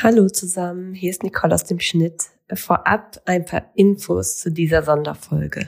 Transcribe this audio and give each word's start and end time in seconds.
Hallo 0.00 0.28
zusammen, 0.28 0.94
hier 0.94 1.10
ist 1.10 1.24
Nicole 1.24 1.52
aus 1.52 1.64
dem 1.64 1.80
Schnitt. 1.80 2.26
Vorab 2.54 3.20
ein 3.24 3.44
paar 3.44 3.72
Infos 3.74 4.36
zu 4.36 4.52
dieser 4.52 4.84
Sonderfolge. 4.84 5.66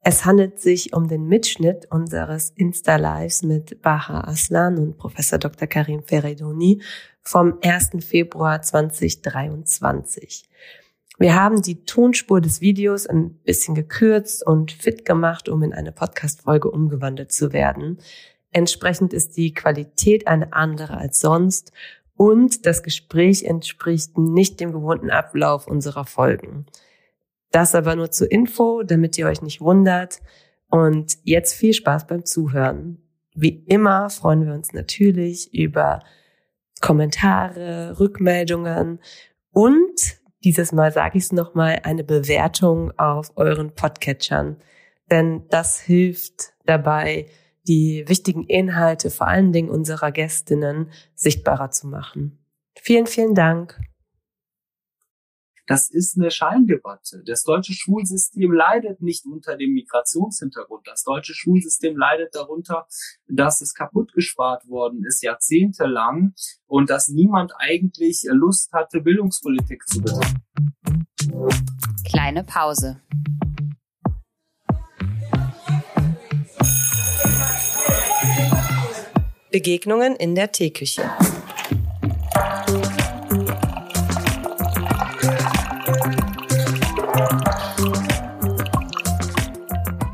Es 0.00 0.24
handelt 0.24 0.58
sich 0.58 0.92
um 0.94 1.06
den 1.06 1.28
Mitschnitt 1.28 1.86
unseres 1.88 2.50
Insta-Lives 2.56 3.44
mit 3.44 3.80
Baha 3.80 4.22
Aslan 4.22 4.78
und 4.78 4.98
Professor 4.98 5.38
Dr. 5.38 5.68
Karim 5.68 6.02
Feredoni 6.02 6.82
vom 7.20 7.58
1. 7.62 8.04
Februar 8.04 8.62
2023. 8.62 10.48
Wir 11.18 11.36
haben 11.36 11.62
die 11.62 11.84
Tonspur 11.84 12.40
des 12.40 12.62
Videos 12.62 13.06
ein 13.06 13.34
bisschen 13.44 13.76
gekürzt 13.76 14.44
und 14.44 14.72
fit 14.72 15.04
gemacht, 15.04 15.48
um 15.48 15.62
in 15.62 15.72
eine 15.72 15.92
Podcast-Folge 15.92 16.68
umgewandelt 16.68 17.30
zu 17.30 17.52
werden. 17.52 17.98
Entsprechend 18.50 19.14
ist 19.14 19.36
die 19.36 19.54
Qualität 19.54 20.26
eine 20.26 20.52
andere 20.52 20.96
als 20.96 21.20
sonst 21.20 21.72
und 22.16 22.66
das 22.66 22.82
Gespräch 22.82 23.44
entspricht 23.44 24.18
nicht 24.18 24.60
dem 24.60 24.72
gewohnten 24.72 25.10
Ablauf 25.10 25.66
unserer 25.66 26.04
Folgen. 26.04 26.66
Das 27.50 27.74
aber 27.74 27.96
nur 27.96 28.10
zur 28.10 28.30
Info, 28.30 28.82
damit 28.82 29.18
ihr 29.18 29.26
euch 29.26 29.42
nicht 29.42 29.60
wundert. 29.60 30.20
Und 30.70 31.18
jetzt 31.24 31.54
viel 31.54 31.74
Spaß 31.74 32.06
beim 32.06 32.24
Zuhören. 32.24 33.02
Wie 33.34 33.64
immer 33.66 34.08
freuen 34.10 34.46
wir 34.46 34.54
uns 34.54 34.72
natürlich 34.72 35.52
über 35.52 36.00
Kommentare, 36.80 37.98
Rückmeldungen 38.00 38.98
und 39.52 40.22
dieses 40.44 40.72
Mal 40.72 40.90
sage 40.90 41.18
ich 41.18 41.24
es 41.24 41.32
nochmal, 41.32 41.80
eine 41.84 42.02
Bewertung 42.02 42.90
auf 42.98 43.30
euren 43.36 43.74
Podcatchern. 43.74 44.56
Denn 45.10 45.44
das 45.50 45.78
hilft 45.78 46.54
dabei, 46.66 47.26
die 47.68 48.04
wichtigen 48.08 48.44
Inhalte, 48.44 49.10
vor 49.10 49.28
allen 49.28 49.52
Dingen 49.52 49.70
unserer 49.70 50.10
Gästinnen, 50.10 50.90
sichtbarer 51.22 51.70
zu 51.70 51.86
machen. 51.86 52.38
Vielen, 52.74 53.06
vielen 53.06 53.34
Dank. 53.34 53.78
Das 55.66 55.88
ist 55.88 56.18
eine 56.18 56.30
Scheindebatte. 56.30 57.22
Das 57.24 57.44
deutsche 57.44 57.72
Schulsystem 57.72 58.52
leidet 58.52 59.00
nicht 59.00 59.24
unter 59.24 59.56
dem 59.56 59.72
Migrationshintergrund. 59.72 60.86
Das 60.86 61.04
deutsche 61.04 61.34
Schulsystem 61.34 61.96
leidet 61.96 62.34
darunter, 62.34 62.86
dass 63.28 63.60
es 63.60 63.72
kaputt 63.72 64.12
gespart 64.12 64.66
worden 64.68 65.04
ist, 65.06 65.22
jahrzehntelang, 65.22 66.34
und 66.66 66.90
dass 66.90 67.08
niemand 67.08 67.52
eigentlich 67.56 68.24
Lust 68.28 68.72
hatte, 68.72 69.00
Bildungspolitik 69.00 69.86
zu 69.86 70.02
betreiben. 70.02 70.42
Kleine 72.04 72.42
Pause. 72.42 73.00
Begegnungen 79.52 80.16
in 80.16 80.34
der 80.34 80.50
Teeküche. 80.50 81.02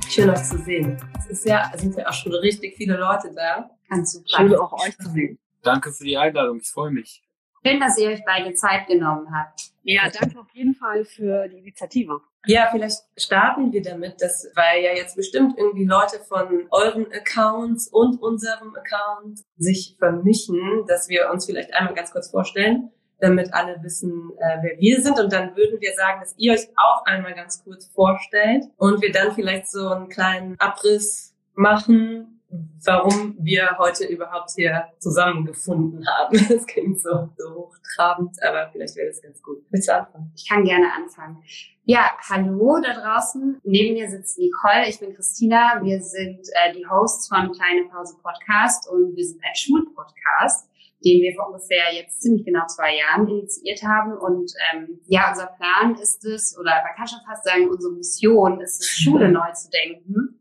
Schön, 0.09 0.31
euch 0.31 0.43
zu 0.43 0.59
sehen. 0.59 1.01
Es 1.17 1.27
ist 1.29 1.47
ja, 1.47 1.71
sind 1.77 1.97
ja 1.97 2.09
auch 2.09 2.13
schon 2.13 2.35
richtig 2.35 2.77
viele 2.77 2.97
Leute 2.97 3.33
da. 3.33 3.71
Ganz 3.89 4.13
super. 4.13 4.27
Schön, 4.37 4.57
auch 4.57 4.73
euch 4.73 4.99
zu 4.99 5.09
sehen. 5.11 5.39
Danke 5.63 5.93
für 5.93 6.05
die 6.05 6.17
Einladung. 6.17 6.59
Ich 6.61 6.69
freue 6.69 6.91
mich. 6.91 7.23
Schön, 7.65 7.79
dass 7.79 7.97
ihr 7.99 8.09
euch 8.09 8.25
beide 8.27 8.53
Zeit 8.55 8.89
genommen 8.89 9.29
habt. 9.33 9.71
Ja, 9.85 10.11
danke 10.11 10.41
auf 10.41 10.51
jeden 10.53 10.75
Fall 10.75 11.05
für 11.05 11.49
die 11.49 11.59
Initiative. 11.59 12.21
Ja, 12.49 12.69
vielleicht 12.71 13.03
starten 13.19 13.75
wir 13.75 13.83
damit, 13.83 14.23
dass, 14.23 14.51
weil 14.55 14.83
ja 14.83 14.95
jetzt 14.95 15.17
bestimmt 15.17 15.59
irgendwie 15.59 15.85
Leute 15.85 16.19
von 16.21 16.67
euren 16.71 17.07
Accounts 17.13 17.89
und 17.89 18.23
unserem 18.23 18.75
Account 18.75 19.41
sich 19.59 19.97
vermischen, 19.99 20.87
dass 20.89 21.11
wir 21.11 21.29
uns 21.31 21.45
vielleicht 21.45 21.75
einmal 21.75 21.93
ganz 21.93 22.11
kurz 22.11 22.31
vorstellen, 22.31 22.91
damit 23.21 23.53
alle 23.53 23.83
wissen, 23.83 24.31
äh, 24.39 24.63
wer 24.63 24.79
wir 24.79 25.03
sind. 25.03 25.21
Und 25.21 25.31
dann 25.31 25.55
würden 25.57 25.79
wir 25.79 25.93
sagen, 25.93 26.21
dass 26.21 26.35
ihr 26.39 26.55
euch 26.55 26.69
auch 26.77 27.05
einmal 27.05 27.35
ganz 27.35 27.63
kurz 27.63 27.85
vorstellt 27.89 28.65
und 28.79 29.03
wir 29.03 29.13
dann 29.13 29.35
vielleicht 29.35 29.71
so 29.71 29.87
einen 29.87 30.09
kleinen 30.09 30.57
Abriss 30.59 31.35
machen, 31.53 32.38
warum 32.85 33.37
wir 33.39 33.77
heute 33.79 34.07
überhaupt 34.07 34.53
hier 34.57 34.89
zusammengefunden 34.99 36.05
haben. 36.07 36.39
Das 36.49 36.67
klingt 36.67 37.01
so, 37.01 37.29
so 37.37 37.55
hochtrabend, 37.55 38.37
aber 38.43 38.71
vielleicht 38.73 38.97
wäre 38.97 39.09
das 39.09 39.21
ganz 39.21 39.43
gut. 39.43 39.63
Willst 39.71 39.89
du 39.89 39.95
anfangen? 39.95 40.33
Ich 40.35 40.49
kann 40.49 40.65
gerne 40.65 40.87
anfangen. 40.97 41.43
Ja, 41.85 42.13
hallo 42.29 42.81
da 42.83 42.93
draußen. 42.93 43.61
Neben 43.65 43.95
mir 43.95 44.09
sitzt 44.09 44.39
Nicole, 44.39 44.89
ich 44.89 45.01
bin 45.01 45.15
Christina. 45.15 45.81
Wir 45.83 46.01
sind 46.01 46.41
äh, 46.53 46.73
die 46.75 46.87
Hosts 46.87 47.29
von 47.29 47.53
Kleine 47.53 47.89
Pause 47.91 48.17
Podcast 48.23 48.91
und 48.91 49.17
wir 49.17 49.25
sind 49.25 49.41
ein 49.43 49.55
Schulpodcast, 49.55 50.69
den 51.05 51.23
wir 51.23 51.35
vor 51.35 51.49
ungefähr 51.49 51.95
jetzt 51.95 52.21
ziemlich 52.23 52.45
genau 52.45 52.67
zwei 52.67 52.97
Jahren 52.97 53.29
initiiert 53.29 53.83
haben. 53.83 54.13
Und 54.13 54.53
ähm, 54.73 55.01
ja, 55.07 55.31
unser 55.31 55.47
Plan 55.47 55.95
ist 55.97 56.25
es, 56.25 56.57
oder 56.59 56.73
man 56.85 56.95
kann 56.97 57.09
schon 57.09 57.21
fast 57.27 57.45
sagen, 57.45 57.69
unsere 57.69 57.95
Mission 57.95 58.61
ist 58.61 58.81
es, 58.81 58.91
Schule 58.91 59.29
neu 59.33 59.51
zu 59.53 59.71
denken. 59.71 60.41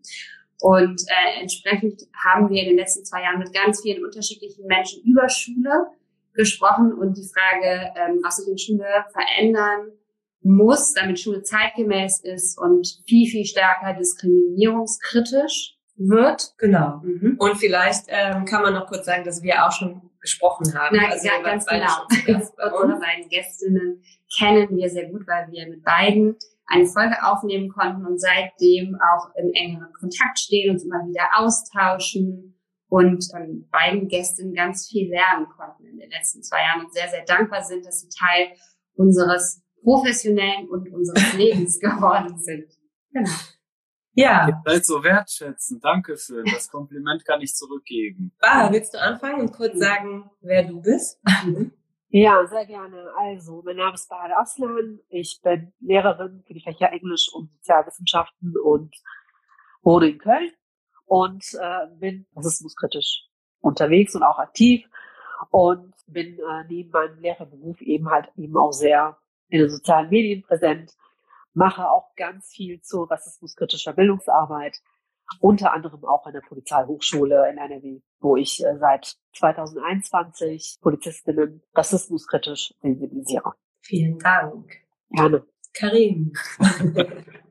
Und 0.59 1.01
äh, 1.07 1.41
entsprechend 1.41 2.01
haben 2.25 2.49
wir 2.49 2.61
in 2.61 2.69
den 2.69 2.77
letzten 2.77 3.05
zwei 3.05 3.21
Jahren 3.21 3.39
mit 3.39 3.53
ganz 3.53 3.81
vielen 3.81 4.03
unterschiedlichen 4.03 4.65
Menschen 4.65 5.03
über 5.03 5.29
Schule 5.29 5.87
gesprochen 6.33 6.93
und 6.93 7.17
die 7.17 7.27
Frage, 7.27 7.91
ähm, 7.95 8.19
was 8.23 8.37
sich 8.37 8.47
in 8.47 8.57
Schule 8.57 8.85
verändern 9.11 9.91
muss, 10.41 10.93
damit 10.93 11.19
Schule 11.19 11.43
zeitgemäß 11.43 12.21
ist 12.21 12.57
und 12.57 13.01
viel, 13.07 13.27
viel 13.27 13.45
stärker 13.45 13.93
diskriminierungskritisch 13.93 15.77
wird. 15.95 16.53
Genau. 16.57 17.01
Mhm. 17.03 17.35
Und 17.39 17.57
vielleicht 17.57 18.05
ähm, 18.07 18.45
kann 18.45 18.61
man 18.61 18.73
noch 18.73 18.87
kurz 18.87 19.05
sagen, 19.05 19.23
dass 19.23 19.41
wir 19.41 19.65
auch 19.65 19.71
schon 19.71 20.01
gesprochen 20.21 20.73
haben. 20.73 20.97
Na, 20.99 21.09
also 21.09 21.27
ja, 21.27 21.41
ganz 21.41 21.65
genau. 21.65 22.05
Unsere 22.81 22.99
beiden 22.99 23.29
Gästinnen 23.29 24.03
kennen 24.37 24.75
wir 24.75 24.89
sehr 24.89 25.09
gut, 25.09 25.27
weil 25.27 25.47
wir 25.51 25.67
mit 25.67 25.83
beiden 25.83 26.35
eine 26.67 26.85
Folge 26.85 27.15
aufnehmen 27.23 27.69
konnten 27.69 28.05
und 28.05 28.19
seitdem 28.19 28.95
auch 28.95 29.29
im 29.35 29.51
engeren 29.53 29.91
Kontakt 29.93 30.39
stehen, 30.39 30.71
uns 30.71 30.83
immer 30.83 31.07
wieder 31.07 31.27
austauschen 31.37 32.59
und 32.89 33.23
von 33.31 33.67
beiden 33.69 34.07
Gästen 34.07 34.53
ganz 34.53 34.87
viel 34.87 35.09
lernen 35.09 35.47
konnten 35.55 35.85
in 35.85 35.97
den 35.97 36.09
letzten 36.09 36.43
zwei 36.43 36.59
Jahren 36.59 36.85
und 36.85 36.93
sehr, 36.93 37.09
sehr 37.09 37.25
dankbar 37.25 37.63
sind, 37.63 37.85
dass 37.85 38.01
sie 38.01 38.09
Teil 38.09 38.49
unseres 38.95 39.63
professionellen 39.81 40.67
und 40.69 40.91
unseres 40.93 41.33
Lebens 41.37 41.79
geworden 41.79 42.37
sind. 42.39 42.65
Genau. 43.11 43.29
Ja. 44.13 44.47
Ihr 44.47 44.61
seid 44.65 44.85
so 44.85 45.03
wertschätzend. 45.03 45.83
Dankeschön. 45.83 46.43
Das 46.45 46.69
Kompliment 46.69 47.23
kann 47.23 47.39
ich 47.41 47.53
zurückgeben. 47.53 48.31
Ah, 48.41 48.71
willst 48.71 48.93
du 48.93 48.99
anfangen 48.99 49.41
und 49.41 49.51
kurz 49.51 49.77
sagen, 49.77 50.29
wer 50.41 50.63
du 50.63 50.81
bist? 50.81 51.21
Ja, 52.09 52.45
sehr 52.47 52.65
gerne. 52.65 53.11
Also, 53.17 53.61
mein 53.65 53.75
Name 53.75 53.95
ist 53.95 54.09
Bahar 54.09 54.37
Aslan. 54.39 54.99
Ich 55.09 55.41
bin 55.43 55.73
Lehrerin 55.81 56.41
für 56.47 56.53
die 56.53 56.61
Fächer 56.61 56.91
Englisch 56.91 57.29
und 57.33 57.51
Sozialwissenschaften 57.57 58.55
und 58.63 58.95
wohne 59.81 60.09
in 60.09 60.17
Köln 60.17 60.51
und 61.05 61.43
äh, 61.59 61.87
bin 61.99 62.25
rassismuskritisch 62.35 63.27
unterwegs 63.59 64.15
und 64.15 64.23
auch 64.23 64.39
aktiv 64.39 64.85
und 65.51 65.93
bin 66.07 66.39
äh, 66.39 66.63
neben 66.69 66.91
meinem 66.91 67.19
Lehrerberuf 67.19 67.81
eben 67.81 68.09
halt 68.09 68.29
eben 68.37 68.55
auch 68.55 68.71
sehr 68.71 69.17
in 69.49 69.59
den 69.59 69.69
sozialen 69.69 70.09
Medien 70.09 70.43
präsent, 70.43 70.93
mache 71.53 71.89
auch 71.89 72.15
ganz 72.15 72.49
viel 72.53 72.81
zu 72.81 73.03
rassismuskritischer 73.03 73.93
Bildungsarbeit, 73.93 74.77
unter 75.39 75.73
anderem 75.73 76.05
auch 76.05 76.25
an 76.25 76.33
der 76.33 76.41
Polizeihochschule 76.41 77.49
in 77.49 77.57
NRW, 77.57 78.01
wo 78.19 78.35
ich 78.35 78.63
äh, 78.63 78.77
seit 78.77 79.15
2021 79.35 80.79
Polizistinnen 80.81 81.61
rassismuskritisch 81.73 82.73
sensibilisiere. 82.81 83.53
Vielen 83.81 84.19
Dank. 84.19 84.71
Gerne. 85.09 85.45
Karim. 85.73 86.33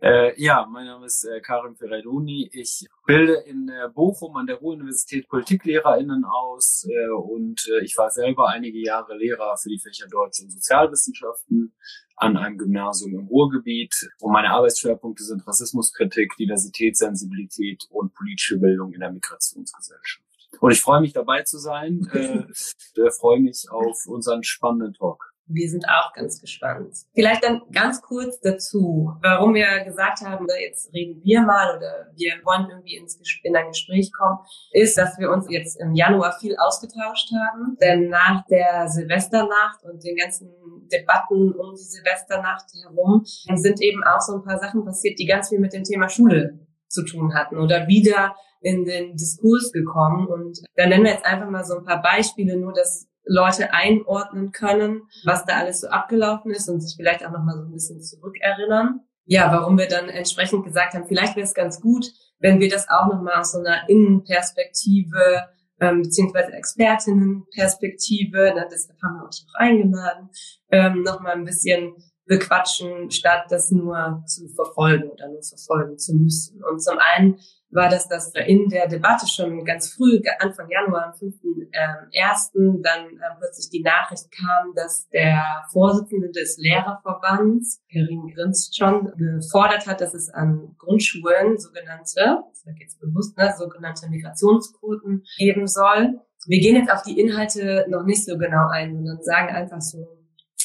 Äh, 0.00 0.40
ja, 0.40 0.66
mein 0.70 0.86
Name 0.86 1.06
ist 1.06 1.24
äh, 1.24 1.40
Karim 1.40 1.76
Ferraidoni. 1.76 2.48
Ich 2.52 2.86
bilde 3.06 3.34
in 3.46 3.68
äh, 3.68 3.88
Bochum 3.88 4.36
an 4.36 4.46
der 4.46 4.56
Ruhr-Universität 4.56 5.28
PpolitiklehrerInnen 5.28 6.24
aus 6.24 6.86
äh, 6.88 7.10
und 7.10 7.68
äh, 7.68 7.84
ich 7.84 7.96
war 7.96 8.10
selber 8.10 8.48
einige 8.48 8.78
Jahre 8.78 9.16
Lehrer 9.16 9.56
für 9.56 9.68
die 9.68 9.78
Fächer 9.78 10.06
Deutsch 10.08 10.40
und 10.40 10.50
Sozialwissenschaften 10.50 11.74
an 12.16 12.36
einem 12.36 12.58
Gymnasium 12.58 13.20
im 13.20 13.26
Ruhrgebiet. 13.28 13.94
Und 14.20 14.32
meine 14.32 14.50
Arbeitsschwerpunkte 14.50 15.22
sind 15.22 15.46
Rassismuskritik, 15.46 16.36
Diversitätssensibilität 16.36 17.84
und 17.90 18.14
politische 18.14 18.58
Bildung 18.58 18.92
in 18.92 19.00
der 19.00 19.12
Migrationsgesellschaft. 19.12 20.24
Und 20.60 20.70
ich 20.72 20.80
freue 20.80 21.00
mich 21.00 21.12
dabei 21.12 21.42
zu 21.42 21.58
sein. 21.58 22.08
Äh, 22.12 23.10
freue 23.10 23.40
mich 23.40 23.66
auf 23.70 24.06
unseren 24.06 24.42
spannenden 24.42 24.94
Talk 24.94 25.32
wir 25.48 25.68
sind 25.68 25.84
auch 25.88 26.12
ganz 26.12 26.40
gespannt. 26.40 26.94
Vielleicht 27.14 27.44
dann 27.44 27.62
ganz 27.72 28.02
kurz 28.02 28.38
dazu, 28.40 29.12
warum 29.22 29.54
wir 29.54 29.84
gesagt 29.84 30.20
haben, 30.20 30.46
jetzt 30.60 30.92
reden 30.92 31.20
wir 31.24 31.42
mal 31.42 31.76
oder 31.76 32.08
wir 32.14 32.32
wollen 32.44 32.68
irgendwie 32.70 32.96
ins, 32.96 33.18
in 33.42 33.56
ein 33.56 33.68
Gespräch 33.68 34.12
kommen, 34.12 34.38
ist, 34.72 34.98
dass 34.98 35.18
wir 35.18 35.30
uns 35.30 35.46
jetzt 35.48 35.80
im 35.80 35.94
Januar 35.94 36.36
viel 36.38 36.56
ausgetauscht 36.58 37.30
haben. 37.32 37.76
Denn 37.80 38.08
nach 38.08 38.44
der 38.46 38.88
Silvesternacht 38.88 39.82
und 39.84 40.04
den 40.04 40.16
ganzen 40.16 40.50
Debatten 40.92 41.52
um 41.52 41.74
die 41.74 41.82
Silvesternacht 41.82 42.66
herum 42.82 43.22
sind 43.24 43.80
eben 43.80 44.02
auch 44.04 44.20
so 44.20 44.36
ein 44.36 44.44
paar 44.44 44.58
Sachen 44.58 44.84
passiert, 44.84 45.18
die 45.18 45.26
ganz 45.26 45.48
viel 45.48 45.60
mit 45.60 45.72
dem 45.72 45.84
Thema 45.84 46.08
Schule 46.08 46.66
zu 46.88 47.04
tun 47.04 47.34
hatten 47.34 47.58
oder 47.58 47.86
wieder 47.86 48.34
in 48.60 48.84
den 48.84 49.16
Diskurs 49.16 49.72
gekommen. 49.72 50.26
Und 50.26 50.58
da 50.74 50.86
nennen 50.86 51.04
wir 51.04 51.12
jetzt 51.12 51.24
einfach 51.24 51.48
mal 51.48 51.64
so 51.64 51.78
ein 51.78 51.84
paar 51.84 52.02
Beispiele, 52.02 52.56
nur 52.56 52.72
dass 52.72 53.07
Leute 53.28 53.72
einordnen 53.72 54.52
können, 54.52 55.02
was 55.24 55.44
da 55.44 55.58
alles 55.58 55.80
so 55.80 55.88
abgelaufen 55.88 56.50
ist 56.50 56.68
und 56.68 56.80
sich 56.80 56.96
vielleicht 56.96 57.24
auch 57.24 57.30
nochmal 57.30 57.56
so 57.56 57.64
ein 57.64 57.72
bisschen 57.72 58.00
zurückerinnern. 58.00 59.00
Ja, 59.26 59.52
warum 59.52 59.76
wir 59.76 59.88
dann 59.88 60.08
entsprechend 60.08 60.64
gesagt 60.64 60.94
haben, 60.94 61.06
vielleicht 61.06 61.36
wäre 61.36 61.46
es 61.46 61.54
ganz 61.54 61.80
gut, 61.80 62.06
wenn 62.38 62.60
wir 62.60 62.70
das 62.70 62.88
auch 62.88 63.08
nochmal 63.08 63.40
aus 63.40 63.52
so 63.52 63.58
einer 63.58 63.88
Innenperspektive 63.88 65.48
ähm, 65.80 66.02
beziehungsweise 66.02 66.52
Expertinnenperspektive, 66.52 68.52
ne, 68.54 68.68
deshalb 68.70 69.00
haben 69.02 69.20
wir 69.20 69.26
euch 69.26 69.44
auch 69.48 69.54
eingeladen, 69.60 70.28
ähm, 70.70 71.02
nochmal 71.02 71.34
ein 71.34 71.44
bisschen 71.44 71.96
bequatschen, 72.26 73.10
statt 73.10 73.46
das 73.48 73.70
nur 73.70 74.22
zu 74.26 74.48
verfolgen 74.48 75.08
oder 75.08 75.28
nur 75.28 75.42
verfolgen 75.42 75.96
zu 75.98 76.14
müssen. 76.14 76.62
Und 76.64 76.82
zum 76.82 76.98
einen 76.98 77.38
war 77.70 77.88
das, 77.88 78.08
dass 78.08 78.32
in 78.34 78.68
der 78.68 78.88
Debatte 78.88 79.26
schon 79.26 79.64
ganz 79.64 79.92
früh, 79.92 80.20
Anfang 80.38 80.68
Januar, 80.70 81.06
am 81.06 81.12
5.1., 81.12 82.50
ähm, 82.54 82.82
dann 82.82 83.06
äh, 83.06 83.36
plötzlich 83.38 83.68
die 83.70 83.82
Nachricht 83.82 84.30
kam, 84.32 84.72
dass 84.74 85.08
der 85.10 85.64
Vorsitzende 85.72 86.30
des 86.30 86.56
Lehrerverbands, 86.58 87.82
Karin 87.92 88.32
Grinst, 88.34 88.76
schon 88.76 89.12
gefordert 89.16 89.86
hat, 89.86 90.00
dass 90.00 90.14
es 90.14 90.30
an 90.30 90.74
Grundschulen 90.78 91.58
sogenannte, 91.58 92.42
das 92.48 92.62
sage 92.62 92.78
jetzt 92.80 93.00
bewusst, 93.00 93.36
ne, 93.36 93.52
sogenannte 93.56 94.08
Migrationsquoten 94.08 95.24
geben 95.36 95.66
soll. 95.66 96.20
Wir 96.46 96.60
gehen 96.60 96.76
jetzt 96.76 96.90
auf 96.90 97.02
die 97.02 97.20
Inhalte 97.20 97.84
noch 97.88 98.04
nicht 98.04 98.24
so 98.24 98.38
genau 98.38 98.68
ein, 98.70 98.94
sondern 98.94 99.22
sagen 99.22 99.54
einfach 99.54 99.82
so, 99.82 100.18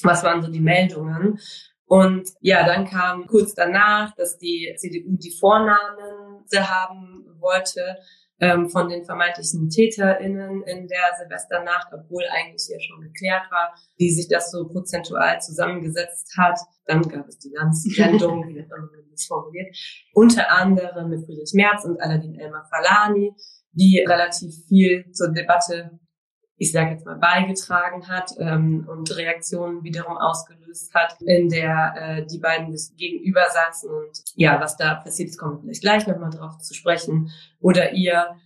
was 0.03 0.23
waren 0.23 0.41
so 0.41 0.49
die 0.49 0.61
Meldungen. 0.61 1.39
Und 1.85 2.29
ja, 2.39 2.65
dann 2.65 2.85
kam 2.85 3.27
kurz 3.27 3.53
danach, 3.53 4.15
dass 4.15 4.37
die 4.37 4.73
CDU 4.77 5.17
die 5.17 5.35
Vornamen 5.37 6.22
haben 6.51 7.25
wollte 7.39 7.97
ähm, 8.39 8.69
von 8.69 8.89
den 8.89 9.05
vermeintlichen 9.05 9.69
TäterInnen 9.69 10.63
in 10.63 10.87
der 10.87 11.15
Silvesternacht, 11.17 11.87
obwohl 11.93 12.23
eigentlich 12.29 12.67
ja 12.69 12.79
schon 12.79 13.01
geklärt 13.01 13.49
war, 13.51 13.73
wie 13.97 14.11
sich 14.11 14.27
das 14.27 14.51
so 14.51 14.67
prozentual 14.67 15.39
zusammengesetzt 15.39 16.35
hat. 16.37 16.59
Dann 16.85 17.01
gab 17.03 17.27
es 17.27 17.39
die 17.39 17.53
Landsendung, 17.53 18.43
wie 18.47 18.55
man 18.55 18.89
das 19.11 19.25
formuliert, 19.25 19.75
unter 20.13 20.51
anderem 20.51 21.09
mit 21.09 21.25
Friedrich 21.25 21.51
Merz 21.53 21.85
und 21.85 22.01
Aladin 22.01 22.39
Elmar 22.39 22.67
Falani, 22.69 23.33
die 23.71 24.03
relativ 24.07 24.53
viel 24.67 25.09
zur 25.11 25.31
Debatte 25.31 25.99
ich 26.63 26.71
sage 26.71 26.91
jetzt 26.91 27.05
mal, 27.05 27.15
beigetragen 27.15 28.07
hat 28.07 28.31
ähm, 28.39 28.87
und 28.89 29.15
Reaktionen 29.15 29.83
wiederum 29.83 30.17
ausgelöst 30.17 30.93
hat, 30.93 31.21
in 31.21 31.49
der 31.49 31.93
äh, 31.95 32.25
die 32.25 32.39
beiden 32.39 32.75
gegenüber 32.97 33.43
saßen 33.51 33.89
und 33.89 34.23
ja, 34.35 34.59
was 34.59 34.77
da 34.77 34.95
passiert 34.95 35.29
ist, 35.29 35.37
kommen 35.37 35.59
vielleicht 35.61 35.81
gleich 35.81 36.07
nochmal 36.07 36.31
drauf 36.31 36.57
zu 36.59 36.73
sprechen. 36.73 37.31
Oder 37.59 37.91
ihr. 37.91 38.37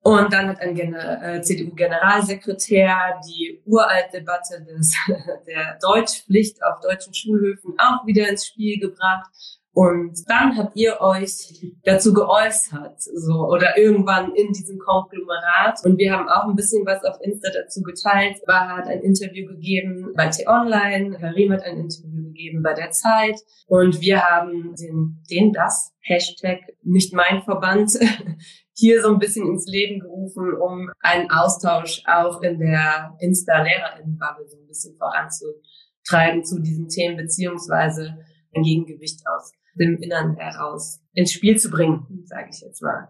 Und 0.00 0.32
dann 0.32 0.48
hat 0.50 0.60
ein 0.60 0.76
äh, 0.78 1.40
CDU-Generalsekretär 1.42 3.20
die 3.26 3.60
uralte 3.64 4.18
Debatte 4.18 4.64
des, 4.64 4.94
der 5.46 5.78
Deutschpflicht 5.80 6.62
auf 6.62 6.80
deutschen 6.80 7.12
Schulhöfen 7.12 7.74
auch 7.78 8.06
wieder 8.06 8.28
ins 8.28 8.46
Spiel 8.46 8.78
gebracht 8.78 9.32
und 9.76 10.22
dann 10.26 10.56
habt 10.56 10.74
ihr 10.74 11.02
euch 11.02 11.52
dazu 11.84 12.14
geäußert, 12.14 12.98
so, 12.98 13.46
oder 13.46 13.76
irgendwann 13.76 14.34
in 14.34 14.50
diesem 14.54 14.78
Konglomerat. 14.78 15.84
Und 15.84 15.98
wir 15.98 16.14
haben 16.14 16.30
auch 16.30 16.48
ein 16.48 16.56
bisschen 16.56 16.86
was 16.86 17.04
auf 17.04 17.18
Insta 17.20 17.50
dazu 17.52 17.82
geteilt. 17.82 18.38
Baha 18.46 18.78
hat 18.78 18.86
ein 18.86 19.02
Interview 19.02 19.46
gegeben 19.46 20.14
bei 20.16 20.28
T-Online, 20.28 21.18
Karim 21.18 21.52
hat 21.52 21.62
ein 21.64 21.76
Interview 21.76 22.24
gegeben 22.24 22.62
bei 22.62 22.72
der 22.72 22.90
Zeit. 22.92 23.38
Und 23.66 24.00
wir 24.00 24.22
haben 24.22 24.74
den, 24.76 25.22
den 25.30 25.52
das 25.52 25.92
Hashtag 26.00 26.60
nicht 26.82 27.12
mein 27.12 27.42
Verband 27.42 27.98
hier 28.72 29.02
so 29.02 29.08
ein 29.10 29.18
bisschen 29.18 29.46
ins 29.46 29.66
Leben 29.66 30.00
gerufen, 30.00 30.54
um 30.54 30.90
einen 31.00 31.30
Austausch 31.30 32.02
auch 32.06 32.40
in 32.40 32.60
der 32.60 33.14
Insta-LehrerInnen-Bubble 33.18 34.48
so 34.48 34.56
ein 34.56 34.68
bisschen 34.68 34.96
voranzutreiben 34.96 36.46
zu 36.46 36.62
diesen 36.62 36.88
Themen, 36.88 37.18
beziehungsweise 37.18 38.16
ein 38.54 38.62
Gegengewicht 38.62 39.20
aus 39.26 39.52
dem 39.78 39.98
Innern 39.98 40.36
heraus 40.36 41.00
ins 41.12 41.32
Spiel 41.32 41.56
zu 41.58 41.70
bringen, 41.70 42.22
sage 42.24 42.48
ich 42.50 42.60
jetzt 42.60 42.82
mal. 42.82 43.08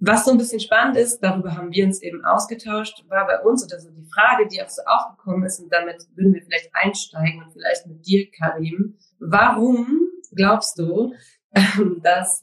Was 0.00 0.24
so 0.24 0.32
ein 0.32 0.38
bisschen 0.38 0.60
spannend 0.60 0.96
ist, 0.96 1.20
darüber 1.20 1.56
haben 1.56 1.72
wir 1.72 1.84
uns 1.84 2.02
eben 2.02 2.24
ausgetauscht, 2.24 3.04
war 3.08 3.26
bei 3.26 3.40
uns 3.40 3.64
oder 3.64 3.80
so 3.80 3.90
die 3.90 4.06
Frage, 4.12 4.46
die 4.48 4.62
auch 4.62 4.68
so 4.68 4.82
aufgekommen 4.84 5.44
ist, 5.44 5.60
und 5.60 5.72
damit 5.72 5.96
würden 6.14 6.34
wir 6.34 6.42
vielleicht 6.42 6.70
einsteigen 6.74 7.42
und 7.42 7.52
vielleicht 7.52 7.86
mit 7.86 8.04
dir, 8.06 8.28
Karim. 8.30 8.98
Warum 9.18 10.02
glaubst 10.34 10.78
du, 10.78 11.14
dass 12.02 12.42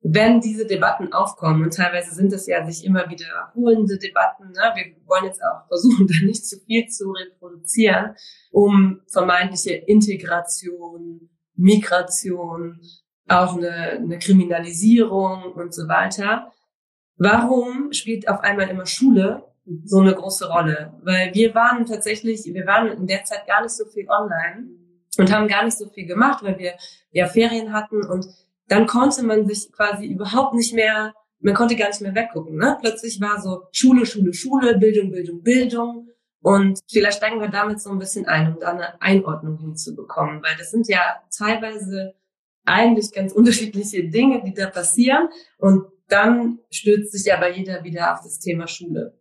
wenn 0.00 0.40
diese 0.40 0.66
Debatten 0.66 1.12
aufkommen, 1.12 1.64
und 1.64 1.74
teilweise 1.74 2.14
sind 2.14 2.32
es 2.32 2.46
ja 2.46 2.64
sich 2.64 2.84
immer 2.84 3.08
wiederholende 3.10 3.98
Debatten, 3.98 4.50
ne? 4.50 4.72
wir 4.74 5.06
wollen 5.06 5.24
jetzt 5.24 5.42
auch 5.42 5.66
versuchen, 5.66 6.06
da 6.08 6.14
nicht 6.24 6.46
zu 6.46 6.58
viel 6.60 6.86
zu 6.88 7.10
reproduzieren, 7.10 8.14
um 8.50 9.00
vermeintliche 9.08 9.74
Integration, 9.74 11.28
Migration, 11.58 12.80
auch 13.28 13.56
eine, 13.56 13.90
eine 13.90 14.18
Kriminalisierung 14.18 15.52
und 15.52 15.74
so 15.74 15.86
weiter. 15.88 16.52
Warum 17.16 17.92
spielt 17.92 18.28
auf 18.28 18.40
einmal 18.40 18.68
immer 18.68 18.86
Schule 18.86 19.44
so 19.84 19.98
eine 19.98 20.14
große 20.14 20.48
Rolle? 20.48 20.94
Weil 21.02 21.34
wir 21.34 21.54
waren 21.54 21.84
tatsächlich, 21.84 22.44
wir 22.44 22.66
waren 22.66 22.88
in 22.92 23.06
der 23.06 23.24
Zeit 23.24 23.46
gar 23.46 23.62
nicht 23.62 23.74
so 23.74 23.84
viel 23.84 24.08
online 24.08 24.68
und 25.18 25.32
haben 25.32 25.48
gar 25.48 25.64
nicht 25.64 25.76
so 25.76 25.88
viel 25.88 26.06
gemacht, 26.06 26.42
weil 26.42 26.58
wir 26.58 26.74
ja 27.10 27.26
Ferien 27.26 27.72
hatten 27.72 28.04
und 28.06 28.24
dann 28.68 28.86
konnte 28.86 29.24
man 29.24 29.46
sich 29.46 29.72
quasi 29.72 30.06
überhaupt 30.06 30.54
nicht 30.54 30.74
mehr, 30.74 31.12
man 31.40 31.54
konnte 31.54 31.76
gar 31.76 31.88
nicht 31.88 32.00
mehr 32.00 32.14
weggucken. 32.14 32.56
Ne? 32.56 32.78
Plötzlich 32.80 33.20
war 33.20 33.40
so 33.40 33.62
Schule, 33.72 34.06
Schule, 34.06 34.32
Schule, 34.32 34.78
Bildung, 34.78 35.10
Bildung, 35.10 35.42
Bildung. 35.42 36.08
Und 36.40 36.80
vielleicht 36.90 37.18
steigen 37.18 37.40
wir 37.40 37.48
damit 37.48 37.80
so 37.80 37.90
ein 37.90 37.98
bisschen 37.98 38.26
ein, 38.26 38.52
um 38.52 38.60
da 38.60 38.68
eine 38.68 39.00
Einordnung 39.02 39.58
hinzubekommen, 39.58 40.42
weil 40.42 40.56
das 40.56 40.70
sind 40.70 40.88
ja 40.88 41.00
teilweise 41.36 42.14
eigentlich 42.64 43.12
ganz 43.12 43.32
unterschiedliche 43.32 44.08
Dinge, 44.08 44.42
die 44.44 44.54
da 44.54 44.68
passieren. 44.68 45.28
Und 45.58 45.86
dann 46.08 46.60
stürzt 46.70 47.12
sich 47.12 47.32
aber 47.32 47.50
jeder 47.50 47.82
wieder 47.84 48.14
auf 48.14 48.20
das 48.22 48.38
Thema 48.38 48.66
Schule. 48.66 49.18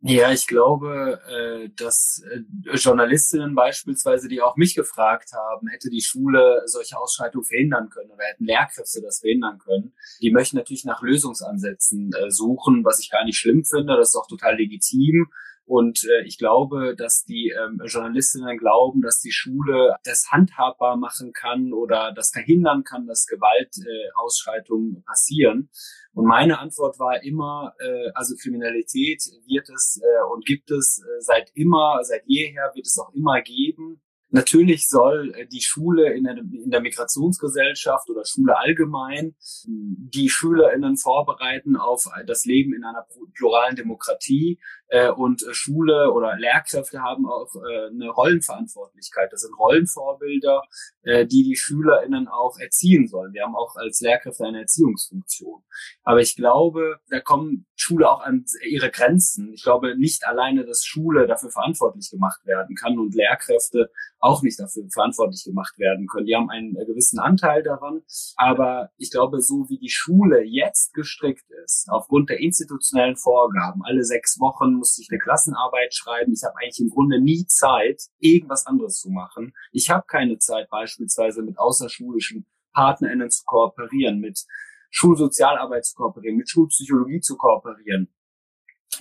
Ja, 0.00 0.30
ich 0.30 0.46
glaube, 0.46 1.20
äh, 1.28 1.70
dass 1.76 2.22
äh, 2.30 2.76
Journalistinnen 2.76 3.56
beispielsweise, 3.56 4.28
die 4.28 4.40
auch 4.40 4.56
mich 4.56 4.76
gefragt 4.76 5.32
haben, 5.32 5.66
hätte 5.66 5.90
die 5.90 6.02
Schule 6.02 6.62
solche 6.66 6.96
Ausschreitungen 6.96 7.44
verhindern 7.44 7.88
können 7.90 8.10
oder 8.12 8.24
hätten 8.24 8.44
Lehrkräfte 8.44 9.02
das 9.02 9.18
verhindern 9.18 9.58
können, 9.58 9.92
die 10.22 10.30
möchten 10.30 10.56
natürlich 10.56 10.84
nach 10.84 11.02
Lösungsansätzen 11.02 12.12
äh, 12.12 12.30
suchen, 12.30 12.84
was 12.84 13.00
ich 13.00 13.10
gar 13.10 13.24
nicht 13.24 13.38
schlimm 13.38 13.64
finde. 13.64 13.96
Das 13.96 14.10
ist 14.10 14.16
auch 14.16 14.28
total 14.28 14.56
legitim. 14.56 15.26
Und 15.68 16.02
äh, 16.04 16.24
ich 16.24 16.38
glaube, 16.38 16.96
dass 16.96 17.24
die 17.24 17.50
ähm, 17.50 17.78
Journalistinnen 17.84 18.56
glauben, 18.56 19.02
dass 19.02 19.20
die 19.20 19.32
Schule 19.32 19.96
das 20.02 20.28
handhabbar 20.32 20.96
machen 20.96 21.34
kann 21.34 21.74
oder 21.74 22.10
das 22.16 22.30
verhindern 22.30 22.84
kann, 22.84 23.06
dass 23.06 23.26
Gewaltausschreitungen 23.26 24.96
äh, 24.96 25.00
passieren. 25.02 25.68
Und 26.14 26.24
meine 26.24 26.58
Antwort 26.58 26.98
war 26.98 27.22
immer, 27.22 27.74
äh, 27.80 28.10
also 28.14 28.34
Kriminalität 28.36 29.22
wird 29.46 29.68
es 29.68 30.00
äh, 30.02 30.32
und 30.32 30.46
gibt 30.46 30.70
es 30.70 31.02
äh, 31.04 31.20
seit 31.20 31.50
immer, 31.54 31.98
seit 32.02 32.22
jeher 32.24 32.72
wird 32.74 32.86
es 32.86 32.98
auch 32.98 33.12
immer 33.12 33.42
geben. 33.42 34.00
Natürlich 34.30 34.88
soll 34.88 35.32
äh, 35.34 35.46
die 35.46 35.62
Schule 35.62 36.12
in 36.14 36.24
der, 36.24 36.36
in 36.36 36.70
der 36.70 36.80
Migrationsgesellschaft 36.80 38.10
oder 38.10 38.24
Schule 38.26 38.58
allgemein 38.58 39.34
die 39.66 40.28
SchülerInnen 40.28 40.96
vorbereiten 40.96 41.76
auf 41.76 42.04
das 42.26 42.44
Leben 42.44 42.74
in 42.74 42.84
einer 42.84 43.06
pluralen 43.34 43.76
Demokratie. 43.76 44.58
Äh, 44.88 45.10
und 45.10 45.44
Schule 45.50 46.12
oder 46.12 46.36
Lehrkräfte 46.36 47.02
haben 47.02 47.26
auch 47.26 47.54
äh, 47.54 47.88
eine 47.88 48.08
Rollenverantwortlichkeit. 48.10 49.32
Das 49.32 49.42
sind 49.42 49.58
Rollenvorbilder, 49.58 50.62
die 51.04 51.42
die 51.42 51.56
SchülerInnen 51.56 52.28
auch 52.28 52.58
erziehen 52.58 53.06
sollen. 53.06 53.32
Wir 53.32 53.44
haben 53.44 53.56
auch 53.56 53.76
als 53.76 54.00
Lehrkräfte 54.00 54.44
eine 54.44 54.60
Erziehungsfunktion. 54.60 55.62
Aber 56.02 56.20
ich 56.20 56.36
glaube, 56.36 56.98
da 57.08 57.20
kommen 57.20 57.66
Schule 57.76 58.10
auch 58.10 58.20
an 58.20 58.44
ihre 58.68 58.90
Grenzen. 58.90 59.52
Ich 59.54 59.62
glaube 59.62 59.96
nicht 59.96 60.26
alleine, 60.26 60.66
dass 60.66 60.84
Schule 60.84 61.26
dafür 61.26 61.50
verantwortlich 61.50 62.10
gemacht 62.10 62.44
werden 62.44 62.76
kann 62.76 62.98
und 62.98 63.14
Lehrkräfte 63.14 63.90
auch 64.18 64.42
nicht 64.42 64.58
dafür 64.58 64.84
verantwortlich 64.92 65.44
gemacht 65.44 65.78
werden 65.78 66.06
können. 66.06 66.26
Die 66.26 66.34
haben 66.34 66.50
einen 66.50 66.74
gewissen 66.74 67.18
Anteil 67.18 67.62
daran. 67.62 68.02
Aber 68.36 68.90
ich 68.96 69.10
glaube, 69.10 69.40
so 69.40 69.68
wie 69.68 69.78
die 69.78 69.90
Schule 69.90 70.42
jetzt 70.42 70.92
gestrickt 70.92 71.46
ist, 71.64 71.88
aufgrund 71.88 72.30
der 72.30 72.40
institutionellen 72.40 73.16
Vorgaben, 73.16 73.82
alle 73.84 74.04
sechs 74.04 74.40
Wochen 74.40 74.77
muss 74.78 74.98
ich 74.98 75.08
eine 75.10 75.18
Klassenarbeit 75.18 75.94
schreiben. 75.94 76.32
Ich 76.32 76.42
habe 76.44 76.54
eigentlich 76.58 76.80
im 76.80 76.88
Grunde 76.88 77.20
nie 77.20 77.46
Zeit, 77.46 78.02
irgendwas 78.18 78.66
anderes 78.66 79.00
zu 79.00 79.10
machen. 79.10 79.52
Ich 79.72 79.90
habe 79.90 80.04
keine 80.06 80.38
Zeit, 80.38 80.68
beispielsweise 80.70 81.42
mit 81.42 81.58
außerschulischen 81.58 82.46
PartnerInnen 82.72 83.30
zu 83.30 83.44
kooperieren, 83.44 84.20
mit 84.20 84.46
Schulsozialarbeit 84.90 85.84
zu 85.84 85.94
kooperieren, 85.96 86.36
mit 86.36 86.48
Schulpsychologie 86.48 87.20
zu 87.20 87.36
kooperieren. 87.36 88.08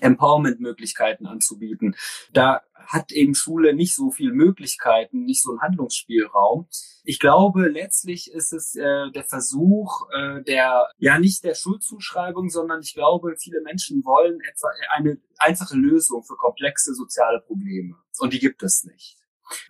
Empowerment-Möglichkeiten 0.02 1.26
anzubieten. 1.26 1.96
Da 2.34 2.62
hat 2.74 3.12
eben 3.12 3.36
Schule 3.36 3.74
nicht 3.74 3.96
so 3.96 4.12
viel 4.12 4.32
Möglichkeiten, 4.32 5.26
nicht 5.26 5.44
so 5.44 5.52
einen 5.52 5.62
Handlungsspielraum. 5.62 6.68
Ich 7.04 7.20
glaube, 7.20 7.68
letztlich 7.68 8.32
ist 8.32 8.54
es 8.54 8.76
äh, 8.76 9.12
der 9.12 9.24
Versuch 9.24 10.08
äh, 10.14 10.44
der, 10.44 10.88
ja 10.98 11.20
nicht 11.20 11.44
der 11.44 11.56
Schuldzuschreibung, 11.56 12.50
sondern 12.50 12.82
ich 12.82 12.94
glaube, 12.94 13.36
viele 13.38 13.62
Menschen 13.62 14.04
wollen 14.06 14.40
etwa 14.42 14.70
eine 14.92 15.18
einfache 15.38 15.76
Lösung 15.76 16.24
für 16.24 16.38
komplexe 16.38 16.94
soziale 16.94 17.42
Probleme. 17.42 17.96
Und 18.20 18.34
die 18.34 18.40
gibt 18.40 18.64
es 18.64 18.84
nicht. 18.86 19.18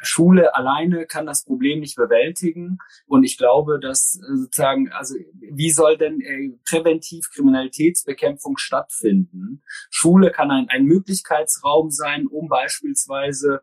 Schule 0.01 0.55
alleine 0.55 1.05
kann 1.05 1.25
das 1.25 1.43
Problem 1.43 1.79
nicht 1.79 1.95
bewältigen. 1.95 2.77
Und 3.05 3.23
ich 3.23 3.37
glaube, 3.37 3.79
dass 3.79 4.15
äh, 4.15 4.35
sozusagen, 4.37 4.91
also 4.91 5.15
wie 5.39 5.71
soll 5.71 5.97
denn 5.97 6.21
äh, 6.21 6.57
präventiv 6.65 7.29
Kriminalitätsbekämpfung 7.33 8.57
stattfinden? 8.57 9.63
Schule 9.89 10.31
kann 10.31 10.51
ein, 10.51 10.67
ein 10.69 10.85
Möglichkeitsraum 10.85 11.91
sein, 11.91 12.27
um 12.27 12.47
beispielsweise 12.47 13.61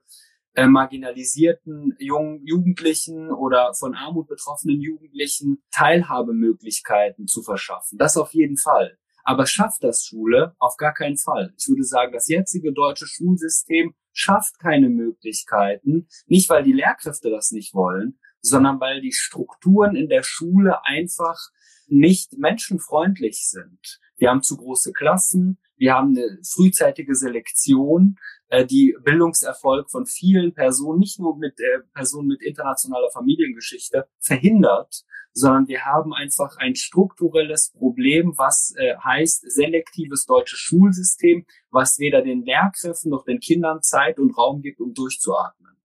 äh, 0.54 0.66
marginalisierten 0.66 1.97
jungen 1.99 2.44
Jugendlichen 2.47 3.30
oder 3.33 3.75
von 3.75 3.94
Armut 3.94 4.28
betroffenen 4.28 4.80
Jugendlichen 4.80 5.62
Teilhabemöglichkeiten 5.73 7.26
zu 7.26 7.42
verschaffen. 7.42 7.99
Das 7.99 8.16
auf 8.16 8.33
jeden 8.35 8.56
Fall. 8.56 8.97
Aber 9.25 9.47
schafft 9.47 9.83
das 9.83 10.04
Schule? 10.04 10.54
Auf 10.59 10.76
gar 10.76 10.92
keinen 10.92 11.16
Fall. 11.16 11.52
Ich 11.59 11.66
würde 11.66 11.83
sagen, 11.83 12.12
das 12.12 12.28
jetzige 12.28 12.73
deutsche 12.73 13.06
Schulsystem 13.06 13.94
schafft 14.14 14.59
keine 14.59 14.88
Möglichkeiten, 14.88 16.09
nicht 16.26 16.49
weil 16.49 16.62
die 16.62 16.73
Lehrkräfte 16.73 17.28
das 17.30 17.50
nicht 17.50 17.75
wollen, 17.75 18.18
sondern 18.40 18.80
weil 18.80 19.00
die 19.00 19.12
Strukturen 19.12 19.97
in 19.97 20.09
der 20.09 20.23
Schule 20.23 20.85
einfach 20.85 21.38
nicht 21.87 22.38
menschenfreundlich 22.38 23.47
sind. 23.49 24.00
Wir 24.16 24.30
haben 24.30 24.42
zu 24.42 24.56
große 24.56 24.92
Klassen, 24.92 25.59
wir 25.76 25.95
haben 25.95 26.16
eine 26.16 26.38
frühzeitige 26.43 27.14
Selektion, 27.14 28.16
äh, 28.49 28.64
die 28.64 28.97
Bildungserfolg 29.02 29.90
von 29.90 30.07
vielen 30.07 30.54
Personen, 30.54 30.99
nicht 30.99 31.19
nur 31.19 31.37
mit 31.37 31.59
äh, 31.61 31.81
Personen 31.93 32.28
mit 32.28 32.43
internationaler 32.43 33.11
Familiengeschichte, 33.12 34.09
verhindert, 34.21 35.04
sondern 35.33 35.66
wir 35.66 35.85
haben 35.85 36.14
einfach 36.14 36.57
ein 36.59 36.76
strukturelles 36.76 37.73
Problem, 37.73 38.35
was 38.37 38.73
äh, 38.76 38.97
heißt 38.97 39.50
selektives 39.50 40.26
deutsches 40.26 40.61
Schulsystem, 40.61 41.45
was 41.71 41.99
weder 41.99 42.23
den 42.23 42.45
Lehrkräften 42.45 43.11
noch 43.11 43.25
den 43.25 43.40
Kindern 43.40 43.83
Zeit 43.83 44.19
und 44.19 44.37
Raum 44.38 44.62
gibt, 44.62 44.81
um 44.81 44.95
durchzuatmen. 44.95 45.76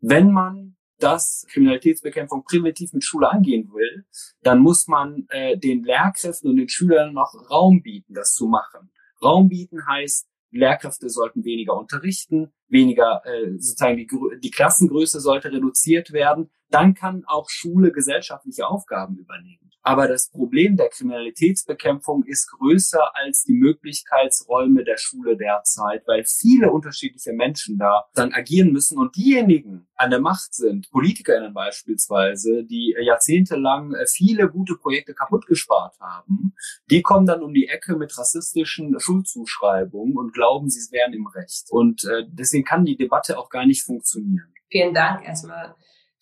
Wenn 0.00 0.30
man 0.30 0.76
das 0.98 1.46
Kriminalitätsbekämpfung 1.50 2.44
präventiv 2.44 2.92
mit 2.92 3.04
Schule 3.04 3.30
angehen 3.30 3.70
will, 3.72 4.06
dann 4.42 4.60
muss 4.60 4.86
man 4.86 5.26
äh, 5.28 5.56
den 5.58 5.82
Lehrkräften 5.84 6.50
und 6.50 6.56
den 6.56 6.68
Schülern 6.68 7.12
noch 7.12 7.34
Raum 7.50 7.82
bieten, 7.82 8.14
das 8.14 8.34
zu 8.34 8.46
machen. 8.46 8.90
Raum 9.22 9.48
bieten 9.48 9.86
heißt, 9.86 10.26
Lehrkräfte 10.50 11.10
sollten 11.10 11.44
weniger 11.44 11.76
unterrichten, 11.76 12.52
weniger 12.68 13.22
äh, 13.24 13.52
sozusagen 13.58 13.96
die, 13.96 14.08
die 14.42 14.50
Klassengröße 14.50 15.20
sollte 15.20 15.52
reduziert 15.52 16.12
werden. 16.12 16.50
Dann 16.70 16.94
kann 16.94 17.24
auch 17.26 17.48
Schule 17.48 17.92
gesellschaftliche 17.92 18.66
Aufgaben 18.66 19.16
übernehmen. 19.16 19.65
Aber 19.86 20.08
das 20.08 20.28
Problem 20.30 20.76
der 20.76 20.88
Kriminalitätsbekämpfung 20.88 22.24
ist 22.24 22.50
größer 22.50 23.14
als 23.14 23.44
die 23.44 23.52
Möglichkeitsräume 23.52 24.82
der 24.82 24.96
Schule 24.96 25.36
derzeit, 25.36 26.02
weil 26.08 26.24
viele 26.24 26.72
unterschiedliche 26.72 27.32
Menschen 27.32 27.78
da 27.78 28.04
dann 28.12 28.32
agieren 28.32 28.72
müssen 28.72 28.98
und 28.98 29.14
diejenigen 29.14 29.86
an 29.94 30.10
der 30.10 30.20
Macht 30.20 30.54
sind, 30.54 30.90
PolitikerInnen 30.90 31.54
beispielsweise, 31.54 32.64
die 32.64 32.96
jahrzehntelang 33.00 33.94
viele 34.12 34.50
gute 34.50 34.74
Projekte 34.74 35.14
kaputt 35.14 35.46
gespart 35.46 35.94
haben, 36.00 36.52
die 36.90 37.02
kommen 37.02 37.26
dann 37.26 37.44
um 37.44 37.54
die 37.54 37.68
Ecke 37.68 37.94
mit 37.94 38.18
rassistischen 38.18 38.98
Schuldzuschreibungen 38.98 40.16
und 40.16 40.32
glauben, 40.34 40.68
sie 40.68 40.90
wären 40.90 41.12
im 41.12 41.28
Recht. 41.28 41.68
Und 41.70 42.02
äh, 42.06 42.24
deswegen 42.26 42.64
kann 42.64 42.84
die 42.84 42.96
Debatte 42.96 43.38
auch 43.38 43.50
gar 43.50 43.64
nicht 43.64 43.84
funktionieren. 43.84 44.52
Vielen 44.68 44.94
Dank 44.94 45.24
erstmal 45.24 45.76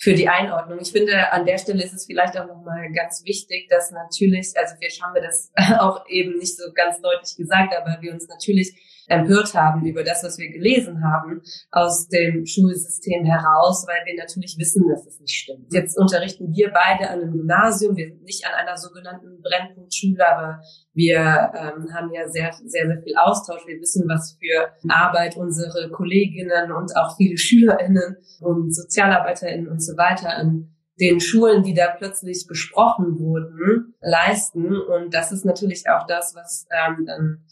für 0.04 0.12
die 0.12 0.28
Einordnung. 0.28 0.78
Ich 0.82 0.92
finde, 0.92 1.32
an 1.32 1.46
der 1.46 1.56
Stelle 1.56 1.82
ist 1.82 1.94
es 1.94 2.04
vielleicht 2.04 2.36
auch 2.36 2.46
nochmal 2.46 2.92
ganz 2.92 3.24
wichtig, 3.24 3.68
dass 3.70 3.90
natürlich, 3.90 4.52
also 4.54 4.74
wir 4.78 4.88
haben 5.02 5.14
wir 5.14 5.22
das 5.22 5.50
auch 5.80 6.06
eben 6.08 6.38
nicht 6.38 6.58
so 6.58 6.70
ganz 6.74 7.00
deutlich 7.00 7.34
gesagt, 7.36 7.74
aber 7.74 8.02
wir 8.02 8.12
uns 8.12 8.28
natürlich 8.28 8.74
empört 9.08 9.54
haben 9.54 9.84
über 9.84 10.02
das, 10.02 10.22
was 10.24 10.38
wir 10.38 10.50
gelesen 10.50 11.02
haben 11.04 11.42
aus 11.70 12.08
dem 12.08 12.46
Schulsystem 12.46 13.24
heraus, 13.24 13.86
weil 13.86 14.04
wir 14.06 14.16
natürlich 14.16 14.56
wissen, 14.58 14.88
dass 14.88 15.06
es 15.06 15.20
nicht 15.20 15.34
stimmt. 15.34 15.72
Jetzt 15.72 15.98
unterrichten 15.98 16.52
wir 16.52 16.72
beide 16.72 17.10
an 17.10 17.20
einem 17.20 17.32
Gymnasium, 17.32 17.96
wir 17.96 18.08
sind 18.08 18.22
nicht 18.22 18.46
an 18.46 18.52
einer 18.54 18.76
sogenannten 18.76 19.42
Brennpunktschule, 19.42 20.26
aber 20.26 20.60
wir 20.92 21.18
ähm, 21.18 21.92
haben 21.92 22.12
ja 22.12 22.28
sehr, 22.28 22.52
sehr, 22.64 22.86
sehr 22.86 23.02
viel 23.02 23.16
Austausch. 23.16 23.66
Wir 23.66 23.80
wissen, 23.80 24.08
was 24.08 24.38
für 24.40 24.72
Arbeit 24.88 25.36
unsere 25.36 25.90
Kolleginnen 25.90 26.72
und 26.72 26.96
auch 26.96 27.16
viele 27.16 27.36
SchülerInnen 27.36 28.16
und 28.40 28.74
SozialarbeiterInnen 28.74 29.68
und 29.68 29.82
so 29.82 29.96
weiter 29.96 30.36
an 30.36 30.70
den 31.00 31.20
Schulen, 31.20 31.62
die 31.62 31.74
da 31.74 31.88
plötzlich 31.88 32.46
besprochen 32.46 33.18
wurden, 33.18 33.94
leisten. 34.00 34.76
Und 34.76 35.12
das 35.12 35.32
ist 35.32 35.44
natürlich 35.44 35.88
auch 35.88 36.06
das, 36.06 36.34
was 36.34 36.66
ähm, 36.70 37.04
dann 37.06 37.44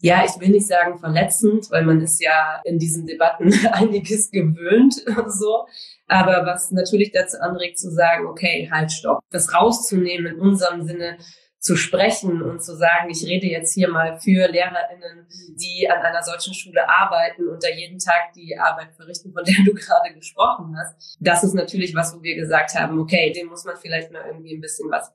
ja, 0.00 0.24
ich 0.24 0.38
will 0.40 0.50
nicht 0.50 0.66
sagen 0.66 0.98
verletzend, 0.98 1.70
weil 1.70 1.84
man 1.84 2.00
ist 2.00 2.22
ja 2.22 2.60
in 2.64 2.78
diesen 2.78 3.06
Debatten 3.06 3.52
einiges 3.72 4.30
gewöhnt, 4.30 4.94
so. 5.28 5.66
Aber 6.06 6.44
was 6.44 6.70
natürlich 6.70 7.12
dazu 7.12 7.40
anregt 7.40 7.78
zu 7.78 7.90
sagen, 7.90 8.26
okay, 8.26 8.68
halt, 8.70 8.92
stopp. 8.92 9.20
Das 9.30 9.54
rauszunehmen 9.54 10.34
in 10.34 10.40
unserem 10.40 10.82
Sinne, 10.82 11.16
zu 11.64 11.76
sprechen 11.76 12.42
und 12.42 12.62
zu 12.62 12.76
sagen, 12.76 13.08
ich 13.08 13.24
rede 13.24 13.46
jetzt 13.46 13.72
hier 13.72 13.88
mal 13.88 14.20
für 14.20 14.46
LehrerInnen, 14.48 15.26
die 15.58 15.88
an 15.90 16.02
einer 16.02 16.22
solchen 16.22 16.52
Schule 16.52 16.86
arbeiten 16.86 17.48
und 17.48 17.64
da 17.64 17.68
jeden 17.70 17.98
Tag 17.98 18.34
die 18.36 18.58
Arbeit 18.58 18.94
verrichten, 18.94 19.32
von 19.32 19.44
der 19.44 19.54
du 19.64 19.72
gerade 19.74 20.12
gesprochen 20.12 20.76
hast. 20.76 21.16
Das 21.20 21.42
ist 21.42 21.54
natürlich 21.54 21.94
was, 21.94 22.14
wo 22.14 22.22
wir 22.22 22.36
gesagt 22.36 22.74
haben, 22.74 23.00
okay, 23.00 23.32
dem 23.32 23.46
muss 23.46 23.64
man 23.64 23.76
vielleicht 23.78 24.12
mal 24.12 24.26
irgendwie 24.26 24.54
ein 24.54 24.60
bisschen 24.60 24.90
was 24.90 25.10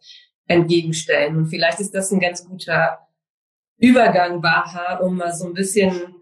entgegenstellen. 0.48 1.38
Und 1.38 1.46
vielleicht 1.50 1.80
ist 1.82 1.94
das 1.94 2.12
ein 2.12 2.20
ganz 2.20 2.44
guter 2.44 2.98
Übergang, 3.80 4.42
Baha, 4.42 4.98
um 4.98 5.18
mal 5.18 5.34
so 5.34 5.48
ein 5.48 5.54
bisschen 5.54 6.16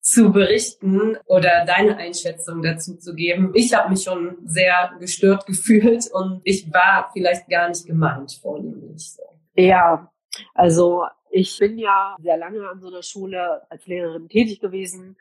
zu 0.00 0.30
berichten 0.30 1.16
oder 1.26 1.64
deine 1.64 1.96
Einschätzung 1.96 2.62
dazu 2.62 2.96
zu 2.96 3.14
geben. 3.14 3.52
Ich 3.54 3.74
habe 3.74 3.90
mich 3.90 4.02
schon 4.02 4.38
sehr 4.44 4.92
gestört 5.00 5.46
gefühlt 5.46 6.04
und 6.12 6.40
ich 6.44 6.72
war 6.72 7.10
vielleicht 7.12 7.48
gar 7.48 7.68
nicht 7.68 7.86
gemeint 7.86 8.38
vornehmlich 8.40 9.14
so. 9.14 9.22
Ja, 9.54 10.10
also 10.54 11.04
ich 11.30 11.58
bin 11.58 11.78
ja 11.78 12.16
sehr 12.20 12.36
lange 12.36 12.68
an 12.68 12.80
so 12.80 12.88
einer 12.88 13.02
Schule 13.02 13.62
als 13.70 13.86
Lehrerin 13.86 14.28
tätig 14.28 14.60
gewesen. 14.60 15.16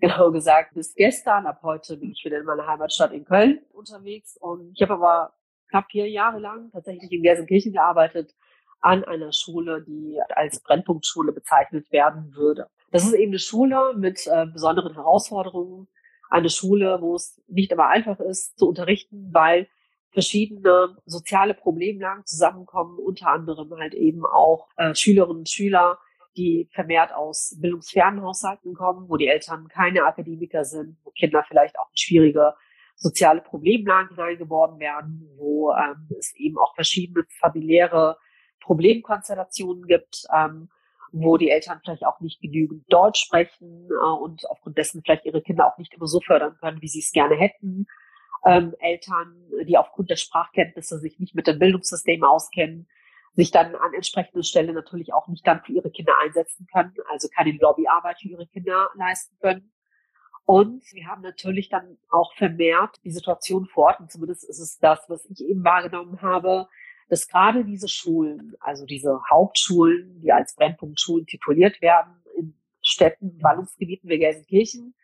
Genau 0.00 0.30
gesagt, 0.30 0.74
bis 0.74 0.94
gestern. 0.94 1.46
Ab 1.46 1.60
heute 1.62 1.98
bin 1.98 2.12
ich 2.12 2.24
wieder 2.24 2.38
in 2.38 2.46
meiner 2.46 2.66
Heimatstadt 2.66 3.12
in 3.12 3.24
Köln 3.24 3.60
unterwegs. 3.72 4.38
Und 4.38 4.72
ich 4.74 4.82
habe 4.82 4.94
aber 4.94 5.34
knapp 5.68 5.90
vier 5.90 6.08
Jahre 6.08 6.38
lang 6.38 6.70
tatsächlich 6.72 7.12
in 7.12 7.22
Gelsenkirchen 7.22 7.72
gearbeitet 7.72 8.34
an 8.80 9.04
einer 9.04 9.32
Schule, 9.32 9.84
die 9.86 10.18
als 10.34 10.60
Brennpunktschule 10.62 11.32
bezeichnet 11.32 11.90
werden 11.92 12.34
würde. 12.34 12.68
Das 12.90 13.04
ist 13.04 13.12
eben 13.12 13.32
eine 13.32 13.38
Schule 13.38 13.94
mit 13.96 14.26
äh, 14.26 14.46
besonderen 14.46 14.94
Herausforderungen, 14.94 15.88
eine 16.30 16.50
Schule, 16.50 16.98
wo 17.00 17.14
es 17.14 17.40
nicht 17.48 17.72
immer 17.72 17.88
einfach 17.88 18.20
ist 18.20 18.58
zu 18.58 18.68
unterrichten, 18.68 19.30
weil 19.32 19.68
verschiedene 20.12 20.96
soziale 21.06 21.54
Problemlagen 21.54 22.24
zusammenkommen, 22.26 22.98
unter 22.98 23.28
anderem 23.28 23.72
halt 23.78 23.94
eben 23.94 24.24
auch 24.26 24.68
äh, 24.76 24.94
Schülerinnen 24.94 25.40
und 25.40 25.48
Schüler, 25.48 25.98
die 26.36 26.68
vermehrt 26.72 27.12
aus 27.12 27.56
bildungsfernen 27.60 28.22
Haushalten 28.22 28.74
kommen, 28.74 29.08
wo 29.08 29.16
die 29.16 29.28
Eltern 29.28 29.68
keine 29.68 30.04
Akademiker 30.04 30.64
sind, 30.64 30.96
wo 31.04 31.10
Kinder 31.10 31.44
vielleicht 31.46 31.78
auch 31.78 31.88
in 31.90 31.96
schwierige 31.96 32.54
soziale 32.96 33.40
Problemlagen 33.40 34.16
hineingeboren 34.16 34.78
werden, 34.78 35.28
wo 35.36 35.72
ähm, 35.72 36.08
es 36.18 36.34
eben 36.36 36.58
auch 36.58 36.74
verschiedene 36.74 37.24
familiäre 37.40 38.16
Problemkonstellationen 38.70 39.84
gibt, 39.88 40.26
ähm, 40.32 40.68
wo 41.10 41.36
die 41.36 41.50
Eltern 41.50 41.80
vielleicht 41.82 42.06
auch 42.06 42.20
nicht 42.20 42.40
genügend 42.40 42.84
Deutsch 42.88 43.20
sprechen 43.20 43.88
äh, 43.90 44.22
und 44.22 44.48
aufgrund 44.48 44.78
dessen 44.78 45.02
vielleicht 45.02 45.24
ihre 45.24 45.42
Kinder 45.42 45.66
auch 45.66 45.76
nicht 45.76 45.92
immer 45.92 46.06
so 46.06 46.20
fördern 46.20 46.56
können, 46.60 46.80
wie 46.80 46.86
sie 46.86 47.00
es 47.00 47.10
gerne 47.10 47.34
hätten. 47.34 47.88
Ähm, 48.46 48.76
Eltern, 48.78 49.34
die 49.66 49.76
aufgrund 49.76 50.08
der 50.08 50.14
Sprachkenntnisse 50.14 51.00
sich 51.00 51.18
nicht 51.18 51.34
mit 51.34 51.48
dem 51.48 51.58
Bildungssystem 51.58 52.22
auskennen, 52.22 52.86
sich 53.32 53.50
dann 53.50 53.74
an 53.74 53.92
entsprechender 53.92 54.44
Stelle 54.44 54.72
natürlich 54.72 55.12
auch 55.12 55.26
nicht 55.26 55.44
dann 55.44 55.62
für 55.64 55.72
ihre 55.72 55.90
Kinder 55.90 56.12
einsetzen 56.22 56.68
können, 56.72 56.94
also 57.10 57.26
keine 57.26 57.50
Lobbyarbeit 57.50 58.20
für 58.20 58.28
ihre 58.28 58.46
Kinder 58.46 58.88
leisten 58.94 59.36
können. 59.40 59.72
Und 60.44 60.84
wir 60.92 61.08
haben 61.08 61.22
natürlich 61.22 61.70
dann 61.70 61.98
auch 62.08 62.32
vermehrt 62.36 63.00
die 63.02 63.10
Situation 63.10 63.66
vor 63.66 63.86
Ort, 63.86 64.00
und 64.00 64.12
zumindest 64.12 64.48
ist 64.48 64.60
es 64.60 64.78
das, 64.78 65.00
was 65.08 65.24
ich 65.28 65.44
eben 65.44 65.64
wahrgenommen 65.64 66.22
habe, 66.22 66.68
dass 67.10 67.26
gerade 67.26 67.64
diese 67.64 67.88
Schulen, 67.88 68.54
also 68.60 68.86
diese 68.86 69.20
Hauptschulen, 69.28 70.20
die 70.22 70.32
als 70.32 70.54
Brennpunktschulen 70.54 71.26
tituliert 71.26 71.82
werden, 71.82 72.14
in 72.38 72.54
Städten, 72.82 73.36
Ballungsgebieten 73.38 74.08
wie 74.08 74.18
Gelsenkirchen, 74.18 74.94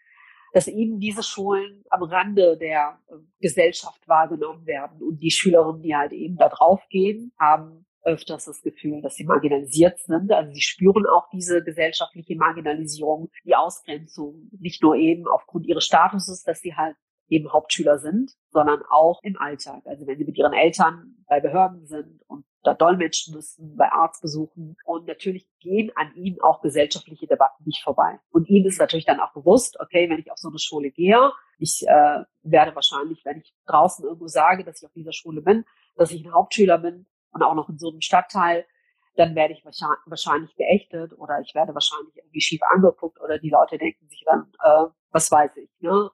dass 0.52 0.68
eben 0.68 1.00
diese 1.00 1.24
Schulen 1.24 1.84
am 1.90 2.04
Rande 2.04 2.56
der 2.56 3.00
äh, 3.08 3.16
Gesellschaft 3.40 4.06
wahrgenommen 4.08 4.64
werden 4.66 5.02
und 5.02 5.18
die 5.18 5.32
Schülerinnen, 5.32 5.82
die 5.82 5.94
halt 5.94 6.12
eben 6.12 6.36
da 6.36 6.48
drauf 6.48 6.80
gehen, 6.88 7.32
haben 7.38 7.84
öfters 8.04 8.44
das 8.44 8.62
Gefühl, 8.62 9.02
dass 9.02 9.16
sie 9.16 9.24
marginalisiert 9.24 9.98
sind. 9.98 10.30
Also 10.30 10.52
sie 10.52 10.62
spüren 10.62 11.06
auch 11.06 11.28
diese 11.30 11.64
gesellschaftliche 11.64 12.36
Marginalisierung, 12.36 13.30
die 13.44 13.56
Ausgrenzung, 13.56 14.48
nicht 14.60 14.80
nur 14.80 14.94
eben 14.94 15.26
aufgrund 15.26 15.66
ihres 15.66 15.84
Statuses, 15.84 16.44
dass 16.44 16.60
sie 16.60 16.76
halt 16.76 16.96
eben 17.28 17.52
Hauptschüler 17.52 17.98
sind, 17.98 18.32
sondern 18.50 18.82
auch 18.90 19.20
im 19.22 19.36
Alltag. 19.38 19.82
Also 19.86 20.06
wenn 20.06 20.18
sie 20.18 20.24
mit 20.24 20.38
ihren 20.38 20.52
Eltern 20.52 21.16
bei 21.28 21.40
Behörden 21.40 21.86
sind 21.86 22.22
und 22.28 22.44
da 22.66 22.74
dolmetschen 22.74 23.34
müssen, 23.34 23.76
bei 23.76 23.90
Arztbesuchen. 23.90 24.76
Und 24.84 25.06
natürlich 25.06 25.48
gehen 25.60 25.90
an 25.94 26.14
ihnen 26.14 26.40
auch 26.40 26.60
gesellschaftliche 26.60 27.26
Debatten 27.26 27.64
nicht 27.64 27.82
vorbei. 27.82 28.18
Und 28.30 28.48
ihnen 28.48 28.66
ist 28.66 28.80
natürlich 28.80 29.04
dann 29.04 29.20
auch 29.20 29.32
bewusst, 29.32 29.78
okay, 29.80 30.10
wenn 30.10 30.18
ich 30.18 30.30
auf 30.30 30.38
so 30.38 30.48
eine 30.48 30.58
Schule 30.58 30.90
gehe, 30.90 31.30
ich 31.58 31.84
äh, 31.86 32.24
werde 32.42 32.74
wahrscheinlich, 32.74 33.24
wenn 33.24 33.38
ich 33.38 33.54
draußen 33.66 34.04
irgendwo 34.04 34.26
sage, 34.26 34.64
dass 34.64 34.82
ich 34.82 34.86
auf 34.86 34.92
dieser 34.92 35.12
Schule 35.12 35.42
bin, 35.42 35.64
dass 35.96 36.10
ich 36.10 36.24
ein 36.24 36.32
Hauptschüler 36.32 36.78
bin 36.78 37.06
und 37.30 37.42
auch 37.42 37.54
noch 37.54 37.68
in 37.68 37.78
so 37.78 37.90
einem 37.90 38.00
Stadtteil, 38.00 38.66
dann 39.14 39.34
werde 39.34 39.54
ich 39.54 39.64
wahrscheinlich 39.64 40.54
geächtet 40.56 41.12
oder 41.16 41.40
ich 41.40 41.54
werde 41.54 41.72
wahrscheinlich 41.72 42.14
irgendwie 42.16 42.40
schief 42.40 42.60
angeguckt 42.74 43.18
oder 43.20 43.38
die 43.38 43.48
Leute 43.48 43.78
denken 43.78 44.06
sich 44.08 44.22
dann, 44.26 44.52
äh, 44.62 44.90
was 45.10 45.30
weiß 45.30 45.56
ich, 45.56 45.70
ne? 45.80 46.10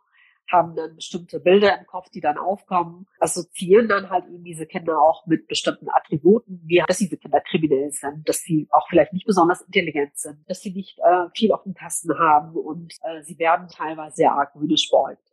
Haben 0.53 0.77
dann 0.77 0.95
bestimmte 0.97 1.41
Bilder 1.41 1.79
im 1.79 1.87
Kopf, 1.87 2.11
die 2.11 2.21
dann 2.21 2.39
aufkommen, 2.39 3.07
assoziieren 3.19 3.89
dann 3.89 4.11
halt 4.11 4.27
eben 4.27 4.45
diese 4.45 4.67
Kinder 4.67 5.01
auch 5.01 5.27
mit 5.27 5.49
bestimmten 5.49 5.89
Attributen, 5.89 6.61
wie 6.65 6.83
dass 6.87 6.99
diese 6.99 7.17
Kinder 7.17 7.41
kriminell 7.41 7.91
sind, 7.91 8.29
dass 8.29 8.41
sie 8.41 8.69
auch 8.71 8.87
vielleicht 8.89 9.13
nicht 9.13 9.27
besonders 9.27 9.63
intelligent 9.63 10.17
sind, 10.17 10.39
dass 10.49 10.61
sie 10.61 10.73
nicht 10.73 10.99
äh, 10.99 11.29
viel 11.35 11.53
auf 11.53 11.63
dem 11.65 11.75
Kasten 11.75 12.19
haben 12.19 12.55
und 12.55 12.95
äh, 13.03 13.23
sie 13.23 13.39
werden 13.39 13.69
teilweise 13.69 14.17
sehr 14.17 14.33
argwöhnisch 14.33 14.91
beäugt. 14.91 15.33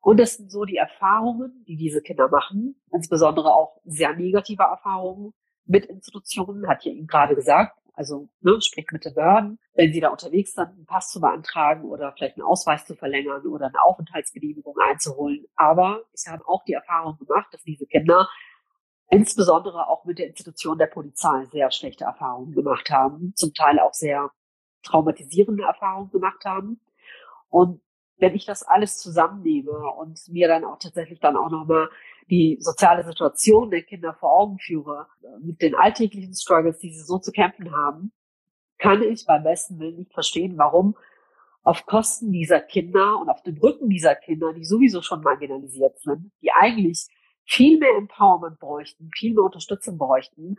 Und 0.00 0.20
das 0.20 0.34
sind 0.34 0.50
so 0.50 0.64
die 0.64 0.76
Erfahrungen, 0.76 1.64
die 1.66 1.76
diese 1.76 2.00
Kinder 2.00 2.28
machen, 2.28 2.76
insbesondere 2.92 3.52
auch 3.52 3.80
sehr 3.84 4.14
negative 4.14 4.62
Erfahrungen 4.62 5.34
mit 5.66 5.86
Institutionen, 5.86 6.66
hat 6.68 6.84
ja 6.84 6.92
Ihnen 6.92 7.06
gerade 7.06 7.34
gesagt. 7.34 7.76
Also 7.98 8.28
ne, 8.42 8.60
spricht 8.60 8.92
mit 8.92 9.04
den 9.04 9.14
Behörden, 9.14 9.58
wenn 9.74 9.92
sie 9.92 9.98
da 9.98 10.10
unterwegs 10.10 10.52
sind, 10.52 10.68
einen 10.68 10.86
Pass 10.86 11.10
zu 11.10 11.20
beantragen 11.20 11.82
oder 11.82 12.12
vielleicht 12.12 12.36
einen 12.36 12.46
Ausweis 12.46 12.86
zu 12.86 12.94
verlängern 12.94 13.44
oder 13.44 13.66
eine 13.66 13.82
Aufenthaltsgenehmigung 13.82 14.76
einzuholen. 14.88 15.46
Aber 15.56 16.04
ich 16.12 16.24
habe 16.28 16.46
auch 16.46 16.62
die 16.62 16.74
Erfahrung 16.74 17.18
gemacht, 17.18 17.48
dass 17.50 17.64
diese 17.64 17.86
Kinder 17.86 18.28
insbesondere 19.10 19.88
auch 19.88 20.04
mit 20.04 20.20
der 20.20 20.28
Institution 20.28 20.78
der 20.78 20.86
Polizei 20.86 21.46
sehr 21.46 21.72
schlechte 21.72 22.04
Erfahrungen 22.04 22.54
gemacht 22.54 22.88
haben, 22.88 23.32
zum 23.34 23.52
Teil 23.52 23.80
auch 23.80 23.94
sehr 23.94 24.30
traumatisierende 24.84 25.64
Erfahrungen 25.64 26.12
gemacht 26.12 26.44
haben. 26.44 26.80
Und 27.48 27.80
wenn 28.18 28.36
ich 28.36 28.46
das 28.46 28.62
alles 28.62 28.98
zusammennehme 28.98 29.72
und 29.72 30.20
mir 30.28 30.46
dann 30.46 30.64
auch 30.64 30.78
tatsächlich 30.78 31.18
dann 31.18 31.36
auch 31.36 31.50
nochmal 31.50 31.88
die 32.30 32.58
soziale 32.60 33.04
Situation 33.04 33.70
der 33.70 33.82
Kinder 33.82 34.14
vor 34.14 34.32
Augen 34.32 34.58
führe, 34.58 35.06
mit 35.40 35.62
den 35.62 35.74
alltäglichen 35.74 36.34
Struggles, 36.34 36.78
die 36.78 36.92
sie 36.92 37.02
so 37.02 37.18
zu 37.18 37.32
kämpfen 37.32 37.72
haben, 37.74 38.12
kann 38.78 39.02
ich 39.02 39.26
beim 39.26 39.42
besten 39.42 39.78
Willen 39.78 39.96
nicht 39.96 40.12
verstehen, 40.12 40.56
warum 40.56 40.96
auf 41.62 41.84
Kosten 41.86 42.32
dieser 42.32 42.60
Kinder 42.60 43.18
und 43.20 43.28
auf 43.28 43.42
dem 43.42 43.58
Rücken 43.58 43.88
dieser 43.88 44.14
Kinder, 44.14 44.52
die 44.52 44.64
sowieso 44.64 45.02
schon 45.02 45.22
marginalisiert 45.22 45.98
sind, 46.00 46.30
die 46.40 46.50
eigentlich 46.52 47.08
viel 47.44 47.78
mehr 47.78 47.96
Empowerment 47.96 48.58
bräuchten, 48.58 49.10
viel 49.14 49.34
mehr 49.34 49.44
Unterstützung 49.44 49.98
bräuchten 49.98 50.56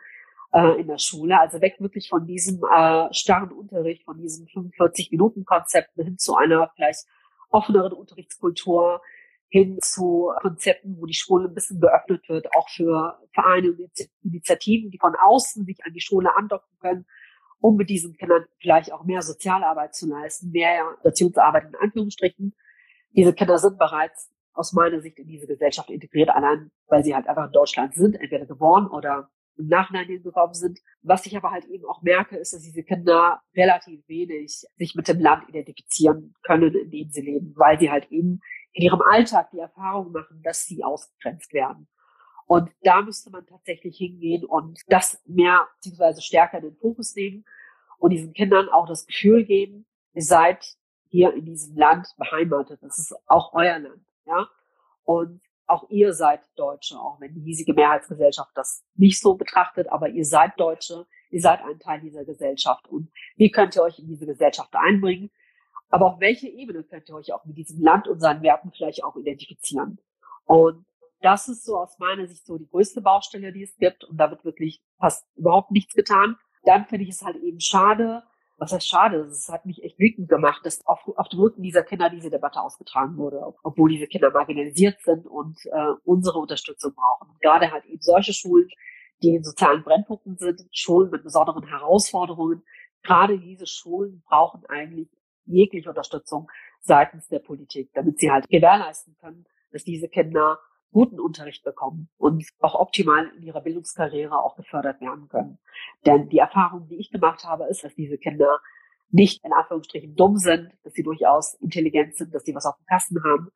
äh, 0.54 0.80
in 0.80 0.88
der 0.88 0.98
Schule, 0.98 1.40
also 1.40 1.62
weg 1.62 1.76
wirklich 1.80 2.10
von 2.10 2.26
diesem 2.26 2.62
äh, 2.64 3.14
starren 3.14 3.52
Unterricht, 3.52 4.04
von 4.04 4.18
diesem 4.18 4.48
45-Minuten-Konzept 4.48 5.96
hin 5.96 6.18
zu 6.18 6.36
einer 6.36 6.72
vielleicht 6.76 7.06
offeneren 7.50 7.94
Unterrichtskultur, 7.94 9.02
hin 9.50 9.80
zu 9.82 10.32
Konzepten, 10.42 10.96
wo 11.00 11.06
die 11.06 11.14
Schule 11.14 11.48
ein 11.48 11.54
bisschen 11.54 11.82
geöffnet 11.82 12.28
wird, 12.30 12.48
auch 12.56 12.70
für 12.70 13.20
Vereine 13.34 13.72
und 13.72 13.92
Initiativen, 14.24 14.92
die 14.92 15.00
von 15.00 15.16
außen 15.16 15.66
sich 15.66 15.84
an 15.84 15.94
die 15.94 16.02
Schule 16.02 16.36
andocken 16.36 16.78
können, 16.80 17.06
um 17.60 17.76
mit 17.76 17.90
diesen 17.90 18.16
Kindern 18.16 18.46
vielleicht 18.60 18.94
auch 18.94 19.04
mehr 19.04 19.22
Sozialarbeit 19.22 19.96
zu 19.96 20.08
leisten, 20.08 20.52
mehr 20.52 20.96
Stationsarbeit 21.00 21.66
in 21.66 21.76
Anführungsstrichen. 21.76 22.56
Diese 23.16 23.34
Kinder 23.34 23.58
sind 23.58 23.80
bereits 23.80 24.32
aus 24.54 24.74
meiner 24.74 25.02
Sicht 25.02 25.18
in 25.18 25.28
diese 25.28 25.48
Gesellschaft 25.48 25.90
integriert, 25.90 26.30
allein 26.30 26.72
weil 26.88 27.04
sie 27.04 27.16
halt 27.16 27.28
einfach 27.28 27.48
in 27.48 27.52
Deutschland 27.52 27.96
sind, 27.96 28.16
entweder 28.16 28.46
geboren 28.46 28.88
oder 28.88 29.32
im 29.58 29.68
Nachhinein 29.68 30.06
hingekommen 30.06 30.54
sind. 30.54 30.80
Was 31.02 31.26
ich 31.26 31.36
aber 31.36 31.52
halt 31.52 31.66
eben 31.66 31.86
auch 31.86 32.02
merke, 32.02 32.38
ist, 32.38 32.54
dass 32.54 32.62
diese 32.62 32.84
Kinder 32.84 33.42
relativ 33.56 34.08
wenig 34.08 34.66
sich 34.78 34.96
mit 34.96 35.08
dem 35.08 35.20
Land 35.20 35.50
identifizieren 35.50 36.34
können, 36.44 36.74
in 36.76 36.90
dem 36.90 37.10
sie 37.10 37.22
leben, 37.22 37.54
weil 37.56 37.80
sie 37.80 37.92
halt 37.92 38.10
eben 38.12 38.42
in 38.74 38.84
ihrem 38.84 39.02
Alltag 39.02 39.52
die 39.52 39.60
Erfahrung 39.60 40.12
machen, 40.12 40.42
dass 40.44 40.66
sie 40.66 40.84
ausgegrenzt 40.84 41.54
werden. 41.54 41.88
Und 42.46 42.72
da 42.82 43.02
müsste 43.02 43.30
man 43.30 43.46
tatsächlich 43.46 43.98
hingehen 43.98 44.44
und 44.44 44.82
das 44.88 45.22
mehr 45.26 45.68
bzw. 45.84 46.22
stärker 46.22 46.58
in 46.58 46.64
den 46.64 46.76
Fokus 46.76 47.16
nehmen 47.16 47.46
und 48.00 48.10
diesen 48.12 48.34
Kindern 48.34 48.70
auch 48.70 48.88
das 48.88 49.06
Gefühl 49.06 49.46
geben, 49.46 49.86
ihr 50.14 50.24
seid 50.24 50.76
hier 51.10 51.34
in 51.34 51.46
diesem 51.46 51.76
Land 51.78 52.08
beheimatet. 52.18 52.82
Das 52.82 52.98
ist 52.98 53.16
auch 53.28 53.54
euer 53.54 53.78
Land, 53.78 54.04
ja. 54.26 54.48
Und 55.04 55.42
auch 55.68 55.90
ihr 55.90 56.14
seid 56.14 56.42
Deutsche, 56.56 57.00
auch 57.00 57.22
wenn 57.22 57.34
die 57.34 57.42
hiesige 57.42 57.74
Mehrheitsgesellschaft 57.74 58.52
das 58.56 58.84
nicht 58.96 59.22
so 59.22 59.36
betrachtet, 59.36 59.88
aber 59.90 60.10
ihr 60.10 60.26
seid 60.26 60.60
Deutsche, 60.60 61.06
ihr 61.30 61.42
seid 61.42 61.62
ein 61.62 61.80
Teil 61.80 62.02
dieser 62.02 62.26
Gesellschaft. 62.26 62.88
Und 62.88 63.12
wie 63.36 63.52
könnt 63.52 63.76
ihr 63.76 63.84
euch 63.84 64.00
in 64.00 64.08
diese 64.08 64.26
Gesellschaft 64.26 64.74
einbringen? 64.76 65.30
Aber 65.90 66.06
auf 66.06 66.20
welche 66.20 66.48
Ebene 66.48 66.84
könnt 66.84 67.10
ihr 67.10 67.16
euch 67.16 67.34
auch 67.34 67.46
mit 67.46 67.58
diesem 67.58 67.82
Land 67.82 68.08
und 68.08 68.20
seinen 68.20 68.44
Werten 68.44 68.72
vielleicht 68.72 69.04
auch 69.04 69.16
identifizieren? 69.16 70.00
Und 70.46 70.86
das 71.22 71.48
ist 71.48 71.66
so 71.66 71.78
aus 71.78 71.98
meiner 72.00 72.28
Sicht 72.28 72.46
so 72.46 72.58
die 72.58 72.70
größte 72.70 73.02
Baustelle, 73.02 73.52
die 73.52 73.64
es 73.64 73.76
gibt. 73.78 74.04
Und 74.04 74.18
da 74.18 74.30
wird 74.30 74.46
wirklich 74.46 74.82
fast 75.00 75.26
überhaupt 75.36 75.72
nichts 75.72 75.94
getan. 75.94 76.38
Dann 76.64 76.86
finde 76.86 77.04
ich 77.04 77.12
es 77.12 77.22
halt 77.24 77.38
eben 77.38 77.60
schade, 77.60 78.24
was 78.60 78.74
heißt 78.74 78.88
schade, 78.88 79.22
es 79.22 79.48
hat 79.50 79.66
mich 79.66 79.82
echt 79.84 79.98
wütend 80.00 80.28
gemacht, 80.28 80.66
dass 80.66 80.86
auf, 80.86 81.00
auf 81.16 81.30
dem 81.30 81.40
Rücken 81.40 81.64
dieser 81.64 81.84
Kinder 81.84 82.10
diese 82.10 82.30
Debatte 82.30 82.62
ausgetragen 82.62 83.16
wurde, 83.18 83.42
obwohl 83.64 83.90
diese 83.90 84.08
Kinder 84.08 84.32
marginalisiert 84.32 85.00
sind 85.02 85.26
und 85.26 85.58
äh, 85.66 85.94
unsere 86.04 86.40
Unterstützung 86.40 86.94
brauchen. 86.94 87.34
Gerade 87.40 87.72
halt 87.72 87.86
eben 87.86 88.02
solche 88.02 88.34
Schulen, 88.34 88.68
die 89.24 89.36
in 89.36 89.44
sozialen 89.44 89.84
Brennpunkten 89.84 90.38
sind, 90.38 90.62
Schulen 90.72 91.10
mit 91.10 91.24
besonderen 91.24 91.68
Herausforderungen, 91.68 92.64
gerade 93.02 93.40
diese 93.40 93.66
Schulen 93.66 94.22
brauchen 94.28 94.66
eigentlich 94.68 95.10
jegliche 95.50 95.90
Unterstützung 95.90 96.50
seitens 96.80 97.28
der 97.28 97.40
Politik, 97.40 97.92
damit 97.94 98.20
sie 98.20 98.32
halt 98.32 98.48
gewährleisten 98.50 99.16
können, 99.20 99.46
dass 99.72 99.84
diese 99.84 100.08
Kinder 100.08 100.60
guten 100.92 101.20
Unterricht 101.20 101.64
bekommen 101.64 102.10
und 102.18 102.44
auch 102.60 102.76
optimal 102.76 103.32
in 103.38 103.44
ihrer 103.44 103.62
Bildungskarriere 103.62 104.38
auch 104.38 104.56
gefördert 104.56 105.02
werden 105.02 105.28
können. 105.28 105.60
Denn 106.06 106.30
die 106.30 106.40
Erfahrung, 106.40 106.88
die 106.88 106.96
ich 106.96 107.12
gemacht 107.12 107.44
habe, 107.44 107.66
ist, 107.66 107.84
dass 107.84 107.94
diese 107.94 108.18
Kinder 108.18 108.60
nicht 109.12 109.44
in 109.44 109.54
Anführungsstrichen 109.54 110.16
dumm 110.16 110.38
sind, 110.38 110.72
dass 110.84 110.94
sie 110.94 111.04
durchaus 111.04 111.56
intelligent 111.56 112.16
sind, 112.16 112.34
dass 112.34 112.44
sie 112.44 112.56
was 112.56 112.66
auf 112.66 112.76
dem 112.78 112.86
Kasten 112.86 113.24
haben. 113.24 113.50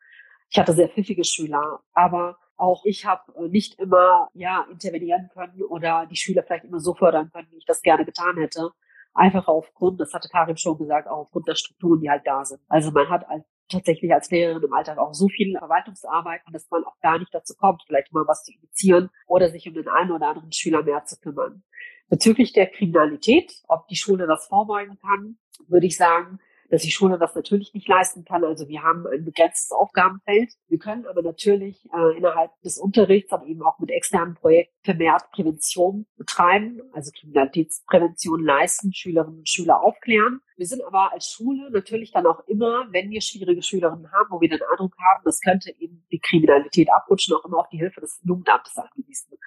Ich 0.50 0.60
hatte 0.60 0.74
sehr 0.74 0.90
pfiffige 0.90 1.24
Schüler, 1.24 1.80
aber 1.94 2.38
auch 2.56 2.86
ich 2.86 3.06
habe 3.06 3.50
nicht 3.50 3.80
immer 3.80 4.30
ja 4.34 4.66
intervenieren 4.70 5.30
können 5.34 5.62
oder 5.64 6.06
die 6.06 6.16
Schüler 6.16 6.44
vielleicht 6.44 6.66
immer 6.66 6.80
so 6.80 6.94
fördern 6.94 7.32
können, 7.32 7.48
wie 7.52 7.58
ich 7.58 7.66
das 7.66 7.82
gerne 7.82 8.06
getan 8.06 8.38
hätte. 8.38 8.70
Einfach 9.14 9.48
aufgrund, 9.48 10.00
das 10.00 10.14
hatte 10.14 10.28
Karim 10.30 10.58
schon 10.58 10.78
gesagt, 10.78 11.08
auch 11.08 11.20
aufgrund 11.20 11.48
der 11.48 11.56
Strukturen, 11.56 12.00
die 12.02 12.10
halt 12.10 12.26
da 12.26 12.44
sind. 12.44 12.62
Also 12.68 12.92
man 12.92 13.10
hat 13.10 13.30
als, 13.30 13.46
tatsächlich 13.70 14.12
als 14.12 14.30
Lehrerin 14.32 14.64
im 14.64 14.74
Alltag 14.74 14.98
auch 14.98 15.14
so 15.14 15.28
viel 15.28 15.58
Verwaltungsarbeit, 15.58 16.42
dass 16.52 16.70
man 16.70 16.84
auch 16.84 17.00
gar 17.00 17.20
nicht 17.20 17.34
dazu 17.34 17.54
kommt, 17.56 17.84
vielleicht 17.86 18.12
mal 18.12 18.28
was 18.28 18.44
zu 18.44 18.52
initiieren 18.54 19.10
oder 19.28 19.50
sich 19.50 19.68
um 19.68 19.74
den 19.74 19.88
einen 19.88 20.12
oder 20.12 20.30
anderen 20.30 20.52
Schüler 20.52 20.84
mehr 20.84 21.06
zu 21.06 21.20
kümmern. 21.20 21.64
Bezüglich 22.10 22.54
der 22.54 22.68
Kriminalität, 22.68 23.54
ob 23.68 23.88
die 23.88 23.96
Schule 23.96 24.28
das 24.28 24.48
vorbeugen 24.48 24.98
kann, 25.00 25.38
würde 25.68 25.86
ich 25.86 25.98
sagen, 25.98 26.40
dass 26.74 26.82
die 26.82 26.92
Schule 26.92 27.20
das 27.20 27.36
natürlich 27.36 27.72
nicht 27.76 27.88
leisten 27.88 28.26
kann. 28.26 28.44
Also 28.44 28.68
wir 28.68 28.82
haben 28.82 29.06
ein 29.06 29.24
begrenztes 29.24 29.72
Aufgabenfeld. 29.72 30.54
Wir 30.70 30.80
können 30.80 31.06
aber 31.06 31.22
natürlich 31.22 31.88
äh, 31.94 32.18
innerhalb 32.18 32.50
des 32.62 32.80
Unterrichts, 32.80 33.32
aber 33.32 33.46
eben 33.46 33.62
auch 33.62 33.78
mit 33.78 33.92
externen 33.92 34.34
Projekten 34.34 34.74
vermehrt 34.84 35.30
Prävention 35.34 36.08
betreiben, 36.18 36.82
also 36.92 37.12
Kriminalitätsprävention 37.12 38.44
leisten, 38.44 38.92
Schülerinnen 38.92 39.38
und 39.38 39.50
Schüler 39.50 39.84
aufklären. 39.84 40.42
Wir 40.58 40.66
sind 40.66 40.84
aber 40.84 41.14
als 41.14 41.28
Schule 41.28 41.70
natürlich 41.70 42.12
dann 42.12 42.26
auch 42.26 42.40
immer, 42.48 42.88
wenn 42.90 43.12
wir 43.12 43.22
schwierige 43.22 43.62
Schülerinnen 43.62 44.12
haben, 44.12 44.32
wo 44.32 44.42
wir 44.42 44.50
den 44.50 44.62
Eindruck 44.72 44.96
haben, 44.98 45.22
das 45.26 45.42
könnte 45.42 45.76
eben 45.78 46.04
die 46.12 46.20
Kriminalität 46.20 46.92
abrutschen, 46.92 47.36
auch 47.36 47.46
immer 47.46 47.60
auf 47.60 47.70
die 47.70 47.78
Hilfe 47.78 48.02
des 48.02 48.20
Jugendamtes 48.24 48.76
angewiesen. 48.78 49.38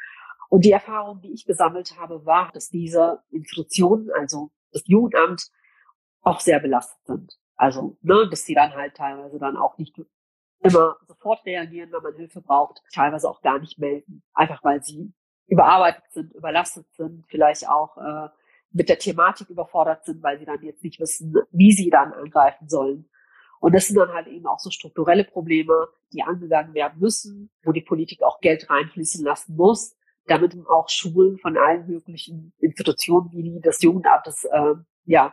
Und 0.49 0.65
die 0.65 0.71
Erfahrung, 0.71 1.21
die 1.23 1.33
ich 1.33 1.45
gesammelt 1.45 1.97
habe, 1.99 2.25
war, 2.25 2.53
dass 2.53 2.69
diese 2.69 3.25
Institutionen, 3.31 4.13
also 4.17 4.53
das 4.71 4.87
Jugendamt, 4.87 5.51
auch 6.27 6.41
sehr 6.41 6.59
belastet 6.59 6.99
sind. 7.07 7.39
Also, 7.55 7.97
ne, 8.03 8.29
dass 8.29 8.45
sie 8.45 8.55
dann 8.55 8.75
halt 8.75 8.97
teilweise 8.97 9.39
dann 9.39 9.57
auch 9.57 9.79
nicht 9.79 9.95
immer 10.61 10.97
sofort 11.07 11.47
reagieren, 11.47 11.93
wenn 11.93 12.03
man 12.03 12.17
Hilfe 12.17 12.43
braucht, 12.43 12.83
teilweise 12.93 13.31
auch 13.31 13.41
gar 13.43 13.59
nicht 13.61 13.79
melden. 13.79 14.23
Einfach 14.35 14.63
weil 14.65 14.83
sie 14.83 15.15
überarbeitet 15.47 16.03
sind, 16.11 16.35
überlastet 16.35 16.87
sind, 16.95 17.25
vielleicht 17.29 17.69
auch 17.69 17.97
äh, 17.97 18.29
mit 18.73 18.89
der 18.89 18.99
Thematik 18.99 19.49
überfordert 19.51 20.05
sind, 20.05 20.23
weil 20.23 20.39
sie 20.39 20.45
dann 20.45 20.63
jetzt 20.63 20.83
nicht 20.83 20.99
wissen, 20.99 21.37
wie 21.53 21.73
sie 21.73 21.91
dann 21.91 22.13
angreifen 22.13 22.69
sollen. 22.69 23.09
Und 23.61 23.75
das 23.75 23.87
sind 23.87 23.97
dann 23.97 24.13
halt 24.13 24.27
eben 24.27 24.47
auch 24.47 24.59
so 24.59 24.71
strukturelle 24.71 25.25
Probleme, 25.25 25.89
die 26.13 26.23
angegangen 26.23 26.75
werden 26.75 26.99
müssen, 26.99 27.51
wo 27.63 27.71
die 27.71 27.81
Politik 27.81 28.23
auch 28.23 28.41
Geld 28.41 28.69
reinfließen 28.69 29.25
lassen 29.25 29.57
muss, 29.57 29.97
damit 30.27 30.57
auch 30.69 30.89
Schulen 30.89 31.39
von 31.39 31.57
allen 31.57 31.87
möglichen 31.87 32.53
Institutionen 32.59 33.31
wie 33.31 33.61
das 33.63 33.81
Jugendamtes 33.81 34.45
äh, 34.45 34.75
ja, 35.05 35.33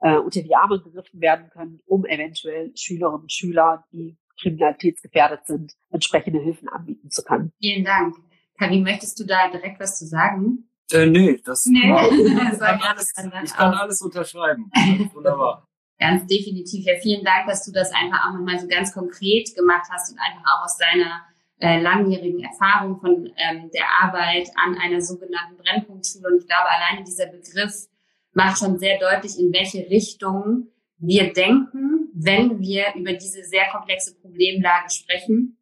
äh, 0.00 0.16
unter 0.16 0.42
die 0.42 0.54
Arme 0.54 0.80
gegriffen 0.80 1.20
werden 1.20 1.50
können, 1.50 1.80
um 1.86 2.04
eventuell 2.04 2.72
Schülerinnen 2.74 3.22
und 3.22 3.32
Schüler, 3.32 3.84
die 3.92 4.16
kriminalitätsgefährdet 4.40 5.46
sind, 5.46 5.74
entsprechende 5.90 6.40
Hilfen 6.40 6.68
anbieten 6.68 7.10
zu 7.10 7.22
können. 7.22 7.52
Vielen 7.60 7.84
Dank. 7.84 8.16
Karin, 8.58 8.82
möchtest 8.82 9.18
du 9.20 9.24
da 9.24 9.50
direkt 9.50 9.80
was 9.80 9.98
zu 9.98 10.06
sagen? 10.06 10.70
Äh, 10.92 11.06
nee, 11.06 11.40
das, 11.44 11.66
Nee. 11.66 11.78
ich, 12.10 12.58
Das 12.58 12.60
alles, 12.60 13.12
ich 13.44 13.54
kann 13.54 13.74
alles 13.74 14.02
unterschreiben. 14.02 14.70
Wunderbar. 15.14 15.66
Ganz 15.98 16.26
definitiv. 16.26 16.86
Ja, 16.86 16.94
vielen 17.00 17.24
Dank, 17.24 17.46
dass 17.46 17.64
du 17.64 17.72
das 17.72 17.92
einfach 17.92 18.26
auch 18.26 18.32
nochmal 18.32 18.58
so 18.58 18.66
ganz 18.66 18.92
konkret 18.92 19.54
gemacht 19.54 19.86
hast 19.90 20.10
und 20.10 20.18
einfach 20.18 20.42
auch 20.44 20.64
aus 20.64 20.78
deiner 20.78 21.22
äh, 21.58 21.80
langjährigen 21.80 22.42
Erfahrung 22.42 22.98
von 23.00 23.30
ähm, 23.36 23.70
der 23.70 23.84
Arbeit 24.00 24.48
an 24.56 24.78
einer 24.78 25.02
sogenannten 25.02 25.56
Brennpunktschule. 25.58 26.26
Und 26.28 26.38
ich 26.38 26.46
glaube, 26.46 26.70
alleine 26.70 27.04
dieser 27.04 27.26
Begriff 27.26 27.86
macht 28.32 28.58
schon 28.58 28.78
sehr 28.78 28.98
deutlich, 28.98 29.38
in 29.38 29.52
welche 29.52 29.88
Richtung 29.90 30.68
wir 30.98 31.32
denken, 31.32 32.10
wenn 32.14 32.60
wir 32.60 32.94
über 32.94 33.12
diese 33.14 33.42
sehr 33.44 33.66
komplexe 33.70 34.14
Problemlage 34.20 34.90
sprechen. 34.90 35.56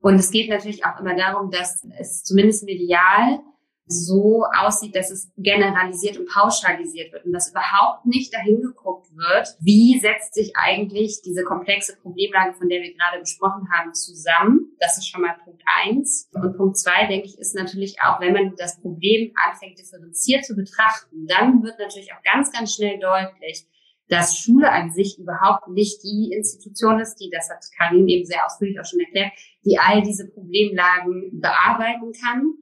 Und 0.00 0.16
es 0.16 0.30
geht 0.30 0.48
natürlich 0.48 0.84
auch 0.84 0.98
immer 1.00 1.14
darum, 1.14 1.50
dass 1.50 1.84
es 1.98 2.22
zumindest 2.22 2.64
medial 2.64 3.40
so 3.86 4.44
aussieht, 4.58 4.96
dass 4.96 5.10
es 5.10 5.30
generalisiert 5.36 6.18
und 6.18 6.28
pauschalisiert 6.28 7.12
wird 7.12 7.24
und 7.24 7.32
dass 7.32 7.50
überhaupt 7.50 8.04
nicht 8.04 8.34
dahin 8.34 8.60
geguckt 8.60 9.08
wird, 9.14 9.56
wie 9.60 9.98
setzt 10.00 10.34
sich 10.34 10.52
eigentlich 10.56 11.22
diese 11.24 11.44
komplexe 11.44 11.96
Problemlage, 11.96 12.54
von 12.54 12.68
der 12.68 12.82
wir 12.82 12.94
gerade 12.94 13.20
besprochen 13.20 13.68
haben, 13.72 13.94
zusammen. 13.94 14.76
Das 14.80 14.98
ist 14.98 15.08
schon 15.08 15.22
mal 15.22 15.36
Punkt 15.44 15.62
eins. 15.84 16.28
Und 16.34 16.56
Punkt 16.56 16.78
zwei, 16.78 17.06
denke 17.06 17.26
ich, 17.26 17.38
ist 17.38 17.54
natürlich 17.54 17.96
auch, 18.02 18.20
wenn 18.20 18.32
man 18.32 18.54
das 18.56 18.80
Problem 18.80 19.32
anfängt, 19.48 19.78
differenziert 19.78 20.44
zu 20.44 20.56
betrachten, 20.56 21.26
dann 21.28 21.62
wird 21.62 21.78
natürlich 21.78 22.12
auch 22.12 22.22
ganz, 22.22 22.50
ganz 22.52 22.74
schnell 22.74 22.98
deutlich, 22.98 23.66
dass 24.08 24.38
Schule 24.38 24.70
an 24.70 24.92
sich 24.92 25.18
überhaupt 25.18 25.68
nicht 25.68 26.02
die 26.02 26.32
Institution 26.32 27.00
ist, 27.00 27.16
die, 27.16 27.30
das 27.30 27.50
hat 27.50 27.64
Karin 27.76 28.08
eben 28.08 28.24
sehr 28.24 28.46
ausführlich 28.46 28.78
auch 28.80 28.84
schon 28.84 29.00
erklärt, 29.00 29.32
die 29.64 29.78
all 29.78 30.02
diese 30.02 30.28
Problemlagen 30.28 31.40
bearbeiten 31.40 32.12
kann. 32.12 32.54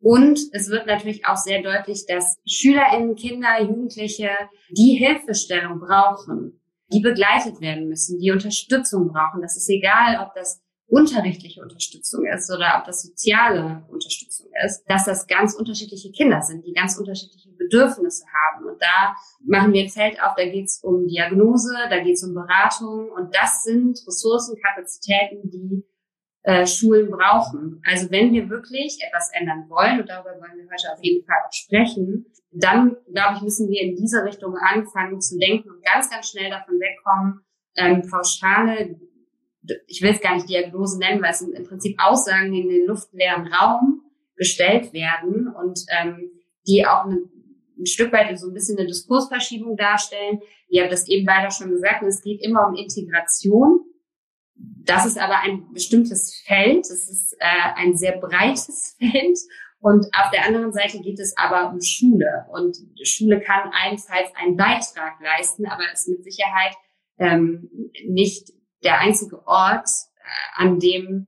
Und 0.00 0.40
es 0.52 0.70
wird 0.70 0.86
natürlich 0.86 1.26
auch 1.26 1.36
sehr 1.36 1.62
deutlich, 1.62 2.06
dass 2.06 2.38
SchülerInnen, 2.46 3.16
Kinder, 3.16 3.60
Jugendliche, 3.60 4.30
die 4.70 4.94
Hilfestellung 4.94 5.78
brauchen, 5.78 6.60
die 6.92 7.00
begleitet 7.00 7.60
werden 7.60 7.88
müssen, 7.88 8.18
die 8.18 8.30
Unterstützung 8.30 9.08
brauchen. 9.08 9.42
Das 9.42 9.56
ist 9.56 9.68
egal, 9.68 10.24
ob 10.24 10.34
das 10.34 10.62
unterrichtliche 10.90 11.62
Unterstützung 11.62 12.26
ist 12.26 12.50
oder 12.50 12.78
ob 12.78 12.84
das 12.84 13.02
soziale 13.02 13.84
Unterstützung 13.88 14.48
ist, 14.64 14.84
dass 14.88 15.04
das 15.04 15.26
ganz 15.28 15.54
unterschiedliche 15.54 16.10
Kinder 16.10 16.42
sind, 16.42 16.66
die 16.66 16.72
ganz 16.72 16.98
unterschiedliche 16.98 17.50
Bedürfnisse 17.50 18.24
haben. 18.26 18.66
Und 18.66 18.82
da 18.82 19.14
machen 19.44 19.72
wir 19.72 19.84
ein 19.84 19.88
Feld 19.88 20.20
auf, 20.20 20.34
da 20.36 20.44
geht 20.44 20.66
es 20.66 20.80
um 20.82 21.06
Diagnose, 21.06 21.72
da 21.88 22.00
geht 22.00 22.14
es 22.14 22.24
um 22.24 22.34
Beratung 22.34 23.08
und 23.10 23.34
das 23.36 23.62
sind 23.62 24.02
Ressourcen, 24.06 24.56
Kapazitäten, 24.60 25.48
die 25.50 25.84
äh, 26.42 26.66
Schulen 26.66 27.10
brauchen. 27.10 27.82
Also 27.84 28.10
wenn 28.10 28.32
wir 28.32 28.48
wirklich 28.48 28.98
etwas 29.06 29.30
ändern 29.32 29.68
wollen, 29.68 30.00
und 30.00 30.08
darüber 30.08 30.30
wollen 30.30 30.56
wir 30.56 30.70
heute 30.70 30.92
auf 30.92 31.02
jeden 31.02 31.24
Fall 31.26 31.36
auch 31.46 31.52
sprechen, 31.52 32.26
dann, 32.52 32.96
glaube 33.12 33.36
ich, 33.36 33.42
müssen 33.42 33.68
wir 33.68 33.80
in 33.82 33.96
diese 33.96 34.24
Richtung 34.24 34.56
anfangen 34.56 35.20
zu 35.20 35.38
denken 35.38 35.70
und 35.70 35.84
ganz, 35.84 36.10
ganz 36.10 36.30
schnell 36.30 36.50
davon 36.50 36.80
wegkommen, 36.80 37.40
ähm, 37.76 38.02
pauschale, 38.10 38.98
ich 39.86 40.02
will 40.02 40.10
es 40.10 40.20
gar 40.20 40.34
nicht 40.34 40.48
Diagnose 40.48 40.98
nennen, 40.98 41.22
weil 41.22 41.30
es 41.30 41.40
sind 41.40 41.54
im 41.54 41.64
Prinzip 41.64 41.96
Aussagen, 42.02 42.52
die 42.52 42.60
in 42.60 42.68
den 42.68 42.86
luftleeren 42.86 43.46
Raum 43.52 44.02
gestellt 44.36 44.92
werden 44.92 45.48
und 45.48 45.80
ähm, 46.00 46.30
die 46.66 46.86
auch 46.86 47.04
eine, 47.04 47.18
ein 47.78 47.86
Stück 47.86 48.12
weit 48.12 48.36
so 48.38 48.48
ein 48.48 48.54
bisschen 48.54 48.78
eine 48.78 48.86
Diskursverschiebung 48.86 49.76
darstellen. 49.76 50.40
Ihr 50.68 50.82
habt 50.82 50.92
das 50.92 51.06
eben 51.08 51.26
beide 51.26 51.50
schon 51.50 51.70
gesagt, 51.70 52.02
es 52.02 52.22
geht 52.22 52.42
immer 52.42 52.66
um 52.66 52.74
Integration. 52.74 53.84
Das 54.84 55.06
ist 55.06 55.18
aber 55.18 55.40
ein 55.40 55.72
bestimmtes 55.72 56.34
Feld, 56.46 56.80
es 56.80 57.08
ist 57.08 57.36
äh, 57.38 57.72
ein 57.76 57.96
sehr 57.96 58.18
breites 58.18 58.96
Feld. 58.98 59.38
Und 59.80 60.06
auf 60.14 60.30
der 60.30 60.44
anderen 60.44 60.72
Seite 60.72 61.00
geht 61.00 61.18
es 61.18 61.36
aber 61.38 61.72
um 61.72 61.80
Schule. 61.80 62.46
Und 62.52 62.76
Schule 63.02 63.40
kann 63.40 63.70
allenfalls 63.72 64.28
einen 64.34 64.56
Beitrag 64.56 65.18
leisten, 65.20 65.66
aber 65.66 65.90
ist 65.92 66.08
mit 66.08 66.22
Sicherheit 66.22 66.74
ähm, 67.18 67.70
nicht 68.06 68.50
der 68.84 69.00
einzige 69.00 69.46
Ort, 69.46 69.88
äh, 70.16 70.62
an 70.62 70.78
dem 70.80 71.26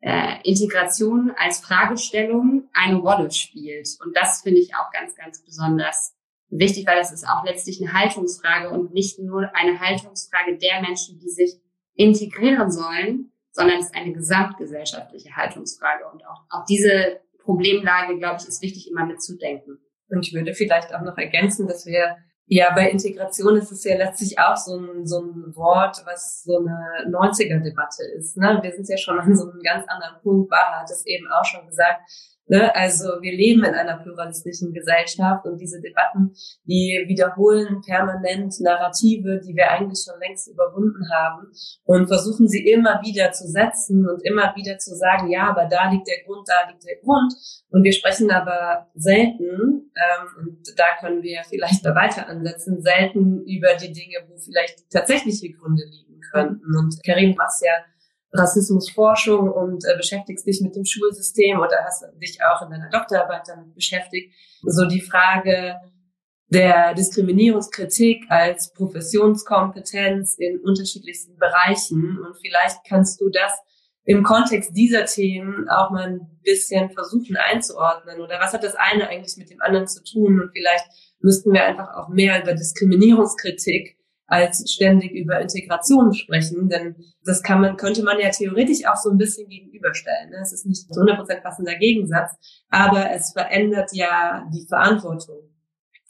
äh, 0.00 0.40
Integration 0.44 1.32
als 1.36 1.60
Fragestellung 1.60 2.68
eine 2.72 2.96
Rolle 2.96 3.30
spielt. 3.30 3.88
Und 4.04 4.16
das 4.16 4.42
finde 4.42 4.60
ich 4.60 4.74
auch 4.74 4.90
ganz, 4.92 5.14
ganz 5.16 5.44
besonders 5.44 6.14
wichtig, 6.48 6.86
weil 6.86 6.98
das 6.98 7.12
ist 7.12 7.26
auch 7.26 7.44
letztlich 7.44 7.80
eine 7.80 7.92
Haltungsfrage 7.92 8.70
und 8.70 8.92
nicht 8.92 9.18
nur 9.18 9.54
eine 9.54 9.80
Haltungsfrage 9.80 10.56
der 10.58 10.80
Menschen, 10.80 11.18
die 11.18 11.30
sich 11.30 11.54
integrieren 12.00 12.70
sollen, 12.70 13.32
sondern 13.52 13.78
es 13.78 13.86
ist 13.86 13.94
eine 13.94 14.12
gesamtgesellschaftliche 14.12 15.36
Haltungsfrage. 15.36 16.04
Und 16.10 16.24
auch, 16.26 16.44
auch 16.48 16.64
diese 16.64 17.20
Problemlage, 17.42 18.16
glaube 18.18 18.38
ich, 18.40 18.48
ist 18.48 18.62
wichtig, 18.62 18.90
immer 18.90 19.04
mitzudenken. 19.04 19.78
Und 20.08 20.26
ich 20.26 20.32
würde 20.32 20.54
vielleicht 20.54 20.94
auch 20.94 21.02
noch 21.02 21.18
ergänzen, 21.18 21.68
dass 21.68 21.84
wir 21.86 22.16
ja 22.46 22.72
bei 22.74 22.90
Integration 22.90 23.56
ist 23.56 23.70
es 23.70 23.84
ja 23.84 23.96
letztlich 23.96 24.38
auch 24.38 24.56
so 24.56 24.76
ein, 24.76 25.06
so 25.06 25.20
ein 25.20 25.54
Wort, 25.54 26.02
was 26.06 26.42
so 26.42 26.58
eine 26.58 27.06
90er-Debatte 27.08 28.02
ist. 28.16 28.36
Ne? 28.36 28.58
Wir 28.62 28.72
sind 28.72 28.88
ja 28.88 28.96
schon 28.96 29.20
an 29.20 29.36
so 29.36 29.50
einem 29.50 29.60
ganz 29.62 29.86
anderen 29.86 30.20
Punkt. 30.22 30.48
Baha 30.48 30.80
hat 30.80 30.90
es 30.90 31.06
eben 31.06 31.28
auch 31.30 31.44
schon 31.44 31.66
gesagt. 31.66 32.00
Ne? 32.50 32.74
Also 32.74 33.22
wir 33.22 33.30
leben 33.30 33.62
in 33.62 33.74
einer 33.74 33.98
pluralistischen 33.98 34.72
Gesellschaft 34.72 35.46
und 35.46 35.58
diese 35.58 35.80
Debatten, 35.80 36.34
die 36.64 37.04
wiederholen 37.06 37.80
permanent 37.86 38.52
Narrative, 38.58 39.40
die 39.40 39.54
wir 39.54 39.70
eigentlich 39.70 40.02
schon 40.04 40.18
längst 40.18 40.48
überwunden 40.50 41.08
haben 41.14 41.46
und 41.84 42.08
versuchen 42.08 42.48
sie 42.48 42.68
immer 42.68 43.00
wieder 43.04 43.30
zu 43.30 43.46
setzen 43.46 44.04
und 44.08 44.26
immer 44.26 44.52
wieder 44.56 44.78
zu 44.78 44.96
sagen, 44.96 45.30
ja, 45.30 45.48
aber 45.48 45.66
da 45.66 45.92
liegt 45.92 46.08
der 46.08 46.24
Grund, 46.26 46.48
da 46.48 46.68
liegt 46.68 46.84
der 46.84 46.96
Grund. 46.96 47.32
Und 47.70 47.84
wir 47.84 47.92
sprechen 47.92 48.32
aber 48.32 48.88
selten, 48.96 49.92
ähm, 49.94 50.26
und 50.40 50.58
da 50.76 50.98
können 50.98 51.22
wir 51.22 51.42
vielleicht 51.48 51.86
da 51.86 51.94
weiter 51.94 52.26
ansetzen, 52.26 52.82
selten 52.82 53.46
über 53.46 53.74
die 53.74 53.92
Dinge, 53.92 54.26
wo 54.28 54.36
vielleicht 54.36 54.90
tatsächliche 54.90 55.52
Gründe 55.52 55.84
liegen 55.84 56.20
könnten. 56.32 56.76
Und 56.76 56.98
Karim, 57.06 57.36
machst 57.36 57.64
ja 57.64 57.72
Rassismusforschung 58.32 59.50
und 59.50 59.84
äh, 59.84 59.96
beschäftigst 59.96 60.46
dich 60.46 60.60
mit 60.60 60.76
dem 60.76 60.84
Schulsystem 60.84 61.58
oder 61.58 61.84
hast 61.84 62.04
dich 62.22 62.38
auch 62.42 62.62
in 62.62 62.70
deiner 62.70 62.90
Doktorarbeit 62.90 63.42
damit 63.48 63.74
beschäftigt. 63.74 64.32
So 64.62 64.86
die 64.86 65.00
Frage 65.00 65.76
der 66.50 66.94
Diskriminierungskritik 66.94 68.24
als 68.28 68.72
Professionskompetenz 68.72 70.36
in 70.38 70.60
unterschiedlichsten 70.60 71.36
Bereichen. 71.38 72.18
Und 72.18 72.36
vielleicht 72.40 72.78
kannst 72.88 73.20
du 73.20 73.30
das 73.30 73.52
im 74.04 74.24
Kontext 74.24 74.76
dieser 74.76 75.04
Themen 75.04 75.68
auch 75.68 75.90
mal 75.90 76.08
ein 76.08 76.40
bisschen 76.42 76.90
versuchen 76.90 77.36
einzuordnen. 77.36 78.20
Oder 78.20 78.40
was 78.40 78.52
hat 78.52 78.64
das 78.64 78.74
eine 78.74 79.08
eigentlich 79.08 79.36
mit 79.36 79.50
dem 79.50 79.60
anderen 79.60 79.86
zu 79.86 80.02
tun? 80.02 80.40
Und 80.40 80.50
vielleicht 80.52 80.84
müssten 81.20 81.52
wir 81.52 81.64
einfach 81.64 81.94
auch 81.94 82.08
mehr 82.08 82.42
über 82.42 82.54
Diskriminierungskritik 82.54 83.96
als 84.30 84.70
ständig 84.72 85.12
über 85.12 85.40
Integration 85.40 86.14
sprechen, 86.14 86.68
denn 86.68 86.94
das 87.24 87.42
kann 87.42 87.60
man, 87.60 87.76
könnte 87.76 88.04
man 88.04 88.18
ja 88.20 88.30
theoretisch 88.30 88.86
auch 88.86 88.96
so 88.96 89.10
ein 89.10 89.18
bisschen 89.18 89.48
gegenüberstellen. 89.48 90.30
Ne? 90.30 90.38
Es 90.40 90.52
ist 90.52 90.66
nicht 90.66 90.92
zu 90.92 91.00
100% 91.00 91.42
passender 91.42 91.74
Gegensatz, 91.74 92.36
aber 92.70 93.10
es 93.10 93.32
verändert 93.32 93.90
ja 93.92 94.48
die 94.54 94.66
Verantwortung. 94.68 95.50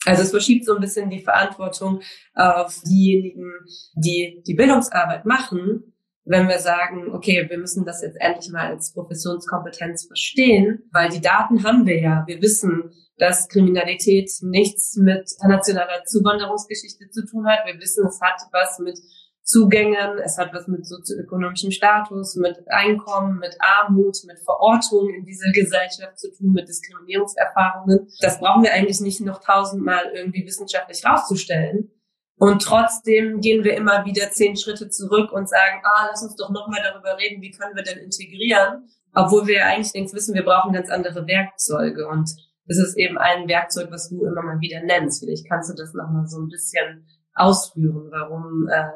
Also 0.05 0.23
es 0.23 0.31
verschiebt 0.31 0.65
so 0.65 0.75
ein 0.75 0.81
bisschen 0.81 1.09
die 1.09 1.21
Verantwortung 1.21 2.01
auf 2.35 2.79
diejenigen, 2.85 3.51
die 3.95 4.41
die 4.45 4.53
Bildungsarbeit 4.53 5.25
machen, 5.25 5.90
wenn 6.23 6.47
wir 6.47 6.59
sagen, 6.59 7.11
okay, 7.13 7.47
wir 7.49 7.57
müssen 7.57 7.85
das 7.85 8.01
jetzt 8.01 8.17
endlich 8.19 8.51
mal 8.51 8.67
als 8.67 8.93
Professionskompetenz 8.93 10.05
verstehen, 10.05 10.89
weil 10.91 11.09
die 11.09 11.21
Daten 11.21 11.63
haben 11.63 11.85
wir 11.85 11.99
ja. 11.99 12.23
Wir 12.27 12.41
wissen, 12.41 12.91
dass 13.17 13.47
Kriminalität 13.49 14.31
nichts 14.41 14.95
mit 14.97 15.29
nationaler 15.43 16.03
Zuwanderungsgeschichte 16.05 17.09
zu 17.09 17.25
tun 17.25 17.47
hat. 17.47 17.65
Wir 17.65 17.79
wissen, 17.79 18.05
es 18.07 18.19
hat 18.21 18.41
was 18.51 18.79
mit 18.79 18.97
Zugängen, 19.43 20.19
es 20.23 20.37
hat 20.37 20.53
was 20.53 20.67
mit 20.67 20.85
sozioökonomischem 20.85 21.71
Status, 21.71 22.35
mit 22.35 22.57
Einkommen, 22.67 23.39
mit 23.39 23.57
Armut, 23.59 24.17
mit 24.25 24.39
Verortung 24.39 25.09
in 25.09 25.25
dieser 25.25 25.51
Gesellschaft 25.51 26.19
zu 26.19 26.31
tun, 26.31 26.51
mit 26.53 26.67
Diskriminierungserfahrungen. 26.67 28.07
Das 28.21 28.39
brauchen 28.39 28.63
wir 28.63 28.73
eigentlich 28.73 29.01
nicht 29.01 29.21
noch 29.21 29.43
tausendmal 29.43 30.05
irgendwie 30.13 30.45
wissenschaftlich 30.45 31.03
rauszustellen. 31.03 31.91
Und 32.41 32.63
trotzdem 32.63 33.39
gehen 33.39 33.63
wir 33.63 33.77
immer 33.77 34.03
wieder 34.03 34.31
zehn 34.31 34.57
Schritte 34.57 34.89
zurück 34.89 35.31
und 35.31 35.47
sagen, 35.47 35.79
ah, 35.83 36.07
lass 36.09 36.23
uns 36.23 36.35
doch 36.35 36.49
nochmal 36.49 36.81
darüber 36.81 37.15
reden, 37.19 37.39
wie 37.39 37.51
können 37.51 37.75
wir 37.75 37.83
denn 37.83 37.99
integrieren, 37.99 38.89
obwohl 39.13 39.45
wir 39.45 39.57
ja 39.57 39.65
eigentlich 39.67 39.93
längst 39.93 40.15
wissen, 40.15 40.33
wir 40.33 40.43
brauchen 40.43 40.73
ganz 40.73 40.89
andere 40.89 41.27
Werkzeuge. 41.27 42.07
Und 42.07 42.31
es 42.65 42.79
ist 42.79 42.97
eben 42.97 43.19
ein 43.19 43.47
Werkzeug, 43.47 43.91
was 43.91 44.09
du 44.09 44.25
immer 44.25 44.41
mal 44.41 44.59
wieder 44.59 44.81
nennst. 44.81 45.19
Vielleicht 45.19 45.47
kannst 45.47 45.69
du 45.69 45.75
das 45.75 45.93
nochmal 45.93 46.25
so 46.25 46.39
ein 46.39 46.47
bisschen 46.47 47.05
ausführen, 47.35 48.07
warum 48.09 48.67
äh, 48.71 48.89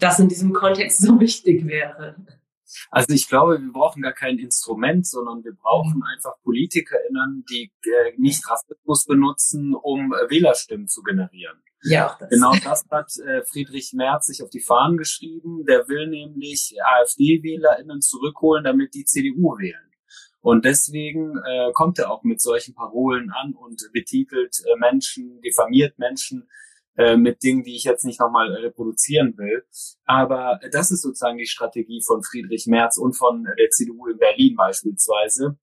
das 0.00 0.18
in 0.18 0.28
diesem 0.28 0.52
Kontext 0.52 0.98
so 1.00 1.20
wichtig 1.20 1.68
wäre. 1.68 2.16
Also 2.90 3.14
ich 3.14 3.28
glaube, 3.28 3.62
wir 3.62 3.72
brauchen 3.72 4.02
gar 4.02 4.12
kein 4.12 4.38
Instrument, 4.40 5.06
sondern 5.06 5.44
wir 5.44 5.54
brauchen 5.54 5.98
mhm. 5.98 6.04
einfach 6.16 6.32
PolitikerInnen, 6.42 7.44
die 7.48 7.70
äh, 7.84 8.14
nicht 8.16 8.42
Rassismus 8.50 9.06
benutzen, 9.06 9.76
um 9.76 10.12
äh, 10.12 10.28
Wählerstimmen 10.28 10.88
zu 10.88 11.04
generieren. 11.04 11.62
Ja, 11.82 12.16
das. 12.18 12.28
Genau 12.30 12.52
das 12.64 12.84
hat 12.90 13.12
äh, 13.18 13.42
Friedrich 13.44 13.92
Merz 13.94 14.26
sich 14.26 14.42
auf 14.42 14.50
die 14.50 14.60
Fahnen 14.60 14.96
geschrieben. 14.96 15.64
Der 15.66 15.88
will 15.88 16.08
nämlich 16.08 16.76
AfD-WählerInnen 16.82 18.00
zurückholen, 18.00 18.64
damit 18.64 18.94
die 18.94 19.04
CDU 19.04 19.56
wählen. 19.58 19.88
Und 20.40 20.64
deswegen 20.64 21.36
äh, 21.38 21.72
kommt 21.72 21.98
er 21.98 22.10
auch 22.10 22.22
mit 22.22 22.40
solchen 22.40 22.74
Parolen 22.74 23.30
an 23.30 23.54
und 23.54 23.88
betitelt 23.92 24.56
äh, 24.64 24.76
Menschen, 24.78 25.40
diffamiert 25.42 25.98
Menschen 25.98 26.48
äh, 26.96 27.16
mit 27.16 27.42
Dingen, 27.42 27.64
die 27.64 27.76
ich 27.76 27.84
jetzt 27.84 28.04
nicht 28.04 28.20
nochmal 28.20 28.52
reproduzieren 28.52 29.36
will. 29.36 29.64
Aber 30.04 30.60
das 30.72 30.90
ist 30.90 31.02
sozusagen 31.02 31.38
die 31.38 31.46
Strategie 31.46 32.02
von 32.04 32.22
Friedrich 32.22 32.66
Merz 32.66 32.98
und 32.98 33.14
von 33.14 33.44
der 33.44 33.70
CDU 33.70 34.06
in 34.06 34.18
Berlin 34.18 34.56
beispielsweise 34.56 35.58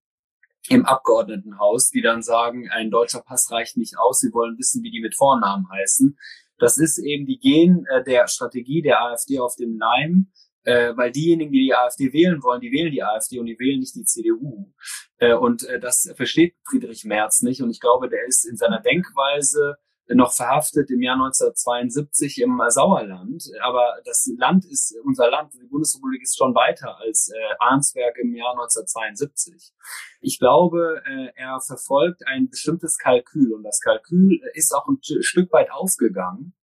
im 0.70 0.84
Abgeordnetenhaus, 0.86 1.90
die 1.90 2.02
dann 2.02 2.22
sagen, 2.22 2.68
ein 2.70 2.90
deutscher 2.90 3.22
Pass 3.22 3.50
reicht 3.50 3.76
nicht 3.76 3.98
aus, 3.98 4.20
sie 4.20 4.32
wollen 4.32 4.58
wissen, 4.58 4.82
wie 4.82 4.90
die 4.90 5.00
mit 5.00 5.16
Vornamen 5.16 5.66
heißen. 5.70 6.16
Das 6.58 6.78
ist 6.78 6.98
eben 6.98 7.26
die 7.26 7.38
Gen 7.38 7.84
äh, 7.90 8.02
der 8.02 8.28
Strategie 8.28 8.82
der 8.82 9.00
AfD 9.02 9.38
auf 9.38 9.56
dem 9.56 9.78
Leim, 9.78 10.32
äh, 10.64 10.96
weil 10.96 11.12
diejenigen, 11.12 11.52
die 11.52 11.66
die 11.66 11.74
AfD 11.74 12.12
wählen 12.12 12.42
wollen, 12.42 12.60
die 12.60 12.72
wählen 12.72 12.90
die 12.90 13.02
AfD 13.02 13.38
und 13.38 13.46
die 13.46 13.58
wählen 13.58 13.80
nicht 13.80 13.94
die 13.94 14.04
CDU. 14.04 14.72
Äh, 15.18 15.34
und 15.34 15.66
das 15.80 16.12
versteht 16.16 16.54
Friedrich 16.68 17.04
Merz 17.04 17.42
nicht. 17.42 17.62
Und 17.62 17.70
ich 17.70 17.80
glaube, 17.80 18.08
der 18.08 18.26
ist 18.26 18.44
in 18.44 18.56
seiner 18.56 18.80
Denkweise 18.80 19.76
noch 20.14 20.32
verhaftet 20.32 20.90
im 20.90 21.02
Jahr 21.02 21.14
1972 21.14 22.40
im 22.40 22.60
Sauerland. 22.68 23.42
Aber 23.62 24.00
das 24.04 24.30
Land 24.38 24.64
ist, 24.64 24.94
unser 25.04 25.30
Land, 25.30 25.54
die 25.54 25.66
Bundesrepublik 25.66 26.22
ist 26.22 26.36
schon 26.36 26.54
weiter 26.54 26.96
als 26.98 27.30
äh, 27.30 27.54
Arnsberg 27.58 28.16
im 28.18 28.34
Jahr 28.34 28.52
1972. 28.52 29.72
Ich 30.20 30.38
glaube, 30.38 31.02
äh, 31.04 31.32
er 31.34 31.60
verfolgt 31.60 32.26
ein 32.26 32.48
bestimmtes 32.48 32.98
Kalkül 32.98 33.52
und 33.52 33.64
das 33.64 33.80
Kalkül 33.80 34.40
ist 34.54 34.72
auch 34.72 34.86
ein 34.86 34.98
Stück 35.02 35.52
weit 35.52 35.70
aufgegangen. 35.72 36.54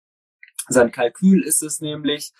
Sein 0.68 0.92
Kalkül 0.92 1.42
ist 1.42 1.62
es 1.62 1.80
nämlich, 1.80 2.32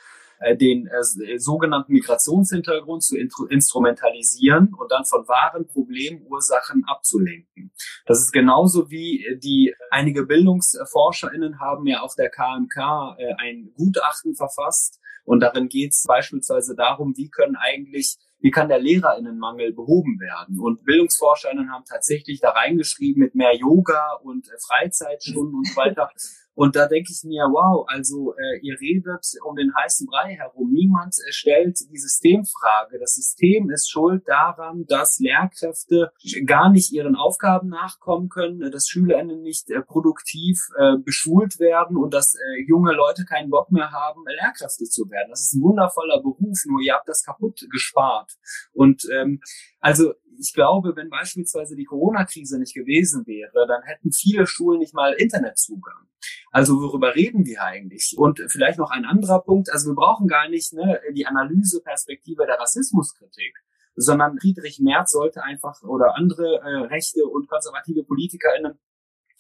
äh, 0.42 0.56
den 0.56 0.86
äh, 0.86 1.38
sogenannten 1.38 1.92
Migrationshintergrund 1.92 3.02
zu 3.02 3.16
instrumentalisieren 3.16 4.74
und 4.74 4.90
dann 4.90 5.04
von 5.04 5.26
wahren 5.28 5.66
Problemursachen 5.66 6.84
abzulenken. 6.86 7.72
Das 8.06 8.18
ist 8.20 8.32
genauso 8.32 8.90
wie 8.90 9.24
äh, 9.24 9.38
die 9.38 9.74
einige 9.90 10.26
BildungsforscherInnen 10.26 11.60
haben 11.60 11.86
ja 11.86 12.00
auf 12.00 12.14
der 12.14 12.30
KMK 12.30 13.16
äh, 13.18 13.34
ein 13.38 13.72
Gutachten 13.74 14.34
verfasst 14.34 15.00
und 15.24 15.40
darin 15.40 15.68
geht 15.68 15.92
es 15.92 16.04
beispielsweise 16.06 16.74
darum, 16.74 17.16
wie 17.16 17.30
können 17.30 17.56
eigentlich 17.56 18.18
wie 18.42 18.50
kann 18.50 18.68
der 18.68 18.80
Lehrerinnenmangel 18.80 19.72
behoben 19.72 20.18
werden? 20.18 20.58
Und 20.58 20.84
BildungsforscherInnen 20.84 21.70
haben 21.70 21.84
tatsächlich 21.88 22.40
da 22.40 22.50
reingeschrieben 22.50 23.22
mit 23.22 23.36
mehr 23.36 23.54
Yoga 23.54 24.14
und 24.24 24.48
äh, 24.48 24.58
Freizeitstunden 24.66 25.54
und 25.54 25.68
so 25.68 25.76
weiter. 25.76 26.10
Und 26.54 26.76
da 26.76 26.86
denke 26.86 27.10
ich 27.12 27.24
mir, 27.24 27.44
wow, 27.44 27.86
also 27.88 28.34
äh, 28.34 28.58
ihr 28.60 28.78
redet 28.78 29.24
um 29.44 29.56
den 29.56 29.72
heißen 29.74 30.06
Brei 30.06 30.34
herum. 30.34 30.70
Niemand 30.72 31.14
äh, 31.26 31.32
stellt 31.32 31.78
die 31.90 31.98
Systemfrage. 31.98 32.98
Das 32.98 33.14
System 33.14 33.70
ist 33.70 33.90
schuld 33.90 34.24
daran, 34.26 34.84
dass 34.86 35.18
Lehrkräfte 35.18 36.12
gar 36.46 36.70
nicht 36.70 36.92
ihren 36.92 37.16
Aufgaben 37.16 37.68
nachkommen 37.68 38.28
können, 38.28 38.70
dass 38.70 38.88
SchülerInnen 38.88 39.42
nicht 39.42 39.70
äh, 39.70 39.80
produktiv 39.80 40.58
äh, 40.78 40.98
beschult 40.98 41.58
werden 41.58 41.96
und 41.96 42.12
dass 42.12 42.34
äh, 42.34 42.62
junge 42.66 42.92
Leute 42.92 43.24
keinen 43.24 43.50
Bock 43.50 43.72
mehr 43.72 43.90
haben, 43.90 44.22
Lehrkräfte 44.26 44.84
zu 44.84 45.08
werden. 45.10 45.30
Das 45.30 45.40
ist 45.40 45.54
ein 45.54 45.62
wundervoller 45.62 46.20
Beruf, 46.20 46.58
nur 46.66 46.80
ihr 46.80 46.94
habt 46.94 47.08
das 47.08 47.24
kaputt 47.24 47.66
gespart. 47.70 48.32
Und 48.72 49.06
ähm, 49.12 49.40
also 49.80 50.12
ich 50.38 50.52
glaube, 50.54 50.94
wenn 50.96 51.08
beispielsweise 51.08 51.76
die 51.76 51.84
Corona-Krise 51.84 52.58
nicht 52.58 52.74
gewesen 52.74 53.26
wäre, 53.26 53.66
dann 53.66 53.82
hätten 53.82 54.12
viele 54.12 54.46
Schulen 54.46 54.80
nicht 54.80 54.94
mal 54.94 55.12
Internetzugang. 55.12 56.08
Also 56.52 56.80
worüber 56.82 57.14
reden 57.14 57.46
wir 57.46 57.62
eigentlich? 57.62 58.14
Und 58.16 58.40
vielleicht 58.48 58.78
noch 58.78 58.90
ein 58.90 59.06
anderer 59.06 59.40
Punkt. 59.40 59.72
Also 59.72 59.90
wir 59.90 59.94
brauchen 59.94 60.28
gar 60.28 60.48
nicht 60.50 60.74
ne, 60.74 61.00
die 61.14 61.26
Analyseperspektive 61.26 62.44
der 62.44 62.60
Rassismuskritik, 62.60 63.56
sondern 63.96 64.38
Friedrich 64.38 64.78
Merz 64.78 65.12
sollte 65.12 65.42
einfach 65.42 65.82
oder 65.82 66.14
andere 66.14 66.60
äh, 66.60 66.86
rechte 66.86 67.24
und 67.24 67.48
konservative 67.48 68.04
PolitikerInnen 68.04 68.78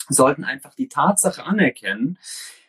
sollten 0.08 0.44
einfach 0.44 0.74
die 0.74 0.88
Tatsache 0.88 1.44
anerkennen, 1.44 2.18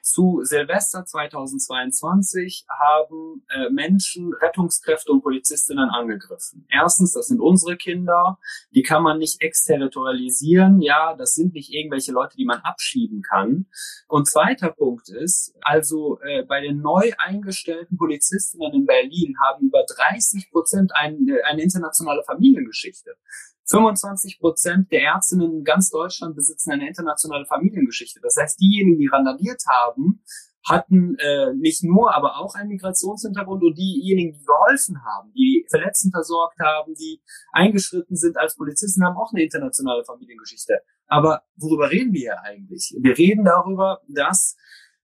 zu 0.04 0.42
Silvester 0.44 1.06
2022 1.06 2.66
haben 2.70 3.46
äh, 3.50 3.70
Menschen 3.70 4.34
Rettungskräfte 4.34 5.12
und 5.12 5.22
Polizistinnen 5.22 5.90
angegriffen. 5.90 6.68
Erstens, 6.70 7.14
das 7.14 7.28
sind 7.28 7.40
unsere 7.40 7.78
Kinder, 7.78 8.38
die 8.76 8.84
kann 8.84 9.02
man 9.02 9.18
nicht 9.18 9.42
exterritorialisieren. 9.42 10.82
Ja, 10.82 11.16
das 11.16 11.36
sind 11.36 11.54
nicht 11.54 11.74
irgendwelche 11.74 12.12
Leute, 12.12 12.36
die 12.36 12.46
man 12.46 12.60
abschieben 12.60 13.22
kann. 13.22 13.68
Und 14.10 14.28
zweiter 14.28 14.72
Punkt 14.72 15.08
ist, 15.10 15.56
also 15.62 16.20
äh, 16.22 16.44
bei 16.44 16.60
den 16.60 16.82
neu 16.82 17.14
eingestellten 17.18 17.98
Polizistinnen 17.98 18.74
in 18.74 18.86
Berlin 18.86 19.36
haben 19.42 19.68
über 19.68 19.86
30 19.88 20.52
Prozent 20.52 20.92
ein, 20.94 21.28
äh, 21.30 21.42
eine 21.44 21.62
internationale 21.62 22.24
Familiengeschichte. 22.24 23.16
25 23.70 24.40
Prozent 24.40 24.92
der 24.92 25.02
Ärztinnen 25.02 25.52
in 25.52 25.64
ganz 25.64 25.90
Deutschland 25.90 26.36
besitzen 26.36 26.72
eine 26.72 26.88
internationale 26.88 27.46
Familiengeschichte. 27.46 28.20
Das 28.22 28.36
heißt, 28.40 28.60
diejenigen, 28.60 29.00
die 29.00 29.08
randaliert 29.08 29.64
haben, 29.68 30.24
hatten 30.68 31.18
äh, 31.18 31.54
nicht 31.56 31.84
nur, 31.84 32.16
aber 32.16 32.38
auch 32.38 32.56
einen 32.56 32.70
Migrationshintergrund 32.70 33.64
und 33.64 33.78
diejenigen, 33.78 34.34
die 34.34 34.46
geholfen 34.46 35.04
haben, 35.04 35.34
die 35.34 35.66
Verletzten 35.70 36.12
versorgt 36.12 36.60
haben, 36.60 36.94
die 36.96 37.22
eingeschritten 37.52 38.16
sind 38.16 38.38
als 38.38 38.56
Polizisten, 38.56 39.04
haben 39.04 39.18
auch 39.18 39.34
eine 39.34 39.44
internationale 39.44 40.06
Familiengeschichte. 40.06 40.80
Aber 41.08 41.44
worüber 41.58 41.92
reden 41.92 42.14
wir 42.14 42.20
hier 42.22 42.42
eigentlich? 42.42 42.96
Wir 43.00 43.18
reden 43.18 43.44
darüber, 43.44 44.02
dass 44.08 44.56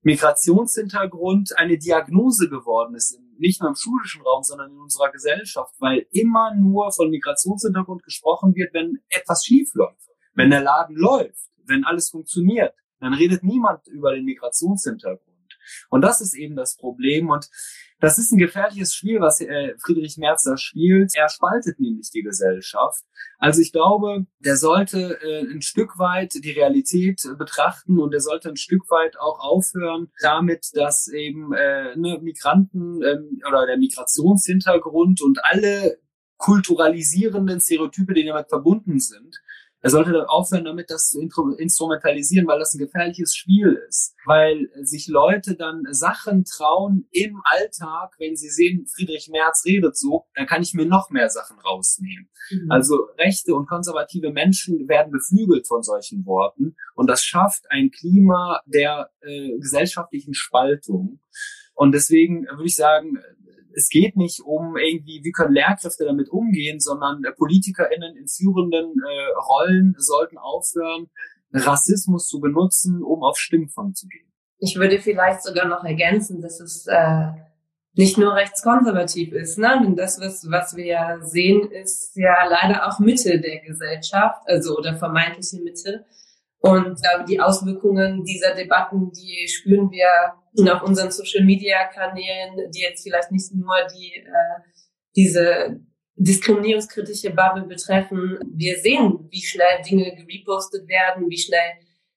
Migrationshintergrund 0.01 1.57
eine 1.57 1.77
Diagnose 1.77 2.49
geworden 2.49 2.95
ist, 2.95 3.19
nicht 3.37 3.61
nur 3.61 3.69
im 3.69 3.75
schulischen 3.75 4.21
Raum, 4.21 4.43
sondern 4.43 4.71
in 4.71 4.77
unserer 4.77 5.11
Gesellschaft, 5.11 5.73
weil 5.79 6.05
immer 6.11 6.53
nur 6.55 6.91
von 6.91 7.09
Migrationshintergrund 7.09 8.03
gesprochen 8.03 8.55
wird, 8.55 8.73
wenn 8.73 8.99
etwas 9.09 9.43
schief 9.45 9.73
läuft, 9.73 10.09
wenn 10.33 10.49
der 10.49 10.61
Laden 10.61 10.95
läuft, 10.95 11.49
wenn 11.65 11.85
alles 11.85 12.09
funktioniert, 12.09 12.73
dann 12.99 13.13
redet 13.13 13.43
niemand 13.43 13.87
über 13.87 14.13
den 14.13 14.25
Migrationshintergrund. 14.25 15.29
Und 15.89 16.01
das 16.01 16.21
ist 16.21 16.33
eben 16.33 16.55
das 16.55 16.75
Problem. 16.75 17.29
Und 17.29 17.49
das 17.99 18.17
ist 18.17 18.31
ein 18.31 18.37
gefährliches 18.37 18.93
Spiel, 18.93 19.19
was 19.19 19.41
äh, 19.41 19.75
Friedrich 19.77 20.17
Merz 20.17 20.43
da 20.43 20.57
spielt. 20.57 21.11
Er 21.15 21.29
spaltet 21.29 21.79
nämlich 21.79 22.11
die 22.11 22.21
Gesellschaft. 22.21 23.03
Also 23.37 23.61
ich 23.61 23.71
glaube, 23.71 24.25
der 24.39 24.55
sollte 24.55 25.19
äh, 25.21 25.41
ein 25.41 25.61
Stück 25.61 25.99
weit 25.99 26.33
die 26.33 26.51
Realität 26.51 27.21
betrachten 27.37 27.99
und 27.99 28.13
er 28.13 28.21
sollte 28.21 28.49
ein 28.49 28.57
Stück 28.57 28.89
weit 28.89 29.19
auch 29.19 29.39
aufhören 29.39 30.11
damit, 30.21 30.67
dass 30.73 31.07
eben 31.07 31.53
äh, 31.53 31.95
ne, 31.97 32.19
Migranten 32.21 33.01
ähm, 33.03 33.41
oder 33.47 33.65
der 33.65 33.77
Migrationshintergrund 33.77 35.21
und 35.21 35.43
alle 35.43 35.97
kulturalisierenden 36.37 37.59
Stereotype, 37.59 38.13
die 38.13 38.25
damit 38.25 38.47
verbunden 38.47 38.99
sind, 38.99 39.41
er 39.81 39.89
sollte 39.89 40.27
aufhören 40.29 40.65
damit, 40.65 40.89
das 40.89 41.09
zu 41.09 41.21
instrumentalisieren, 41.57 42.47
weil 42.47 42.59
das 42.59 42.73
ein 42.73 42.79
gefährliches 42.79 43.33
Spiel 43.33 43.79
ist. 43.87 44.15
Weil 44.25 44.69
sich 44.81 45.07
Leute 45.07 45.55
dann 45.55 45.83
Sachen 45.91 46.43
trauen 46.43 47.07
im 47.11 47.41
Alltag, 47.45 48.15
wenn 48.19 48.35
sie 48.35 48.49
sehen, 48.49 48.87
Friedrich 48.87 49.29
Merz 49.31 49.63
redet 49.65 49.97
so, 49.97 50.25
dann 50.35 50.47
kann 50.47 50.61
ich 50.61 50.73
mir 50.73 50.85
noch 50.85 51.09
mehr 51.09 51.29
Sachen 51.29 51.57
rausnehmen. 51.59 52.29
Mhm. 52.51 52.71
Also 52.71 53.07
rechte 53.17 53.55
und 53.55 53.67
konservative 53.67 54.31
Menschen 54.31 54.87
werden 54.89 55.11
beflügelt 55.11 55.67
von 55.67 55.81
solchen 55.81 56.25
Worten 56.25 56.75
und 56.95 57.09
das 57.09 57.23
schafft 57.23 57.63
ein 57.69 57.91
Klima 57.91 58.61
der 58.65 59.09
äh, 59.21 59.57
gesellschaftlichen 59.59 60.33
Spaltung. 60.33 61.19
Und 61.73 61.93
deswegen 61.93 62.45
würde 62.47 62.65
ich 62.65 62.75
sagen, 62.75 63.19
es 63.79 63.89
geht 63.89 64.17
nicht 64.17 64.41
um 64.41 64.75
irgendwie, 64.75 65.21
wie 65.23 65.31
können 65.31 65.53
Lehrkräfte 65.53 66.03
damit 66.05 66.29
umgehen, 66.29 66.79
sondern 66.79 67.21
PolitikerInnen 67.37 68.17
in 68.17 68.27
führenden 68.27 68.93
äh, 68.99 69.39
Rollen 69.39 69.95
sollten 69.97 70.37
aufhören, 70.37 71.07
Rassismus 71.53 72.27
zu 72.27 72.41
benutzen, 72.41 73.01
um 73.01 73.23
auf 73.23 73.37
Stimmfang 73.39 73.93
zu 73.93 74.07
gehen. 74.07 74.27
Ich 74.59 74.75
würde 74.75 74.99
vielleicht 74.99 75.41
sogar 75.43 75.67
noch 75.67 75.85
ergänzen, 75.85 76.41
dass 76.41 76.59
es 76.59 76.85
äh, 76.87 77.27
nicht 77.93 78.17
nur 78.17 78.35
rechtskonservativ 78.35 79.31
ist, 79.31 79.57
ne? 79.57 79.79
Denn 79.81 79.95
das, 79.95 80.19
was, 80.19 80.45
was 80.51 80.75
wir 80.75 81.21
sehen, 81.23 81.71
ist 81.71 82.15
ja 82.15 82.35
leider 82.49 82.87
auch 82.87 82.99
Mitte 82.99 83.39
der 83.39 83.61
Gesellschaft, 83.61 84.41
also 84.45 84.77
oder 84.77 84.97
vermeintliche 84.97 85.63
Mitte. 85.63 86.05
Und 86.61 86.99
äh, 87.03 87.25
die 87.25 87.39
Auswirkungen 87.39 88.23
dieser 88.23 88.53
Debatten, 88.53 89.11
die 89.11 89.47
spüren 89.47 89.89
wir 89.91 90.73
auf 90.73 90.83
unseren 90.83 91.11
Social 91.11 91.45
Media 91.45 91.85
Kanälen, 91.85 92.69
die 92.71 92.81
jetzt 92.81 93.03
vielleicht 93.03 93.31
nicht 93.31 93.53
nur 93.53 93.75
die 93.95 94.13
äh, 94.17 94.61
diese 95.15 95.79
diskriminierungskritische 96.15 97.31
Bubble 97.31 97.65
betreffen. 97.65 98.39
Wir 98.53 98.77
sehen, 98.77 99.27
wie 99.29 99.41
schnell 99.41 99.81
Dinge 99.89 100.15
gerepostet 100.15 100.87
werden, 100.87 101.29
wie 101.29 101.37
schnell 101.37 101.71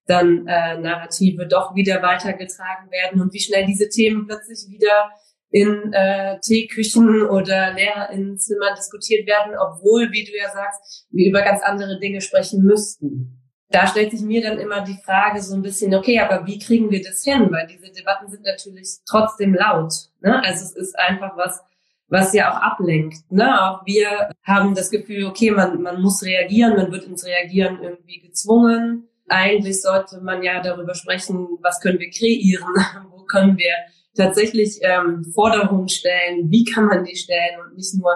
dann 0.07 0.47
äh, 0.49 0.77
Narrative 0.79 1.47
doch 1.47 1.75
wieder 1.77 2.03
weitergetragen 2.03 2.91
werden 2.91 3.21
und 3.21 3.33
wie 3.33 3.41
schnell 3.41 3.65
diese 3.67 3.89
Themen 3.89 4.27
plötzlich 4.27 4.67
wieder 4.69 5.11
in 5.51 5.93
äh, 5.93 6.41
Teeküchen 6.41 7.23
oder 7.27 7.75
Lehrerinnenzimmern 7.75 8.75
diskutiert 8.75 9.27
werden, 9.29 9.55
obwohl, 9.57 10.11
wie 10.11 10.25
du 10.25 10.37
ja 10.37 10.51
sagst, 10.51 11.07
wir 11.11 11.29
über 11.29 11.43
ganz 11.43 11.63
andere 11.63 12.01
Dinge 12.01 12.21
sprechen 12.21 12.63
müssten. 12.65 13.42
Da 13.73 13.87
stellt 13.87 14.11
sich 14.11 14.21
mir 14.21 14.43
dann 14.43 14.59
immer 14.59 14.83
die 14.83 14.99
Frage 15.05 15.41
so 15.41 15.55
ein 15.55 15.63
bisschen, 15.63 15.95
okay, 15.95 16.21
aber 16.21 16.47
wie 16.47 16.59
kriegen 16.59 16.91
wir 16.91 17.03
das 17.03 17.25
hin? 17.25 17.49
Weil 17.51 17.67
diese 17.67 17.91
Debatten 17.91 18.29
sind 18.29 18.45
natürlich 18.45 18.99
trotzdem 19.09 19.55
laut. 19.55 19.93
Ne? 20.21 20.43
Also 20.45 20.65
es 20.65 20.73
ist 20.73 20.99
einfach 20.99 21.37
was, 21.37 21.63
was 22.09 22.35
ja 22.35 22.53
auch 22.53 22.61
ablenkt. 22.61 23.17
Ne? 23.31 23.61
Auch 23.63 23.87
wir 23.87 24.31
haben 24.43 24.75
das 24.75 24.91
Gefühl, 24.91 25.25
okay, 25.25 25.51
man, 25.51 25.81
man 25.81 26.03
muss 26.03 26.23
reagieren, 26.23 26.77
man 26.77 26.93
wird 26.93 27.05
ins 27.05 27.25
Reagieren 27.25 27.79
irgendwie 27.83 28.21
gezwungen. 28.21 29.09
Eigentlich 29.29 29.81
sollte 29.81 30.21
man 30.21 30.43
ja 30.43 30.61
darüber 30.61 30.95
sprechen, 30.95 31.49
was 31.63 31.81
können 31.81 31.99
wir 31.99 32.11
kreieren, 32.11 32.69
wo 33.11 33.25
können 33.25 33.57
wir 33.57 33.73
tatsächlich 34.15 34.81
ähm, 34.83 35.25
Forderungen 35.33 35.89
stellen, 35.89 36.51
wie 36.51 36.65
kann 36.65 36.85
man 36.85 37.05
die 37.05 37.17
stellen 37.17 37.61
und 37.65 37.77
nicht 37.77 37.95
nur 37.95 38.13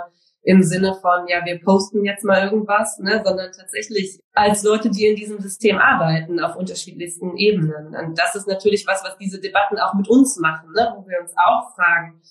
im 0.46 0.62
Sinne 0.62 0.94
von, 0.94 1.26
ja, 1.26 1.44
wir 1.44 1.60
posten 1.60 2.04
jetzt 2.04 2.22
mal 2.22 2.44
irgendwas, 2.44 3.00
ne, 3.00 3.20
sondern 3.24 3.50
tatsächlich 3.50 4.20
als 4.32 4.62
Leute, 4.62 4.90
die 4.90 5.06
in 5.06 5.16
diesem 5.16 5.40
System 5.40 5.76
arbeiten, 5.76 6.38
auf 6.38 6.54
unterschiedlichsten 6.54 7.36
Ebenen. 7.36 7.96
Und 7.96 8.16
das 8.16 8.36
ist 8.36 8.46
natürlich 8.46 8.86
was, 8.86 9.02
was 9.02 9.18
diese 9.18 9.40
Debatten 9.40 9.76
auch 9.78 9.94
mit 9.94 10.08
uns 10.08 10.38
machen, 10.38 10.72
ne, 10.72 10.94
wo 10.96 11.06
wir 11.08 11.20
uns 11.20 11.32
auch 11.36 11.74
fragen, 11.74 12.22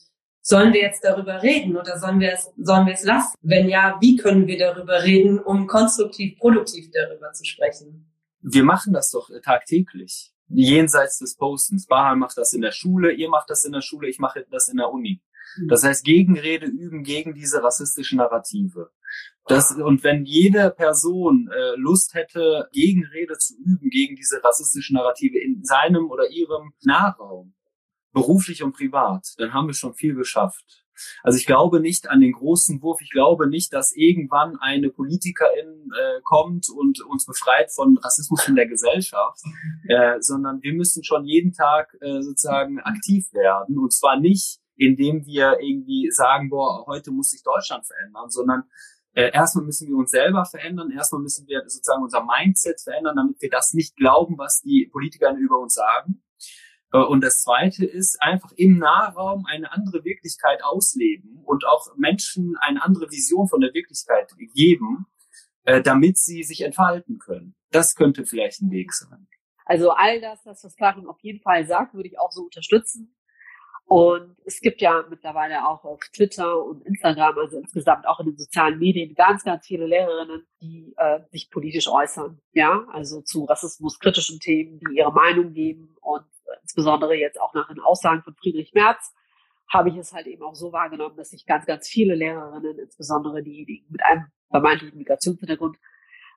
sollen 0.41 0.71
wir 0.71 0.81
jetzt 0.81 1.03
darüber 1.03 1.43
reden 1.43 1.75
oder 1.75 1.99
sollen 1.99 2.21
wir 2.21 2.31
es, 2.31 2.53
sollen 2.55 2.85
wir 2.85 2.93
es 2.93 3.03
lassen? 3.03 3.35
Wenn 3.41 3.67
ja, 3.67 3.97
wie 3.99 4.15
können 4.15 4.47
wir 4.47 4.57
darüber 4.59 5.03
reden, 5.03 5.37
um 5.37 5.67
konstruktiv, 5.67 6.39
produktiv 6.39 6.91
darüber 6.93 7.33
zu 7.33 7.43
sprechen? 7.43 8.09
Wir 8.39 8.63
machen 8.63 8.93
das 8.93 9.11
doch 9.11 9.29
tagtäglich 9.43 10.31
jenseits 10.47 11.19
des 11.19 11.35
Postens. 11.35 11.85
Bahal 11.85 12.15
macht 12.15 12.37
das 12.37 12.53
in 12.53 12.61
der 12.61 12.71
Schule, 12.71 13.11
ihr 13.11 13.27
macht 13.27 13.49
das 13.49 13.65
in 13.65 13.73
der 13.73 13.81
Schule, 13.81 14.07
ich 14.07 14.19
mache 14.19 14.45
das 14.49 14.69
in 14.69 14.77
der 14.77 14.89
Uni. 14.89 15.21
Hm. 15.55 15.67
Das 15.67 15.83
heißt, 15.83 16.03
Gegenrede 16.03 16.67
üben 16.67 17.03
gegen 17.03 17.33
diese 17.33 17.63
rassistischen 17.63 18.17
Narrative. 18.17 18.91
Das, 19.47 19.71
und 19.75 20.03
wenn 20.03 20.25
jede 20.25 20.71
Person 20.71 21.49
äh, 21.51 21.75
Lust 21.75 22.13
hätte, 22.13 22.67
Gegenrede 22.71 23.37
zu 23.37 23.55
üben 23.57 23.89
gegen 23.89 24.15
diese 24.15 24.43
rassistischen 24.43 24.95
Narrative 24.95 25.37
in 25.37 25.63
seinem 25.63 26.09
oder 26.09 26.29
ihrem 26.29 26.73
Nahraum, 26.83 27.53
beruflich 28.11 28.63
und 28.63 28.73
privat, 28.73 29.33
dann 29.37 29.53
haben 29.53 29.67
wir 29.67 29.73
schon 29.73 29.93
viel 29.93 30.15
geschafft. 30.15 30.85
Also 31.23 31.37
ich 31.37 31.45
glaube 31.45 31.79
nicht 31.79 32.09
an 32.09 32.21
den 32.21 32.31
großen 32.31 32.81
Wurf. 32.81 33.01
Ich 33.01 33.09
glaube 33.09 33.47
nicht, 33.47 33.73
dass 33.73 33.95
irgendwann 33.95 34.57
eine 34.59 34.89
Politikerin 34.89 35.91
äh, 35.91 36.21
kommt 36.23 36.69
und 36.69 37.01
uns 37.01 37.25
befreit 37.25 37.71
von 37.71 37.97
Rassismus 37.97 38.47
in 38.47 38.55
der 38.55 38.67
Gesellschaft, 38.67 39.41
äh, 39.89 40.21
sondern 40.21 40.61
wir 40.61 40.73
müssen 40.73 41.03
schon 41.03 41.25
jeden 41.25 41.53
Tag 41.53 41.95
äh, 42.01 42.21
sozusagen 42.21 42.79
aktiv 42.79 43.31
werden. 43.33 43.77
Und 43.77 43.93
zwar 43.93 44.19
nicht, 44.19 44.59
indem 44.75 45.25
wir 45.25 45.59
irgendwie 45.59 46.09
sagen, 46.11 46.49
boah, 46.49 46.85
heute 46.87 47.11
muss 47.11 47.29
sich 47.29 47.43
Deutschland 47.43 47.85
verändern, 47.85 48.29
sondern 48.29 48.63
äh, 49.13 49.31
erstmal 49.31 49.65
müssen 49.65 49.87
wir 49.87 49.95
uns 49.95 50.11
selber 50.11 50.45
verändern. 50.45 50.91
Erstmal 50.91 51.21
müssen 51.21 51.47
wir 51.47 51.61
sozusagen 51.67 52.03
unser 52.03 52.25
Mindset 52.25 52.81
verändern, 52.81 53.15
damit 53.15 53.41
wir 53.41 53.49
das 53.49 53.73
nicht 53.73 53.95
glauben, 53.95 54.37
was 54.37 54.61
die 54.61 54.89
Politiker 54.91 55.33
über 55.33 55.57
uns 55.59 55.73
sagen. 55.73 56.21
Äh, 56.91 56.97
und 56.97 57.23
das 57.23 57.41
Zweite 57.41 57.85
ist 57.85 58.21
einfach 58.21 58.51
im 58.57 58.77
Nahraum 58.77 59.45
eine 59.45 59.71
andere 59.71 60.03
Wirklichkeit 60.03 60.63
ausleben 60.63 61.41
und 61.45 61.65
auch 61.65 61.95
Menschen 61.95 62.55
eine 62.59 62.83
andere 62.83 63.09
Vision 63.09 63.47
von 63.47 63.61
der 63.61 63.73
Wirklichkeit 63.73 64.33
geben, 64.53 65.05
äh, 65.63 65.81
damit 65.81 66.17
sie 66.17 66.43
sich 66.43 66.61
entfalten 66.61 67.17
können. 67.17 67.55
Das 67.71 67.95
könnte 67.95 68.25
vielleicht 68.25 68.61
ein 68.61 68.71
Weg 68.71 68.93
sein. 68.93 69.27
Also 69.65 69.91
all 69.91 70.21
das, 70.21 70.45
was 70.45 70.75
Karin 70.75 71.07
auf 71.07 71.19
jeden 71.21 71.41
Fall 71.41 71.65
sagt, 71.65 71.95
würde 71.95 72.07
ich 72.07 72.19
auch 72.19 72.31
so 72.31 72.43
unterstützen. 72.43 73.14
Und 73.87 74.35
es 74.45 74.61
gibt 74.61 74.81
ja 74.81 75.05
mittlerweile 75.09 75.67
auch 75.67 75.83
auf 75.83 75.99
Twitter 76.11 76.63
und 76.63 76.83
Instagram, 76.85 77.37
also 77.37 77.59
insgesamt 77.59 78.07
auch 78.07 78.19
in 78.19 78.27
den 78.27 78.37
sozialen 78.37 78.79
Medien, 78.79 79.13
ganz, 79.13 79.43
ganz 79.43 79.67
viele 79.67 79.85
Lehrerinnen, 79.85 80.47
die 80.59 80.93
äh, 80.97 81.19
sich 81.31 81.51
politisch 81.51 81.87
äußern. 81.87 82.41
Ja, 82.51 82.85
also 82.91 83.21
zu 83.21 83.45
rassismuskritischen 83.45 84.39
Themen, 84.39 84.79
die 84.79 84.97
ihre 84.97 85.13
Meinung 85.13 85.53
geben 85.53 85.95
und 86.01 86.25
insbesondere 86.63 87.15
jetzt 87.15 87.39
auch 87.39 87.53
nach 87.53 87.67
den 87.67 87.79
Aussagen 87.79 88.23
von 88.23 88.35
Friedrich 88.35 88.73
Merz, 88.73 89.13
habe 89.71 89.89
ich 89.89 89.97
es 89.97 90.13
halt 90.13 90.27
eben 90.27 90.43
auch 90.43 90.55
so 90.55 90.71
wahrgenommen, 90.71 91.17
dass 91.17 91.29
sich 91.29 91.45
ganz, 91.45 91.65
ganz 91.65 91.87
viele 91.87 92.15
Lehrerinnen, 92.15 92.79
insbesondere 92.79 93.43
diejenigen 93.43 93.85
mit 93.89 94.03
einem 94.03 94.25
vermeintlichen 94.49 94.97
Migrationshintergrund, 94.97 95.77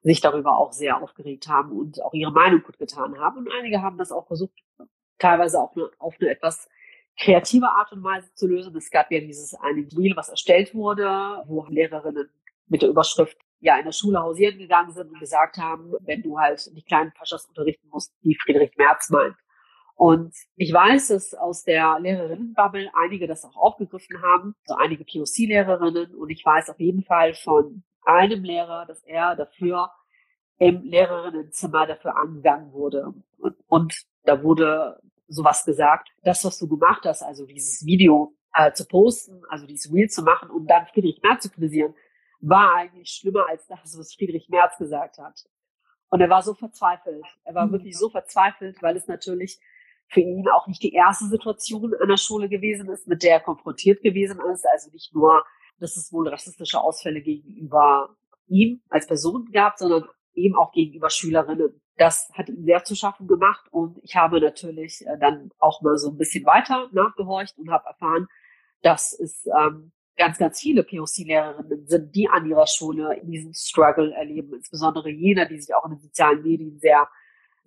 sich 0.02 0.20
darüber 0.20 0.58
auch 0.58 0.72
sehr 0.72 1.02
aufgeregt 1.02 1.48
haben 1.48 1.72
und 1.72 2.02
auch 2.02 2.14
ihre 2.14 2.32
Meinung 2.32 2.62
kundgetan 2.62 3.18
haben. 3.18 3.38
Und 3.38 3.52
einige 3.52 3.82
haben 3.82 3.98
das 3.98 4.12
auch 4.12 4.26
versucht, 4.26 4.52
teilweise 5.18 5.60
auch 5.60 5.74
eine, 5.74 5.90
auf 5.98 6.14
eine 6.20 6.30
etwas 6.30 6.68
kreative 7.18 7.68
Art 7.68 7.92
und 7.92 8.02
Weise 8.04 8.32
zu 8.34 8.46
lösen. 8.46 8.74
Es 8.76 8.90
gab 8.90 9.10
ja 9.10 9.20
dieses 9.20 9.54
eine 9.54 9.86
Reel, 9.96 10.16
was 10.16 10.28
erstellt 10.28 10.74
wurde, 10.74 11.42
wo 11.46 11.66
Lehrerinnen 11.68 12.30
mit 12.68 12.82
der 12.82 12.88
Überschrift 12.88 13.36
ja 13.60 13.76
in 13.76 13.84
der 13.84 13.92
Schule 13.92 14.20
hausieren 14.20 14.58
gegangen 14.58 14.92
sind 14.92 15.10
und 15.10 15.18
gesagt 15.18 15.58
haben, 15.58 15.92
wenn 16.00 16.22
du 16.22 16.38
halt 16.38 16.70
die 16.76 16.82
kleinen 16.82 17.12
Paschas 17.12 17.46
unterrichten 17.46 17.88
musst, 17.88 18.14
wie 18.22 18.36
Friedrich 18.36 18.76
Merz 18.76 19.10
meint. 19.10 19.34
Und 19.96 20.32
ich 20.54 20.72
weiß, 20.72 21.08
dass 21.08 21.34
aus 21.34 21.64
der 21.64 21.98
Lehrerinnenbubble 21.98 22.88
einige 22.94 23.26
das 23.26 23.44
auch 23.44 23.56
aufgegriffen 23.56 24.22
haben, 24.22 24.54
so 24.64 24.76
einige 24.76 25.04
POC-Lehrerinnen. 25.04 26.14
Und 26.14 26.30
ich 26.30 26.44
weiß 26.44 26.70
auf 26.70 26.78
jeden 26.78 27.02
Fall 27.02 27.34
von 27.34 27.82
einem 28.02 28.44
Lehrer, 28.44 28.86
dass 28.86 29.02
er 29.02 29.34
dafür 29.34 29.90
im 30.58 30.82
Lehrerinnenzimmer 30.84 31.86
dafür 31.88 32.16
angegangen 32.16 32.72
wurde. 32.72 33.12
Und, 33.38 33.56
und 33.66 34.02
da 34.22 34.40
wurde 34.44 35.00
sowas 35.28 35.64
gesagt, 35.64 36.08
das, 36.22 36.44
was 36.44 36.58
du 36.58 36.68
gemacht 36.68 37.04
hast, 37.04 37.22
also 37.22 37.46
dieses 37.46 37.84
Video 37.84 38.34
äh, 38.54 38.72
zu 38.72 38.86
posten, 38.86 39.42
also 39.48 39.66
dieses 39.66 39.92
Reel 39.92 40.08
zu 40.08 40.22
machen 40.22 40.50
und 40.50 40.66
dann 40.66 40.86
Friedrich 40.86 41.20
Merz 41.22 41.42
zu 41.42 41.50
kritisieren, 41.50 41.94
war 42.40 42.74
eigentlich 42.74 43.10
schlimmer 43.10 43.46
als 43.48 43.66
das, 43.66 43.98
was 43.98 44.14
Friedrich 44.14 44.48
Merz 44.48 44.76
gesagt 44.78 45.18
hat. 45.18 45.44
Und 46.10 46.20
er 46.20 46.30
war 46.30 46.42
so 46.42 46.54
verzweifelt. 46.54 47.24
Er 47.44 47.54
war 47.54 47.66
mhm. 47.66 47.72
wirklich 47.72 47.96
so 47.98 48.08
verzweifelt, 48.08 48.80
weil 48.80 48.96
es 48.96 49.06
natürlich 49.06 49.58
für 50.08 50.20
ihn 50.20 50.48
auch 50.48 50.66
nicht 50.66 50.82
die 50.82 50.94
erste 50.94 51.26
Situation 51.26 51.94
an 52.00 52.08
der 52.08 52.16
Schule 52.16 52.48
gewesen 52.48 52.88
ist, 52.88 53.06
mit 53.06 53.22
der 53.22 53.32
er 53.32 53.40
konfrontiert 53.40 54.02
gewesen 54.02 54.40
ist. 54.52 54.66
Also 54.72 54.90
nicht 54.90 55.14
nur, 55.14 55.44
dass 55.78 55.96
es 55.96 56.12
wohl 56.12 56.28
rassistische 56.28 56.80
Ausfälle 56.80 57.20
gegenüber 57.20 58.16
ihm 58.46 58.80
als 58.88 59.06
Person 59.06 59.50
gab, 59.52 59.78
sondern 59.78 60.08
eben 60.34 60.56
auch 60.56 60.72
gegenüber 60.72 61.10
Schülerinnen. 61.10 61.80
Das 61.98 62.30
hat 62.34 62.48
ihm 62.48 62.64
sehr 62.64 62.84
zu 62.84 62.94
schaffen 62.94 63.26
gemacht 63.26 63.66
und 63.70 63.98
ich 64.02 64.16
habe 64.16 64.40
natürlich 64.40 65.06
äh, 65.06 65.18
dann 65.18 65.50
auch 65.58 65.82
mal 65.82 65.98
so 65.98 66.10
ein 66.10 66.16
bisschen 66.16 66.46
weiter 66.46 66.88
nachgehorcht 66.92 67.58
und 67.58 67.70
habe 67.70 67.86
erfahren, 67.86 68.28
dass 68.82 69.12
es 69.12 69.46
ähm, 69.46 69.92
ganz, 70.16 70.38
ganz 70.38 70.60
viele 70.60 70.82
POC-Lehrerinnen 70.84 71.86
sind, 71.86 72.14
die 72.14 72.28
an 72.28 72.46
ihrer 72.46 72.66
Schule 72.66 73.20
diesen 73.24 73.52
Struggle 73.52 74.14
erleben, 74.14 74.54
insbesondere 74.54 75.10
jene, 75.10 75.46
die 75.46 75.60
sich 75.60 75.74
auch 75.74 75.84
in 75.84 75.92
den 75.92 76.00
sozialen 76.00 76.42
Medien 76.42 76.78
sehr 76.78 77.08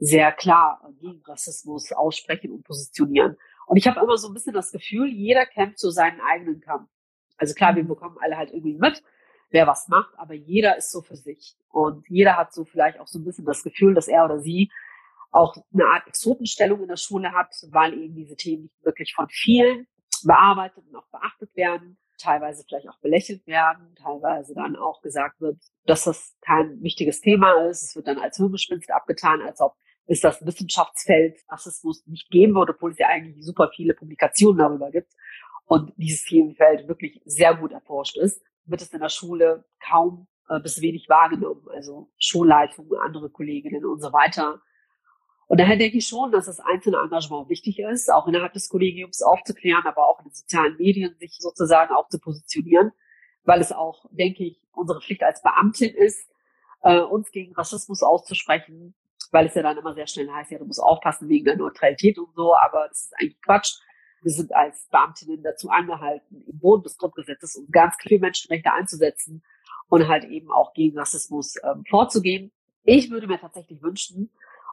sehr 0.02 0.32
klar 0.32 0.82
gegen 1.00 1.22
Rassismus 1.26 1.92
aussprechen 1.92 2.52
und 2.52 2.64
positionieren. 2.64 3.38
Und 3.68 3.78
ich 3.78 3.88
habe 3.88 4.00
immer 4.02 4.18
so 4.18 4.30
ein 4.30 4.34
bisschen 4.34 4.54
das 4.54 4.72
Gefühl, 4.72 5.08
jeder 5.08 5.46
kämpft 5.46 5.78
so 5.78 5.92
seinen 5.92 6.20
eigenen 6.22 6.60
Kampf. 6.60 6.90
Also 7.38 7.54
klar, 7.54 7.76
wir 7.76 7.84
bekommen 7.84 8.18
alle 8.20 8.36
halt 8.36 8.50
irgendwie 8.50 8.74
mit, 8.74 9.04
wer 9.52 9.68
was 9.68 9.88
macht, 9.88 10.18
aber 10.18 10.34
jeder 10.34 10.78
ist 10.78 10.92
so 10.92 11.02
für 11.02 11.16
sich. 11.16 11.56
Und 11.70 12.06
jeder 12.10 12.38
hat 12.38 12.54
so 12.54 12.66
vielleicht 12.66 13.00
auch 13.00 13.08
so 13.08 13.20
ein 13.20 13.26
bisschen 13.26 13.46
das 13.46 13.64
Gefühl, 13.64 13.94
dass 13.94 14.08
er 14.08 14.26
oder 14.26 14.40
sie 14.40 14.72
auch 15.32 15.56
eine 15.74 15.86
Art 15.86 16.08
Exotenstellung 16.08 16.82
in 16.82 16.88
der 16.90 16.98
Schule 16.98 17.32
hat, 17.32 17.54
weil 17.70 17.94
eben 17.94 18.16
diese 18.16 18.36
Themen 18.36 18.64
nicht 18.64 18.84
wirklich 18.84 19.14
von 19.14 19.28
vielen 19.30 19.88
bearbeitet 20.24 20.84
und 20.88 20.96
auch 20.96 21.08
beachtet 21.08 21.56
werden, 21.56 21.98
teilweise 22.18 22.64
vielleicht 22.68 22.90
auch 22.90 23.00
belächelt 23.00 23.46
werden, 23.48 23.96
teilweise 23.96 24.54
dann 24.54 24.76
auch 24.76 25.02
gesagt 25.02 25.40
wird, 25.42 25.58
dass 25.86 26.04
das 26.04 26.36
kein 26.42 26.82
wichtiges 26.82 27.22
Thema 27.22 27.66
ist. 27.68 27.84
Es 27.84 27.96
wird 27.96 28.08
dann 28.08 28.20
als 28.20 28.38
Hirngespinst 28.38 28.92
abgetan, 28.92 29.42
als 29.42 29.62
ob 29.62 29.76
ist 30.08 30.24
das 30.24 30.46
Wissenschaftsfeld 30.46 31.40
Rassismus 31.48 32.06
nicht 32.06 32.30
geben 32.30 32.56
wird, 32.56 32.70
obwohl 32.72 32.92
es 32.92 32.98
ja 32.98 33.08
eigentlich 33.08 33.46
super 33.46 33.70
viele 33.74 33.94
Publikationen 33.94 34.58
darüber 34.58 34.92
gibt 34.92 35.14
und 35.66 35.94
dieses 35.96 36.26
Themenfeld 36.26 36.88
wirklich 36.88 37.22
sehr 37.24 37.56
gut 37.56 37.72
erforscht 37.72 38.18
ist, 38.18 38.42
wird 38.66 38.82
es 38.82 38.94
in 38.94 39.00
der 39.00 39.10
Schule 39.10 39.66
kaum 39.80 40.28
äh, 40.50 40.60
bis 40.60 40.82
wenig 40.82 41.10
wahrgenommen. 41.10 41.68
Also 41.74 42.10
Schulleitungen, 42.20 43.00
andere 43.00 43.30
Kolleginnen 43.30 43.86
und 43.86 44.02
so 44.02 44.12
weiter. 44.14 44.62
Und 45.48 45.60
daher 45.60 45.76
denke 45.76 45.98
ich 45.98 46.08
schon, 46.08 46.32
dass 46.32 46.46
das 46.46 46.62
einzelne 46.62 46.98
Engagement 46.98 47.50
wichtig 47.50 47.80
ist, 47.80 48.10
auch 48.10 48.28
innerhalb 48.28 48.54
des 48.54 48.70
Kollegiums 48.70 49.22
aufzuklären, 49.22 49.86
aber 49.86 50.08
auch 50.08 50.20
in 50.20 50.26
den 50.26 50.34
sozialen 50.34 50.78
Medien 50.78 51.16
sich 51.20 51.38
sozusagen 51.40 51.94
auch 51.94 52.08
zu 52.08 52.20
positionieren, 52.20 52.92
weil 53.44 53.60
es 53.60 53.74
auch, 53.74 54.06
denke 54.12 54.46
ich, 54.46 54.62
unsere 54.72 55.02
Pflicht 55.02 55.24
als 55.24 55.42
Beamtin 55.42 55.94
ist, 55.94 56.32
äh, 56.84 57.02
uns 57.02 57.32
gegen 57.32 57.54
Rassismus 57.54 58.02
auszusprechen, 58.02 58.96
weil 59.32 59.46
es 59.46 59.56
ja 59.56 59.62
dann 59.62 59.78
immer 59.78 59.94
sehr 59.94 60.08
schnell 60.08 60.32
heißt, 60.32 60.52
ja, 60.52 60.58
du 60.58 60.66
musst 60.66 60.82
aufpassen 60.82 61.28
wegen 61.28 61.46
der 61.46 61.58
Neutralität 61.58 62.18
und 62.18 62.34
so, 62.34 62.56
aber 62.56 62.88
das 62.88 63.04
ist 63.04 63.14
eigentlich 63.20 63.42
Quatsch. 63.42 63.74
Wir 64.22 64.32
sind 64.32 64.54
als 64.54 64.88
Beamtinnen 64.90 65.42
dazu 65.44 65.70
angehalten, 65.70 66.44
im 66.46 66.60
Boden 66.60 66.84
des 66.84 66.98
Grundgesetzes 66.98 67.56
um 67.56 67.68
ganz 67.72 67.96
viele 68.00 68.20
Menschenrechte 68.20 68.72
einzusetzen 68.72 69.44
und 69.90 70.08
halt 70.08 70.26
eben 70.26 70.52
auch 70.52 70.74
gegen 70.74 70.98
Rassismus 70.98 71.56
ähm, 71.64 71.84
vorzugehen. 71.90 72.52
Ich 72.84 73.10
würde 73.10 73.28
mir 73.28 73.40
tatsächlich 73.40 73.82
wünschen, 73.82 74.30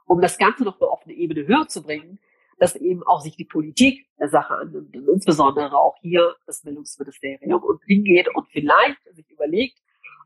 um 0.06 0.20
das 0.20 0.38
Ganze 0.38 0.64
noch 0.64 0.80
auf 0.80 1.04
eine 1.04 1.14
Ebene 1.14 1.46
höher 1.46 1.66
zu 1.68 1.82
bringen, 1.82 2.18
dass 2.58 2.76
eben 2.76 3.02
auch 3.04 3.20
sich 3.20 3.36
die 3.36 3.44
Politik 3.44 4.06
der 4.18 4.28
Sache 4.28 4.54
annimmt 4.54 4.94
und 4.96 5.08
insbesondere 5.08 5.76
auch 5.76 5.96
hier 6.00 6.34
das 6.46 6.62
Bildungsministerium 6.62 7.62
und 7.62 7.82
hingeht 7.84 8.28
und 8.34 8.48
vielleicht 8.48 8.98
sich 9.14 9.30
überlegt, 9.30 9.78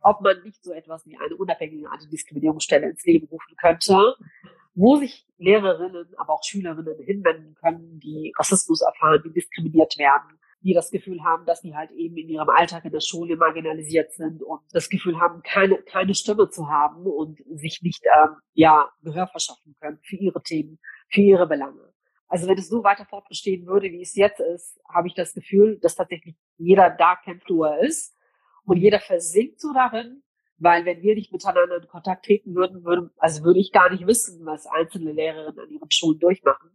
ob 0.03 0.21
man 0.21 0.43
nicht 0.43 0.65
so 0.65 0.73
etwas 0.73 1.07
wie 1.07 1.17
eine 1.17 1.37
unabhängige 1.37 1.91
Antidiskriminierungsstelle 1.91 2.91
ins 2.91 3.05
Leben 3.05 3.29
rufen 3.29 3.57
könnte, 3.57 4.17
wo 4.75 4.97
sich 4.97 5.27
Lehrerinnen, 5.39 6.07
aber 6.17 6.35
auch 6.35 6.45
Schülerinnen 6.45 6.99
hinwenden 7.05 7.55
können, 7.55 8.01
die 8.01 8.33
Rassismus 8.39 8.81
erfahren, 8.81 9.23
die 9.25 9.33
diskriminiert 9.33 9.99
werden, 9.99 10.39
die 10.61 10.75
das 10.75 10.91
Gefühl 10.91 11.23
haben, 11.25 11.45
dass 11.45 11.61
die 11.61 11.75
halt 11.75 11.91
eben 11.93 12.17
in 12.17 12.29
ihrem 12.29 12.49
Alltag 12.49 12.85
in 12.85 12.93
der 12.93 13.01
Schule 13.01 13.37
marginalisiert 13.37 14.13
sind 14.13 14.43
und 14.43 14.61
das 14.73 14.89
Gefühl 14.89 15.19
haben, 15.21 15.43
keine, 15.43 15.83
keine 15.83 16.15
Stimme 16.15 16.49
zu 16.49 16.69
haben 16.69 17.05
und 17.07 17.41
sich 17.55 17.83
nicht 17.83 18.05
ähm, 18.05 18.37
ja, 18.55 18.91
Gehör 19.03 19.27
verschaffen 19.27 19.75
können 19.81 19.99
für 20.03 20.17
ihre 20.17 20.43
Themen, 20.43 20.79
für 21.09 21.21
ihre 21.21 21.47
Belange. 21.47 21.93
Also 22.29 22.49
wenn 22.49 22.57
es 22.57 22.69
so 22.69 22.83
weiter 22.83 23.05
fortbestehen 23.05 23.67
würde, 23.67 23.91
wie 23.91 24.01
es 24.01 24.15
jetzt 24.15 24.41
ist, 24.41 24.81
habe 24.89 25.09
ich 25.09 25.15
das 25.15 25.35
Gefühl, 25.35 25.79
dass 25.81 25.97
tatsächlich 25.97 26.37
jeder 26.57 26.89
da 26.89 27.17
kämpft, 27.17 27.51
wo 27.51 27.65
er 27.65 27.81
ist 27.81 28.17
und 28.65 28.79
jeder 28.79 29.01
versinkt 29.01 29.61
so 29.61 29.75
darin, 29.75 30.23
weil 30.63 30.85
wenn 30.85 31.03
wir 31.03 31.15
nicht 31.15 31.33
miteinander 31.33 31.77
in 31.77 31.89
Kontakt 31.89 32.25
treten 32.25 32.55
würden, 32.55 32.85
würden 32.85 33.11
also 33.17 33.43
würde 33.43 33.59
ich 33.59 33.73
gar 33.73 33.91
nicht 33.91 34.07
wissen, 34.07 34.47
was 34.47 34.67
einzelne 34.67 35.13
Lehrerinnen 35.13 35.59
an 35.59 35.71
ihren 35.71 35.91
Schulen 35.91 36.21
durchmachen. 36.21 36.71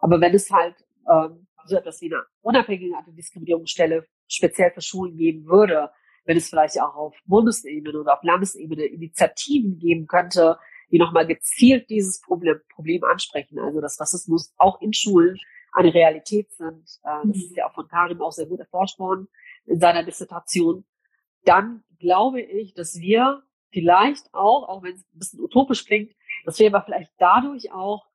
Aber 0.00 0.20
wenn 0.20 0.34
es 0.34 0.50
halt 0.50 0.76
ähm, 1.10 1.46
so 1.66 1.76
etwas 1.76 2.00
wie 2.00 2.12
eine 2.14 2.22
unabhängige 2.42 2.96
Antidiskriminierungsstelle 2.96 4.06
speziell 4.28 4.70
für 4.70 4.80
Schulen 4.80 5.16
geben 5.16 5.46
würde, 5.46 5.90
wenn 6.24 6.36
es 6.36 6.48
vielleicht 6.48 6.80
auch 6.80 6.94
auf 6.94 7.16
Bundesebene 7.26 7.98
oder 7.98 8.14
auf 8.14 8.22
Landesebene 8.22 8.84
Initiativen 8.84 9.78
geben 9.78 10.06
könnte, 10.06 10.58
die 10.90 10.98
nochmal 10.98 11.26
gezielt 11.26 11.90
dieses 11.90 12.20
Problem, 12.20 12.60
Problem 12.72 13.02
ansprechen. 13.02 13.58
Also 13.58 13.80
dass 13.80 14.00
Rassismus 14.00 14.54
auch 14.58 14.80
in 14.80 14.92
Schulen 14.92 15.38
eine 15.72 15.92
Realität 15.92 16.52
sind. 16.52 16.88
Äh, 17.02 17.26
das 17.26 17.36
ist 17.36 17.56
ja 17.56 17.66
auch 17.66 17.74
von 17.74 17.88
Karim 17.88 18.22
auch 18.22 18.32
sehr 18.32 18.46
gut 18.46 18.60
erforscht 18.60 18.98
worden 19.00 19.26
in 19.66 19.80
seiner 19.80 20.04
Dissertation. 20.04 20.84
Dann 21.44 21.82
glaube 22.04 22.42
ich, 22.42 22.74
dass 22.74 23.00
wir 23.00 23.42
vielleicht 23.70 24.32
auch, 24.34 24.68
auch 24.68 24.82
wenn 24.82 24.94
es 24.94 25.00
ein 25.00 25.18
bisschen 25.18 25.40
utopisch 25.40 25.84
klingt, 25.86 26.14
dass 26.44 26.58
wir 26.58 26.68
aber 26.68 26.84
vielleicht 26.84 27.12
dadurch 27.18 27.72
auch 27.72 28.06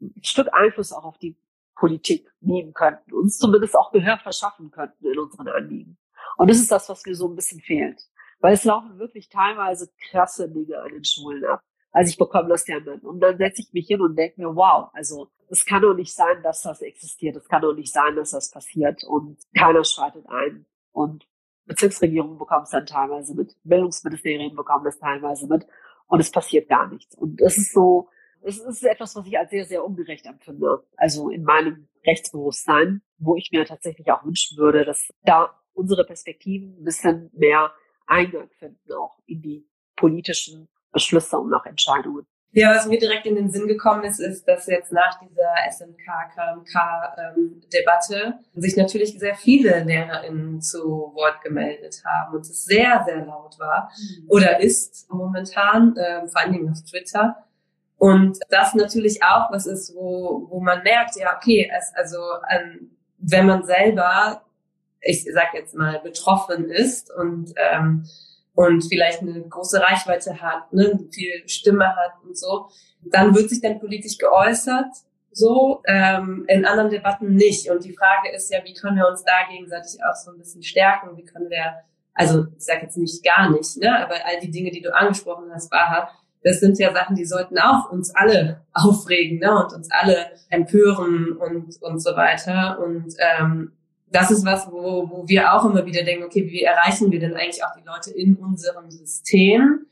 ein 0.00 0.12
Stück 0.22 0.52
Einfluss 0.52 0.92
auch 0.92 1.04
auf 1.04 1.18
die 1.18 1.36
Politik 1.76 2.30
nehmen 2.40 2.74
könnten, 2.74 3.12
uns 3.12 3.38
zumindest 3.38 3.76
auch 3.76 3.92
Gehör 3.92 4.18
verschaffen 4.18 4.70
könnten 4.70 5.06
in 5.06 5.18
unseren 5.18 5.48
Anliegen. 5.48 5.96
Und 6.36 6.50
das 6.50 6.58
ist 6.58 6.70
das, 6.70 6.88
was 6.88 7.04
mir 7.06 7.14
so 7.14 7.28
ein 7.28 7.36
bisschen 7.36 7.60
fehlt. 7.60 8.02
Weil 8.40 8.54
es 8.54 8.64
laufen 8.64 8.98
wirklich 8.98 9.28
teilweise 9.28 9.90
krasse 10.10 10.50
Dinge 10.50 10.80
an 10.80 10.90
den 10.90 11.04
Schulen 11.04 11.44
ab. 11.44 11.62
Also 11.92 12.10
ich 12.10 12.18
bekomme 12.18 12.48
das 12.48 12.66
ja 12.66 12.80
mit. 12.80 13.04
Und 13.04 13.20
dann 13.20 13.38
setze 13.38 13.62
ich 13.62 13.72
mich 13.72 13.86
hin 13.86 14.00
und 14.00 14.16
denke 14.16 14.40
mir, 14.40 14.54
wow, 14.54 14.90
also 14.92 15.30
es 15.48 15.64
kann 15.64 15.82
doch 15.82 15.94
nicht 15.94 16.12
sein, 16.12 16.42
dass 16.42 16.62
das 16.62 16.82
existiert. 16.82 17.36
Es 17.36 17.48
kann 17.48 17.62
doch 17.62 17.74
nicht 17.74 17.92
sein, 17.92 18.16
dass 18.16 18.32
das 18.32 18.50
passiert. 18.50 19.04
Und 19.04 19.38
keiner 19.56 19.84
schreitet 19.84 20.26
ein. 20.28 20.66
Und 20.92 21.26
Bezirksregierungen 21.66 22.38
bekommen 22.38 22.64
es 22.64 22.70
dann 22.70 22.86
teilweise 22.86 23.34
mit. 23.34 23.56
Bildungsministerien 23.64 24.54
bekommen 24.54 24.84
das 24.84 24.98
teilweise 24.98 25.46
mit. 25.46 25.66
Und 26.06 26.20
es 26.20 26.30
passiert 26.30 26.68
gar 26.68 26.88
nichts. 26.88 27.14
Und 27.16 27.40
es 27.40 27.56
ist 27.56 27.72
so, 27.72 28.08
es 28.42 28.58
ist 28.58 28.84
etwas, 28.84 29.16
was 29.16 29.26
ich 29.26 29.38
als 29.38 29.50
sehr, 29.50 29.64
sehr 29.64 29.84
ungerecht 29.84 30.26
empfinde. 30.26 30.84
Also 30.96 31.30
in 31.30 31.44
meinem 31.44 31.88
Rechtsbewusstsein, 32.06 33.02
wo 33.18 33.36
ich 33.36 33.50
mir 33.52 33.64
tatsächlich 33.64 34.10
auch 34.12 34.24
wünschen 34.24 34.58
würde, 34.58 34.84
dass 34.84 35.08
da 35.22 35.58
unsere 35.72 36.04
Perspektiven 36.04 36.78
ein 36.78 36.84
bisschen 36.84 37.30
mehr 37.32 37.72
Eingang 38.06 38.50
finden, 38.58 38.92
auch 38.92 39.18
in 39.26 39.40
die 39.40 39.66
politischen 39.96 40.68
Beschlüsse 40.92 41.38
und 41.38 41.54
auch 41.54 41.64
Entscheidungen. 41.64 42.26
Ja, 42.56 42.72
was 42.72 42.86
mir 42.86 43.00
direkt 43.00 43.26
in 43.26 43.34
den 43.34 43.50
Sinn 43.50 43.66
gekommen 43.66 44.04
ist, 44.04 44.20
ist, 44.20 44.46
dass 44.46 44.68
jetzt 44.68 44.92
nach 44.92 45.18
dieser 45.18 45.54
SMK-KMK-Debatte 45.70 48.14
ähm, 48.14 48.44
sich 48.54 48.76
natürlich 48.76 49.18
sehr 49.18 49.34
viele 49.34 49.82
LehrerInnen 49.82 50.60
zu 50.60 51.10
Wort 51.14 51.40
gemeldet 51.42 52.04
haben 52.04 52.36
und 52.36 52.42
es 52.42 52.64
sehr, 52.64 53.02
sehr 53.04 53.26
laut 53.26 53.58
war 53.58 53.90
mhm. 53.98 54.28
oder 54.28 54.60
ist 54.60 55.10
momentan, 55.10 55.96
äh, 55.96 56.28
vor 56.28 56.42
allen 56.42 56.52
Dingen 56.52 56.70
auf 56.70 56.80
Twitter. 56.88 57.44
Und 57.98 58.38
das 58.50 58.74
natürlich 58.74 59.24
auch 59.24 59.50
was 59.50 59.66
ist, 59.66 59.92
wo, 59.96 60.46
wo 60.48 60.60
man 60.60 60.84
merkt, 60.84 61.16
ja, 61.16 61.36
okay, 61.36 61.68
es, 61.76 61.92
also 61.96 62.20
ähm, 62.50 62.92
wenn 63.18 63.46
man 63.46 63.64
selber, 63.64 64.44
ich 65.00 65.24
sag 65.32 65.54
jetzt 65.54 65.74
mal, 65.74 65.98
betroffen 65.98 66.70
ist 66.70 67.12
und 67.12 67.52
ähm, 67.56 68.06
und 68.54 68.82
vielleicht 68.82 69.20
eine 69.20 69.42
große 69.42 69.80
Reichweite 69.80 70.40
hat, 70.40 70.72
ne, 70.72 70.98
viel 71.12 71.48
Stimme 71.48 71.86
hat 71.86 72.12
und 72.24 72.38
so, 72.38 72.68
dann 73.02 73.34
wird 73.34 73.50
sich 73.50 73.60
dann 73.60 73.80
politisch 73.80 74.18
geäußert, 74.18 74.86
so 75.32 75.82
ähm, 75.86 76.44
in 76.48 76.64
anderen 76.64 76.90
Debatten 76.90 77.34
nicht. 77.34 77.68
Und 77.70 77.84
die 77.84 77.92
Frage 77.92 78.30
ist 78.34 78.52
ja, 78.52 78.60
wie 78.64 78.74
können 78.74 78.96
wir 78.96 79.08
uns 79.08 79.24
da 79.24 79.50
gegenseitig 79.50 80.00
auch 80.04 80.14
so 80.14 80.30
ein 80.30 80.38
bisschen 80.38 80.62
stärken? 80.62 81.16
Wie 81.16 81.24
können 81.24 81.50
wir, 81.50 81.82
also 82.14 82.46
ich 82.56 82.64
sage 82.64 82.82
jetzt 82.82 82.96
nicht 82.96 83.24
gar 83.24 83.50
nicht, 83.50 83.76
ne, 83.78 83.98
aber 83.98 84.14
all 84.24 84.38
die 84.40 84.50
Dinge, 84.50 84.70
die 84.70 84.80
du 84.82 84.94
angesprochen 84.94 85.50
hast, 85.52 85.70
Baha, 85.70 86.08
das 86.44 86.60
sind 86.60 86.78
ja 86.78 86.92
Sachen, 86.92 87.16
die 87.16 87.24
sollten 87.24 87.58
auch 87.58 87.90
uns 87.90 88.14
alle 88.14 88.62
aufregen 88.72 89.40
ne, 89.40 89.64
und 89.64 89.72
uns 89.72 89.90
alle 89.90 90.30
empören 90.50 91.32
und, 91.32 91.82
und 91.82 91.98
so 92.00 92.14
weiter. 92.16 92.78
Und 92.78 93.14
ähm, 93.18 93.72
das 94.06 94.30
ist 94.30 94.44
was, 94.44 94.70
wo, 94.70 95.08
wo 95.10 95.28
wir 95.28 95.52
auch 95.52 95.64
immer 95.64 95.84
wieder 95.86 96.04
denken, 96.04 96.24
okay, 96.24 96.46
wie 96.50 96.62
erreichen 96.62 97.10
wir 97.10 97.18
denn 97.18 97.34
eigentlich 97.34 97.64
auch 97.64 97.74
die 97.76 97.86
Leute 97.86 98.10
in 98.12 98.36
unserem 98.36 98.90
System? 98.90 99.86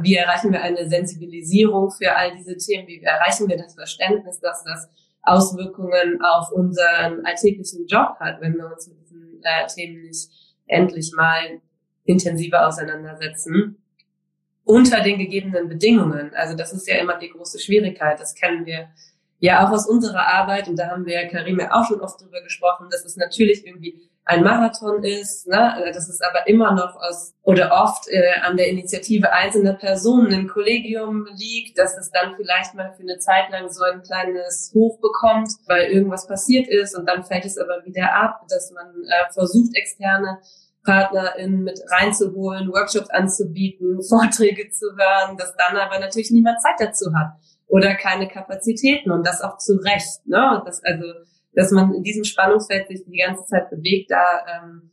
Wie 0.00 0.14
erreichen 0.14 0.52
wir 0.52 0.62
eine 0.62 0.88
Sensibilisierung 0.88 1.90
für 1.90 2.14
all 2.14 2.36
diese 2.36 2.56
Themen? 2.56 2.86
Wie 2.86 3.02
erreichen 3.02 3.48
wir 3.48 3.56
das 3.56 3.74
Verständnis, 3.74 4.38
dass 4.40 4.64
das 4.64 4.88
Auswirkungen 5.22 6.20
auf 6.22 6.50
unseren 6.52 7.24
alltäglichen 7.24 7.86
Job 7.86 8.16
hat, 8.20 8.40
wenn 8.40 8.54
wir 8.54 8.66
uns 8.66 8.88
mit 8.88 9.00
diesen 9.00 9.40
äh, 9.42 9.66
Themen 9.66 10.02
nicht 10.02 10.28
endlich 10.66 11.12
mal 11.14 11.60
intensiver 12.04 12.66
auseinandersetzen? 12.66 13.82
unter 14.64 15.00
den 15.00 15.18
gegebenen 15.18 15.68
Bedingungen. 15.68 16.32
Also 16.34 16.56
das 16.56 16.72
ist 16.72 16.88
ja 16.88 16.96
immer 16.96 17.18
die 17.18 17.30
große 17.30 17.58
Schwierigkeit. 17.58 18.20
Das 18.20 18.34
kennen 18.34 18.64
wir 18.64 18.88
ja 19.42 19.66
auch 19.66 19.72
aus 19.72 19.88
unserer 19.88 20.28
Arbeit 20.28 20.68
und 20.68 20.76
da 20.76 20.86
haben 20.86 21.04
wir 21.04 21.26
Karim 21.26 21.58
ja 21.58 21.72
auch 21.72 21.84
schon 21.84 22.00
oft 22.00 22.20
drüber 22.22 22.40
gesprochen, 22.42 22.86
dass 22.90 23.04
es 23.04 23.16
natürlich 23.16 23.66
irgendwie 23.66 24.00
ein 24.24 24.44
Marathon 24.44 25.02
ist, 25.02 25.48
ne? 25.48 25.90
dass 25.92 26.08
es 26.08 26.20
aber 26.20 26.46
immer 26.46 26.72
noch 26.72 26.94
aus 26.94 27.34
oder 27.42 27.72
oft 27.72 28.08
äh, 28.08 28.34
an 28.42 28.56
der 28.56 28.68
Initiative 28.68 29.32
einzelner 29.32 29.72
Personen 29.72 30.30
im 30.30 30.46
Kollegium 30.48 31.26
liegt, 31.34 31.76
dass 31.76 31.98
es 31.98 32.12
dann 32.12 32.36
vielleicht 32.36 32.74
mal 32.74 32.94
für 32.96 33.02
eine 33.02 33.18
Zeit 33.18 33.50
lang 33.50 33.68
so 33.68 33.82
ein 33.82 34.02
kleines 34.02 34.70
Hoch 34.74 35.00
bekommt, 35.00 35.48
weil 35.66 35.90
irgendwas 35.90 36.28
passiert 36.28 36.68
ist 36.68 36.96
und 36.96 37.08
dann 37.08 37.24
fällt 37.24 37.44
es 37.44 37.58
aber 37.58 37.84
wieder 37.84 38.14
ab, 38.14 38.42
dass 38.48 38.70
man 38.70 38.86
äh, 39.08 39.32
versucht, 39.32 39.74
externe 39.74 40.38
PartnerInnen 40.84 41.64
mit 41.64 41.80
reinzuholen, 41.90 42.68
Workshops 42.68 43.10
anzubieten, 43.10 44.00
Vorträge 44.08 44.70
zu 44.70 44.86
hören, 44.96 45.36
dass 45.36 45.52
dann 45.56 45.76
aber 45.76 45.98
natürlich 45.98 46.30
niemand 46.30 46.62
Zeit 46.62 46.76
dazu 46.78 47.12
hat 47.12 47.32
oder 47.72 47.94
keine 47.94 48.28
Kapazitäten 48.28 49.10
und 49.10 49.26
das 49.26 49.40
auch 49.40 49.56
zu 49.56 49.76
Recht. 49.76 50.26
Ne? 50.26 50.62
Das, 50.66 50.84
also, 50.84 51.06
dass 51.54 51.70
man 51.70 51.94
in 51.94 52.02
diesem 52.02 52.22
Spannungsfeld 52.22 52.86
sich 52.86 53.02
die 53.06 53.16
ganze 53.16 53.46
Zeit 53.46 53.70
bewegt, 53.70 54.10
da, 54.10 54.22
ähm, 54.46 54.90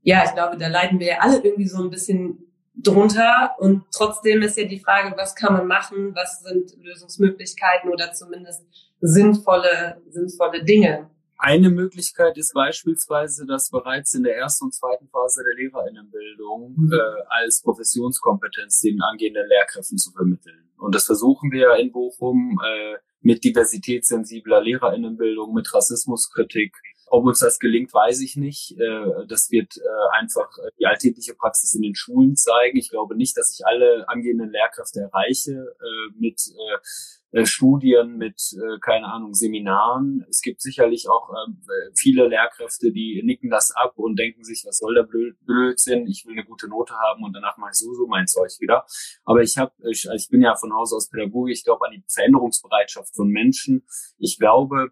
ja, 0.00 0.24
ich 0.24 0.32
glaube, 0.32 0.56
da 0.56 0.68
leiden 0.68 0.98
wir 0.98 1.08
ja 1.08 1.18
alle 1.20 1.40
irgendwie 1.44 1.68
so 1.68 1.82
ein 1.82 1.90
bisschen 1.90 2.38
drunter 2.74 3.54
und 3.58 3.84
trotzdem 3.94 4.40
ist 4.40 4.56
ja 4.56 4.64
die 4.64 4.78
Frage, 4.78 5.14
was 5.14 5.36
kann 5.36 5.52
man 5.52 5.66
machen, 5.66 6.14
was 6.14 6.40
sind 6.40 6.74
Lösungsmöglichkeiten 6.82 7.90
oder 7.90 8.14
zumindest 8.14 8.64
sinnvolle, 9.02 10.00
sinnvolle 10.08 10.64
Dinge. 10.64 11.10
Eine 11.44 11.70
Möglichkeit 11.70 12.38
ist 12.38 12.54
beispielsweise, 12.54 13.46
das 13.46 13.68
bereits 13.68 14.14
in 14.14 14.22
der 14.22 14.36
ersten 14.36 14.66
und 14.66 14.74
zweiten 14.74 15.08
Phase 15.08 15.42
der 15.42 15.56
Lehrerinnenbildung 15.56 16.74
mhm. 16.76 16.92
äh, 16.92 17.22
als 17.30 17.62
Professionskompetenz 17.62 18.78
den 18.78 19.02
angehenden 19.02 19.48
Lehrkräften 19.48 19.98
zu 19.98 20.12
vermitteln. 20.12 20.70
Und 20.78 20.94
das 20.94 21.04
versuchen 21.04 21.50
wir 21.50 21.74
in 21.80 21.90
Bochum 21.90 22.60
äh, 22.64 22.98
mit 23.22 23.42
diversitätssensibler 23.42 24.62
Lehrerinnenbildung, 24.62 25.52
mit 25.52 25.74
Rassismuskritik. 25.74 26.76
Ob 27.08 27.24
uns 27.24 27.40
das 27.40 27.58
gelingt, 27.58 27.92
weiß 27.92 28.20
ich 28.20 28.36
nicht. 28.36 28.78
Äh, 28.78 29.26
das 29.26 29.50
wird 29.50 29.76
äh, 29.78 30.20
einfach 30.20 30.48
die 30.78 30.86
alltägliche 30.86 31.34
Praxis 31.34 31.74
in 31.74 31.82
den 31.82 31.96
Schulen 31.96 32.36
zeigen. 32.36 32.78
Ich 32.78 32.90
glaube 32.90 33.16
nicht, 33.16 33.36
dass 33.36 33.52
ich 33.52 33.66
alle 33.66 34.08
angehenden 34.08 34.52
Lehrkräfte 34.52 35.00
erreiche 35.00 35.50
äh, 35.52 36.20
mit 36.20 36.40
äh, 36.56 36.74
äh, 36.74 37.21
Studien, 37.44 38.18
mit, 38.18 38.40
äh, 38.52 38.78
keine 38.80 39.06
Ahnung, 39.06 39.32
Seminaren. 39.34 40.24
Es 40.28 40.42
gibt 40.42 40.60
sicherlich 40.60 41.08
auch 41.08 41.30
äh, 41.30 41.52
viele 41.94 42.28
Lehrkräfte, 42.28 42.92
die 42.92 43.22
nicken 43.24 43.50
das 43.50 43.70
ab 43.70 43.94
und 43.96 44.18
denken 44.18 44.44
sich, 44.44 44.64
was 44.66 44.78
soll 44.78 44.94
der 44.94 45.08
Blödsinn, 45.44 46.06
ich 46.06 46.26
will 46.26 46.32
eine 46.32 46.44
gute 46.44 46.68
Note 46.68 46.94
haben 46.94 47.24
und 47.24 47.32
danach 47.32 47.56
mache 47.56 47.70
ich 47.72 47.78
so, 47.78 47.92
so 47.94 48.06
mein 48.06 48.26
Zeug 48.26 48.50
wieder. 48.60 48.84
Aber 49.24 49.40
ich 49.40 49.56
habe, 49.56 49.72
ich, 49.90 50.06
ich 50.14 50.28
bin 50.28 50.42
ja 50.42 50.54
von 50.56 50.74
Haus 50.74 50.92
aus 50.92 51.08
Pädagoge, 51.08 51.52
ich 51.52 51.64
glaube 51.64 51.86
an 51.86 51.92
die 51.92 52.04
Veränderungsbereitschaft 52.06 53.14
von 53.14 53.28
Menschen. 53.28 53.86
Ich 54.18 54.38
glaube, 54.38 54.90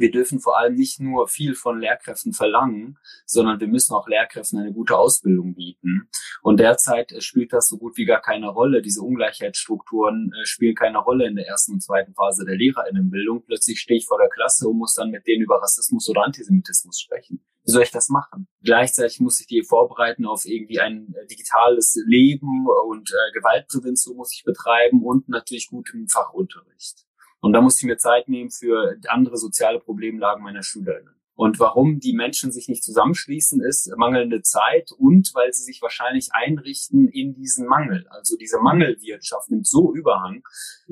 wir 0.00 0.10
dürfen 0.10 0.40
vor 0.40 0.58
allem 0.58 0.74
nicht 0.74 1.00
nur 1.00 1.28
viel 1.28 1.54
von 1.54 1.80
Lehrkräften 1.80 2.32
verlangen, 2.32 2.98
sondern 3.26 3.60
wir 3.60 3.68
müssen 3.68 3.94
auch 3.94 4.08
Lehrkräften 4.08 4.58
eine 4.58 4.72
gute 4.72 4.96
Ausbildung 4.96 5.54
bieten. 5.54 6.08
Und 6.42 6.60
derzeit 6.60 7.12
äh, 7.12 7.20
spielt 7.20 7.52
das 7.52 7.68
so 7.68 7.78
gut 7.78 7.96
wie 7.96 8.04
gar 8.04 8.20
keine 8.20 8.48
Rolle. 8.48 8.82
Diese 8.82 9.02
Ungleichheitsstrukturen 9.02 10.32
äh, 10.32 10.46
spielen 10.46 10.74
keine 10.74 10.98
Rolle 10.98 11.26
in 11.26 11.36
der 11.36 11.46
ersten 11.46 11.72
und 11.72 11.82
zweiten 11.82 12.14
Phase 12.14 12.44
der 12.44 12.56
Lehrerinnenbildung. 12.56 13.44
Plötzlich 13.46 13.80
stehe 13.80 13.98
ich 13.98 14.06
vor 14.06 14.18
der 14.18 14.28
Klasse 14.28 14.68
und 14.68 14.78
muss 14.78 14.94
dann 14.94 15.10
mit 15.10 15.26
denen 15.26 15.42
über 15.42 15.60
Rassismus 15.60 16.08
oder 16.08 16.24
Antisemitismus 16.24 17.00
sprechen. 17.00 17.44
Wie 17.64 17.70
soll 17.70 17.82
ich 17.82 17.90
das 17.90 18.10
machen? 18.10 18.46
Gleichzeitig 18.62 19.20
muss 19.20 19.40
ich 19.40 19.46
die 19.46 19.62
vorbereiten 19.62 20.26
auf 20.26 20.44
irgendwie 20.44 20.80
ein 20.80 21.14
äh, 21.14 21.26
digitales 21.26 21.98
Leben 22.06 22.66
und 22.88 23.10
äh, 23.10 23.32
Gewaltprävention 23.32 24.16
muss 24.16 24.34
ich 24.34 24.44
betreiben 24.44 25.02
und 25.02 25.28
natürlich 25.30 25.68
gutem 25.70 26.06
Fachunterricht. 26.08 27.06
Und 27.44 27.52
da 27.52 27.60
musste 27.60 27.84
ich 27.84 27.90
mir 27.90 27.98
Zeit 27.98 28.26
nehmen 28.26 28.50
für 28.50 28.96
andere 29.08 29.36
soziale 29.36 29.78
Problemlagen 29.78 30.42
meiner 30.42 30.62
Schülerinnen. 30.62 31.14
Und 31.34 31.60
warum 31.60 32.00
die 32.00 32.14
Menschen 32.14 32.50
sich 32.50 32.68
nicht 32.68 32.82
zusammenschließen, 32.82 33.62
ist 33.62 33.92
mangelnde 33.98 34.40
Zeit 34.40 34.92
und 34.96 35.30
weil 35.34 35.52
sie 35.52 35.64
sich 35.64 35.82
wahrscheinlich 35.82 36.30
einrichten 36.32 37.06
in 37.06 37.34
diesen 37.34 37.66
Mangel. 37.66 38.06
Also 38.08 38.38
diese 38.38 38.60
Mangelwirtschaft 38.60 39.50
nimmt 39.50 39.66
so 39.66 39.92
Überhang, 39.94 40.42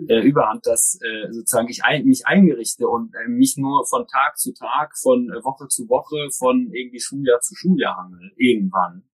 äh, 0.08 0.20
Überhand, 0.20 0.66
dass 0.66 1.00
äh, 1.00 1.32
sozusagen 1.32 1.70
ich 1.70 1.84
ein, 1.84 2.04
mich 2.04 2.26
eingerichte 2.26 2.86
und 2.86 3.14
äh, 3.14 3.28
mich 3.28 3.56
nur 3.56 3.86
von 3.86 4.06
Tag 4.06 4.36
zu 4.36 4.52
Tag, 4.52 4.98
von 4.98 5.28
Woche 5.42 5.68
zu 5.68 5.88
Woche, 5.88 6.28
von 6.36 6.70
irgendwie 6.70 7.00
Schuljahr 7.00 7.40
zu 7.40 7.54
Schuljahr 7.54 7.96
hangel, 7.96 8.30
irgendwann. 8.36 9.04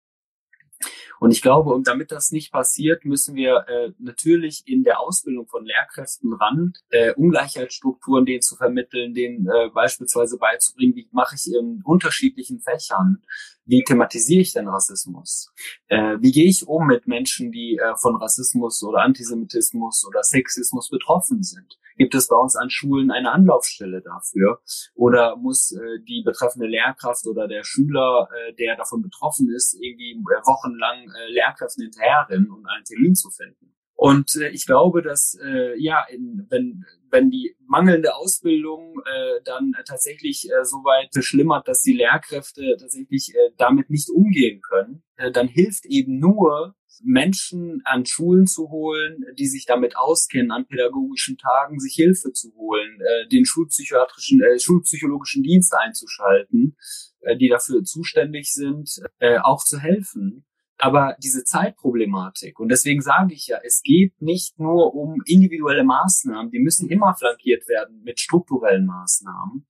Und 1.21 1.33
ich 1.33 1.43
glaube, 1.43 1.71
und 1.71 1.89
damit 1.89 2.13
das 2.13 2.31
nicht 2.31 2.53
passiert, 2.53 3.05
müssen 3.05 3.35
wir 3.35 3.65
äh, 3.69 3.93
natürlich 3.99 4.63
in 4.67 4.85
der 4.85 5.01
Ausbildung 5.01 5.47
von 5.47 5.65
Lehrkräften 5.65 6.33
ran, 6.33 6.73
äh, 6.91 7.13
Ungleichheitsstrukturen 7.15 8.25
denen 8.25 8.43
zu 8.43 8.57
vermitteln, 8.57 9.15
denen 9.15 9.49
äh, 9.49 9.71
beispielsweise 9.71 10.39
beizubringen, 10.39 10.95
wie 10.95 11.09
mache 11.11 11.35
ich 11.35 11.53
in 11.53 11.83
unterschiedlichen 11.85 12.61
Fächern, 12.61 13.23
wie 13.69 13.85
thematisiere 13.85 14.41
ich 14.41 14.53
denn 14.55 14.67
Rassismus? 14.67 15.53
Äh, 15.89 16.17
wie 16.21 16.33
gehe 16.33 16.49
ich 16.49 16.67
um 16.67 16.87
mit 16.87 17.07
Menschen, 17.07 17.53
die 17.53 17.77
äh, 17.77 17.95
von 17.97 18.17
Rassismus 18.17 18.83
oder 18.83 19.03
Antisemitismus 19.03 20.07
oder 20.09 20.23
Sexismus 20.23 20.89
betroffen 20.89 21.43
sind? 21.43 21.79
Gibt 21.99 22.15
es 22.15 22.29
bei 22.29 22.37
uns 22.37 22.57
an 22.57 22.71
Schulen 22.71 23.11
eine 23.11 23.31
Anlaufstelle 23.31 24.01
dafür? 24.01 24.63
Oder 24.95 25.37
muss 25.37 25.73
äh, 25.73 26.01
die 26.01 26.23
betreffende 26.25 26.67
Lehrkraft 26.67 27.27
oder 27.27 27.47
der 27.47 27.63
Schüler, 27.63 28.29
äh, 28.33 28.55
der 28.55 28.77
davon 28.77 29.03
betroffen 29.03 29.51
ist, 29.55 29.75
irgendwie 29.75 30.13
äh, 30.13 30.47
wochenlang 30.47 31.11
äh, 31.11 31.31
Lehrkräften 31.31 31.83
hinterherrennen, 31.83 32.51
um 32.51 32.65
einen 32.65 32.85
Termin 32.85 33.15
zu 33.15 33.31
finden? 33.31 33.75
Und 33.99 34.37
äh, 34.37 34.51
ich 34.51 34.65
glaube, 34.65 35.03
dass 35.03 35.37
äh, 35.45 35.77
ja, 35.77 36.05
in, 36.09 36.47
wenn 36.51 36.85
wenn 37.11 37.31
die 37.31 37.57
mangelnde 37.67 38.15
Ausbildung 38.15 39.01
äh, 39.05 39.43
dann 39.45 39.73
tatsächlich 39.85 40.49
äh, 40.49 40.65
so 40.65 40.77
weit 40.85 41.11
beschlimmert, 41.11 41.67
dass 41.67 41.83
die 41.83 41.95
Lehrkräfte 41.95 42.77
tatsächlich 42.79 43.35
äh, 43.35 43.51
damit 43.57 43.91
nicht 43.91 44.09
umgehen 44.09 44.61
können, 44.61 45.03
äh, 45.17 45.33
dann 45.33 45.49
hilft 45.49 45.85
eben 45.87 46.21
nur 46.21 46.77
Menschen 47.03 47.83
an 47.85 48.07
Schulen 48.07 48.47
zu 48.47 48.71
holen, 48.71 49.25
die 49.37 49.49
sich 49.49 49.67
damit 49.67 49.97
auskennen, 49.97 50.53
an 50.53 50.67
pädagogischen 50.67 51.37
Tagen 51.37 51.81
sich 51.81 51.95
Hilfe 51.95 52.33
zu 52.33 52.55
holen, 52.55 53.01
äh, 53.01 53.29
den 53.29 53.47
schulpsychiatrischen, 53.47 54.41
äh, 54.43 54.61
schulpsychologischen 54.61 55.43
Dienst 55.43 55.75
einzuschalten, 55.75 56.77
äh, 57.23 57.37
die 57.37 57.49
dafür 57.49 57.83
zuständig 57.83 58.53
sind, 58.53 59.01
äh, 59.19 59.39
auch 59.39 59.65
zu 59.65 59.81
helfen. 59.81 60.45
Aber 60.79 61.17
diese 61.21 61.43
Zeitproblematik, 61.43 62.61
und 62.61 62.69
deswegen 62.69 63.03
sage 63.03 63.35
ich 63.35 63.49
ja, 63.49 63.59
es 63.65 63.83
geht 63.83 64.23
nicht 64.23 64.61
nur 64.61 64.95
um 64.95 65.21
individuelle 65.27 65.83
Maßnahmen, 65.83 66.53
die 66.53 66.61
müssen 66.61 66.89
immer 66.89 67.15
flankiert 67.15 67.69
werden 67.69 68.01
mit 68.05 68.21
strukturellen 68.21 68.87
Maßnahmen. 68.87 69.67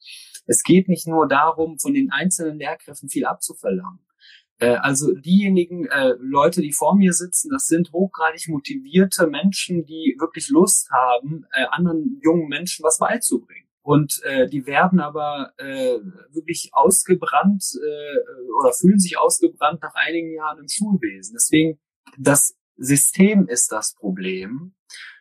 Es 0.47 0.63
geht 0.63 0.89
nicht 0.89 1.07
nur 1.07 1.27
darum, 1.27 1.79
von 1.79 1.95
den 1.95 2.11
einzelnen 2.11 2.59
Lehrkräften 2.59 3.09
viel 3.09 3.25
abzuverlangen. 3.25 4.01
Äh, 4.59 4.77
also 4.77 5.15
diejenigen 5.15 5.87
äh, 5.87 6.15
Leute, 6.21 6.61
die 6.61 6.73
vor 6.73 6.95
mir 6.95 7.15
sitzen, 7.15 7.51
das 7.51 7.67
sind 7.67 7.93
hochgradig 7.93 8.49
motivierte 8.49 9.29
Menschen, 9.29 9.87
die 9.87 10.17
wirklich 10.19 10.49
Lust 10.51 10.91
haben, 10.91 11.47
äh, 11.53 11.65
anderen 11.71 12.21
jungen 12.23 12.49
Menschen 12.49 12.85
was 12.85 12.99
beizubringen. 12.99 13.68
Und 13.89 14.21
äh, 14.25 14.47
die 14.47 14.67
werden 14.67 15.01
aber 15.01 15.55
äh, 15.57 15.99
wirklich 16.31 16.73
ausgebrannt 16.73 17.65
äh, 17.75 18.51
oder 18.61 18.75
fühlen 18.75 18.99
sich 18.99 19.17
ausgebrannt 19.17 19.81
nach 19.81 19.95
einigen 19.95 20.31
Jahren 20.35 20.59
im 20.59 20.69
Schulwesen. 20.69 21.33
Deswegen, 21.35 21.81
das 22.19 22.55
System 22.77 23.49
ist 23.49 23.73
das 23.73 23.95
Problem, 23.95 24.75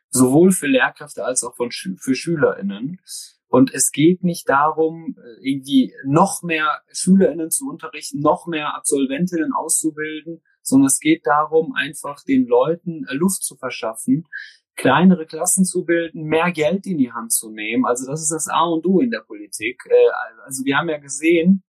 sowohl 0.09 0.51
für 0.51 0.67
Lehrkräfte 0.67 1.23
als 1.23 1.45
auch 1.45 1.55
von, 1.55 1.71
für 1.71 2.13
SchülerInnen. 2.13 2.99
Und 3.47 3.73
es 3.73 3.93
geht 3.93 4.25
nicht 4.25 4.49
darum, 4.49 5.15
äh, 5.17 5.49
irgendwie 5.49 5.93
noch 6.03 6.43
mehr 6.43 6.81
SchülerInnen 6.91 7.49
zu 7.49 7.69
unterrichten, 7.69 8.19
noch 8.19 8.47
mehr 8.47 8.75
Absolventinnen 8.75 9.53
auszubilden, 9.53 10.41
sondern 10.61 10.87
es 10.87 10.99
geht 10.99 11.25
darum, 11.25 11.73
einfach 11.73 12.21
den 12.25 12.45
Leuten 12.45 13.05
äh, 13.07 13.13
Luft 13.13 13.43
zu 13.43 13.55
verschaffen, 13.55 14.27
kleinere 14.77 15.25
Klassen 15.25 15.65
zu 15.65 15.83
bilden, 15.83 16.23
mehr 16.23 16.51
Geld 16.51 16.85
in 16.85 16.97
die 16.97 17.11
Hand 17.11 17.33
zu 17.33 17.51
nehmen. 17.51 17.85
Also 17.85 18.05
das 18.05 18.21
ist 18.21 18.31
das 18.31 18.47
A 18.47 18.63
und 18.63 18.85
O 18.85 18.99
in 19.01 19.11
der 19.11 19.21
Politik. 19.21 19.83
Äh, 19.89 20.43
also 20.45 20.63
wir 20.63 20.77
haben 20.77 20.89
ja 20.89 20.99
gesehen, 20.99 21.63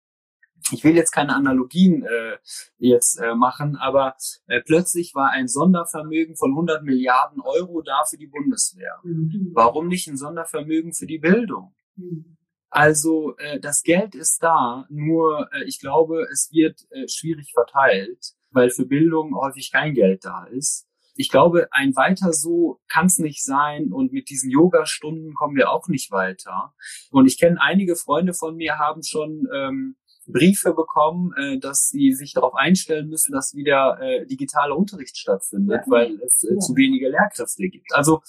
ich 0.72 0.82
will 0.82 0.96
jetzt 0.96 1.12
keine 1.12 1.34
Analogien 1.34 2.04
äh, 2.04 2.38
jetzt 2.78 3.20
äh, 3.20 3.34
machen, 3.34 3.76
aber 3.76 4.16
äh, 4.46 4.62
plötzlich 4.62 5.14
war 5.14 5.30
ein 5.30 5.46
Sondervermögen 5.46 6.36
von 6.36 6.52
100 6.52 6.82
Milliarden 6.82 7.42
Euro 7.42 7.82
da 7.82 8.04
für 8.08 8.16
die 8.16 8.26
Bundeswehr. 8.26 8.98
Mhm. 9.04 9.50
Warum 9.52 9.88
nicht 9.88 10.08
ein 10.08 10.16
Sondervermögen 10.16 10.94
für 10.94 11.06
die 11.06 11.18
Bildung? 11.18 11.74
Mhm. 11.96 12.38
Also 12.70 13.36
äh, 13.36 13.60
das 13.60 13.82
Geld 13.82 14.14
ist 14.14 14.42
da, 14.42 14.86
nur 14.88 15.48
äh, 15.52 15.64
ich 15.64 15.78
glaube, 15.80 16.26
es 16.32 16.50
wird 16.50 16.86
äh, 16.90 17.06
schwierig 17.08 17.52
verteilt, 17.52 18.32
weil 18.50 18.70
für 18.70 18.86
Bildung 18.86 19.36
häufig 19.36 19.70
kein 19.70 19.94
Geld 19.94 20.24
da 20.24 20.44
ist. 20.46 20.88
Ich 21.16 21.30
glaube, 21.30 21.68
ein 21.70 21.94
weiter 21.96 22.32
so 22.32 22.80
kann 22.88 23.06
es 23.06 23.18
nicht 23.18 23.44
sein 23.44 23.92
und 23.92 24.12
mit 24.12 24.28
diesen 24.30 24.50
Yoga-Stunden 24.50 25.34
kommen 25.34 25.56
wir 25.56 25.70
auch 25.70 25.88
nicht 25.88 26.10
weiter. 26.10 26.74
Und 27.10 27.26
ich 27.26 27.38
kenne 27.38 27.60
einige 27.60 27.96
Freunde 27.96 28.34
von 28.34 28.56
mir 28.56 28.78
haben 28.78 29.02
schon 29.02 29.46
ähm, 29.54 29.96
Briefe 30.26 30.74
bekommen, 30.74 31.32
äh, 31.36 31.58
dass 31.58 31.88
sie 31.88 32.12
sich 32.12 32.32
darauf 32.32 32.54
einstellen 32.54 33.08
müssen, 33.08 33.32
dass 33.32 33.54
wieder 33.54 33.98
äh, 34.00 34.26
digitaler 34.26 34.76
Unterricht 34.76 35.16
stattfindet, 35.16 35.82
ja. 35.86 35.90
weil 35.90 36.20
es 36.22 36.42
äh, 36.42 36.54
ja. 36.54 36.58
zu 36.58 36.74
wenige 36.76 37.08
Lehrkräfte 37.08 37.68
gibt. 37.68 37.94
Also 37.94 38.22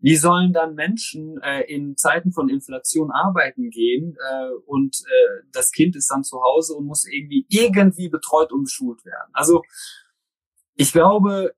wie 0.00 0.16
sollen 0.16 0.52
dann 0.52 0.74
Menschen 0.74 1.40
äh, 1.42 1.62
in 1.62 1.96
Zeiten 1.96 2.32
von 2.32 2.48
Inflation 2.48 3.10
arbeiten 3.10 3.70
gehen 3.70 4.16
äh, 4.16 4.50
und 4.66 4.96
äh, 5.00 5.42
das 5.52 5.72
Kind 5.72 5.96
ist 5.96 6.08
dann 6.10 6.22
zu 6.22 6.40
Hause 6.40 6.74
und 6.74 6.86
muss 6.86 7.04
irgendwie 7.04 7.46
irgendwie 7.48 8.08
betreut 8.08 8.52
und 8.52 8.64
beschult 8.64 9.04
werden? 9.04 9.30
Also 9.32 9.62
ich 10.76 10.92
glaube, 10.92 11.52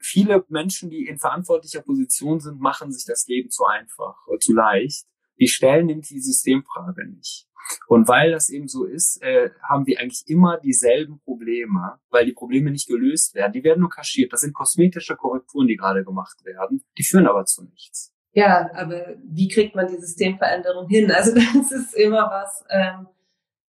viele 0.00 0.44
Menschen, 0.48 0.90
die 0.90 1.06
in 1.06 1.18
verantwortlicher 1.18 1.82
Position 1.82 2.40
sind, 2.40 2.60
machen 2.60 2.92
sich 2.92 3.04
das 3.04 3.26
Leben 3.26 3.50
zu 3.50 3.64
einfach, 3.64 4.16
zu 4.40 4.52
leicht. 4.52 5.06
Die 5.38 5.48
stellen 5.48 5.86
nämlich 5.86 6.08
die 6.08 6.20
Systemfrage 6.20 7.06
nicht. 7.06 7.46
Und 7.86 8.08
weil 8.08 8.32
das 8.32 8.48
eben 8.48 8.68
so 8.68 8.84
ist, 8.84 9.22
äh, 9.22 9.50
haben 9.62 9.86
wir 9.86 10.00
eigentlich 10.00 10.24
immer 10.26 10.58
dieselben 10.58 11.20
Probleme, 11.20 11.98
weil 12.10 12.26
die 12.26 12.32
Probleme 12.32 12.70
nicht 12.70 12.88
gelöst 12.88 13.34
werden. 13.34 13.52
Die 13.52 13.62
werden 13.62 13.80
nur 13.80 13.90
kaschiert. 13.90 14.32
Das 14.32 14.40
sind 14.40 14.54
kosmetische 14.54 15.16
Korrekturen, 15.16 15.68
die 15.68 15.76
gerade 15.76 16.04
gemacht 16.04 16.44
werden. 16.44 16.82
Die 16.98 17.04
führen 17.04 17.26
aber 17.26 17.44
zu 17.44 17.64
nichts. 17.64 18.12
Ja, 18.32 18.70
aber 18.74 19.14
wie 19.24 19.48
kriegt 19.48 19.74
man 19.74 19.86
die 19.88 20.00
Systemveränderung 20.00 20.88
hin? 20.88 21.10
Also 21.10 21.34
das 21.34 21.72
ist 21.72 21.94
immer 21.94 22.30
was. 22.30 22.64
Ähm, 22.70 23.06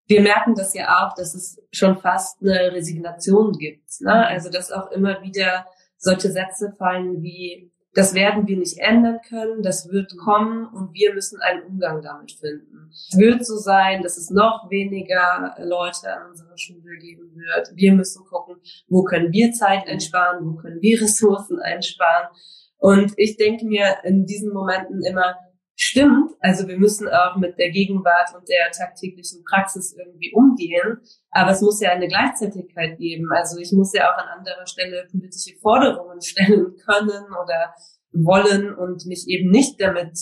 wir 0.08 0.22
merken 0.22 0.56
das 0.56 0.74
ja 0.74 1.06
auch, 1.06 1.14
dass 1.14 1.36
es 1.36 1.62
schon 1.72 1.98
fast 1.98 2.42
eine 2.42 2.72
Resignation 2.74 3.54
gibt. 3.54 4.02
Ne? 4.02 4.28
Also 4.28 4.50
dass 4.50 4.72
auch 4.72 4.92
immer 4.92 5.22
wieder 5.22 5.66
solche 6.00 6.32
Sätze 6.32 6.74
fallen 6.78 7.22
wie 7.22 7.72
das 7.94 8.14
werden 8.14 8.48
wir 8.48 8.58
nicht 8.58 8.78
ändern 8.78 9.20
können, 9.28 9.64
das 9.64 9.90
wird 9.90 10.16
kommen 10.18 10.68
und 10.68 10.94
wir 10.94 11.14
müssen 11.14 11.42
einen 11.42 11.64
Umgang 11.64 12.02
damit 12.02 12.32
finden. 12.32 12.92
Es 12.92 13.18
wird 13.18 13.44
so 13.46 13.58
sein, 13.58 14.04
dass 14.04 14.18
es 14.18 14.30
noch 14.30 14.70
weniger 14.70 15.56
Leute 15.60 16.14
an 16.14 16.30
unserer 16.30 16.58
Schule 16.58 16.98
geben 16.98 17.36
wird. 17.36 17.72
Wir 17.76 17.94
müssen 17.94 18.26
gucken, 18.26 18.58
wo 18.88 19.04
können 19.04 19.32
wir 19.32 19.52
Zeit 19.54 19.88
einsparen, 19.88 20.46
wo 20.46 20.56
können 20.56 20.82
wir 20.82 21.02
Ressourcen 21.02 21.60
einsparen. 21.60 22.30
Und 22.78 23.14
ich 23.18 23.38
denke 23.38 23.66
mir 23.66 23.98
in 24.04 24.26
diesen 24.26 24.54
Momenten 24.54 25.04
immer, 25.04 25.36
stimmt. 25.80 26.32
Also 26.42 26.68
wir 26.68 26.78
müssen 26.78 27.08
auch 27.08 27.38
mit 27.38 27.58
der 27.58 27.72
Gegenwart 27.72 28.36
und 28.36 28.48
der 28.50 28.70
tagtäglichen 28.72 29.44
Praxis 29.46 29.96
irgendwie 29.98 30.34
umgehen. 30.34 31.00
Aber 31.32 31.52
es 31.52 31.62
muss 31.62 31.80
ja 31.80 31.92
eine 31.92 32.08
Gleichzeitigkeit 32.08 32.98
geben. 32.98 33.30
Also 33.34 33.58
ich 33.60 33.72
muss 33.72 33.94
ja 33.94 34.12
auch 34.12 34.18
an 34.18 34.40
anderer 34.40 34.68
Stelle 34.68 35.08
politische 35.10 35.58
Forderungen 35.62 36.22
stellen 36.22 36.76
können 36.86 37.24
oder 37.32 37.74
wollen 38.12 38.76
und 38.76 39.06
mich 39.06 39.26
eben 39.28 39.52
nicht 39.52 39.80
damit 39.80 40.18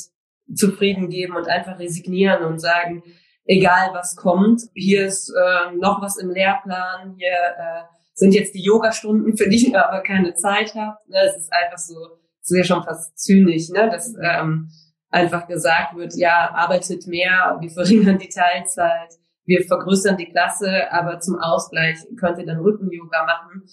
zufrieden 0.54 1.10
geben 1.10 1.36
und 1.36 1.48
einfach 1.48 1.80
resignieren 1.80 2.44
und 2.44 2.60
sagen, 2.60 3.04
egal 3.46 3.90
was 3.94 4.16
kommt, 4.16 4.62
hier 4.76 5.08
ist 5.08 5.30
äh, 5.30 5.76
noch 5.76 6.02
was 6.02 6.18
im 6.18 6.30
Lehrplan, 6.30 7.16
hier 7.18 7.32
äh, 7.32 7.84
sind 8.14 8.34
jetzt 8.34 8.54
die 8.54 8.64
Yoga-Stunden, 8.64 9.36
für 9.36 9.50
die 9.50 9.56
ich 9.56 9.78
aber 9.78 10.02
keine 10.02 10.36
Zeit 10.36 10.76
habe. 10.76 10.98
Ne? 11.08 11.18
Es 11.26 11.38
ist 11.38 11.52
einfach 11.52 11.78
so, 11.78 11.96
es 12.42 12.52
ist 12.52 12.58
ja 12.58 12.64
schon 12.64 12.84
fast 12.84 13.18
zynisch, 13.18 13.70
ne? 13.70 13.90
dass 13.90 14.14
ähm, 14.22 14.70
einfach 15.10 15.48
gesagt 15.48 15.96
wird, 15.96 16.16
ja, 16.16 16.52
arbeitet 16.54 17.08
mehr, 17.08 17.58
wir 17.60 17.70
verringern 17.74 18.18
die 18.18 18.30
Teilzeit, 18.30 19.14
wir 19.46 19.66
vergrößern 19.66 20.18
die 20.18 20.30
Klasse, 20.30 20.92
aber 20.92 21.20
zum 21.20 21.40
Ausgleich 21.40 21.98
könnt 22.20 22.38
ihr 22.38 22.46
dann 22.46 22.60
Rücken-Yoga 22.60 23.26
machen. 23.26 23.64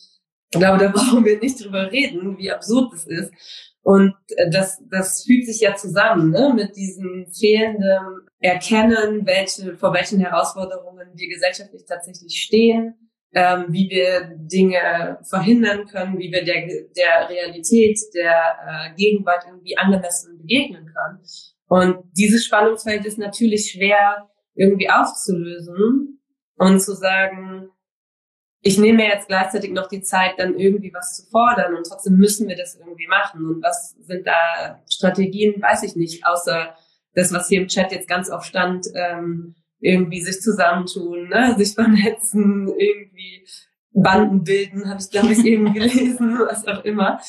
Ich 0.50 0.58
glaube, 0.58 0.78
da 0.78 0.88
brauchen 0.94 1.24
wir 1.24 1.38
nicht 1.38 1.62
drüber 1.64 1.90
reden, 1.90 2.38
wie 2.38 2.50
absurd 2.50 2.92
das 2.92 3.06
ist. 3.06 3.32
Und 3.82 4.14
äh, 4.36 4.48
das, 4.50 4.82
das 4.88 5.24
fügt 5.24 5.46
sich 5.46 5.60
ja 5.60 5.74
zusammen 5.74 6.30
ne, 6.30 6.52
mit 6.54 6.74
diesem 6.76 7.26
fehlenden 7.26 8.26
Erkennen, 8.40 9.26
welche, 9.26 9.76
vor 9.76 9.92
welchen 9.92 10.20
Herausforderungen 10.20 11.08
wir 11.14 11.28
gesellschaftlich 11.28 11.84
tatsächlich 11.86 12.42
stehen, 12.42 13.03
ähm, 13.34 13.66
wie 13.68 13.90
wir 13.90 14.36
Dinge 14.36 15.18
verhindern 15.28 15.86
können, 15.86 16.18
wie 16.18 16.30
wir 16.30 16.44
der, 16.44 16.66
der 16.96 17.28
Realität, 17.28 17.98
der 18.14 18.32
äh, 18.66 18.94
Gegenwart 18.96 19.44
irgendwie 19.46 19.76
angemessen 19.76 20.38
begegnen 20.38 20.86
können. 20.94 21.20
Und 21.66 22.04
dieses 22.16 22.44
Spannungsfeld 22.44 23.04
ist 23.04 23.18
natürlich 23.18 23.72
schwer 23.72 24.28
irgendwie 24.54 24.88
aufzulösen 24.88 26.20
und 26.56 26.80
zu 26.80 26.94
sagen, 26.94 27.70
ich 28.60 28.78
nehme 28.78 28.98
mir 28.98 29.08
jetzt 29.08 29.28
gleichzeitig 29.28 29.72
noch 29.72 29.88
die 29.88 30.00
Zeit, 30.00 30.34
dann 30.38 30.58
irgendwie 30.58 30.92
was 30.94 31.16
zu 31.16 31.30
fordern 31.30 31.74
und 31.74 31.86
trotzdem 31.86 32.16
müssen 32.16 32.48
wir 32.48 32.56
das 32.56 32.76
irgendwie 32.76 33.06
machen. 33.08 33.44
Und 33.44 33.62
was 33.62 33.94
sind 34.00 34.26
da 34.26 34.82
Strategien, 34.90 35.60
weiß 35.60 35.82
ich 35.82 35.96
nicht, 35.96 36.24
außer 36.24 36.74
das, 37.14 37.32
was 37.32 37.48
hier 37.48 37.60
im 37.60 37.68
Chat 37.68 37.92
jetzt 37.92 38.08
ganz 38.08 38.30
oft 38.30 38.46
stand, 38.46 38.86
ähm, 38.94 39.54
irgendwie 39.84 40.22
sich 40.22 40.40
zusammentun, 40.40 41.28
ne? 41.28 41.54
sich 41.58 41.74
vernetzen, 41.74 42.68
irgendwie 42.68 43.46
Banden 43.92 44.42
bilden, 44.42 44.88
habe 44.88 45.00
ich, 45.00 45.10
glaube 45.10 45.32
ich, 45.32 45.44
eben 45.44 45.72
gelesen, 45.72 46.38
was 46.48 46.66
auch 46.66 46.84
immer. 46.84 47.20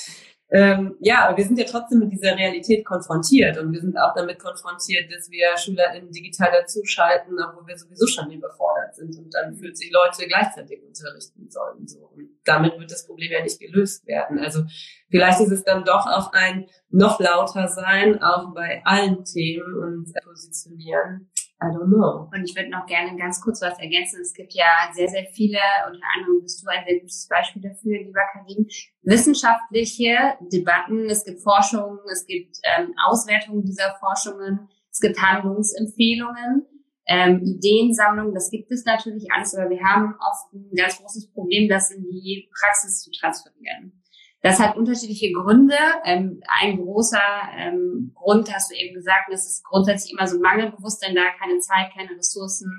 Ähm, 0.51 0.95
ja, 0.99 1.27
aber 1.27 1.37
wir 1.37 1.43
sind 1.43 1.57
ja 1.59 1.65
trotzdem 1.65 1.99
mit 1.99 2.11
dieser 2.11 2.37
Realität 2.37 2.85
konfrontiert 2.85 3.57
und 3.57 3.73
wir 3.73 3.81
sind 3.81 3.97
auch 3.97 4.13
damit 4.15 4.39
konfrontiert, 4.39 5.11
dass 5.11 5.29
wir 5.29 5.47
SchülerInnen 5.57 6.11
digital 6.11 6.51
dazuschalten, 6.51 7.35
obwohl 7.43 7.67
wir 7.67 7.77
sowieso 7.77 8.05
schon 8.07 8.31
überfordert 8.31 8.95
sind 8.95 9.17
und 9.17 9.33
dann 9.33 9.55
fühlt 9.55 9.75
sich 9.75 9.91
Leute 9.91 10.27
gleichzeitig 10.27 10.81
unterrichten 10.81 11.49
sollen. 11.49 11.87
So. 11.87 12.09
Und 12.15 12.29
damit 12.45 12.79
wird 12.79 12.91
das 12.91 13.05
Problem 13.05 13.31
ja 13.31 13.41
nicht 13.41 13.59
gelöst 13.59 14.05
werden. 14.05 14.39
Also 14.39 14.63
vielleicht 15.09 15.41
ist 15.41 15.51
es 15.51 15.63
dann 15.63 15.83
doch 15.83 16.05
auch 16.05 16.31
ein 16.31 16.67
noch 16.89 17.19
lauter 17.19 17.67
sein, 17.67 18.21
auch 18.21 18.53
bei 18.53 18.81
allen 18.85 19.25
Themen 19.25 19.73
und 19.83 20.13
positionieren. 20.23 21.31
I 21.61 21.67
don't 21.67 21.87
know. 21.87 22.29
Und 22.33 22.43
ich 22.43 22.55
würde 22.55 22.69
noch 22.69 22.85
gerne 22.85 23.17
ganz 23.17 23.39
kurz 23.39 23.61
was 23.61 23.79
ergänzen. 23.79 24.21
Es 24.21 24.33
gibt 24.33 24.53
ja 24.53 24.65
sehr, 24.93 25.07
sehr 25.07 25.25
viele, 25.33 25.59
unter 25.87 26.05
anderem 26.15 26.41
bist 26.41 26.61
du 26.61 26.69
ein 26.69 26.83
sehr 26.85 26.99
gutes 26.99 27.27
Beispiel 27.29 27.61
dafür, 27.61 27.97
lieber 27.99 28.21
Karim, 28.33 28.67
wissenschaftliche 29.03 30.35
Debatten. 30.51 31.09
Es 31.09 31.23
gibt 31.23 31.41
Forschungen, 31.41 31.99
es 32.11 32.25
gibt 32.25 32.57
ähm, 32.63 32.93
Auswertungen 33.07 33.63
dieser 33.63 33.95
Forschungen, 33.99 34.67
es 34.91 34.99
gibt 34.99 35.21
Handlungsempfehlungen, 35.21 36.65
ähm, 37.07 37.41
Ideensammlungen. 37.41 38.33
Das 38.33 38.49
gibt 38.51 38.69
es 38.71 38.83
natürlich 38.83 39.31
alles, 39.31 39.55
aber 39.55 39.69
wir 39.69 39.81
haben 39.81 40.13
oft 40.19 40.53
ein 40.53 40.75
ganz 40.75 40.97
großes 40.97 41.31
Problem, 41.31 41.69
das 41.69 41.89
in 41.91 42.03
die 42.03 42.49
Praxis 42.59 43.01
zu 43.01 43.11
transferieren. 43.11 44.03
Das 44.45 44.59
hat 44.59 44.77
unterschiedliche 44.77 45.31
Gründe. 45.31 45.73
Ähm, 46.03 46.39
ein 46.47 46.77
großer 46.77 47.19
ähm, 47.57 48.11
Grund 48.13 48.53
hast 48.53 48.69
du 48.69 48.75
eben 48.75 48.93
gesagt, 48.93 49.23
das 49.31 49.47
ist 49.47 49.63
grundsätzlich 49.63 50.13
immer 50.13 50.27
so 50.27 50.39
Mangelbewusstsein 50.39 51.15
da, 51.15 51.23
keine 51.39 51.57
Zeit, 51.57 51.91
keine 51.97 52.15
Ressourcen, 52.15 52.69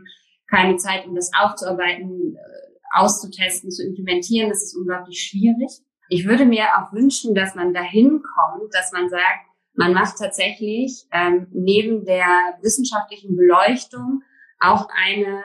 keine 0.48 0.76
Zeit, 0.76 1.08
um 1.08 1.16
das 1.16 1.32
aufzuarbeiten, 1.36 2.36
äh, 2.36 3.00
auszutesten, 3.00 3.72
zu 3.72 3.84
implementieren. 3.84 4.48
Das 4.48 4.62
ist 4.62 4.76
unglaublich 4.76 5.20
schwierig. 5.20 5.82
Ich 6.08 6.24
würde 6.24 6.44
mir 6.44 6.66
auch 6.78 6.92
wünschen, 6.92 7.34
dass 7.34 7.56
man 7.56 7.74
dahin 7.74 8.22
kommt, 8.22 8.72
dass 8.72 8.92
man 8.92 9.08
sagt, 9.08 9.48
man 9.74 9.92
macht 9.92 10.18
tatsächlich 10.18 11.08
ähm, 11.10 11.48
neben 11.50 12.04
der 12.04 12.28
wissenschaftlichen 12.62 13.34
Beleuchtung 13.34 14.22
auch 14.60 14.88
eine 14.88 15.42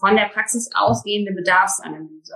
von 0.00 0.16
der 0.16 0.24
Praxis 0.24 0.68
ausgehende 0.74 1.32
Bedarfsanalyse. 1.32 2.34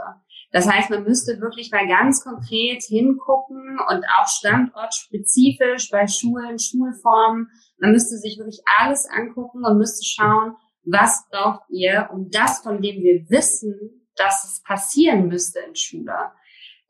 Das 0.51 0.67
heißt, 0.67 0.89
man 0.91 1.05
müsste 1.05 1.41
wirklich 1.41 1.71
mal 1.71 1.87
ganz 1.87 2.25
konkret 2.25 2.83
hingucken 2.83 3.79
und 3.89 4.05
auch 4.19 4.27
standortspezifisch 4.27 5.91
bei 5.91 6.07
Schulen, 6.07 6.59
Schulformen. 6.59 7.49
Man 7.79 7.93
müsste 7.93 8.17
sich 8.17 8.39
wirklich 8.39 8.61
alles 8.79 9.07
angucken 9.11 9.65
und 9.65 9.79
müsste 9.79 10.05
schauen, 10.07 10.57
was 10.85 11.29
braucht 11.31 11.69
ihr, 11.69 12.09
um 12.13 12.31
das, 12.31 12.61
von 12.61 12.81
dem 12.81 13.03
wir 13.03 13.29
wissen, 13.29 14.07
dass 14.17 14.45
es 14.45 14.63
passieren 14.63 15.29
müsste 15.29 15.61
in 15.61 15.77
Schule. 15.77 16.33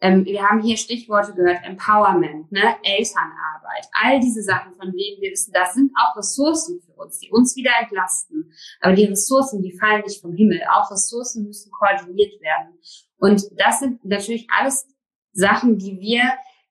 Ähm, 0.00 0.24
wir 0.24 0.42
haben 0.42 0.62
hier 0.62 0.76
Stichworte 0.76 1.34
gehört, 1.34 1.64
Empowerment, 1.64 2.52
ne, 2.52 2.76
Elternarbeit, 2.84 3.88
all 4.00 4.20
diese 4.20 4.42
Sachen, 4.42 4.72
von 4.76 4.86
denen 4.86 5.20
wir 5.20 5.32
wissen, 5.32 5.52
das 5.52 5.74
sind 5.74 5.90
auch 5.96 6.16
Ressourcen 6.16 6.80
für 6.80 6.92
uns, 6.92 7.18
die 7.18 7.30
uns 7.30 7.56
wieder 7.56 7.72
entlasten. 7.80 8.52
Aber 8.80 8.94
die 8.94 9.06
Ressourcen, 9.06 9.60
die 9.62 9.76
fallen 9.76 10.02
nicht 10.02 10.20
vom 10.20 10.34
Himmel. 10.34 10.62
Auch 10.70 10.88
Ressourcen 10.92 11.46
müssen 11.46 11.72
koordiniert 11.72 12.40
werden. 12.40 12.78
Und 13.18 13.42
das 13.56 13.80
sind 13.80 14.04
natürlich 14.04 14.46
alles 14.56 14.86
Sachen, 15.32 15.78
die 15.78 15.98
wir 16.00 16.22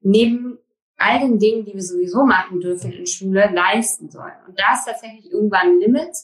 neben 0.01 0.57
all 0.97 1.19
den 1.19 1.37
Dingen, 1.37 1.65
die 1.65 1.73
wir 1.73 1.83
sowieso 1.83 2.25
machen 2.25 2.59
dürfen 2.59 2.91
in 2.91 3.05
Schule, 3.05 3.51
leisten 3.53 4.09
sollen. 4.09 4.33
Und 4.47 4.59
da 4.59 4.73
ist 4.73 4.85
tatsächlich 4.85 5.31
irgendwann 5.31 5.67
ein 5.67 5.79
Limit. 5.79 6.15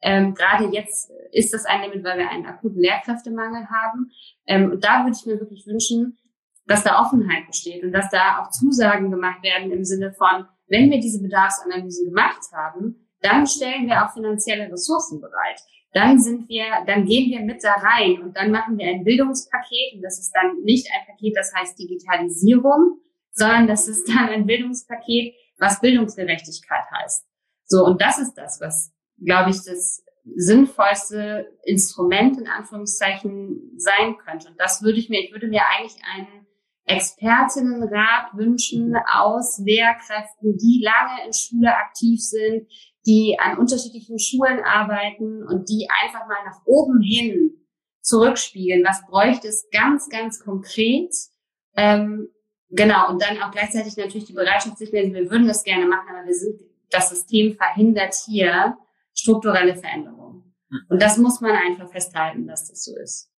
Ähm, 0.00 0.34
Gerade 0.34 0.66
jetzt 0.72 1.10
ist 1.32 1.52
das 1.52 1.66
ein 1.66 1.82
Limit, 1.82 2.04
weil 2.04 2.18
wir 2.18 2.30
einen 2.30 2.46
akuten 2.46 2.80
Lehrkräftemangel 2.80 3.68
haben. 3.68 4.10
Ähm, 4.46 4.70
und 4.70 4.84
da 4.84 5.04
würde 5.04 5.16
ich 5.18 5.26
mir 5.26 5.40
wirklich 5.40 5.66
wünschen, 5.66 6.18
dass 6.66 6.84
da 6.84 7.00
Offenheit 7.00 7.46
besteht 7.46 7.84
und 7.84 7.92
dass 7.92 8.08
da 8.10 8.40
auch 8.40 8.50
Zusagen 8.50 9.10
gemacht 9.10 9.42
werden 9.42 9.70
im 9.70 9.84
Sinne 9.84 10.12
von, 10.14 10.46
wenn 10.68 10.90
wir 10.90 11.00
diese 11.00 11.22
Bedarfsanalysen 11.22 12.06
gemacht 12.06 12.40
haben, 12.52 13.10
dann 13.20 13.46
stellen 13.46 13.86
wir 13.86 14.04
auch 14.04 14.12
finanzielle 14.12 14.70
Ressourcen 14.70 15.20
bereit. 15.20 15.60
Dann 15.94 16.20
sind 16.20 16.48
wir, 16.48 16.64
dann 16.86 17.06
gehen 17.06 17.30
wir 17.30 17.40
mit 17.40 17.62
da 17.62 17.74
rein 17.74 18.20
und 18.20 18.36
dann 18.36 18.50
machen 18.50 18.76
wir 18.78 18.88
ein 18.88 19.04
Bildungspaket 19.04 19.94
und 19.94 20.02
das 20.02 20.18
ist 20.18 20.32
dann 20.32 20.60
nicht 20.62 20.88
ein 20.92 21.06
Paket, 21.06 21.36
das 21.36 21.54
heißt 21.54 21.78
Digitalisierung, 21.78 22.98
sondern 23.30 23.68
das 23.68 23.86
ist 23.86 24.08
dann 24.08 24.28
ein 24.28 24.44
Bildungspaket, 24.44 25.34
was 25.58 25.80
Bildungsgerechtigkeit 25.80 26.84
heißt. 26.98 27.24
So, 27.66 27.84
und 27.84 28.02
das 28.02 28.18
ist 28.18 28.34
das, 28.34 28.60
was, 28.60 28.92
glaube 29.24 29.50
ich, 29.50 29.56
das 29.64 30.04
sinnvollste 30.34 31.56
Instrument 31.64 32.38
in 32.38 32.48
Anführungszeichen 32.48 33.74
sein 33.76 34.16
könnte. 34.18 34.48
Und 34.48 34.58
das 34.58 34.82
würde 34.82 34.98
ich 34.98 35.08
mir, 35.08 35.20
ich 35.20 35.32
würde 35.32 35.46
mir 35.46 35.62
eigentlich 35.66 36.02
einen 36.12 36.46
Expertinnenrat 36.86 38.34
wünschen 38.34 38.94
aus 39.10 39.58
Lehrkräften, 39.58 40.56
die 40.58 40.84
lange 40.84 41.26
in 41.26 41.32
Schule 41.32 41.74
aktiv 41.74 42.20
sind, 42.20 42.66
die 43.06 43.38
an 43.38 43.58
unterschiedlichen 43.58 44.18
Schulen 44.18 44.60
arbeiten 44.62 45.42
und 45.44 45.68
die 45.68 45.88
einfach 46.02 46.26
mal 46.26 46.44
nach 46.44 46.60
oben 46.66 47.00
hin 47.00 47.52
zurückspiegeln. 48.00 48.84
Was 48.84 49.04
bräuchte 49.06 49.48
es 49.48 49.68
ganz, 49.70 50.08
ganz 50.08 50.40
konkret? 50.40 51.14
Ähm, 51.76 52.28
genau, 52.70 53.10
und 53.10 53.22
dann 53.22 53.42
auch 53.42 53.50
gleichzeitig 53.50 53.96
natürlich 53.96 54.26
die 54.26 54.34
Bereitschaft, 54.34 54.78
sich 54.78 54.92
wir 54.92 55.30
würden 55.30 55.48
das 55.48 55.64
gerne 55.64 55.86
machen, 55.86 56.08
aber 56.10 56.26
wir 56.26 56.34
sind, 56.34 56.60
das 56.90 57.10
System 57.10 57.56
verhindert 57.56 58.14
hier 58.26 58.76
strukturelle 59.14 59.74
Veränderungen. 59.74 60.54
Hm. 60.70 60.80
Und 60.90 61.02
das 61.02 61.16
muss 61.16 61.40
man 61.40 61.52
einfach 61.52 61.88
festhalten, 61.88 62.46
dass 62.46 62.68
das 62.68 62.84
so 62.84 62.96
ist. 62.96 63.30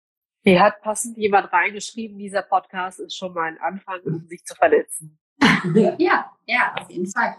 Hier 0.46 0.62
hat 0.62 0.80
passend 0.80 1.18
jemand 1.18 1.52
reingeschrieben, 1.52 2.18
dieser 2.18 2.42
Podcast 2.42 3.00
ist 3.00 3.16
schon 3.16 3.34
mal 3.34 3.48
ein 3.48 3.58
Anfang, 3.58 3.98
um 4.04 4.28
sich 4.28 4.44
zu 4.44 4.54
verletzen. 4.54 5.18
ja, 5.98 6.30
ja, 6.46 6.74
auf 6.78 6.88
jeden 6.88 7.10
Fall. 7.10 7.34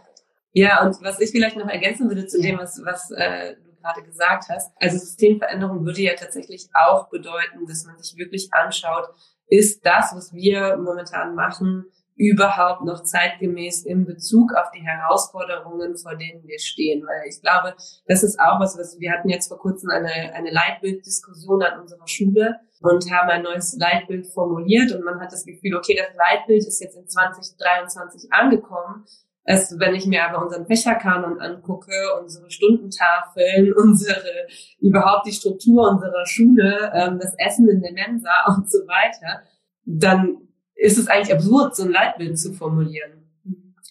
Ja, 0.51 0.85
und 0.85 1.01
was 1.01 1.21
ich 1.21 1.31
vielleicht 1.31 1.55
noch 1.55 1.69
ergänzen 1.69 2.09
würde 2.09 2.27
zu 2.27 2.41
dem, 2.41 2.57
was, 2.57 2.83
was 2.83 3.09
äh, 3.11 3.55
du 3.55 3.75
gerade 3.81 4.03
gesagt 4.03 4.49
hast, 4.49 4.73
also 4.75 4.97
Systemveränderung 4.97 5.85
würde 5.85 6.01
ja 6.01 6.15
tatsächlich 6.15 6.67
auch 6.73 7.07
bedeuten, 7.07 7.65
dass 7.65 7.85
man 7.85 7.97
sich 7.97 8.17
wirklich 8.17 8.53
anschaut, 8.53 9.07
ist 9.47 9.85
das, 9.85 10.13
was 10.13 10.33
wir 10.33 10.75
momentan 10.75 11.33
machen, 11.33 11.85
überhaupt 12.17 12.83
noch 12.83 13.03
zeitgemäß 13.03 13.85
in 13.85 14.05
Bezug 14.05 14.53
auf 14.55 14.71
die 14.71 14.81
Herausforderungen, 14.81 15.95
vor 15.97 16.15
denen 16.15 16.43
wir 16.45 16.59
stehen. 16.59 17.05
Weil 17.05 17.29
ich 17.29 17.41
glaube, 17.41 17.75
das 18.07 18.23
ist 18.23 18.39
auch 18.39 18.59
was, 18.59 18.77
was 18.77 18.99
wir 18.99 19.11
hatten 19.11 19.29
jetzt 19.29 19.47
vor 19.47 19.59
kurzem 19.59 19.89
eine, 19.91 20.33
eine 20.33 20.51
Leitbilddiskussion 20.51 21.61
an 21.61 21.79
unserer 21.79 22.07
Schule 22.07 22.59
und 22.81 23.09
haben 23.11 23.29
ein 23.29 23.43
neues 23.43 23.77
Leitbild 23.79 24.27
formuliert 24.27 24.91
und 24.91 25.03
man 25.03 25.19
hat 25.19 25.31
das 25.31 25.45
Gefühl, 25.45 25.75
okay, 25.75 25.95
das 25.95 26.15
Leitbild 26.15 26.65
ist 26.65 26.81
jetzt 26.81 26.97
in 26.97 27.07
2023 27.07 28.33
angekommen. 28.33 29.05
Also 29.45 29.79
wenn 29.79 29.95
ich 29.95 30.05
mir 30.07 30.27
aber 30.27 30.43
unseren 30.43 30.65
Fächerkanon 30.65 31.39
angucke, 31.39 31.93
unsere 32.19 32.49
Stundentafeln, 32.51 33.73
unsere 33.77 34.47
überhaupt 34.79 35.27
die 35.27 35.31
Struktur 35.31 35.89
unserer 35.89 36.25
Schule, 36.25 36.91
ähm, 36.93 37.19
das 37.19 37.33
Essen 37.37 37.69
in 37.69 37.81
der 37.81 37.93
Mensa 37.93 38.31
und 38.47 38.69
so 38.69 38.79
weiter, 38.87 39.43
dann 39.85 40.46
ist 40.77 40.97
es 40.97 41.07
eigentlich 41.07 41.33
absurd, 41.33 41.75
so 41.75 41.83
ein 41.83 41.91
Leitbild 41.91 42.39
zu 42.39 42.53
formulieren. 42.53 43.23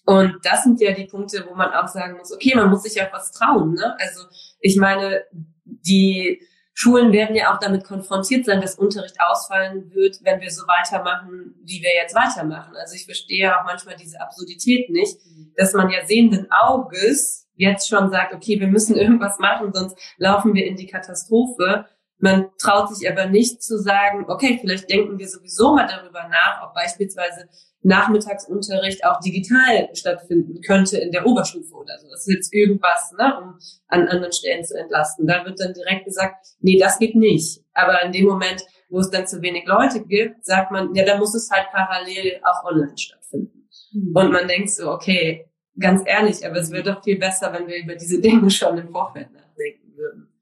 Und 0.07 0.37
das 0.45 0.63
sind 0.63 0.81
ja 0.81 0.93
die 0.93 1.07
Punkte, 1.07 1.45
wo 1.49 1.55
man 1.55 1.73
auch 1.73 1.89
sagen 1.89 2.17
muss, 2.17 2.33
okay, 2.33 2.55
man 2.55 2.71
muss 2.71 2.85
sich 2.85 2.95
ja 2.95 3.09
was 3.13 3.33
trauen. 3.33 3.75
Ne? 3.75 3.97
Also 3.99 4.23
ich 4.61 4.77
meine, 4.77 5.25
die 5.65 6.41
Schulen 6.75 7.13
werden 7.13 7.35
ja 7.35 7.53
auch 7.53 7.59
damit 7.59 7.85
konfrontiert 7.85 8.45
sein, 8.45 8.61
dass 8.61 8.77
Unterricht 8.77 9.17
ausfallen 9.19 9.93
wird, 9.95 10.19
wenn 10.23 10.41
wir 10.41 10.51
so 10.51 10.63
weitermachen, 10.69 11.55
wie 11.65 11.83
wir 11.83 11.93
jetzt 11.95 12.15
weitermachen. 12.15 12.77
Also 12.77 12.95
ich 12.95 13.05
verstehe 13.07 13.53
auch 13.59 13.65
manchmal 13.65 13.97
diese 13.97 14.21
Absurdität 14.21 14.91
nicht, 14.91 15.17
dass 15.57 15.73
man 15.73 15.91
ja 15.91 16.07
sehenden 16.07 16.47
Auges 16.53 17.49
jetzt 17.57 17.89
schon 17.89 18.11
sagt, 18.11 18.35
okay, 18.35 18.61
wir 18.61 18.69
müssen 18.69 18.95
irgendwas 18.95 19.39
machen, 19.39 19.73
sonst 19.73 19.99
laufen 20.19 20.55
wir 20.55 20.67
in 20.67 20.77
die 20.77 20.87
Katastrophe. 20.87 21.87
Man 22.19 22.47
traut 22.59 22.95
sich 22.95 23.09
aber 23.11 23.27
nicht 23.27 23.63
zu 23.63 23.79
sagen, 23.79 24.25
okay, 24.29 24.59
vielleicht 24.61 24.89
denken 24.91 25.19
wir 25.19 25.29
sowieso 25.29 25.75
mal 25.75 25.87
darüber 25.87 26.27
nach, 26.29 26.67
ob 26.67 26.75
beispielsweise 26.75 27.49
Nachmittagsunterricht 27.83 29.05
auch 29.05 29.21
digital 29.21 29.89
stattfinden 29.95 30.61
könnte 30.63 30.99
in 30.99 31.13
der 31.13 31.27
Oberstufe 31.27 31.75
oder 31.75 31.99
so. 31.99 32.09
Das 32.09 32.27
ist 32.27 32.35
jetzt 32.35 32.55
irgendwas, 32.55 33.13
ne, 33.17 33.39
um 33.41 33.59
an 33.89 34.09
anderen 34.09 34.33
Stellen 34.33 34.65
zu 34.65 34.77
entlasten. 34.77 35.27
Da 35.27 35.45
wird 35.45 35.61
dann 35.61 35.73
direkt 35.73 36.05
gesagt, 36.05 36.47
nee, 36.61 36.79
das 36.79 36.99
geht 36.99 37.15
nicht. 37.15 37.63
Aber 37.75 38.03
in 38.03 38.13
dem 38.13 38.27
Moment, 38.27 38.65
wo 38.89 38.99
es 38.99 39.11
dann 39.11 39.27
zu 39.27 39.43
wenig 39.43 39.67
Leute 39.67 40.05
gibt, 40.05 40.45
sagt 40.45 40.73
man, 40.73 40.95
ja, 40.95 41.05
dann 41.05 41.19
muss 41.19 41.35
es 41.35 41.51
halt 41.51 41.69
parallel 41.71 42.41
auch 42.43 42.65
online 42.65 42.97
stattfinden. 42.97 43.69
Mhm. 43.93 44.17
Und 44.17 44.33
man 44.33 44.49
denkt 44.49 44.71
so, 44.71 44.91
okay, 44.91 45.49
ganz 45.79 46.03
ehrlich, 46.05 46.45
aber 46.47 46.57
es 46.57 46.71
wäre 46.71 46.83
doch 46.83 47.05
viel 47.05 47.19
besser, 47.19 47.53
wenn 47.53 47.67
wir 47.67 47.77
über 47.77 47.95
diese 47.95 48.21
Dinge 48.21 48.51
schon 48.51 48.79
im 48.79 48.91
Vorfeld 48.91 49.27
nachdenken. 49.33 49.46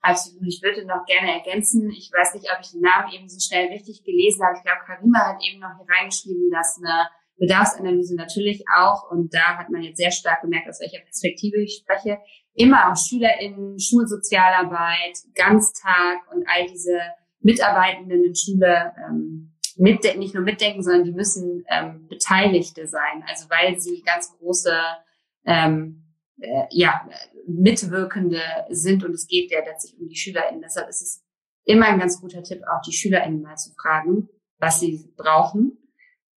Absolut. 0.05 0.43
Ich 0.47 0.61
würde 0.63 0.85
noch 0.85 1.07
gerne 1.07 1.33
ergänzen, 1.33 1.91
ich 1.91 2.11
weiß 2.13 2.35
nicht, 2.35 2.53
ob 2.53 2.61
ich 2.61 2.73
den 2.73 2.83
Namen 2.83 3.11
eben 3.11 3.27
so 3.27 3.41
schnell 3.41 3.69
richtig 3.69 4.05
gelesen 4.05 4.45
habe. 4.45 4.59
Ich 4.59 4.63
glaube, 4.63 4.85
Karima 4.85 5.33
hat 5.33 5.43
eben 5.43 5.61
noch 5.61 5.71
hier 5.79 5.87
reingeschrieben, 5.89 6.51
dass 6.51 6.77
eine 6.77 7.09
Bedarfsanalyse 7.39 8.15
natürlich 8.15 8.65
auch, 8.77 9.11
und 9.11 9.33
da 9.33 9.57
hat 9.57 9.71
man 9.71 9.83
jetzt 9.83 9.97
sehr 9.97 10.11
stark 10.11 10.43
gemerkt, 10.43 10.69
aus 10.69 10.81
welcher 10.81 11.03
Perspektive 11.03 11.63
ich 11.63 11.81
spreche, 11.81 12.19
immer 12.53 12.93
auch 12.93 12.97
SchülerInnen, 12.99 13.81
Schulsozialarbeit, 13.81 15.17
Ganztag 15.35 16.19
und 16.31 16.45
all 16.49 16.67
diese 16.67 17.01
Mitarbeitenden 17.41 18.25
in 18.25 18.35
Schule 18.35 18.93
ähm, 19.09 19.55
mit, 19.79 20.05
nicht 20.19 20.35
nur 20.35 20.45
mitdenken, 20.45 20.83
sondern 20.83 21.05
die 21.05 21.13
müssen 21.13 21.65
ähm, 21.71 22.07
Beteiligte 22.09 22.87
sein. 22.87 23.25
Also 23.27 23.49
weil 23.49 23.81
sie 23.81 24.03
ganz 24.03 24.37
große 24.37 24.77
ähm, 25.47 26.05
äh, 26.39 26.67
ja, 26.71 27.09
Mitwirkende 27.47 28.41
sind 28.71 29.05
und 29.05 29.13
es 29.13 29.27
geht 29.27 29.51
ja 29.51 29.61
letztlich 29.65 29.99
um 29.99 30.09
die 30.09 30.17
SchülerInnen. 30.17 30.63
Deshalb 30.63 30.89
ist 30.89 31.03
es 31.03 31.25
immer 31.65 31.87
ein 31.87 31.99
ganz 31.99 32.21
guter 32.21 32.43
Tipp, 32.43 32.63
auch 32.65 32.83
die 32.83 32.93
SchülerInnen 32.93 33.43
mal 33.43 33.57
zu 33.57 33.73
fragen, 33.75 34.29
was 34.59 34.81
sie 34.81 35.13
brauchen, 35.17 35.79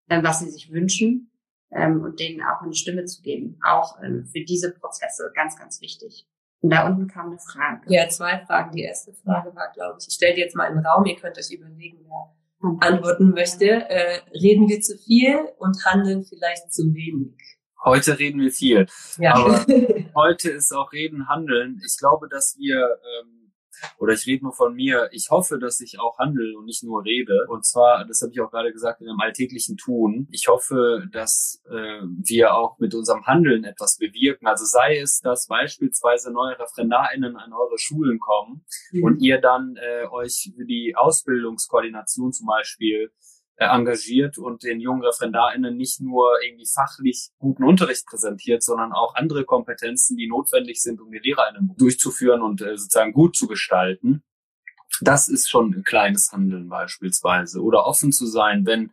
äh, 0.08 0.22
was 0.22 0.40
sie 0.40 0.50
sich 0.50 0.72
wünschen 0.72 1.30
ähm, 1.70 2.02
und 2.02 2.20
denen 2.20 2.42
auch 2.42 2.62
eine 2.62 2.74
Stimme 2.74 3.04
zu 3.04 3.22
geben. 3.22 3.58
Auch 3.64 4.00
ähm, 4.02 4.26
für 4.26 4.44
diese 4.44 4.72
Prozesse 4.72 5.30
ganz, 5.34 5.56
ganz 5.56 5.80
wichtig. 5.80 6.26
Und 6.60 6.70
da 6.70 6.86
unten 6.86 7.06
kam 7.06 7.26
eine 7.26 7.38
Frage. 7.38 7.92
Ja, 7.92 8.08
zwei 8.08 8.44
Fragen. 8.46 8.72
Die 8.72 8.82
erste 8.82 9.12
Frage 9.12 9.54
war, 9.54 9.70
glaube 9.74 9.98
ich, 10.00 10.08
ich 10.08 10.14
stelle 10.14 10.36
jetzt 10.36 10.56
mal 10.56 10.68
in 10.68 10.76
den 10.76 10.86
Raum, 10.86 11.04
ihr 11.06 11.16
könnt 11.16 11.38
euch 11.38 11.50
überlegen, 11.50 11.98
wer 12.02 12.34
antworten 12.80 13.30
möchte. 13.30 13.66
Äh, 13.66 14.20
reden 14.32 14.68
wir 14.68 14.80
zu 14.80 14.96
viel 14.96 15.36
und 15.58 15.84
handeln 15.84 16.24
vielleicht 16.24 16.72
zu 16.72 16.82
wenig? 16.94 17.36
Heute 17.86 18.18
reden 18.18 18.40
wir 18.40 18.50
viel. 18.50 18.86
Ja. 19.16 19.34
Aber 19.34 19.64
heute 20.16 20.50
ist 20.50 20.72
auch 20.72 20.92
Reden, 20.92 21.28
Handeln. 21.28 21.80
Ich 21.86 21.96
glaube, 21.98 22.28
dass 22.28 22.56
wir, 22.58 22.98
ähm, 23.20 23.52
oder 23.98 24.12
ich 24.12 24.26
rede 24.26 24.42
nur 24.42 24.54
von 24.54 24.74
mir, 24.74 25.08
ich 25.12 25.28
hoffe, 25.30 25.60
dass 25.60 25.78
ich 25.78 26.00
auch 26.00 26.18
handle 26.18 26.58
und 26.58 26.64
nicht 26.64 26.82
nur 26.82 27.04
rede. 27.04 27.46
Und 27.48 27.64
zwar, 27.64 28.04
das 28.04 28.22
habe 28.22 28.32
ich 28.32 28.40
auch 28.40 28.50
gerade 28.50 28.72
gesagt, 28.72 29.02
in 29.02 29.08
einem 29.08 29.20
alltäglichen 29.20 29.76
Tun. 29.76 30.26
Ich 30.32 30.48
hoffe, 30.48 31.06
dass 31.12 31.62
äh, 31.70 32.02
wir 32.02 32.56
auch 32.56 32.76
mit 32.80 32.92
unserem 32.92 33.24
Handeln 33.24 33.62
etwas 33.62 33.98
bewirken. 33.98 34.48
Also 34.48 34.64
sei 34.64 34.98
es, 34.98 35.20
dass 35.20 35.46
beispielsweise 35.46 36.32
neue 36.32 36.58
ReferendarInnen 36.58 37.36
an 37.36 37.52
eure 37.52 37.78
Schulen 37.78 38.18
kommen 38.18 38.64
mhm. 38.90 39.04
und 39.04 39.22
ihr 39.22 39.40
dann 39.40 39.76
äh, 39.76 40.08
euch 40.08 40.50
für 40.56 40.64
die 40.64 40.94
Ausbildungskoordination 40.96 42.32
zum 42.32 42.48
Beispiel 42.48 43.12
engagiert 43.56 44.38
und 44.38 44.62
den 44.62 44.80
jungen 44.80 45.02
ReferendarInnen 45.02 45.76
nicht 45.76 46.00
nur 46.00 46.30
irgendwie 46.44 46.66
fachlich 46.66 47.30
guten 47.38 47.64
Unterricht 47.64 48.06
präsentiert, 48.06 48.62
sondern 48.62 48.92
auch 48.92 49.14
andere 49.14 49.44
Kompetenzen, 49.44 50.16
die 50.16 50.28
notwendig 50.28 50.82
sind, 50.82 51.00
um 51.00 51.10
die 51.10 51.18
LehrerInnen 51.18 51.74
durchzuführen 51.78 52.42
und 52.42 52.60
äh, 52.60 52.76
sozusagen 52.76 53.12
gut 53.12 53.36
zu 53.36 53.46
gestalten. 53.46 54.22
Das 55.00 55.28
ist 55.28 55.48
schon 55.48 55.74
ein 55.74 55.84
kleines 55.84 56.32
Handeln 56.32 56.68
beispielsweise. 56.68 57.62
Oder 57.62 57.86
offen 57.86 58.12
zu 58.12 58.26
sein, 58.26 58.66
wenn 58.66 58.92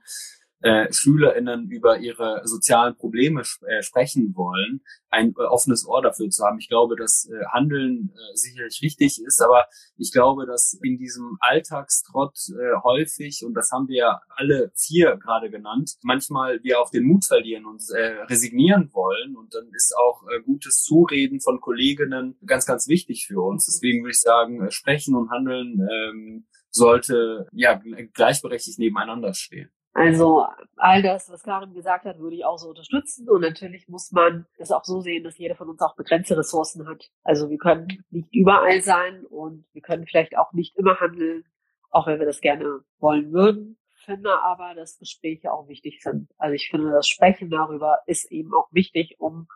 äh, 0.64 0.92
SchülerInnen 0.92 1.70
über 1.70 2.00
ihre 2.00 2.42
sozialen 2.46 2.96
Probleme 2.96 3.42
äh, 3.68 3.84
sprechen 3.84 4.34
wollen, 4.36 4.82
ein 5.10 5.34
äh, 5.38 5.44
offenes 5.44 5.86
Ohr 5.86 6.02
dafür 6.02 6.30
zu 6.30 6.44
haben. 6.44 6.58
Ich 6.58 6.70
glaube, 6.70 6.96
dass 6.96 7.30
äh, 7.30 7.46
Handeln 7.52 8.14
äh, 8.14 8.36
sicherlich 8.36 8.82
wichtig 8.82 9.22
ist, 9.22 9.42
aber 9.42 9.66
ich 9.98 10.14
glaube, 10.14 10.46
dass 10.46 10.80
in 10.82 10.98
diesem 10.98 11.38
Alltagstrott 11.42 12.38
äh, 12.50 12.82
häufig, 12.82 13.44
und 13.46 13.56
das 13.56 13.72
haben 13.72 13.90
wir 13.90 13.98
ja 13.98 14.22
alle 14.30 14.72
vier 14.76 15.18
gerade 15.18 15.50
genannt, 15.50 15.96
manchmal 16.02 16.64
wir 16.64 16.80
auch 16.80 16.90
den 16.90 17.04
Mut 17.04 17.26
verlieren 17.26 17.66
und 17.66 17.84
äh, 17.94 18.24
resignieren 18.30 18.90
wollen. 18.94 19.36
Und 19.36 19.54
dann 19.54 19.68
ist 19.76 19.94
auch 19.98 20.24
äh, 20.30 20.42
gutes 20.42 20.82
Zureden 20.82 21.42
von 21.42 21.60
Kolleginnen 21.60 22.38
ganz, 22.46 22.66
ganz 22.66 22.88
wichtig 22.88 23.28
für 23.28 23.42
uns. 23.42 23.66
Deswegen 23.66 24.02
würde 24.02 24.12
ich 24.12 24.22
sagen, 24.22 24.66
äh, 24.66 24.72
sprechen 24.72 25.16
und 25.16 25.30
handeln 25.30 25.86
ähm, 25.92 26.48
sollte 26.70 27.48
ja 27.52 27.82
gleichberechtigt 28.14 28.80
nebeneinander 28.80 29.34
stehen. 29.34 29.70
Also 29.94 30.48
all 30.78 31.04
das, 31.04 31.30
was 31.30 31.44
Karin 31.44 31.74
gesagt 31.74 32.06
hat, 32.06 32.18
würde 32.18 32.36
ich 32.36 32.46
auch 32.46 32.58
so 32.58 32.70
unterstützen. 32.70 33.30
Und 33.30 33.42
natürlich 33.42 33.88
muss 33.88 34.12
man 34.12 34.48
es 34.58 34.72
auch 34.72 34.84
so 34.84 35.02
sehen, 35.02 35.24
dass 35.24 35.38
jeder 35.38 35.56
von 35.56 35.70
uns 35.70 35.82
auch 35.82 35.96
begrenzte 35.96 36.38
Ressourcen 36.38 36.88
hat. 36.88 37.12
Also 37.24 37.50
wir 37.50 37.60
können 37.60 38.04
nicht 38.10 38.34
überall 38.34 38.82
sein 38.82 39.24
und 39.26 39.66
wir 39.74 39.82
können 39.82 40.08
vielleicht 40.08 40.36
auch 40.36 40.52
nicht 40.52 40.76
immer 40.78 41.00
handeln, 41.00 41.46
auch 41.92 42.08
wenn 42.08 42.20
wir 42.20 42.26
das 42.26 42.42
gerne 42.42 42.82
wollen 43.00 43.32
würden. 43.32 43.78
Ich 43.96 44.06
finde 44.06 44.42
aber, 44.42 44.74
dass 44.74 44.98
Gespräche 44.98 45.54
auch 45.54 45.68
wichtig 45.68 46.02
sind. 46.02 46.30
Also 46.38 46.56
ich 46.56 46.70
finde, 46.70 46.92
das 46.92 47.08
Sprechen 47.08 47.52
darüber 47.52 48.00
ist 48.08 48.32
eben 48.32 48.54
auch 48.54 48.68
wichtig, 48.72 49.16
um 49.20 49.48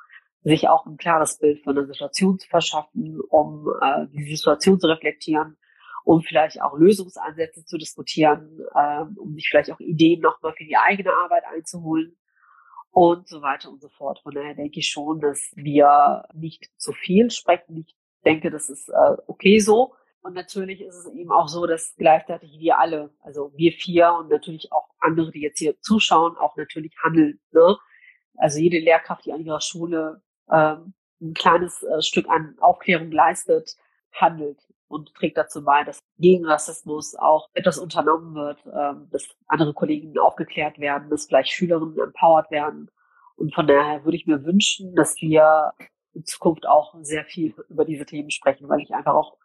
sich 0.43 0.69
auch 0.69 0.85
ein 0.85 0.97
klares 0.97 1.39
Bild 1.39 1.63
von 1.63 1.75
der 1.75 1.87
Situation 1.87 2.37
zu 2.37 2.47
verschaffen, 2.47 3.19
um 3.27 3.67
äh, 3.81 4.05
die 4.13 4.35
Situation 4.35 4.79
zu 4.79 4.87
reflektieren 4.87 5.57
um 6.07 6.21
vielleicht 6.21 6.61
auch 6.61 6.77
Lösungsansätze 6.77 7.65
zu 7.65 7.77
diskutieren, 7.77 8.61
ähm, 8.79 9.17
um 9.17 9.33
sich 9.33 9.49
vielleicht 9.49 9.69
auch 9.71 9.79
Ideen 9.81 10.21
nochmal 10.21 10.53
für 10.53 10.63
die 10.63 10.77
eigene 10.77 11.11
Arbeit 11.11 11.43
einzuholen 11.53 12.15
und 12.91 13.27
so 13.27 13.41
weiter 13.41 13.69
und 13.69 13.81
so 13.81 13.89
fort. 13.89 14.21
Von 14.23 14.33
daher 14.33 14.55
denke 14.55 14.79
ich 14.79 14.87
schon, 14.87 15.19
dass 15.19 15.51
wir 15.55 16.23
nicht 16.33 16.71
zu 16.77 16.93
viel 16.93 17.29
sprechen. 17.29 17.75
Ich 17.85 17.93
denke, 18.23 18.49
das 18.51 18.69
ist 18.69 18.87
äh, 18.87 19.17
okay 19.27 19.59
so. 19.59 19.95
Und 20.21 20.33
natürlich 20.33 20.79
ist 20.79 20.95
es 20.95 21.13
eben 21.13 21.29
auch 21.29 21.49
so, 21.49 21.65
dass 21.65 21.93
gleichzeitig 21.97 22.57
wir 22.57 22.79
alle, 22.79 23.13
also 23.19 23.51
wir 23.57 23.73
vier 23.73 24.13
und 24.17 24.29
natürlich 24.29 24.71
auch 24.71 24.87
andere, 24.99 25.31
die 25.31 25.41
jetzt 25.41 25.59
hier 25.59 25.77
zuschauen, 25.81 26.37
auch 26.37 26.55
natürlich 26.55 26.93
handeln. 27.03 27.41
Ne? 27.51 27.75
Also 28.37 28.59
jede 28.59 28.79
Lehrkraft, 28.79 29.25
die 29.25 29.33
an 29.33 29.43
ihrer 29.43 29.59
Schule 29.59 30.21
ähm, 30.49 30.93
ein 31.21 31.33
kleines 31.33 31.83
äh, 31.83 32.01
Stück 32.01 32.29
an 32.29 32.55
Aufklärung 32.61 33.11
leistet, 33.11 33.75
handelt 34.13 34.61
und 34.87 35.13
trägt 35.13 35.37
dazu 35.37 35.63
bei, 35.63 35.83
dass 35.83 35.99
gegen 36.17 36.45
Rassismus 36.45 37.15
auch 37.15 37.49
etwas 37.53 37.77
unternommen 37.77 38.35
wird, 38.35 38.59
ähm, 38.65 39.07
dass 39.11 39.27
andere 39.47 39.73
Kolleginnen 39.73 40.17
aufgeklärt 40.17 40.79
werden, 40.79 41.09
dass 41.09 41.25
vielleicht 41.25 41.51
Schülerinnen 41.51 41.99
empowered 41.99 42.49
werden. 42.51 42.89
Und 43.35 43.53
von 43.53 43.67
daher 43.67 44.03
würde 44.03 44.17
ich 44.17 44.25
mir 44.25 44.43
wünschen, 44.45 44.95
dass 44.95 45.15
wir 45.21 45.73
in 46.13 46.25
Zukunft 46.25 46.67
auch 46.67 46.95
sehr 47.01 47.25
viel 47.25 47.53
über 47.69 47.85
diese 47.85 48.05
Themen 48.05 48.31
sprechen, 48.31 48.67
weil 48.69 48.79
ich 48.79 48.93
einfach 48.93 49.13
auch 49.13 49.37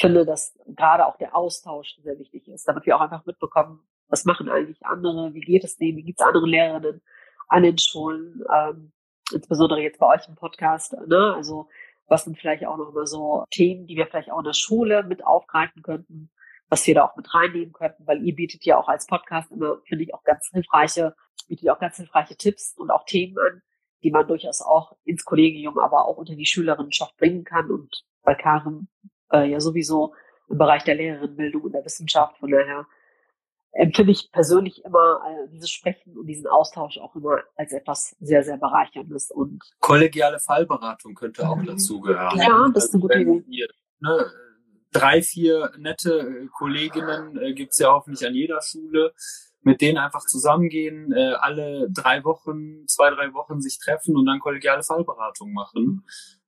finde, 0.00 0.24
dass 0.24 0.58
gerade 0.66 1.06
auch 1.06 1.16
der 1.18 1.36
Austausch 1.36 1.96
sehr 2.02 2.18
wichtig 2.18 2.48
ist, 2.48 2.66
damit 2.66 2.86
wir 2.86 2.96
auch 2.96 3.00
einfach 3.00 3.24
mitbekommen, 3.26 3.80
was 4.08 4.24
machen 4.24 4.48
eigentlich 4.48 4.84
andere, 4.84 5.34
wie 5.34 5.40
geht 5.40 5.64
es 5.64 5.76
denen, 5.76 5.98
wie 5.98 6.02
geht 6.02 6.18
es 6.18 6.26
anderen 6.26 6.48
Lehrerinnen 6.48 7.02
an 7.48 7.62
den 7.62 7.78
Schulen, 7.78 8.42
ähm, 8.52 8.92
insbesondere 9.32 9.80
jetzt 9.80 9.98
bei 9.98 10.06
euch 10.06 10.26
im 10.28 10.34
Podcast. 10.34 10.94
Ne? 11.06 11.34
Also 11.36 11.68
was 12.06 12.24
sind 12.24 12.38
vielleicht 12.38 12.66
auch 12.66 12.76
noch 12.76 12.92
mal 12.92 13.06
so 13.06 13.44
Themen, 13.50 13.86
die 13.86 13.96
wir 13.96 14.06
vielleicht 14.06 14.30
auch 14.30 14.38
in 14.38 14.44
der 14.44 14.52
Schule 14.52 15.02
mit 15.04 15.24
aufgreifen 15.24 15.82
könnten, 15.82 16.30
was 16.68 16.86
wir 16.86 16.94
da 16.94 17.04
auch 17.04 17.16
mit 17.16 17.32
reinnehmen 17.32 17.72
könnten, 17.72 18.06
weil 18.06 18.22
ihr 18.22 18.34
bietet 18.34 18.64
ja 18.64 18.78
auch 18.78 18.88
als 18.88 19.06
Podcast 19.06 19.50
immer, 19.52 19.78
finde 19.86 20.04
ich, 20.04 20.14
auch 20.14 20.22
ganz 20.24 20.48
hilfreiche, 20.52 21.14
bietet 21.48 21.68
auch 21.70 21.78
ganz 21.78 21.96
hilfreiche 21.96 22.36
Tipps 22.36 22.74
und 22.76 22.90
auch 22.90 23.04
Themen 23.04 23.36
an, 23.38 23.62
die 24.02 24.10
man 24.10 24.26
durchaus 24.26 24.60
auch 24.60 24.96
ins 25.04 25.24
Kollegium, 25.24 25.78
aber 25.78 26.06
auch 26.06 26.16
unter 26.16 26.34
die 26.34 26.46
Schülerinnenschaft 26.46 27.16
bringen 27.16 27.44
kann 27.44 27.70
und 27.70 28.04
bei 28.22 28.34
Karen 28.34 28.88
äh, 29.32 29.50
ja 29.50 29.60
sowieso 29.60 30.14
im 30.48 30.58
Bereich 30.58 30.84
der 30.84 30.94
Lehrerinnenbildung 30.94 31.62
und 31.62 31.72
der 31.72 31.84
Wissenschaft. 31.84 32.38
Von 32.38 32.50
daher 32.50 32.86
empfinde 33.74 34.12
ich 34.12 34.30
persönlich 34.30 34.84
immer 34.84 35.20
äh, 35.26 35.48
dieses 35.50 35.70
Sprechen 35.70 36.16
und 36.16 36.26
diesen 36.26 36.46
Austausch 36.46 36.98
auch 36.98 37.14
immer 37.16 37.38
als 37.56 37.72
etwas 37.72 38.16
sehr, 38.20 38.44
sehr 38.44 38.56
bereicherndes. 38.56 39.30
Und 39.30 39.62
Kollegiale 39.80 40.38
Fallberatung 40.38 41.14
könnte 41.14 41.48
auch 41.48 41.56
mhm. 41.56 41.66
dazugehören. 41.66 42.38
Ja, 42.38 42.68
das 42.72 42.86
ist 42.86 42.94
eine 42.94 43.02
gute 43.02 43.18
Idee. 43.18 43.44
Ihr, 43.48 43.68
ne, 44.00 44.30
drei, 44.92 45.22
vier 45.22 45.72
nette 45.76 46.20
äh, 46.20 46.46
Kolleginnen 46.46 47.36
äh, 47.36 47.52
gibt's 47.52 47.78
ja 47.78 47.92
hoffentlich 47.92 48.26
an 48.26 48.34
jeder 48.34 48.60
Schule, 48.62 49.12
mit 49.62 49.80
denen 49.80 49.98
einfach 49.98 50.24
zusammengehen, 50.26 51.12
äh, 51.12 51.34
alle 51.40 51.88
drei 51.90 52.22
Wochen, 52.24 52.86
zwei, 52.86 53.10
drei 53.10 53.34
Wochen 53.34 53.60
sich 53.60 53.78
treffen 53.78 54.16
und 54.16 54.26
dann 54.26 54.38
kollegiale 54.38 54.82
Fallberatung 54.82 55.52
machen. 55.52 56.04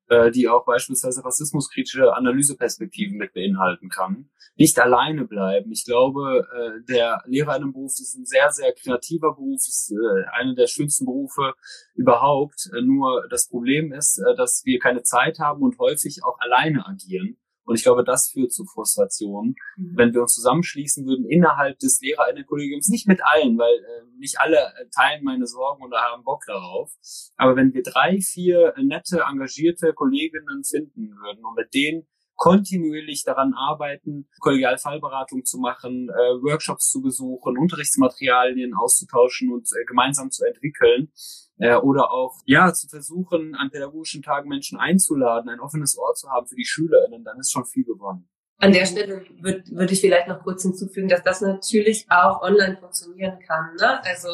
Äh, 0.09 0.31
die 0.31 0.49
auch 0.49 0.65
beispielsweise 0.65 1.25
rassismuskritische 1.25 2.15
Analyseperspektiven 2.15 3.17
mit 3.17 3.33
beinhalten 3.33 3.89
kann, 3.89 4.31
nicht 4.57 4.79
alleine 4.79 5.27
bleiben. 5.27 5.71
Ich 5.71 5.85
glaube, 5.85 6.47
äh, 6.55 6.85
der 6.89 7.23
Lehrerinnenberuf 7.27 7.93
ist 7.93 8.17
ein 8.17 8.25
sehr, 8.25 8.51
sehr 8.51 8.73
kreativer 8.73 9.35
Beruf, 9.35 9.61
ist 9.67 9.93
äh, 9.93 10.25
einer 10.33 10.55
der 10.55 10.67
schönsten 10.67 11.05
Berufe 11.05 11.55
überhaupt. 11.95 12.71
Äh, 12.75 12.83
nur 12.83 13.27
das 13.31 13.49
Problem 13.49 13.93
ist, 13.93 14.19
äh, 14.19 14.37
dass 14.37 14.63
wir 14.65 14.79
keine 14.79 15.03
Zeit 15.03 15.39
haben 15.39 15.63
und 15.63 15.79
häufig 15.79 16.21
auch 16.25 16.39
alleine 16.41 16.87
agieren. 16.87 17.37
Und 17.67 17.75
ich 17.77 17.83
glaube, 17.83 18.05
das 18.05 18.29
führt 18.29 18.53
zu 18.53 18.65
Frustration. 18.65 19.57
Mhm. 19.77 19.93
Wenn 19.97 20.15
wir 20.15 20.23
uns 20.23 20.35
zusammenschließen 20.35 21.05
würden 21.05 21.29
innerhalb 21.29 21.79
des 21.81 22.01
Lehrerinnenkollegiums, 22.01 22.89
nicht 22.89 23.09
mit 23.09 23.21
allen, 23.25 23.59
weil 23.59 23.75
äh, 23.75 24.19
nicht 24.19 24.41
alle 24.41 24.57
äh, 24.57 24.87
teilen 24.95 25.25
meine 25.25 25.47
Sorgen 25.47 25.83
oder 25.83 25.99
haben 25.99 26.23
Bock 26.25 26.45
darauf. 26.47 26.93
Aber 27.37 27.57
wenn 27.57 27.75
wir 27.75 27.83
drei, 27.83 28.21
vier 28.21 28.73
nette, 28.83 29.25
engagierte 29.29 29.93
Kolleginnen 29.93 30.63
finden 30.65 31.11
würden 31.11 31.45
und 31.45 31.57
mit 31.57 31.75
denen 31.75 32.07
kontinuierlich 32.37 33.25
daran 33.25 33.55
arbeiten, 33.55 34.29
Kollegialfallberatung 34.41 35.45
zu 35.45 35.59
machen, 35.59 36.09
äh, 36.11 36.43
Workshops 36.43 36.91
zu 36.91 37.01
besuchen, 37.01 37.59
Unterrichtsmaterialien 37.59 38.75
auszutauschen 38.75 39.53
und 39.53 39.67
äh, 39.73 39.85
gemeinsam 39.87 40.31
zu 40.31 40.45
entwickeln, 40.45 41.11
äh, 41.59 41.77
oder 41.77 42.11
auch 42.11 42.35
ja 42.45 42.73
zu 42.73 42.89
versuchen, 42.89 43.55
an 43.55 43.71
pädagogischen 43.71 44.23
Tagen 44.23 44.49
Menschen 44.49 44.79
einzuladen, 44.79 45.49
ein 45.49 45.61
offenes 45.61 45.97
Ohr 45.99 46.15
zu 46.15 46.29
haben 46.31 46.47
für 46.47 46.57
die 46.57 46.65
SchülerInnen, 46.65 47.25
dann 47.25 47.39
ist 47.39 47.53
schon 47.53 47.65
viel 47.65 47.85
gewonnen. 47.85 48.29
An 48.59 48.73
der 48.73 48.87
Stelle 48.87 49.23
würde 49.41 49.65
würd 49.71 49.93
ich 49.93 50.01
vielleicht 50.01 50.29
noch 50.29 50.43
kurz 50.43 50.63
hinzufügen, 50.63 51.09
dass 51.09 51.23
das 51.23 51.43
natürlich 51.43 52.07
auch 52.09 52.41
online 52.41 52.79
funktionieren 52.79 53.39
kann. 53.47 53.75
Ne? 53.79 54.03
Also 54.05 54.29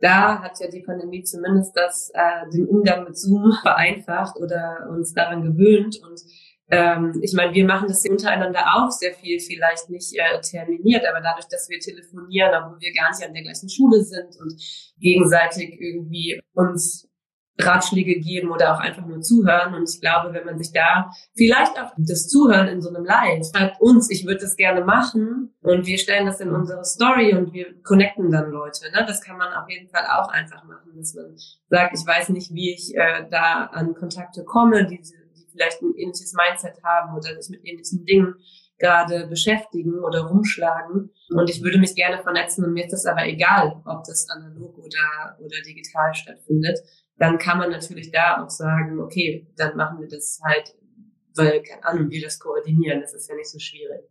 da 0.00 0.42
hat 0.42 0.60
ja 0.60 0.68
die 0.68 0.82
Pandemie 0.82 1.24
zumindest 1.24 1.76
das, 1.76 2.10
äh, 2.14 2.50
den 2.52 2.68
Umgang 2.68 3.04
mit 3.04 3.18
Zoom 3.18 3.52
vereinfacht 3.62 4.36
oder 4.36 4.88
uns 4.90 5.12
daran 5.12 5.42
gewöhnt 5.42 6.00
und 6.04 6.20
ähm, 6.70 7.20
ich 7.22 7.34
meine, 7.34 7.52
wir 7.52 7.66
machen 7.66 7.88
das 7.88 8.04
untereinander 8.08 8.64
auch 8.74 8.90
sehr 8.90 9.12
viel, 9.12 9.38
vielleicht 9.38 9.90
nicht 9.90 10.14
äh, 10.14 10.40
terminiert, 10.40 11.04
aber 11.06 11.20
dadurch, 11.20 11.46
dass 11.46 11.68
wir 11.68 11.78
telefonieren, 11.78 12.52
obwohl 12.54 12.80
wir 12.80 12.92
gar 12.94 13.10
nicht 13.10 13.26
an 13.26 13.34
der 13.34 13.42
gleichen 13.42 13.68
Schule 13.68 14.02
sind 14.02 14.36
und 14.40 14.54
gegenseitig 14.98 15.78
irgendwie 15.78 16.40
uns 16.54 17.08
Ratschläge 17.60 18.18
geben 18.18 18.50
oder 18.50 18.74
auch 18.74 18.80
einfach 18.80 19.06
nur 19.06 19.20
zuhören. 19.20 19.74
Und 19.74 19.88
ich 19.88 20.00
glaube, 20.00 20.32
wenn 20.32 20.44
man 20.44 20.58
sich 20.58 20.72
da 20.72 21.10
vielleicht 21.36 21.78
auch 21.78 21.92
das 21.96 22.28
Zuhören 22.28 22.66
in 22.66 22.80
so 22.80 22.88
einem 22.88 23.04
Live 23.04 23.46
schreibt 23.54 23.80
uns, 23.80 24.10
ich 24.10 24.26
würde 24.26 24.40
das 24.40 24.56
gerne 24.56 24.84
machen 24.84 25.54
und 25.62 25.86
wir 25.86 25.98
stellen 25.98 26.26
das 26.26 26.40
in 26.40 26.50
unsere 26.50 26.84
Story 26.84 27.34
und 27.34 27.52
wir 27.52 27.80
connecten 27.82 28.30
dann 28.30 28.50
Leute. 28.50 28.90
Ne? 28.90 29.04
Das 29.06 29.22
kann 29.22 29.36
man 29.36 29.52
auf 29.52 29.68
jeden 29.68 29.88
Fall 29.88 30.04
auch 30.18 30.28
einfach 30.28 30.64
machen, 30.64 30.92
dass 30.96 31.14
man 31.14 31.36
sagt, 31.68 31.96
ich 31.96 32.06
weiß 32.06 32.30
nicht, 32.30 32.52
wie 32.52 32.74
ich 32.74 32.96
äh, 32.96 33.26
da 33.30 33.66
an 33.66 33.94
Kontakte 33.94 34.42
komme, 34.44 34.86
diese 34.86 35.23
vielleicht 35.54 35.80
ein 35.82 35.94
ähnliches 35.96 36.34
Mindset 36.34 36.82
haben 36.82 37.16
oder 37.16 37.40
sich 37.40 37.50
mit 37.50 37.64
ähnlichen 37.64 38.04
Dingen 38.04 38.34
gerade 38.78 39.26
beschäftigen 39.28 40.00
oder 40.04 40.22
rumschlagen. 40.22 41.10
Und 41.30 41.48
ich 41.48 41.62
würde 41.62 41.78
mich 41.78 41.94
gerne 41.94 42.22
vernetzen 42.22 42.64
und 42.64 42.72
mir 42.72 42.84
ist 42.84 42.92
das 42.92 43.06
aber 43.06 43.26
egal, 43.26 43.80
ob 43.84 44.04
das 44.04 44.28
analog 44.28 44.76
oder, 44.78 45.38
oder 45.38 45.56
digital 45.66 46.14
stattfindet. 46.14 46.80
Dann 47.16 47.38
kann 47.38 47.58
man 47.58 47.70
natürlich 47.70 48.10
da 48.10 48.42
auch 48.42 48.50
sagen, 48.50 48.98
okay, 49.00 49.46
dann 49.56 49.76
machen 49.76 50.00
wir 50.00 50.08
das 50.08 50.40
halt, 50.44 50.74
weil, 51.36 51.62
keine 51.62 51.84
Ahnung, 51.84 52.10
wir 52.10 52.20
das 52.20 52.40
koordinieren. 52.40 53.00
Das 53.00 53.14
ist 53.14 53.28
ja 53.28 53.36
nicht 53.36 53.50
so 53.50 53.58
schwierig. 53.58 54.04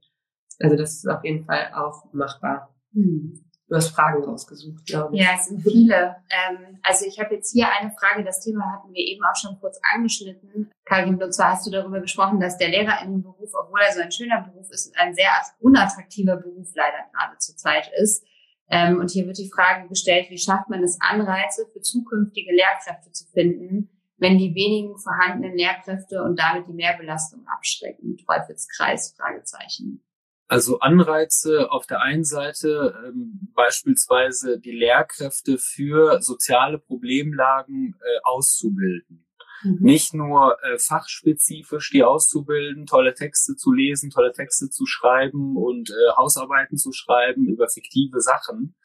Also 0.60 0.78
das 0.78 0.96
ist 0.96 1.08
auf 1.08 1.24
jeden 1.24 1.46
Fall 1.46 1.72
auch 1.76 2.06
machbar. 2.14 2.74
Hm. 2.94 3.44
Du 3.74 3.78
hast 3.78 3.90
Fragen 3.90 4.24
rausgesucht, 4.24 4.86
glaube 4.86 5.16
ich. 5.16 5.24
Ja, 5.24 5.30
es 5.36 5.48
sind 5.48 5.64
viele. 5.64 6.18
Ähm, 6.30 6.78
also 6.84 7.08
ich 7.08 7.20
habe 7.20 7.34
jetzt 7.34 7.52
hier 7.52 7.66
eine 7.72 7.92
Frage, 8.00 8.24
das 8.24 8.40
Thema 8.40 8.72
hatten 8.72 8.94
wir 8.94 9.04
eben 9.04 9.24
auch 9.24 9.36
schon 9.36 9.60
kurz 9.60 9.80
angeschnitten. 9.96 10.72
Karin, 10.86 11.20
und 11.20 11.34
zwar 11.34 11.54
hast 11.54 11.66
du 11.66 11.72
darüber 11.72 12.00
gesprochen, 12.00 12.40
dass 12.40 12.60
der 12.60 12.70
Lehrerinnenberuf, 12.70 13.50
obwohl 13.60 13.80
er 13.82 13.92
so 13.92 14.02
ein 14.02 14.12
schöner 14.12 14.42
Beruf 14.42 14.70
ist, 14.70 14.96
ein 14.96 15.16
sehr 15.16 15.32
unattraktiver 15.60 16.38
Beruf 16.38 16.68
leider 16.76 16.98
gerade 17.12 17.36
zurzeit 17.40 17.90
ist. 18.00 18.24
Ähm, 18.70 19.00
und 19.00 19.10
hier 19.10 19.26
wird 19.26 19.40
die 19.40 19.50
Frage 19.50 19.88
gestellt, 19.88 20.30
wie 20.30 20.38
schafft 20.38 20.70
man 20.70 20.84
es, 20.84 21.02
Anreize 21.02 21.66
für 21.74 21.82
zukünftige 21.82 22.54
Lehrkräfte 22.54 23.12
zu 23.12 23.26
finden, 23.26 23.90
wenn 24.18 24.38
die 24.38 24.54
wenigen 24.54 25.00
vorhandenen 25.00 25.58
Lehrkräfte 25.58 26.22
und 26.22 26.40
damit 26.40 26.68
die 26.68 26.74
Mehrbelastung 26.74 27.44
abschrecken? 27.48 28.18
Teufelskreis, 28.18 29.16
Fragezeichen. 29.18 30.04
Also 30.48 30.80
Anreize 30.80 31.72
auf 31.72 31.88
der 31.88 32.02
einen 32.02 32.26
Seite 32.26 32.96
ähm, 33.08 33.50
beispielsweise 33.56 34.60
die 34.60 34.72
Lehrkräfte 34.72 35.58
für 35.58 36.22
soziale 36.22 36.80
Problemlagen 36.80 37.96
äh, 38.00 38.20
auszubilden. 38.24 39.26
Mhm. 39.64 39.78
Nicht 39.80 40.14
nur 40.14 40.58
äh, 40.64 40.78
fachspezifisch 40.78 41.92
die 41.92 42.04
auszubilden, 42.04 42.86
tolle 42.86 43.14
Texte 43.14 43.56
zu 43.56 43.72
lesen, 43.72 44.10
tolle 44.10 44.34
Texte 44.34 44.70
zu 44.70 44.86
schreiben 44.86 45.56
und 45.56 45.90
äh, 45.90 46.16
Hausarbeiten 46.18 46.78
zu 46.78 46.92
schreiben 46.92 47.48
über 47.48 47.70
fiktive 47.70 48.20
Sachen, 48.20 48.76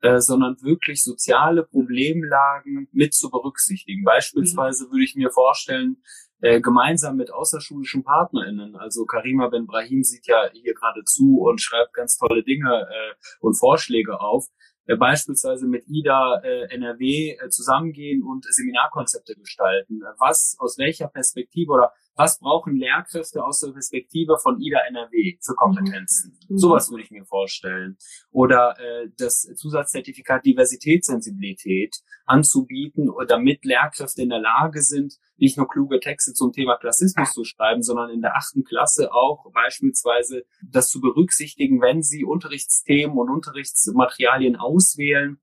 äh, 0.00 0.20
sondern 0.20 0.60
wirklich 0.62 1.02
soziale 1.02 1.64
Problemlagen 1.64 2.88
mit 2.92 3.14
zu 3.14 3.30
berücksichtigen. 3.30 4.04
Beispielsweise 4.04 4.86
mhm. 4.86 4.90
würde 4.90 5.04
ich 5.04 5.14
mir 5.14 5.30
vorstellen, 5.30 6.02
äh, 6.44 6.60
gemeinsam 6.60 7.16
mit 7.16 7.32
außerschulischen 7.32 8.04
PartnerInnen. 8.04 8.76
Also 8.76 9.06
Karima 9.06 9.48
Ben 9.48 9.66
Brahim 9.66 10.02
sieht 10.02 10.26
ja 10.26 10.50
hier 10.52 10.74
gerade 10.74 11.02
zu 11.04 11.40
und 11.40 11.62
schreibt 11.62 11.94
ganz 11.94 12.18
tolle 12.18 12.42
Dinge 12.42 12.82
äh, 12.82 13.14
und 13.40 13.54
Vorschläge 13.54 14.20
auf. 14.20 14.48
Äh, 14.84 14.96
beispielsweise 14.96 15.66
mit 15.66 15.84
IDA 15.88 16.42
äh, 16.44 16.74
NRW 16.74 17.38
äh, 17.40 17.48
zusammengehen 17.48 18.22
und 18.22 18.44
Seminarkonzepte 18.44 19.36
gestalten. 19.36 20.02
Was, 20.18 20.56
aus 20.58 20.76
welcher 20.76 21.08
Perspektive 21.08 21.72
oder 21.72 21.92
was 22.16 22.38
brauchen 22.38 22.76
Lehrkräfte 22.76 23.44
aus 23.44 23.60
der 23.60 23.72
Perspektive 23.72 24.38
von 24.38 24.60
IDA 24.60 24.80
NRW 24.88 25.38
für 25.40 25.54
Kompetenzen? 25.54 26.38
Mhm. 26.48 26.58
Sowas 26.58 26.90
würde 26.90 27.02
ich 27.02 27.10
mir 27.10 27.24
vorstellen. 27.24 27.96
Oder 28.30 28.76
äh, 28.78 29.08
das 29.16 29.42
Zusatzzertifikat 29.56 30.44
Diversitätssensibilität 30.44 31.96
anzubieten, 32.24 33.10
damit 33.28 33.64
Lehrkräfte 33.64 34.22
in 34.22 34.28
der 34.30 34.40
Lage 34.40 34.82
sind, 34.82 35.18
nicht 35.36 35.56
nur 35.56 35.68
kluge 35.68 36.00
Texte 36.00 36.32
zum 36.32 36.52
Thema 36.52 36.76
Klassismus 36.76 37.32
zu 37.32 37.44
schreiben, 37.44 37.82
sondern 37.82 38.10
in 38.10 38.22
der 38.22 38.36
achten 38.36 38.64
Klasse 38.64 39.12
auch 39.12 39.50
beispielsweise 39.52 40.44
das 40.62 40.90
zu 40.90 41.00
berücksichtigen, 41.00 41.80
wenn 41.80 42.02
sie 42.02 42.24
Unterrichtsthemen 42.24 43.16
und 43.18 43.30
Unterrichtsmaterialien 43.30 44.56
auswählen, 44.56 45.40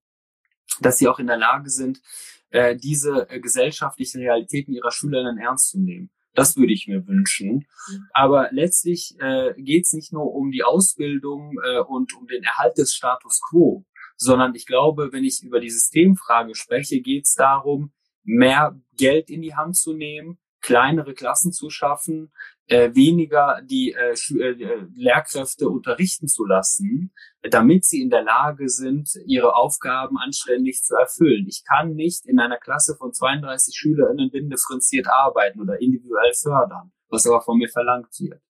dass 0.79 0.97
sie 0.97 1.07
auch 1.07 1.19
in 1.19 1.27
der 1.27 1.37
Lage 1.37 1.69
sind, 1.69 2.01
äh, 2.49 2.75
diese 2.75 3.29
äh, 3.29 3.39
gesellschaftlichen 3.39 4.21
Realitäten 4.21 4.73
ihrer 4.73 4.91
Schülerinnen 4.91 5.37
ernst 5.37 5.69
zu 5.69 5.79
nehmen. 5.79 6.09
Das 6.33 6.55
würde 6.55 6.73
ich 6.73 6.87
mir 6.87 7.07
wünschen. 7.07 7.67
Aber 8.13 8.49
letztlich 8.51 9.15
äh, 9.19 9.53
geht 9.57 9.85
es 9.85 9.93
nicht 9.93 10.13
nur 10.13 10.33
um 10.33 10.51
die 10.51 10.63
Ausbildung 10.63 11.57
äh, 11.63 11.79
und 11.79 12.13
um 12.15 12.27
den 12.27 12.43
Erhalt 12.43 12.77
des 12.77 12.93
Status 12.93 13.41
quo, 13.49 13.85
sondern 14.15 14.55
ich 14.55 14.65
glaube, 14.65 15.11
wenn 15.11 15.23
ich 15.23 15.41
über 15.43 15.59
die 15.59 15.69
Systemfrage 15.69 16.55
spreche, 16.55 17.01
geht 17.01 17.25
es 17.25 17.33
darum, 17.33 17.91
mehr 18.23 18.79
Geld 18.95 19.29
in 19.29 19.41
die 19.41 19.55
Hand 19.55 19.75
zu 19.75 19.93
nehmen, 19.93 20.39
kleinere 20.61 21.13
Klassen 21.13 21.51
zu 21.51 21.69
schaffen, 21.69 22.31
äh, 22.71 22.95
weniger 22.95 23.61
die 23.63 23.91
äh, 23.91 24.13
äh, 24.13 24.87
Lehrkräfte 24.95 25.67
unterrichten 25.67 26.29
zu 26.29 26.45
lassen, 26.45 27.13
damit 27.41 27.83
sie 27.83 28.01
in 28.01 28.09
der 28.09 28.23
Lage 28.23 28.69
sind, 28.69 29.09
ihre 29.25 29.55
Aufgaben 29.55 30.17
anständig 30.17 30.81
zu 30.81 30.95
erfüllen. 30.95 31.47
Ich 31.49 31.63
kann 31.67 31.95
nicht 31.95 32.25
in 32.25 32.39
einer 32.39 32.57
Klasse 32.57 32.95
von 32.95 33.11
32 33.11 33.75
SchülerInnen 33.75 34.31
differenziert 34.49 35.07
arbeiten 35.07 35.59
oder 35.59 35.81
individuell 35.81 36.33
fördern, 36.33 36.93
was 37.09 37.27
aber 37.27 37.41
von 37.41 37.57
mir 37.57 37.67
verlangt 37.67 38.17
wird. 38.19 38.41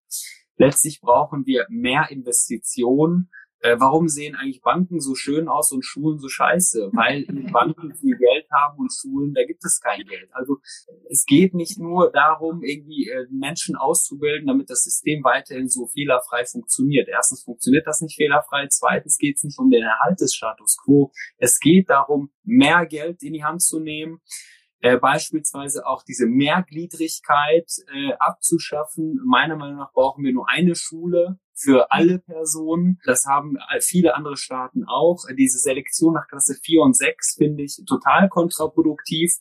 Letztlich 0.57 1.01
brauchen 1.01 1.47
wir 1.47 1.65
mehr 1.69 2.11
Investitionen 2.11 3.31
äh, 3.61 3.79
warum 3.79 4.07
sehen 4.07 4.35
eigentlich 4.35 4.61
Banken 4.61 4.99
so 4.99 5.13
schön 5.15 5.47
aus 5.47 5.71
und 5.71 5.83
Schulen 5.83 6.17
so 6.19 6.27
scheiße? 6.27 6.89
Weil 6.93 7.25
Banken 7.51 7.93
viel 7.93 8.17
Geld 8.17 8.49
haben 8.51 8.79
und 8.79 8.91
Schulen, 8.91 9.33
da 9.33 9.43
gibt 9.45 9.63
es 9.63 9.79
kein 9.79 10.03
Geld. 10.03 10.29
Also 10.33 10.57
es 11.09 11.25
geht 11.25 11.53
nicht 11.53 11.79
nur 11.79 12.11
darum, 12.11 12.63
irgendwie 12.63 13.07
äh, 13.07 13.27
Menschen 13.29 13.75
auszubilden, 13.75 14.47
damit 14.47 14.69
das 14.69 14.83
System 14.83 15.23
weiterhin 15.23 15.69
so 15.69 15.87
fehlerfrei 15.87 16.45
funktioniert. 16.45 17.07
Erstens 17.07 17.43
funktioniert 17.43 17.85
das 17.85 18.01
nicht 18.01 18.15
fehlerfrei. 18.15 18.67
Zweitens 18.67 19.17
geht 19.17 19.37
es 19.37 19.43
nicht 19.43 19.59
um 19.59 19.69
den 19.69 19.83
Erhalt 19.83 20.19
des 20.19 20.33
Status 20.33 20.77
quo. 20.83 21.11
Es 21.37 21.59
geht 21.59 21.89
darum, 21.89 22.31
mehr 22.43 22.85
Geld 22.87 23.21
in 23.21 23.33
die 23.33 23.43
Hand 23.43 23.61
zu 23.61 23.79
nehmen, 23.79 24.21
äh, 24.79 24.97
beispielsweise 24.97 25.85
auch 25.85 26.03
diese 26.03 26.25
Mehrgliedrigkeit 26.25 27.69
äh, 27.93 28.13
abzuschaffen. 28.13 29.19
Meiner 29.23 29.55
Meinung 29.55 29.77
nach 29.77 29.93
brauchen 29.93 30.23
wir 30.23 30.33
nur 30.33 30.49
eine 30.49 30.73
Schule 30.73 31.39
für 31.61 31.91
alle 31.91 32.19
Personen. 32.19 32.99
Das 33.05 33.25
haben 33.25 33.57
viele 33.81 34.15
andere 34.15 34.37
Staaten 34.37 34.83
auch. 34.85 35.25
Diese 35.37 35.59
Selektion 35.59 36.13
nach 36.13 36.27
Klasse 36.27 36.55
4 36.55 36.81
und 36.81 36.95
6 36.95 37.35
finde 37.35 37.63
ich 37.63 37.81
total 37.85 38.29
kontraproduktiv. 38.29 39.37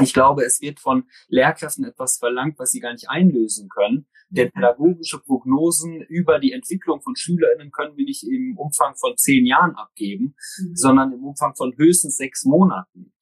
Ich 0.00 0.14
glaube, 0.14 0.44
es 0.44 0.60
wird 0.60 0.78
von 0.78 1.04
Lehrkräften 1.28 1.84
etwas 1.84 2.18
verlangt, 2.18 2.58
was 2.58 2.70
sie 2.70 2.80
gar 2.80 2.92
nicht 2.92 3.10
einlösen 3.10 3.68
können. 3.68 4.06
Denn 4.28 4.52
pädagogische 4.52 5.18
Prognosen 5.18 6.02
über 6.02 6.38
die 6.38 6.52
Entwicklung 6.52 7.02
von 7.02 7.16
SchülerInnen 7.16 7.72
können 7.72 7.96
wir 7.96 8.04
nicht 8.04 8.22
im 8.22 8.56
Umfang 8.56 8.94
von 8.94 9.16
zehn 9.16 9.44
Jahren 9.44 9.74
abgeben, 9.74 10.36
mhm. 10.58 10.76
sondern 10.76 11.12
im 11.12 11.24
Umfang 11.24 11.56
von 11.56 11.74
höchstens 11.76 12.16
sechs 12.16 12.44
Monaten. 12.44 13.12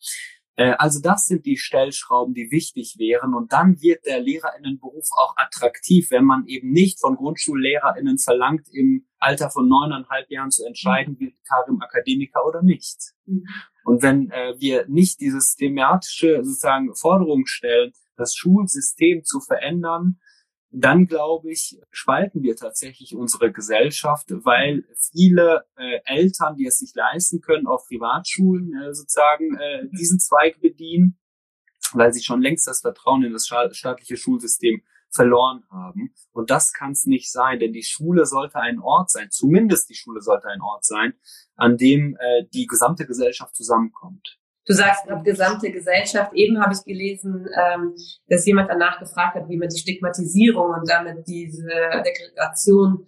Äh, 0.59 0.74
also 0.78 1.00
das 1.00 1.26
sind 1.26 1.46
die 1.46 1.56
Stellschrauben, 1.56 2.34
die 2.34 2.50
wichtig 2.50 2.96
wären. 2.98 3.32
Und 3.32 3.52
dann 3.52 3.80
wird 3.80 4.04
der 4.04 4.20
Lehrerinnenberuf 4.20 5.09
auch 5.12 5.34
attraktiv, 5.36 6.11
wenn 6.11 6.24
man 6.24 6.46
eben 6.46 6.70
nicht 6.70 7.00
von 7.00 7.14
Grundschullehrerinnen 7.14 8.18
verlangt, 8.18 8.68
im 8.72 9.06
Alter 9.18 9.50
von 9.50 9.68
neuneinhalb 9.68 10.30
Jahren 10.30 10.50
zu 10.50 10.66
entscheiden, 10.66 11.18
wird 11.20 11.34
Karim 11.48 11.80
Akademiker 11.80 12.44
oder 12.44 12.62
nicht. 12.62 13.14
Mhm. 13.24 13.46
Und 13.84 14.02
wenn 14.02 14.30
äh, 14.30 14.54
wir 14.59 14.86
nicht 14.88 15.20
diese 15.20 15.40
systematische 15.40 16.44
sozusagen 16.44 16.94
Forderung 16.94 17.46
stellen, 17.46 17.92
das 18.16 18.34
Schulsystem 18.34 19.22
zu 19.24 19.40
verändern, 19.40 20.18
dann 20.70 21.06
glaube 21.06 21.50
ich, 21.50 21.80
spalten 21.90 22.42
wir 22.42 22.56
tatsächlich 22.56 23.16
unsere 23.16 23.52
Gesellschaft, 23.52 24.26
weil 24.44 24.84
viele 25.12 25.64
äh, 25.76 26.00
Eltern, 26.04 26.56
die 26.56 26.66
es 26.66 26.78
sich 26.78 26.94
leisten 26.94 27.40
können, 27.40 27.66
auf 27.66 27.86
Privatschulen 27.88 28.74
äh, 28.74 28.92
sozusagen 28.92 29.56
äh, 29.56 29.88
diesen 29.96 30.20
Zweig 30.20 30.60
bedienen, 30.60 31.18
weil 31.92 32.12
sie 32.12 32.22
schon 32.22 32.42
längst 32.42 32.66
das 32.66 32.80
Vertrauen 32.80 33.24
in 33.24 33.32
das 33.32 33.46
staatliche 33.46 34.16
Schulsystem 34.16 34.82
verloren 35.10 35.64
haben. 35.70 36.14
Und 36.32 36.50
das 36.50 36.72
kann 36.72 36.92
es 36.92 37.06
nicht 37.06 37.32
sein, 37.32 37.58
denn 37.58 37.72
die 37.72 37.82
Schule 37.82 38.26
sollte 38.26 38.60
ein 38.60 38.78
Ort 38.78 39.10
sein, 39.10 39.30
zumindest 39.30 39.88
die 39.88 39.94
Schule 39.94 40.20
sollte 40.20 40.48
ein 40.48 40.60
Ort 40.60 40.84
sein, 40.84 41.14
an 41.56 41.78
dem 41.78 42.16
äh, 42.20 42.44
die 42.52 42.66
gesamte 42.66 43.06
Gesellschaft 43.06 43.54
zusammenkommt. 43.54 44.38
Du 44.68 44.74
sagst 44.74 45.06
gerade 45.06 45.22
gesamte 45.22 45.72
Gesellschaft. 45.72 46.32
Eben 46.34 46.60
habe 46.60 46.74
ich 46.74 46.84
gelesen, 46.84 47.48
ähm, 47.56 47.94
dass 48.28 48.44
jemand 48.44 48.68
danach 48.68 48.98
gefragt 48.98 49.34
hat, 49.34 49.48
wie 49.48 49.56
man 49.56 49.70
die 49.70 49.78
Stigmatisierung 49.78 50.74
und 50.78 50.90
damit 50.90 51.26
diese 51.26 51.66
Degradation 52.04 53.06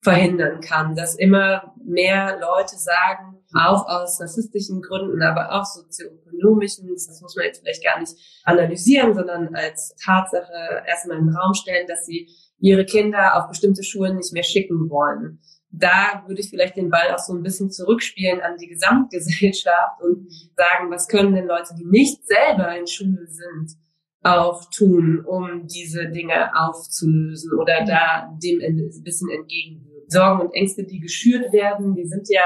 verhindern 0.00 0.60
kann. 0.62 0.96
Dass 0.96 1.14
immer 1.14 1.74
mehr 1.84 2.40
Leute 2.40 2.76
sagen, 2.76 3.36
auch 3.54 3.86
aus 3.86 4.22
rassistischen 4.22 4.80
Gründen, 4.80 5.22
aber 5.22 5.52
auch 5.52 5.66
sozioökonomischen, 5.66 6.88
das 6.88 7.20
muss 7.20 7.36
man 7.36 7.44
jetzt 7.44 7.60
vielleicht 7.60 7.84
gar 7.84 8.00
nicht 8.00 8.14
analysieren, 8.44 9.14
sondern 9.14 9.54
als 9.54 9.94
Tatsache 10.02 10.82
erstmal 10.86 11.18
in 11.18 11.26
den 11.26 11.36
Raum 11.36 11.52
stellen, 11.52 11.86
dass 11.86 12.06
sie 12.06 12.30
ihre 12.58 12.86
Kinder 12.86 13.36
auf 13.36 13.48
bestimmte 13.48 13.82
Schulen 13.82 14.16
nicht 14.16 14.32
mehr 14.32 14.44
schicken 14.44 14.88
wollen 14.88 15.40
da 15.72 16.22
würde 16.26 16.40
ich 16.40 16.50
vielleicht 16.50 16.76
den 16.76 16.90
Ball 16.90 17.14
auch 17.14 17.18
so 17.18 17.32
ein 17.32 17.42
bisschen 17.42 17.70
zurückspielen 17.70 18.40
an 18.40 18.56
die 18.58 18.68
Gesamtgesellschaft 18.68 20.02
und 20.02 20.30
sagen, 20.56 20.90
was 20.90 21.08
können 21.08 21.34
denn 21.34 21.46
Leute, 21.46 21.74
die 21.78 21.86
nicht 21.86 22.26
selber 22.26 22.76
in 22.76 22.86
Schule 22.86 23.26
sind, 23.26 23.76
auch 24.22 24.64
tun, 24.70 25.24
um 25.24 25.66
diese 25.66 26.08
Dinge 26.08 26.54
aufzulösen 26.54 27.58
oder 27.58 27.84
da 27.84 28.32
dem 28.40 28.60
ein 28.60 29.02
bisschen 29.02 29.30
entgegenwirken. 29.30 29.92
Sorgen 30.08 30.42
und 30.42 30.54
Ängste, 30.54 30.84
die 30.84 31.00
geschürt 31.00 31.52
werden, 31.52 31.94
die 31.94 32.06
sind 32.06 32.28
ja 32.28 32.42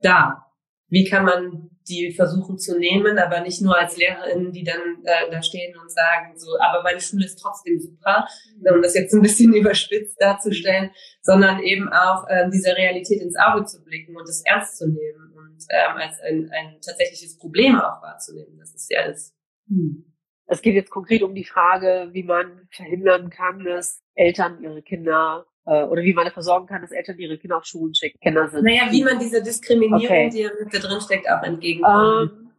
da. 0.00 0.46
Wie 0.88 1.04
kann 1.04 1.24
man 1.24 1.70
die 1.90 2.12
versuchen 2.12 2.58
zu 2.58 2.78
nehmen, 2.78 3.18
aber 3.18 3.40
nicht 3.40 3.60
nur 3.60 3.76
als 3.76 3.96
Lehrerin, 3.96 4.52
die 4.52 4.62
dann 4.62 5.02
äh, 5.04 5.30
da 5.30 5.42
stehen 5.42 5.76
und 5.76 5.90
sagen, 5.90 6.36
so, 6.36 6.48
aber 6.60 6.82
meine 6.82 7.00
Schule 7.00 7.24
ist 7.24 7.36
trotzdem 7.36 7.78
super, 7.78 8.26
um 8.72 8.82
das 8.82 8.94
jetzt 8.94 9.12
ein 9.12 9.22
bisschen 9.22 9.52
überspitzt 9.54 10.20
darzustellen, 10.20 10.90
sondern 11.20 11.60
eben 11.60 11.88
auch 11.88 12.26
ähm, 12.30 12.50
diese 12.50 12.76
Realität 12.76 13.20
ins 13.20 13.36
Auge 13.36 13.64
zu 13.64 13.82
blicken 13.84 14.16
und 14.16 14.28
es 14.28 14.42
ernst 14.46 14.78
zu 14.78 14.86
nehmen 14.86 15.32
und 15.36 15.64
ähm, 15.70 15.96
als 15.96 16.20
ein, 16.20 16.50
ein 16.52 16.80
tatsächliches 16.80 17.36
Problem 17.36 17.74
auch 17.76 18.00
wahrzunehmen. 18.02 18.56
Das 18.58 18.72
ist 18.74 18.90
ja 18.90 19.06
das. 19.06 19.34
Hm. 19.68 20.04
Es 20.46 20.62
geht 20.62 20.74
jetzt 20.74 20.90
konkret 20.90 21.22
um 21.22 21.34
die 21.34 21.44
Frage, 21.44 22.08
wie 22.12 22.24
man 22.24 22.66
verhindern 22.70 23.30
kann, 23.30 23.64
dass 23.64 24.02
Eltern 24.14 24.60
ihre 24.62 24.82
Kinder 24.82 25.46
äh, 25.66 25.84
oder 25.84 26.02
wie 26.02 26.14
man 26.14 26.24
dafür 26.24 26.42
sorgen 26.42 26.66
kann, 26.66 26.82
dass 26.82 26.90
Eltern 26.90 27.18
ihre 27.18 27.38
Kinder 27.38 27.58
auf 27.58 27.64
Schulen 27.64 27.94
schicken. 27.94 28.18
Kinder 28.20 28.48
sind. 28.48 28.64
Naja, 28.64 28.90
wie 28.90 29.04
man 29.04 29.18
diese 29.18 29.42
Diskriminierung, 29.42 30.04
okay. 30.04 30.30
die 30.30 30.42
da 30.70 30.78
drin 30.78 31.00
steckt, 31.00 31.28
auch 31.30 31.42
entgegenkommt. 31.42 32.32
Ähm, 32.32 32.50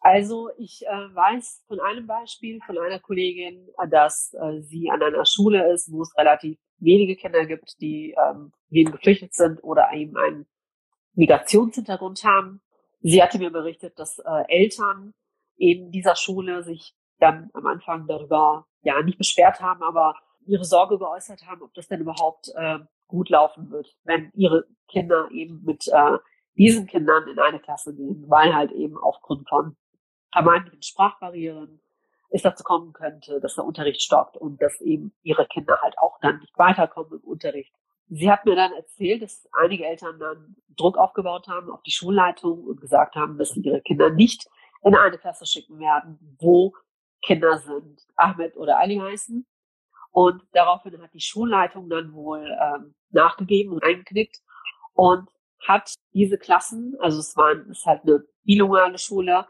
also 0.00 0.50
ich 0.58 0.86
äh, 0.86 1.14
weiß 1.14 1.64
von 1.66 1.80
einem 1.80 2.06
Beispiel 2.06 2.60
von 2.64 2.78
einer 2.78 3.00
Kollegin, 3.00 3.68
dass 3.90 4.32
äh, 4.34 4.60
sie 4.60 4.90
an 4.90 5.02
einer 5.02 5.26
Schule 5.26 5.72
ist, 5.72 5.90
wo 5.92 6.02
es 6.02 6.16
relativ 6.16 6.58
wenige 6.78 7.16
Kinder 7.16 7.46
gibt, 7.46 7.80
die 7.80 8.14
ähm, 8.16 8.52
eben 8.70 8.92
geflüchtet 8.92 9.34
sind 9.34 9.62
oder 9.64 9.92
eben 9.92 10.16
einen 10.16 10.46
Migrationshintergrund 11.14 12.22
haben. 12.24 12.62
Sie 13.00 13.22
hatte 13.22 13.38
mir 13.38 13.50
berichtet, 13.50 13.98
dass 13.98 14.18
äh, 14.20 14.44
Eltern 14.48 15.14
in 15.56 15.90
dieser 15.90 16.14
Schule 16.14 16.62
sich 16.62 16.94
dann 17.18 17.50
am 17.52 17.66
Anfang 17.66 18.06
darüber 18.06 18.66
ja 18.82 19.02
nicht 19.02 19.18
beschwert 19.18 19.60
haben, 19.60 19.82
aber 19.82 20.14
ihre 20.48 20.64
Sorge 20.64 20.98
geäußert 20.98 21.46
haben, 21.46 21.62
ob 21.62 21.74
das 21.74 21.88
denn 21.88 22.00
überhaupt 22.00 22.50
äh, 22.54 22.78
gut 23.06 23.28
laufen 23.28 23.70
wird, 23.70 23.94
wenn 24.04 24.30
ihre 24.34 24.66
Kinder 24.88 25.28
eben 25.30 25.62
mit 25.64 25.86
äh, 25.88 26.18
diesen 26.56 26.86
Kindern 26.86 27.28
in 27.28 27.38
eine 27.38 27.60
Klasse 27.60 27.94
gehen, 27.94 28.24
weil 28.28 28.54
halt 28.54 28.72
eben 28.72 28.98
aufgrund 28.98 29.48
von 29.48 29.76
vermeintlichen 30.32 30.82
Sprachbarrieren 30.82 31.80
es 32.30 32.42
dazu 32.42 32.62
kommen 32.62 32.92
könnte, 32.92 33.40
dass 33.40 33.54
der 33.54 33.64
Unterricht 33.64 34.02
stockt 34.02 34.36
und 34.36 34.60
dass 34.60 34.80
eben 34.80 35.14
ihre 35.22 35.46
Kinder 35.46 35.78
halt 35.80 35.96
auch 35.98 36.18
dann 36.20 36.38
nicht 36.40 36.56
weiterkommen 36.58 37.20
im 37.20 37.28
Unterricht. 37.28 37.72
Sie 38.10 38.30
hat 38.30 38.44
mir 38.44 38.56
dann 38.56 38.72
erzählt, 38.72 39.22
dass 39.22 39.48
einige 39.52 39.86
Eltern 39.86 40.18
dann 40.18 40.56
Druck 40.76 40.96
aufgebaut 40.96 41.46
haben 41.48 41.70
auf 41.70 41.82
die 41.82 41.90
Schulleitung 41.90 42.64
und 42.64 42.80
gesagt 42.80 43.16
haben, 43.16 43.38
dass 43.38 43.50
sie 43.50 43.60
ihre 43.60 43.80
Kinder 43.80 44.10
nicht 44.10 44.48
in 44.82 44.94
eine 44.94 45.18
Klasse 45.18 45.46
schicken 45.46 45.78
werden, 45.78 46.36
wo 46.38 46.74
Kinder 47.22 47.58
sind, 47.58 48.06
Ahmed 48.16 48.56
oder 48.56 48.78
Ali 48.78 48.96
heißen, 48.96 49.46
und 50.10 50.42
daraufhin 50.52 51.00
hat 51.00 51.14
die 51.14 51.20
Schulleitung 51.20 51.88
dann 51.88 52.12
wohl 52.12 52.44
ähm, 52.60 52.94
nachgegeben 53.10 53.72
und 53.72 53.82
eingeknickt 53.82 54.38
und 54.94 55.28
hat 55.66 55.94
diese 56.12 56.38
Klassen, 56.38 56.96
also 57.00 57.18
es 57.18 57.36
war 57.36 57.52
ist 57.68 57.86
halt 57.86 58.02
eine 58.04 58.24
bilinguale 58.44 58.98
Schule, 58.98 59.46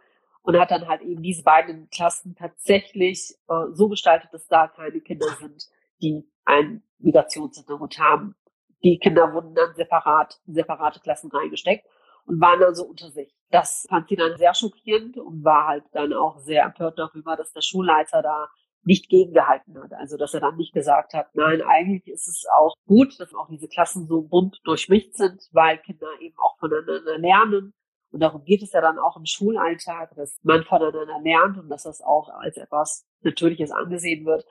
und 0.48 0.58
hat 0.58 0.70
dann 0.70 0.88
halt 0.88 1.02
eben 1.02 1.22
diese 1.22 1.42
beiden 1.42 1.90
Klassen 1.90 2.34
tatsächlich 2.34 3.34
äh, 3.50 3.66
so 3.72 3.90
gestaltet, 3.90 4.32
dass 4.32 4.46
da 4.46 4.66
keine 4.66 4.98
Kinder 5.02 5.28
sind, 5.38 5.68
die 6.00 6.26
einen 6.46 6.82
Migrationshintergrund 7.00 7.98
haben. 7.98 8.34
Die 8.82 8.98
Kinder 8.98 9.34
wurden 9.34 9.54
dann 9.54 9.74
separat, 9.74 10.40
in 10.46 10.54
separate 10.54 11.00
Klassen 11.00 11.30
reingesteckt 11.30 11.86
und 12.24 12.40
waren 12.40 12.60
dann 12.60 12.74
so 12.74 12.84
unter 12.84 13.10
sich. 13.10 13.34
Das 13.50 13.86
fand 13.90 14.08
sie 14.08 14.16
dann 14.16 14.38
sehr 14.38 14.54
schockierend 14.54 15.18
und 15.18 15.44
war 15.44 15.66
halt 15.66 15.84
dann 15.92 16.14
auch 16.14 16.38
sehr 16.38 16.64
empört 16.64 16.98
darüber, 16.98 17.36
dass 17.36 17.52
der 17.52 17.60
Schulleiter 17.60 18.22
da 18.22 18.48
nicht 18.88 19.10
gegengehalten 19.10 19.80
hat. 19.80 19.92
Also 19.92 20.16
dass 20.16 20.32
er 20.32 20.40
dann 20.40 20.56
nicht 20.56 20.72
gesagt 20.72 21.12
hat, 21.12 21.28
nein, 21.34 21.60
eigentlich 21.62 22.08
ist 22.08 22.26
es 22.26 22.44
auch 22.58 22.74
gut, 22.86 23.20
dass 23.20 23.34
auch 23.34 23.48
diese 23.48 23.68
Klassen 23.68 24.06
so 24.06 24.22
bunt 24.22 24.60
durchmischt 24.64 25.14
sind, 25.14 25.46
weil 25.52 25.78
Kinder 25.78 26.08
eben 26.20 26.36
auch 26.38 26.58
voneinander 26.58 27.18
lernen. 27.18 27.74
Und 28.10 28.20
darum 28.20 28.42
geht 28.44 28.62
es 28.62 28.72
ja 28.72 28.80
dann 28.80 28.98
auch 28.98 29.18
im 29.18 29.26
Schulalltag, 29.26 30.14
dass 30.16 30.38
man 30.42 30.64
voneinander 30.64 31.20
lernt 31.22 31.58
und 31.58 31.68
dass 31.68 31.82
das 31.82 32.00
auch 32.00 32.30
als 32.30 32.56
etwas 32.56 33.06
Natürliches 33.20 33.70
angesehen 33.70 34.24
wird 34.24 34.46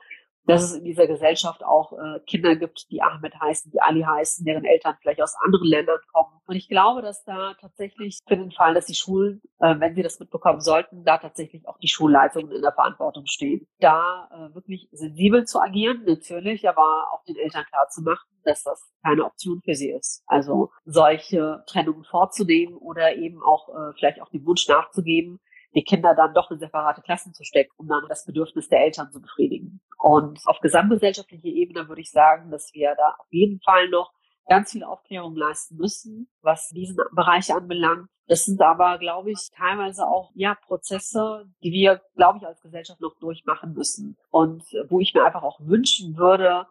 dass 0.48 0.62
es 0.62 0.72
in 0.72 0.84
dieser 0.84 1.06
Gesellschaft 1.06 1.62
auch 1.62 1.92
äh, 1.92 2.20
Kinder 2.20 2.56
gibt, 2.56 2.90
die 2.90 3.02
Ahmed 3.02 3.38
heißen, 3.38 3.70
die 3.70 3.82
Ali 3.82 4.00
heißen, 4.00 4.46
deren 4.46 4.64
Eltern 4.64 4.96
vielleicht 5.00 5.20
aus 5.20 5.36
anderen 5.44 5.68
Ländern 5.68 5.98
kommen. 6.10 6.40
Und 6.46 6.56
ich 6.56 6.70
glaube, 6.70 7.02
dass 7.02 7.22
da 7.24 7.52
tatsächlich 7.60 8.18
für 8.26 8.36
den 8.36 8.50
Fall, 8.50 8.72
dass 8.72 8.86
die 8.86 8.94
Schulen, 8.94 9.42
äh, 9.58 9.74
wenn 9.78 9.94
sie 9.94 10.02
das 10.02 10.18
mitbekommen 10.18 10.62
sollten, 10.62 11.04
da 11.04 11.18
tatsächlich 11.18 11.68
auch 11.68 11.76
die 11.78 11.88
Schulleitungen 11.88 12.50
in 12.50 12.62
der 12.62 12.72
Verantwortung 12.72 13.26
stehen. 13.26 13.66
Da 13.78 14.30
äh, 14.32 14.54
wirklich 14.54 14.88
sensibel 14.90 15.44
zu 15.44 15.60
agieren, 15.60 16.04
natürlich, 16.06 16.66
aber 16.66 17.10
auch 17.12 17.22
den 17.24 17.36
Eltern 17.36 17.66
klar 17.66 17.86
zu 17.90 18.00
machen, 18.00 18.26
dass 18.44 18.62
das 18.62 18.90
keine 19.04 19.26
Option 19.26 19.60
für 19.62 19.74
sie 19.74 19.90
ist. 19.90 20.22
Also 20.26 20.70
solche 20.86 21.62
Trennungen 21.66 22.04
vorzunehmen 22.04 22.74
oder 22.74 23.14
eben 23.16 23.42
auch 23.42 23.68
äh, 23.68 23.92
vielleicht 23.98 24.22
auch 24.22 24.30
dem 24.30 24.46
Wunsch 24.46 24.66
nachzugeben, 24.66 25.40
die 25.74 25.84
Kinder 25.84 26.14
dann 26.14 26.34
doch 26.34 26.50
in 26.50 26.58
separate 26.58 27.02
Klassen 27.02 27.34
zu 27.34 27.44
stecken, 27.44 27.72
um 27.76 27.88
dann 27.88 28.04
das 28.08 28.24
Bedürfnis 28.24 28.68
der 28.68 28.80
Eltern 28.80 29.10
zu 29.10 29.20
befriedigen. 29.20 29.80
Und 29.98 30.40
auf 30.46 30.60
gesamtgesellschaftlicher 30.60 31.48
Ebene 31.48 31.88
würde 31.88 32.00
ich 32.00 32.10
sagen, 32.10 32.50
dass 32.50 32.72
wir 32.72 32.94
da 32.96 33.16
auf 33.18 33.26
jeden 33.30 33.60
Fall 33.60 33.88
noch 33.88 34.12
ganz 34.48 34.72
viel 34.72 34.82
Aufklärung 34.82 35.36
leisten 35.36 35.76
müssen, 35.76 36.28
was 36.40 36.68
diesen 36.68 36.96
Bereich 37.14 37.52
anbelangt. 37.54 38.08
Das 38.26 38.44
sind 38.44 38.60
aber, 38.60 38.98
glaube 38.98 39.30
ich, 39.30 39.48
teilweise 39.54 40.06
auch 40.06 40.30
ja 40.34 40.54
Prozesse, 40.54 41.44
die 41.62 41.72
wir, 41.72 42.00
glaube 42.16 42.38
ich, 42.38 42.46
als 42.46 42.60
Gesellschaft 42.60 43.00
noch 43.00 43.18
durchmachen 43.20 43.74
müssen. 43.74 44.16
Und 44.30 44.64
wo 44.88 45.00
ich 45.00 45.14
mir 45.14 45.24
einfach 45.24 45.42
auch 45.42 45.60
wünschen 45.60 46.16
würde, 46.16 46.66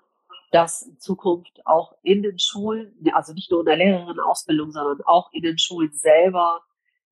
dass 0.51 0.83
in 0.83 0.99
Zukunft 0.99 1.65
auch 1.65 1.93
in 2.03 2.23
den 2.23 2.39
Schulen, 2.39 2.95
also 3.13 3.33
nicht 3.33 3.51
nur 3.51 3.61
in 3.61 3.65
der 3.65 3.75
Lehrerinnenausbildung, 3.75 4.71
sondern 4.71 5.01
auch 5.05 5.29
in 5.33 5.43
den 5.43 5.57
Schulen 5.57 5.91
selber 5.93 6.61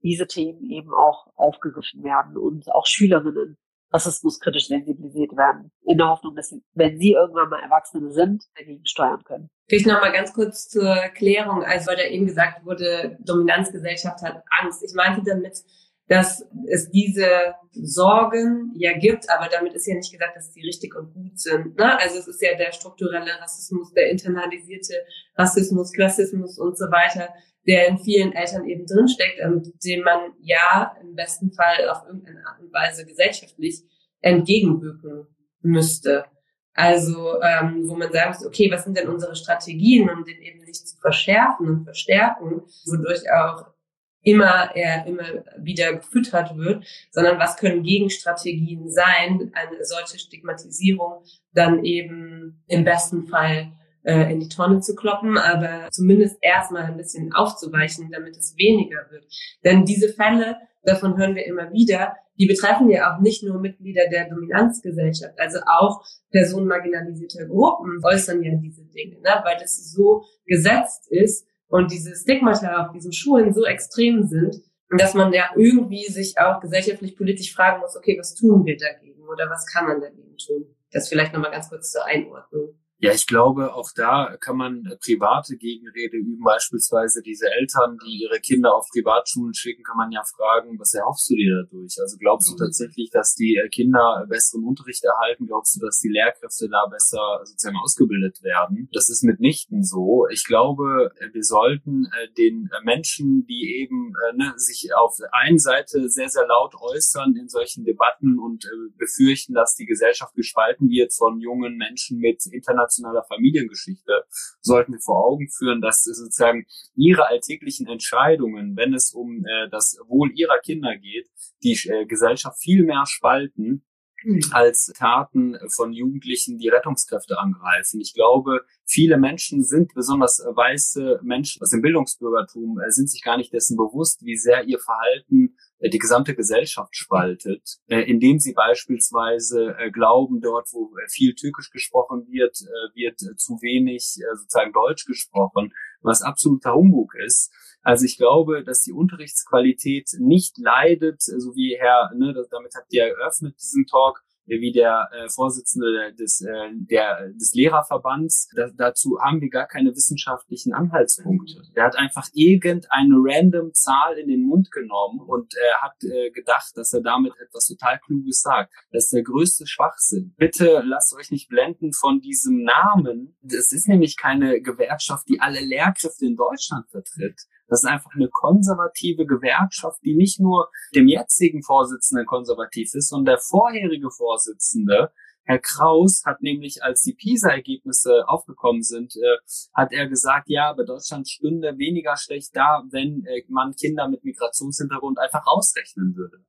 diese 0.06 0.28
Themen 0.28 0.64
eben 0.70 0.94
auch 0.94 1.28
aufgegriffen 1.36 2.04
werden 2.04 2.38
und 2.38 2.72
auch 2.72 2.86
Schülerinnen 2.86 3.58
rassismuskritisch 3.92 4.68
sensibilisiert 4.68 5.36
werden. 5.36 5.72
In 5.84 5.98
der 5.98 6.10
Hoffnung, 6.10 6.36
dass 6.36 6.50
sie, 6.50 6.62
wenn 6.74 6.98
sie 7.00 7.14
irgendwann 7.14 7.50
mal 7.50 7.62
Erwachsene 7.62 8.12
sind, 8.12 8.44
dagegen 8.56 8.86
steuern 8.86 9.24
können. 9.24 9.50
Vielleicht 9.68 9.88
noch 9.88 10.02
mal 10.02 10.12
ganz 10.12 10.34
kurz 10.34 10.68
zur 10.70 10.88
Erklärung. 10.88 11.64
Also, 11.64 11.88
weil 11.88 11.98
da 11.98 12.04
eben 12.04 12.26
gesagt 12.26 12.66
wurde, 12.66 13.18
Dominanzgesellschaft 13.22 14.22
hat 14.22 14.44
Angst. 14.62 14.84
Ich 14.84 14.94
meinte 14.94 15.22
damit, 15.26 15.64
dass 16.08 16.46
es 16.68 16.92
diese 16.92 17.56
Sorgen 17.72 18.72
ja 18.76 18.94
gibt, 18.94 19.30
aber 19.30 19.50
damit 19.50 19.74
ist 19.74 19.88
ja 19.88 19.96
nicht 19.96 20.12
gesagt, 20.12 20.36
dass 20.36 20.52
die 20.52 20.62
richtig 20.62 20.96
und 20.96 21.14
gut 21.14 21.40
sind. 21.40 21.78
Ne? 21.78 22.00
Also 22.00 22.20
es 22.20 22.28
ist 22.28 22.42
ja 22.42 22.56
der 22.56 22.72
strukturelle 22.74 23.32
Rassismus, 23.42 23.92
der 23.94 24.12
internalisierte 24.12 24.94
Rassismus, 25.36 25.92
Klassismus 25.94 26.60
und 26.60 26.78
so 26.78 26.86
weiter, 26.86 27.30
der 27.68 27.88
in 27.88 27.98
vielen 27.98 28.34
Eltern 28.34 28.66
eben 28.66 28.86
drinsteckt 28.86 29.40
und 29.44 29.72
dem 29.84 30.04
man 30.04 30.34
ja 30.40 30.96
im 31.02 31.16
besten 31.16 31.52
Fall 31.52 31.90
auf 31.90 32.06
irgendeine 32.06 32.46
Art 32.46 32.60
und 32.62 32.72
Weise 32.72 33.06
gesellschaftlich 33.06 33.82
entgegenwirken 34.22 35.28
müsste. 35.62 36.26
Also 36.74 37.42
ähm, 37.42 37.88
wo 37.88 37.96
man 37.96 38.10
muss, 38.28 38.46
okay, 38.46 38.70
was 38.72 38.84
sind 38.84 38.98
denn 38.98 39.08
unsere 39.08 39.36
Strategien, 39.36 40.10
um 40.10 40.26
den 40.26 40.42
eben 40.42 40.62
nicht 40.64 40.88
zu 40.88 40.98
verschärfen 40.98 41.70
und 41.70 41.84
verstärken, 41.86 42.64
wodurch 42.86 43.24
auch 43.32 43.74
immer 44.22 44.76
er 44.76 45.06
immer 45.06 45.46
wieder 45.58 45.94
gefüttert 45.94 46.58
wird, 46.58 46.86
sondern 47.12 47.40
was 47.40 47.58
können 47.58 47.84
Gegenstrategien 47.84 48.90
sein, 48.90 49.52
eine 49.54 49.86
solche 49.86 50.20
Stigmatisierung 50.20 51.24
dann 51.54 51.86
eben 51.86 52.64
im 52.68 52.84
besten 52.84 53.28
Fall 53.28 53.72
äh, 54.06 54.32
in 54.32 54.40
die 54.40 54.50
Tonne 54.50 54.80
zu 54.80 54.96
kloppen, 54.96 55.38
aber 55.38 55.90
zumindest 55.92 56.38
erstmal 56.42 56.84
ein 56.84 56.98
bisschen 56.98 57.34
aufzuweichen, 57.34 58.12
damit 58.12 58.38
es 58.38 58.56
weniger 58.58 59.06
wird. 59.10 59.26
Denn 59.64 59.86
diese 59.86 60.10
Fälle, 60.14 60.58
davon 60.84 61.18
hören 61.18 61.36
wir 61.36 61.46
immer 61.46 61.72
wieder, 61.72 62.16
die 62.38 62.46
betreffen 62.48 62.90
ja 62.90 63.16
auch 63.16 63.22
nicht 63.22 63.44
nur 63.44 63.60
Mitglieder 63.60 64.04
der 64.12 64.30
Dominanzgesellschaft, 64.30 65.40
also 65.40 65.60
auch 65.66 66.04
Personen 66.32 66.68
marginalisierter 66.68 67.46
Gruppen 67.46 68.00
äußern 68.04 68.44
ja 68.44 68.52
diese 68.56 68.86
Dinge, 68.86 69.20
ne? 69.22 69.42
weil 69.44 69.58
das 69.60 69.92
so 69.92 70.24
gesetzt 70.46 71.08
ist 71.10 71.48
und 71.68 71.92
diese 71.92 72.16
Stigmata 72.16 72.86
auf 72.86 72.92
diesen 72.92 73.14
Schulen 73.14 73.54
so 73.54 73.66
extrem 73.66 74.24
sind, 74.28 74.62
dass 74.98 75.14
man 75.14 75.34
ja 75.34 75.50
irgendwie 75.56 76.06
sich 76.06 76.38
auch 76.38 76.60
gesellschaftlich 76.60 77.18
politisch 77.18 77.56
fragen 77.56 77.82
muss, 77.82 77.98
okay, 77.98 78.18
was 78.20 78.36
tun 78.36 78.66
wir 78.66 78.78
dagegen 78.78 79.24
oder 79.28 79.50
was 79.50 79.66
kann 79.66 79.86
man 79.86 80.02
dagegen 80.02 80.38
tun? 80.38 80.76
Das 80.92 81.10
vielleicht 81.10 81.34
nochmal 81.34 81.52
ganz 81.52 81.70
kurz 81.70 81.92
zur 81.92 82.06
Einordnung. 82.06 82.76
Ja, 83.00 83.12
ich 83.12 83.28
glaube, 83.28 83.74
auch 83.74 83.90
da 83.94 84.38
kann 84.40 84.56
man 84.56 84.86
äh, 84.86 84.96
private 84.96 85.58
Gegenrede 85.58 86.16
üben. 86.16 86.42
Beispielsweise 86.42 87.22
diese 87.22 87.52
Eltern, 87.52 87.98
die 88.06 88.24
ihre 88.24 88.40
Kinder 88.40 88.74
auf 88.74 88.88
Privatschulen 88.90 89.54
schicken, 89.54 89.84
kann 89.84 89.98
man 89.98 90.12
ja 90.14 90.24
fragen, 90.24 90.80
was 90.80 90.94
erhoffst 90.94 91.30
du 91.30 91.36
dir 91.36 91.64
dadurch? 91.64 91.96
Also 92.00 92.16
glaubst 92.18 92.50
du 92.50 92.54
mhm. 92.54 92.60
tatsächlich, 92.60 93.10
dass 93.12 93.36
die 93.36 93.58
äh, 93.58 93.68
Kinder 93.68 94.26
besseren 94.30 94.64
Unterricht 94.64 95.04
erhalten? 95.04 95.46
Glaubst 95.46 95.76
du, 95.76 95.86
dass 95.86 96.00
die 96.00 96.08
Lehrkräfte 96.08 96.70
da 96.70 96.86
besser 96.90 97.42
sozusagen 97.44 97.76
ausgebildet 97.84 98.42
werden? 98.44 98.88
Das 98.94 99.10
ist 99.10 99.24
mitnichten 99.24 99.84
so. 99.84 100.28
Ich 100.32 100.46
glaube, 100.46 101.12
äh, 101.20 101.34
wir 101.34 101.44
sollten 101.44 102.08
den 102.38 102.70
Menschen, 102.84 103.46
die 103.46 103.82
eben 103.82 104.14
ne, 104.36 104.54
sich 104.56 104.90
auf 104.96 105.16
der 105.20 105.34
einen 105.34 105.60
Seite 105.60 106.08
sehr, 106.08 106.30
sehr 106.30 106.48
laut 106.48 106.76
äußern 106.76 107.36
in 107.36 107.50
solchen 107.50 107.84
Debatten 107.84 108.40
und 108.40 108.66
befürchten, 108.98 109.54
dass 109.54 109.76
die 109.76 109.86
Gesellschaft 109.86 110.34
gespalten 110.36 110.90
wird 110.90 111.14
von 111.14 111.40
jungen 111.40 111.76
Menschen 111.78 112.20
mit 112.20 112.46
internationalen 112.46 112.85
internationaler 112.86 113.24
Familiengeschichte 113.24 114.24
sollten 114.62 114.94
wir 114.94 115.00
vor 115.00 115.26
Augen 115.26 115.50
führen, 115.50 115.82
dass 115.82 116.04
sozusagen 116.04 116.66
ihre 116.96 117.28
alltäglichen 117.28 117.88
Entscheidungen, 117.88 118.76
wenn 118.76 118.94
es 118.94 119.14
um 119.14 119.46
äh, 119.46 119.70
das 119.70 119.98
Wohl 120.08 120.32
ihrer 120.36 120.60
Kinder 120.60 120.96
geht, 120.98 121.30
die 121.64 121.74
äh, 121.90 122.06
Gesellschaft 122.06 122.60
viel 122.60 122.84
mehr 122.84 123.04
spalten 123.08 123.86
hm. 124.22 124.40
als 124.52 124.92
Taten 124.98 125.58
von 125.76 125.94
Jugendlichen, 125.94 126.58
die 126.58 126.70
Rettungskräfte 126.70 127.38
angreifen. 127.38 128.00
Ich 128.02 128.14
glaube, 128.14 128.62
viele 128.86 129.18
Menschen 129.18 129.64
sind, 129.64 129.94
besonders 129.94 130.40
weiße 130.40 131.20
Menschen 131.24 131.62
aus 131.62 131.72
dem 131.72 131.82
Bildungsbürgertum, 131.82 132.80
äh, 132.80 132.92
sind 132.92 133.10
sich 133.10 133.24
gar 133.24 133.38
nicht 133.38 133.54
dessen 133.54 133.78
bewusst, 133.78 134.24
wie 134.24 134.38
sehr 134.38 134.64
ihr 134.66 134.80
Verhalten 134.80 135.46
äh, 135.48 135.65
die 135.80 136.00
gesamte 136.00 136.36
Gesellschaft 136.36 136.96
spaltet, 136.96 137.78
äh, 137.88 138.02
indem 138.02 138.40
sie 138.40 138.54
beispielsweise 138.54 139.76
äh, 139.78 139.92
glauben, 139.92 140.42
dort, 140.42 140.70
wo 140.72 140.92
viel 141.10 141.36
Türkisch 141.36 141.70
gesprochen 141.70 142.28
wird, 142.30 142.58
wird 142.96 143.20
zu 143.20 143.54
wenig 143.62 144.18
sozusagen 144.36 144.72
Deutsch 144.72 145.06
gesprochen, 145.06 145.74
was 146.02 146.22
absoluter 146.22 146.74
Humbug 146.74 147.14
ist. 147.16 147.52
Also 147.82 148.06
ich 148.06 148.18
glaube, 148.18 148.64
dass 148.64 148.82
die 148.82 148.94
Unterrichtsqualität 148.94 150.10
nicht 150.20 150.58
leidet, 150.58 151.22
so 151.22 151.56
wie 151.56 151.78
Herr, 151.80 152.12
ne, 152.16 152.34
damit 152.50 152.74
habt 152.76 152.92
ihr 152.92 153.04
eröffnet 153.04 153.56
diesen 153.62 153.86
Talk, 153.86 154.24
wie 154.48 154.72
der 154.72 155.10
äh, 155.12 155.30
Vorsitzende 155.30 156.14
des, 156.14 156.42
äh, 156.42 156.70
der, 156.74 157.30
des 157.34 157.54
Lehrerverbands. 157.54 158.50
Da, 158.56 158.70
dazu 158.76 159.18
haben 159.24 159.42
wir 159.42 159.50
gar 159.50 159.68
keine 159.68 159.92
wissenschaftlichen 159.92 160.74
Anhaltspunkte. 160.74 161.62
Der 161.76 161.86
hat 161.86 161.98
einfach 161.98 162.28
irgendeine 162.34 163.16
random 163.18 163.74
Zahl 163.74 164.18
in 164.18 164.28
den 164.28 164.44
Mund 164.44 164.72
genommen 164.72 165.20
und 165.20 165.54
er 165.56 165.82
hat 165.82 165.96
äh, 166.04 166.32
gedacht, 166.32 166.72
dass 166.76 166.94
er 166.94 167.02
damit 167.02 167.34
etwas 167.40 167.68
total 167.68 168.00
Kluges 168.00 168.42
sagt. 168.42 168.74
Das 168.92 169.06
ist 169.06 169.14
der 169.14 169.24
größte 169.24 169.66
Schwachsinn. 169.68 170.34
Bitte 170.38 170.84
lasst 170.86 171.16
euch 171.16 171.32
nicht 171.32 171.50
blenden 171.50 171.94
von 171.94 172.20
diesem 172.20 172.64
Namen. 172.64 173.38
Es 173.44 173.72
ist 173.72 173.88
nämlich 173.88 174.18
keine 174.18 174.62
Gewerkschaft, 174.62 175.28
die 175.28 175.40
alle 175.40 175.60
Lehrkräfte 175.60 176.26
in 176.26 176.36
Deutschland 176.36 176.90
vertritt. 176.90 177.42
Das 177.68 177.84
ist 177.84 177.90
einfach 177.90 178.12
eine 178.16 178.30
konservative 178.30 179.26
Gewerkschaft, 179.26 180.00
die 180.04 180.16
nicht 180.16 180.40
nur 180.40 180.70
dem 180.94 181.08
jetzigen 181.08 181.64
Vorsitzenden 181.64 182.26
konservativ 182.26 182.94
ist, 182.94 183.10
sondern 183.10 183.36
der 183.36 183.40
vorherige 183.40 184.10
Vorsitzende, 184.12 185.12
Herr 185.48 185.60
Kraus 185.60 186.24
hat 186.26 186.42
nämlich, 186.42 186.84
als 186.84 187.02
die 187.02 187.14
PISA-Ergebnisse 187.14 188.28
aufgekommen 188.28 188.82
sind, 188.82 189.16
äh, 189.16 189.38
hat 189.76 189.94
er 189.94 190.08
gesagt, 190.08 190.50
ja, 190.50 190.72
aber 190.72 190.86
Deutschland 190.86 191.30
stünde 191.30 191.78
weniger 191.78 192.18
schlecht 192.18 192.56
da, 192.56 192.84
wenn 192.90 193.24
äh, 193.26 193.44
man 193.48 193.76
Kinder 193.76 194.08
mit 194.08 194.24
Migrationshintergrund 194.24 195.20
einfach 195.20 195.46
rausrechnen 195.46 196.16
würde. 196.16 196.44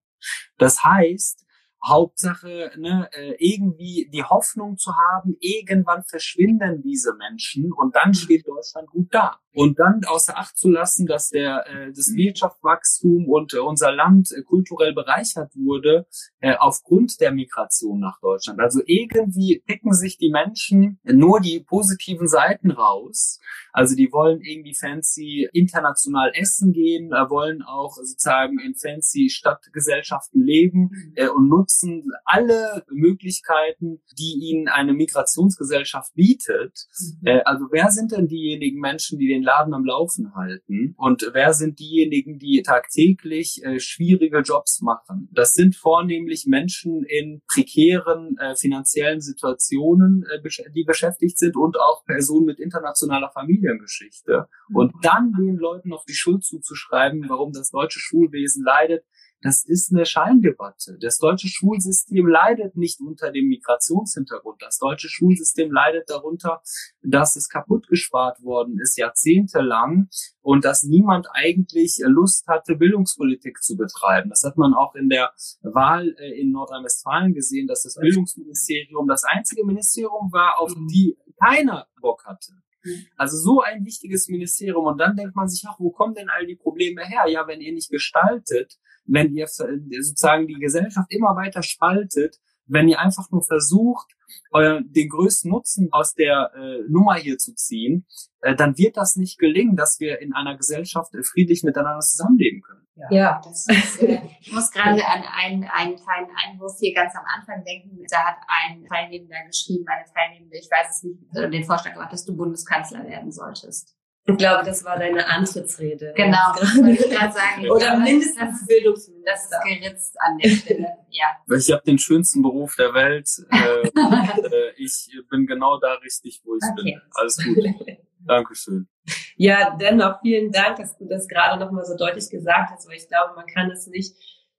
Das 0.57 0.83
heißt, 0.83 1.46
Hauptsache, 1.85 2.73
ne, 2.77 3.09
äh, 3.13 3.35
irgendwie 3.39 4.09
die 4.13 4.25
Hoffnung 4.25 4.77
zu 4.77 4.93
haben, 4.97 5.37
irgendwann 5.41 6.03
verschwinden 6.05 6.83
diese 6.83 7.15
Menschen 7.15 7.73
und 7.73 7.95
dann 7.95 8.15
steht 8.15 8.47
Deutschland 8.47 8.89
gut 8.89 9.09
da. 9.13 9.39
Und 9.53 9.79
dann 9.79 10.03
außer 10.05 10.37
Acht 10.37 10.59
zu 10.59 10.69
lassen, 10.69 11.07
dass 11.07 11.31
der 11.31 11.65
äh, 11.67 11.93
das 11.93 12.13
Wirtschaftswachstum 12.15 13.27
und 13.27 13.55
äh, 13.55 13.59
unser 13.59 13.91
Land 13.91 14.31
äh, 14.33 14.43
kulturell 14.43 14.93
bereichert 14.93 15.53
wurde 15.55 16.07
äh, 16.41 16.57
aufgrund 16.59 17.21
der 17.21 17.33
Migration 17.33 18.01
nach 18.01 18.21
Deutschland. 18.21 18.61
Also 18.61 18.83
irgendwie 18.85 19.63
picken 19.67 19.95
sich 19.95 20.19
die 20.19 20.31
Menschen 20.31 21.01
nur 21.05 21.41
die 21.41 21.61
positiven 21.61 22.29
Seiten 22.29 22.71
raus. 22.71 23.41
Also 23.73 23.95
die 23.95 24.13
wollen 24.13 24.41
irgendwie 24.43 24.75
fancy 24.75 25.49
international 25.53 26.33
essen 26.35 26.73
gehen, 26.73 27.11
wollen 27.11 27.63
auch 27.63 27.95
sozusagen 27.97 28.59
in 28.59 28.75
fancy 28.75 29.31
Stadtgesellschaften 29.31 30.43
leben 30.43 31.13
äh, 31.15 31.29
und 31.29 31.49
nutzen 31.49 31.66
nutzen 31.67 32.05
alle 32.25 32.85
Möglichkeiten, 32.91 34.01
die 34.19 34.39
ihnen 34.41 34.69
eine 34.69 34.93
Migrationsgesellschaft 34.95 36.15
bietet. 36.15 36.87
Mhm. 36.99 37.27
Äh, 37.27 37.41
also 37.45 37.67
wer 37.71 37.91
sind 37.91 38.13
denn 38.13 38.29
diejenigen 38.29 38.81
Menschen, 38.81 39.19
die 39.19 39.27
den 39.27 39.43
Laden 39.43 39.75
am 39.75 39.85
Laufen 39.85 40.35
halten? 40.35 40.95
Und 40.97 41.31
wer 41.33 41.53
sind 41.53 41.79
diejenigen, 41.79 42.39
die 42.39 42.63
tagtäglich 42.63 43.65
äh, 43.65 43.81
schwierige 43.81 44.41
Jobs 44.41 44.81
machen? 44.81 45.29
Das 45.33 45.55
sind 45.55 45.77
vornehmlich 45.77 46.47
Menschen 46.47 47.05
in 47.05 47.43
prekären 47.53 48.37
äh, 48.39 48.55
finanziellen 48.55 49.21
Situationen, 49.21 50.25
äh, 50.31 50.71
die 50.75 50.85
beschäftigt 50.85 51.39
sind 51.39 51.57
und 51.57 51.79
auch 51.79 52.05
Personen 52.05 52.47
mit 52.47 52.61
internationaler 52.61 53.31
Familiengeschichte. 53.31 54.49
Mhm. 54.69 54.77
Und 54.77 54.93
dann 55.03 55.33
den 55.33 55.57
Leuten 55.57 55.89
noch 55.89 56.05
die 56.05 56.15
Schuld 56.15 56.45
zuzuschreiben, 56.45 57.29
warum 57.29 57.53
das 57.53 57.71
deutsche 57.71 57.99
Schulwesen 57.99 58.65
leidet, 58.65 59.05
das 59.43 59.65
ist 59.65 59.93
eine 59.93 60.07
Scheindebatte. 60.07 60.97
Das 61.01 61.19
deutsche 61.19 61.49
Schulsystem 61.49 62.27
leidet 62.27 62.77
nicht 62.77 63.01
unter 63.01 63.31
dem 63.31 63.49
Migrationshintergrund. 63.49 64.63
Das 64.63 64.79
deutsche 64.79 65.09
Schulsystem 65.09 65.71
leidet 65.71 66.09
darunter, 66.09 66.63
dass 67.03 67.37
es 67.37 67.49
kaputt 67.49 67.87
gespart 67.89 68.43
worden 68.43 68.79
ist, 68.81 68.97
jahrzehntelang, 68.97 70.09
und 70.41 70.65
dass 70.65 70.85
niemand 70.85 71.27
eigentlich 71.33 72.01
Lust 72.05 72.47
hatte, 72.47 72.77
Bildungspolitik 72.77 73.63
zu 73.63 73.77
betreiben. 73.77 74.31
Das 74.31 74.43
hat 74.43 74.57
man 74.57 74.75
auch 74.75 74.95
in 74.95 75.09
der 75.09 75.33
Wahl 75.63 76.15
äh, 76.19 76.41
in 76.41 76.53
Nordrhein-Westfalen 76.53 77.35
gesehen, 77.35 77.67
dass 77.67 77.83
das 77.83 77.97
Bildungsministerium 77.97 79.07
das 79.07 79.25
einzige 79.25 79.65
Ministerium 79.65 80.33
war, 80.33 80.59
auf 80.59 80.75
mhm. 80.75 80.87
die 80.89 81.19
keiner 81.43 81.89
Bock 82.01 82.25
hatte. 82.25 82.53
Mhm. 82.85 83.07
Also 83.17 83.37
so 83.37 83.61
ein 83.61 83.85
wichtiges 83.85 84.29
Ministerium. 84.29 84.87
Und 84.87 84.99
dann 84.99 85.17
denkt 85.17 85.35
man 85.35 85.49
sich, 85.49 85.65
ach, 85.69 85.79
wo 85.79 85.91
kommen 85.91 86.15
denn 86.15 86.31
all 86.31 86.47
die 86.47 86.57
Probleme 86.57 87.05
her? 87.05 87.25
Ja, 87.29 87.47
wenn 87.47 87.61
ihr 87.61 87.73
nicht 87.73 87.91
gestaltet, 87.91 88.79
wenn 89.07 89.35
ihr 89.35 89.47
sozusagen 89.47 90.47
die 90.47 90.55
Gesellschaft 90.55 91.13
immer 91.13 91.37
weiter 91.37 91.63
spaltet, 91.63 92.39
wenn 92.67 92.89
ihr 92.89 92.99
einfach 92.99 93.31
nur 93.31 93.43
versucht, 93.43 94.13
euer, 94.51 94.81
den 94.83 95.09
größten 95.09 95.51
Nutzen 95.51 95.89
aus 95.93 96.15
der 96.15 96.51
äh, 96.55 96.83
Nummer 96.89 97.15
hier 97.15 97.39
zu 97.39 97.55
ziehen, 97.55 98.07
äh, 98.41 98.55
dann 98.55 98.77
wird 98.79 98.97
das 98.97 99.17
nicht 99.17 99.39
gelingen, 99.39 99.77
dass 99.77 100.01
wir 100.01 100.21
in 100.21 100.35
einer 100.35 100.57
Gesellschaft 100.57 101.15
äh, 101.15 101.23
friedlich 101.23 101.63
miteinander 101.63 102.01
zusammenleben 102.01 102.63
können. 102.63 102.87
Ja, 102.97 103.09
ja. 103.11 103.41
Das 103.45 103.67
ist, 103.69 104.03
äh, 104.03 104.21
ich 104.41 104.53
muss 104.53 104.71
gerade 104.71 105.05
an 105.07 105.23
einen, 105.23 105.65
einen 105.65 105.97
kleinen 105.97 106.31
Einwurf 106.45 106.77
hier 106.81 106.95
ganz 106.95 107.15
am 107.15 107.25
Anfang 107.39 107.65
denken. 107.65 108.05
Da 108.11 108.19
hat 108.19 108.37
ein 108.49 108.85
Teilnehmender 108.85 109.45
geschrieben, 109.47 109.85
eine 109.87 110.05
Teilnehmende, 110.13 110.57
ich 110.57 110.69
weiß 110.71 110.97
es 110.97 111.03
nicht, 111.03 111.37
äh, 111.37 111.51
den 111.51 111.65
Vorschlag 111.65 111.93
gemacht, 111.93 112.13
dass 112.13 112.25
du 112.25 112.37
Bundeskanzler 112.37 113.07
werden 113.07 113.31
solltest. 113.31 113.96
Ich 114.29 114.37
glaube, 114.39 114.65
das 114.65 114.85
war 114.85 114.99
deine 114.99 115.25
Antrittsrede. 115.29 116.13
Genau, 116.17 116.55
ich 116.59 117.11
gerade 117.11 117.33
sagen. 117.33 117.71
Oder 117.71 117.97
mindestens 117.97 118.67
Bildungsminister. 118.67 119.23
Das 119.25 119.45
ist 119.45 119.81
geritzt 119.81 120.17
an 120.21 120.39
der 120.39 120.49
Stelle, 120.49 120.89
ja. 121.11 121.57
Ich 121.57 121.71
habe 121.71 121.83
den 121.87 121.99
schönsten 121.99 122.43
Beruf 122.43 122.75
der 122.77 122.93
Welt. 122.93 123.29
Äh, 123.51 123.89
äh, 123.89 124.73
ich 124.77 125.09
bin 125.31 125.47
genau 125.47 125.79
da 125.79 125.95
richtig, 125.95 126.43
wo 126.45 126.57
ich 126.57 126.63
okay. 126.73 126.93
bin. 126.93 127.01
Alles 127.15 127.37
gut. 127.37 127.97
Dankeschön. 128.27 128.89
Ja, 129.37 129.77
dennoch 129.81 130.21
vielen 130.23 130.51
Dank, 130.51 130.79
dass 130.79 130.99
du 130.99 131.07
das 131.07 131.29
gerade 131.29 131.65
nochmal 131.65 131.85
so 131.85 131.97
deutlich 131.97 132.29
gesagt 132.29 132.71
hast, 132.73 132.89
weil 132.89 132.97
ich 132.97 133.09
glaube, 133.09 133.35
man 133.37 133.47
kann 133.47 133.71
es 133.71 133.87
nicht 133.87 134.17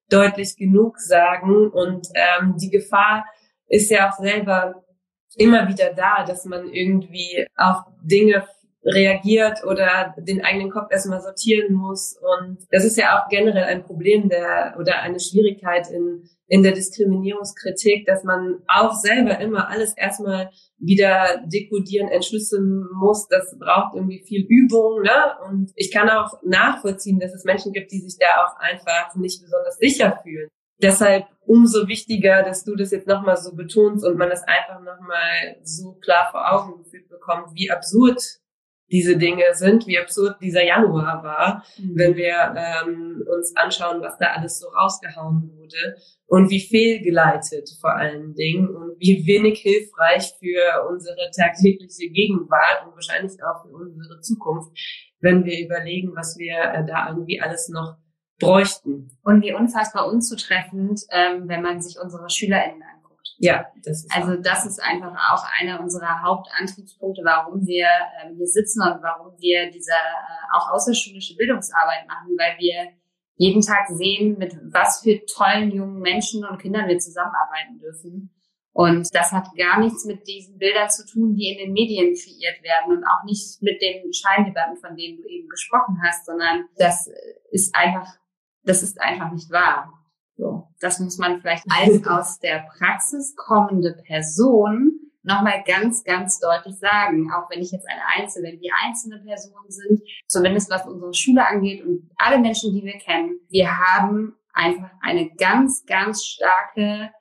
deutlich 0.10 0.56
genug 0.56 1.00
sagen. 1.00 1.70
Und 1.72 2.08
ähm, 2.16 2.56
die 2.58 2.70
Gefahr 2.70 3.26
ist 3.68 3.92
ja 3.92 4.10
auch 4.10 4.18
selber 4.18 4.86
immer 5.36 5.68
wieder 5.68 5.94
da, 5.94 6.24
dass 6.24 6.46
man 6.46 6.70
irgendwie 6.70 7.46
auf 7.56 7.84
Dinge 8.02 8.48
reagiert 8.84 9.64
oder 9.66 10.16
den 10.18 10.44
eigenen 10.44 10.70
Kopf 10.70 10.92
erstmal 10.92 11.22
sortieren 11.22 11.74
muss. 11.74 12.18
Und 12.22 12.60
das 12.72 12.86
ist 12.86 12.98
ja 12.98 13.20
auch 13.20 13.30
generell 13.30 13.64
ein 13.64 13.84
Problem 13.84 14.30
der 14.30 14.76
oder 14.80 15.02
eine 15.02 15.20
Schwierigkeit 15.20 15.90
in, 15.90 16.30
in 16.48 16.64
der 16.64 16.72
Diskriminierungskritik, 16.72 18.06
dass 18.06 18.24
man 18.24 18.60
auch 18.68 18.94
selber 18.94 19.40
immer 19.40 19.70
alles 19.70 19.96
erstmal 19.98 20.52
wieder 20.78 21.44
dekodieren, 21.46 22.08
entschlüsseln 22.10 22.86
muss. 22.94 23.28
Das 23.28 23.58
braucht 23.60 23.96
irgendwie 23.96 24.24
viel 24.26 24.46
Übung. 24.48 25.02
Ne? 25.02 25.36
Und 25.50 25.72
ich 25.76 25.92
kann 25.92 26.10
auch 26.10 26.42
nachvollziehen, 26.44 27.20
dass 27.20 27.34
es 27.34 27.44
Menschen 27.44 27.74
gibt, 27.74 27.92
die 27.92 28.00
sich 28.00 28.18
da 28.20 28.46
auch 28.46 28.60
einfach 28.60 29.16
nicht 29.16 29.42
besonders 29.42 29.78
sicher 29.78 30.20
fühlen. 30.24 30.50
Deshalb 30.82 31.26
umso 31.42 31.88
wichtiger, 31.88 32.44
dass 32.44 32.64
du 32.64 32.76
das 32.76 32.92
jetzt 32.92 33.08
nochmal 33.08 33.38
so 33.38 33.56
betonst 33.56 34.06
und 34.06 34.18
man 34.18 34.30
das 34.30 34.44
einfach 34.44 34.80
nochmal 34.80 35.58
so 35.64 35.94
klar 35.94 36.28
vor 36.30 36.52
Augen 36.52 36.84
geführt 36.84 37.10
bekommt, 37.10 37.48
wie 37.56 37.72
absurd 37.72 38.22
diese 38.92 39.18
Dinge 39.18 39.44
sind, 39.54 39.86
wie 39.88 40.00
absurd 40.00 40.38
dieser 40.42 40.64
Januar 40.64 41.24
war, 41.24 41.64
mhm. 41.78 41.92
wenn 41.96 42.16
wir 42.16 42.56
ähm, 42.56 43.24
uns 43.36 43.56
anschauen, 43.56 44.02
was 44.02 44.18
da 44.18 44.28
alles 44.28 44.60
so 44.60 44.68
rausgehauen 44.70 45.52
wurde 45.56 45.98
und 46.28 46.50
wie 46.50 46.62
fehlgeleitet 46.62 47.70
vor 47.82 47.96
allen 47.96 48.34
Dingen 48.34 48.70
und 48.70 49.00
wie 49.00 49.26
wenig 49.26 49.60
hilfreich 49.60 50.34
für 50.40 50.88
unsere 50.90 51.30
tagtägliche 51.36 52.10
Gegenwart 52.10 52.86
und 52.86 52.94
wahrscheinlich 52.94 53.34
auch 53.44 53.64
für 53.64 53.76
unsere 53.76 54.20
Zukunft, 54.22 54.72
wenn 55.20 55.46
wir 55.46 55.66
überlegen, 55.66 56.14
was 56.16 56.38
wir 56.38 56.58
äh, 56.58 56.86
da 56.86 57.10
irgendwie 57.10 57.42
alles 57.42 57.70
noch 57.70 57.98
bräuchten. 58.40 59.10
Und 59.24 59.42
wie 59.44 59.54
unfassbar 59.54 60.08
unzutreffend, 60.08 61.02
ähm, 61.12 61.48
wenn 61.48 61.62
man 61.62 61.82
sich 61.82 61.98
unsere 62.00 62.30
SchülerInnen 62.30 62.84
ja, 63.40 63.66
das 63.84 64.04
ist 64.04 64.16
also 64.16 64.36
das 64.42 64.66
ist 64.66 64.82
einfach 64.82 65.14
auch 65.32 65.44
einer 65.60 65.80
unserer 65.80 66.24
Hauptantriebspunkte, 66.24 67.22
warum 67.24 67.66
wir 67.66 67.88
ähm, 68.22 68.36
hier 68.36 68.48
sitzen 68.48 68.82
und 68.82 69.02
warum 69.04 69.34
wir 69.38 69.72
diese 69.72 69.92
äh, 69.92 70.56
auch 70.56 70.72
außerschulische 70.72 71.36
Bildungsarbeit 71.36 72.08
machen, 72.08 72.36
weil 72.38 72.58
wir 72.58 72.94
jeden 73.36 73.62
Tag 73.62 73.88
sehen, 73.90 74.38
mit 74.40 74.58
was 74.72 75.02
für 75.02 75.24
tollen 75.26 75.72
jungen 75.72 76.02
Menschen 76.02 76.44
und 76.44 76.58
Kindern 76.60 76.88
wir 76.88 76.98
zusammenarbeiten 76.98 77.78
dürfen. 77.80 78.32
Und 78.74 79.14
das 79.14 79.32
hat 79.32 79.48
gar 79.58 79.80
nichts 79.80 80.06
mit 80.06 80.28
diesen 80.28 80.58
Bildern 80.58 80.90
zu 80.90 81.06
tun, 81.06 81.34
die 81.34 81.50
in 81.50 81.58
den 81.58 81.74
Medien 81.74 82.14
kreiert 82.14 82.62
werden 82.64 82.98
und 82.98 83.04
auch 83.06 83.24
nicht 83.26 83.62
mit 83.62 83.82
den 83.82 84.14
Scheindebatten, 84.14 84.78
von 84.78 84.96
denen 84.96 85.18
du 85.18 85.28
eben 85.28 85.50
gesprochen 85.50 86.00
hast, 86.04 86.26
sondern 86.26 86.66
das 86.78 87.10
ist 87.52 87.76
einfach, 87.76 88.08
das 88.64 88.84
ist 88.84 89.02
einfach 89.02 89.32
nicht 89.32 89.52
wahr. 89.52 89.94
So, 90.38 90.68
das 90.80 91.00
muss 91.00 91.18
man 91.18 91.42
vielleicht 91.42 91.66
als 91.70 92.06
aus 92.08 92.40
der 92.40 92.66
Praxis 92.78 93.36
kommende 93.36 93.94
Person 94.06 95.00
nochmal 95.24 95.64
ganz, 95.66 96.04
ganz 96.04 96.40
deutlich 96.40 96.78
sagen. 96.78 97.32
Auch 97.32 97.50
wenn 97.50 97.62
ich 97.62 97.72
jetzt 97.72 97.88
eine 97.90 98.02
einzelne, 98.16 98.50
wenn 98.50 98.62
wir 98.62 98.72
einzelne 98.86 99.20
Personen 99.20 99.70
sind, 99.70 100.02
zumindest 100.28 100.70
was 100.70 100.86
unsere 100.86 101.14
Schule 101.14 101.46
angeht 101.46 101.84
und 101.84 102.10
alle 102.18 102.40
Menschen, 102.40 102.74
die 102.74 102.84
wir 102.84 102.98
kennen, 102.98 103.40
wir 103.50 103.78
haben 103.78 104.36
einfach 104.54 104.90
eine 105.02 105.30
ganz, 105.36 105.86
ganz 105.86 106.24
starke 106.24 107.12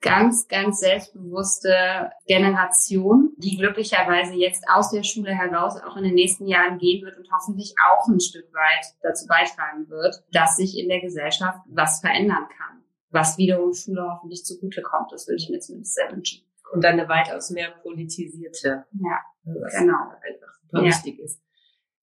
ganz, 0.00 0.46
ganz 0.48 0.80
selbstbewusste 0.80 2.10
Generation, 2.26 3.32
die 3.36 3.56
glücklicherweise 3.56 4.34
jetzt 4.34 4.64
aus 4.68 4.90
der 4.90 5.02
Schule 5.02 5.34
heraus 5.34 5.80
auch 5.82 5.96
in 5.96 6.04
den 6.04 6.14
nächsten 6.14 6.46
Jahren 6.46 6.78
gehen 6.78 7.04
wird 7.04 7.18
und 7.18 7.28
hoffentlich 7.32 7.74
auch 7.88 8.06
ein 8.08 8.20
Stück 8.20 8.52
weit 8.52 8.94
dazu 9.02 9.26
beitragen 9.26 9.88
wird, 9.88 10.22
dass 10.32 10.56
sich 10.56 10.78
in 10.78 10.88
der 10.88 11.00
Gesellschaft 11.00 11.58
was 11.66 12.00
verändern 12.00 12.46
kann. 12.56 12.82
Was 13.10 13.38
wiederum 13.38 13.72
Schule 13.72 14.06
hoffentlich 14.08 14.44
zugutekommt. 14.44 15.10
Das 15.12 15.26
würde 15.26 15.42
ich 15.42 15.48
mir 15.48 15.60
zumindest 15.60 15.94
sehr 15.94 16.12
wünschen. 16.12 16.44
Und 16.72 16.84
dann 16.84 17.00
eine 17.00 17.08
weitaus 17.08 17.50
mehr 17.50 17.70
politisierte. 17.82 18.84
Ja, 18.92 19.20
genau. 19.44 20.10
Einfach 20.22 20.54
super 20.60 20.82
ja. 20.82 20.88
wichtig 20.88 21.18
ist. 21.18 21.40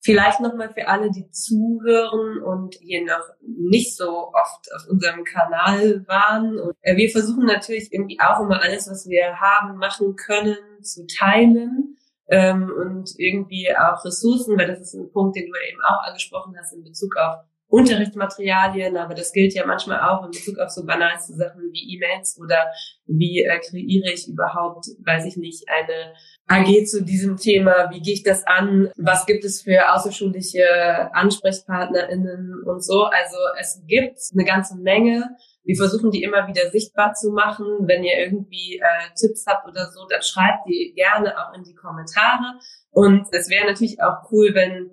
Vielleicht 0.06 0.40
nochmal 0.40 0.72
für 0.72 0.88
alle, 0.88 1.10
die 1.10 1.32
zuhören 1.32 2.38
und 2.44 2.76
hier 2.76 3.04
noch 3.04 3.28
nicht 3.42 3.98
so 3.98 4.32
oft 4.34 4.72
auf 4.76 4.88
unserem 4.88 5.24
Kanal 5.24 6.06
waren. 6.08 6.60
Und 6.60 6.76
äh, 6.82 6.96
wir 6.96 7.10
versuchen 7.10 7.48
natürlich 7.48 7.92
irgendwie 7.92 8.20
auch 8.20 8.40
immer 8.40 8.62
alles, 8.62 8.88
was 8.88 9.08
wir 9.10 9.40
haben, 9.40 9.80
machen 9.80 10.16
können, 10.16 10.58
zu 10.84 11.08
teilen. 11.08 11.98
Ähm, 12.28 12.72
und 12.72 13.16
irgendwie 13.18 13.76
auch 13.76 14.06
Ressourcen, 14.06 14.60
weil 14.60 14.68
das 14.68 14.82
ist 14.82 14.94
ein 14.94 15.12
Punkt, 15.12 15.36
den 15.38 15.48
du 15.48 15.54
eben 15.68 15.82
auch 15.82 16.04
angesprochen 16.08 16.56
hast 16.56 16.74
in 16.74 16.84
Bezug 16.84 17.16
auf 17.18 17.38
Unterrichtsmaterialien, 17.68 18.96
aber 18.96 19.16
das 19.16 19.32
gilt 19.34 19.54
ja 19.54 19.66
manchmal 19.66 20.00
auch 20.02 20.24
in 20.24 20.32
Bezug 20.32 20.60
auf 20.60 20.70
so 20.70 20.86
banalste 20.86 21.34
Sachen 21.34 21.62
wie 21.72 21.96
E-Mails 21.96 22.40
oder 22.40 22.72
wie 23.08 23.44
äh, 23.44 23.60
kreiere 23.60 24.14
ich 24.14 24.28
überhaupt, 24.28 24.86
weiß 25.04 25.26
ich 25.26 25.36
nicht, 25.36 25.66
eine 25.68 26.14
AG 26.48 26.86
zu 26.86 27.04
diesem 27.04 27.38
Thema, 27.38 27.90
wie 27.90 28.02
gehe 28.02 28.14
ich 28.14 28.24
das 28.24 28.46
an, 28.46 28.92
was 28.98 29.26
gibt 29.26 29.44
es 29.44 29.64
für 29.64 29.92
außerschulische 29.94 30.64
AnsprechpartnerInnen 31.14 32.64
und 32.66 32.84
so. 32.84 33.04
Also 33.04 33.38
es 33.60 33.82
gibt 33.88 34.20
eine 34.34 34.46
ganze 34.46 34.78
Menge. 34.78 35.36
Wir 35.64 35.76
versuchen 35.76 36.12
die 36.12 36.22
immer 36.22 36.48
wieder 36.48 36.70
sichtbar 36.70 37.14
zu 37.14 37.32
machen. 37.32 37.66
Wenn 37.88 38.04
ihr 38.04 38.20
irgendwie 38.20 38.80
äh, 38.80 39.14
Tipps 39.20 39.46
habt 39.48 39.68
oder 39.68 39.90
so, 39.92 40.06
dann 40.08 40.22
schreibt 40.22 40.68
die 40.68 40.94
gerne 40.96 41.34
auch 41.40 41.56
in 41.56 41.64
die 41.64 41.74
Kommentare. 41.74 42.60
Und 42.92 43.26
es 43.32 43.50
wäre 43.50 43.66
natürlich 43.66 44.02
auch 44.04 44.32
cool, 44.32 44.54
wenn 44.54 44.92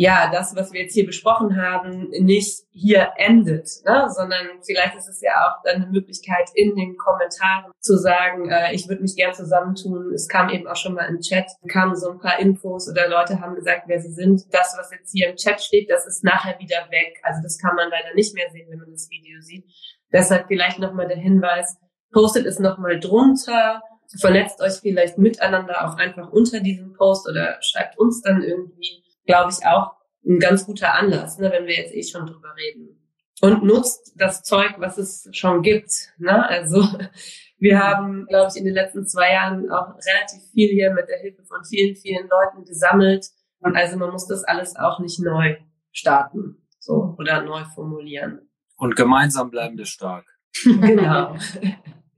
ja, 0.00 0.30
das, 0.30 0.54
was 0.54 0.72
wir 0.72 0.82
jetzt 0.82 0.94
hier 0.94 1.06
besprochen 1.06 1.60
haben, 1.60 2.10
nicht 2.10 2.62
hier 2.70 3.14
endet, 3.16 3.68
ne? 3.84 4.08
sondern 4.14 4.46
vielleicht 4.64 4.94
ist 4.94 5.08
es 5.08 5.20
ja 5.20 5.32
auch 5.32 5.60
dann 5.64 5.82
eine 5.82 5.90
Möglichkeit 5.90 6.48
in 6.54 6.76
den 6.76 6.96
Kommentaren 6.96 7.72
zu 7.80 7.96
sagen, 7.96 8.48
äh, 8.48 8.72
ich 8.72 8.88
würde 8.88 9.02
mich 9.02 9.16
gern 9.16 9.34
zusammentun. 9.34 10.12
Es 10.14 10.28
kam 10.28 10.50
eben 10.50 10.68
auch 10.68 10.76
schon 10.76 10.94
mal 10.94 11.06
im 11.06 11.18
Chat, 11.18 11.46
kamen 11.66 11.96
so 11.96 12.12
ein 12.12 12.20
paar 12.20 12.38
Infos 12.38 12.88
oder 12.88 13.08
Leute 13.08 13.40
haben 13.40 13.56
gesagt, 13.56 13.88
wer 13.88 14.00
sie 14.00 14.12
sind. 14.12 14.42
Das, 14.52 14.76
was 14.78 14.92
jetzt 14.92 15.10
hier 15.10 15.30
im 15.30 15.36
Chat 15.36 15.60
steht, 15.60 15.90
das 15.90 16.06
ist 16.06 16.22
nachher 16.22 16.56
wieder 16.60 16.86
weg. 16.92 17.18
Also 17.24 17.42
das 17.42 17.58
kann 17.58 17.74
man 17.74 17.90
leider 17.90 18.14
nicht 18.14 18.36
mehr 18.36 18.48
sehen, 18.52 18.68
wenn 18.70 18.78
man 18.78 18.92
das 18.92 19.08
Video 19.10 19.40
sieht. 19.40 19.64
Deshalb 20.12 20.46
vielleicht 20.46 20.78
nochmal 20.78 21.08
der 21.08 21.16
Hinweis, 21.16 21.76
postet 22.12 22.46
es 22.46 22.60
nochmal 22.60 23.00
drunter, 23.00 23.82
vernetzt 24.20 24.60
euch 24.60 24.74
vielleicht 24.74 25.18
miteinander 25.18 25.84
auch 25.84 25.96
einfach 25.96 26.30
unter 26.30 26.60
diesem 26.60 26.92
Post 26.92 27.28
oder 27.28 27.58
schreibt 27.62 27.98
uns 27.98 28.22
dann 28.22 28.44
irgendwie 28.44 29.02
glaube 29.28 29.52
ich, 29.52 29.64
auch 29.64 29.92
ein 30.26 30.40
ganz 30.40 30.66
guter 30.66 30.94
Anlass, 30.94 31.38
ne, 31.38 31.52
wenn 31.52 31.66
wir 31.66 31.76
jetzt 31.76 31.94
eh 31.94 32.02
schon 32.02 32.26
drüber 32.26 32.54
reden. 32.56 32.98
Und 33.40 33.62
nutzt 33.62 34.14
das 34.16 34.42
Zeug, 34.42 34.74
was 34.78 34.98
es 34.98 35.28
schon 35.30 35.62
gibt. 35.62 35.92
Ne? 36.18 36.48
Also 36.48 36.82
wir 37.58 37.78
haben, 37.78 38.26
glaube 38.26 38.50
ich, 38.50 38.58
in 38.58 38.64
den 38.64 38.74
letzten 38.74 39.06
zwei 39.06 39.32
Jahren 39.32 39.70
auch 39.70 39.90
relativ 39.94 40.42
viel 40.52 40.70
hier 40.70 40.92
mit 40.92 41.08
der 41.08 41.20
Hilfe 41.20 41.44
von 41.44 41.64
vielen, 41.64 41.94
vielen 41.94 42.28
Leuten 42.28 42.64
gesammelt. 42.64 43.26
Und 43.60 43.76
also 43.76 43.96
man 43.96 44.10
muss 44.10 44.26
das 44.26 44.42
alles 44.42 44.74
auch 44.76 44.98
nicht 44.98 45.20
neu 45.20 45.56
starten 45.92 46.56
so 46.80 47.14
oder 47.18 47.42
neu 47.42 47.64
formulieren. 47.74 48.48
Und 48.76 48.96
gemeinsam 48.96 49.50
bleiben 49.50 49.76
wir 49.76 49.84
stark. 49.84 50.26
genau. 50.64 51.36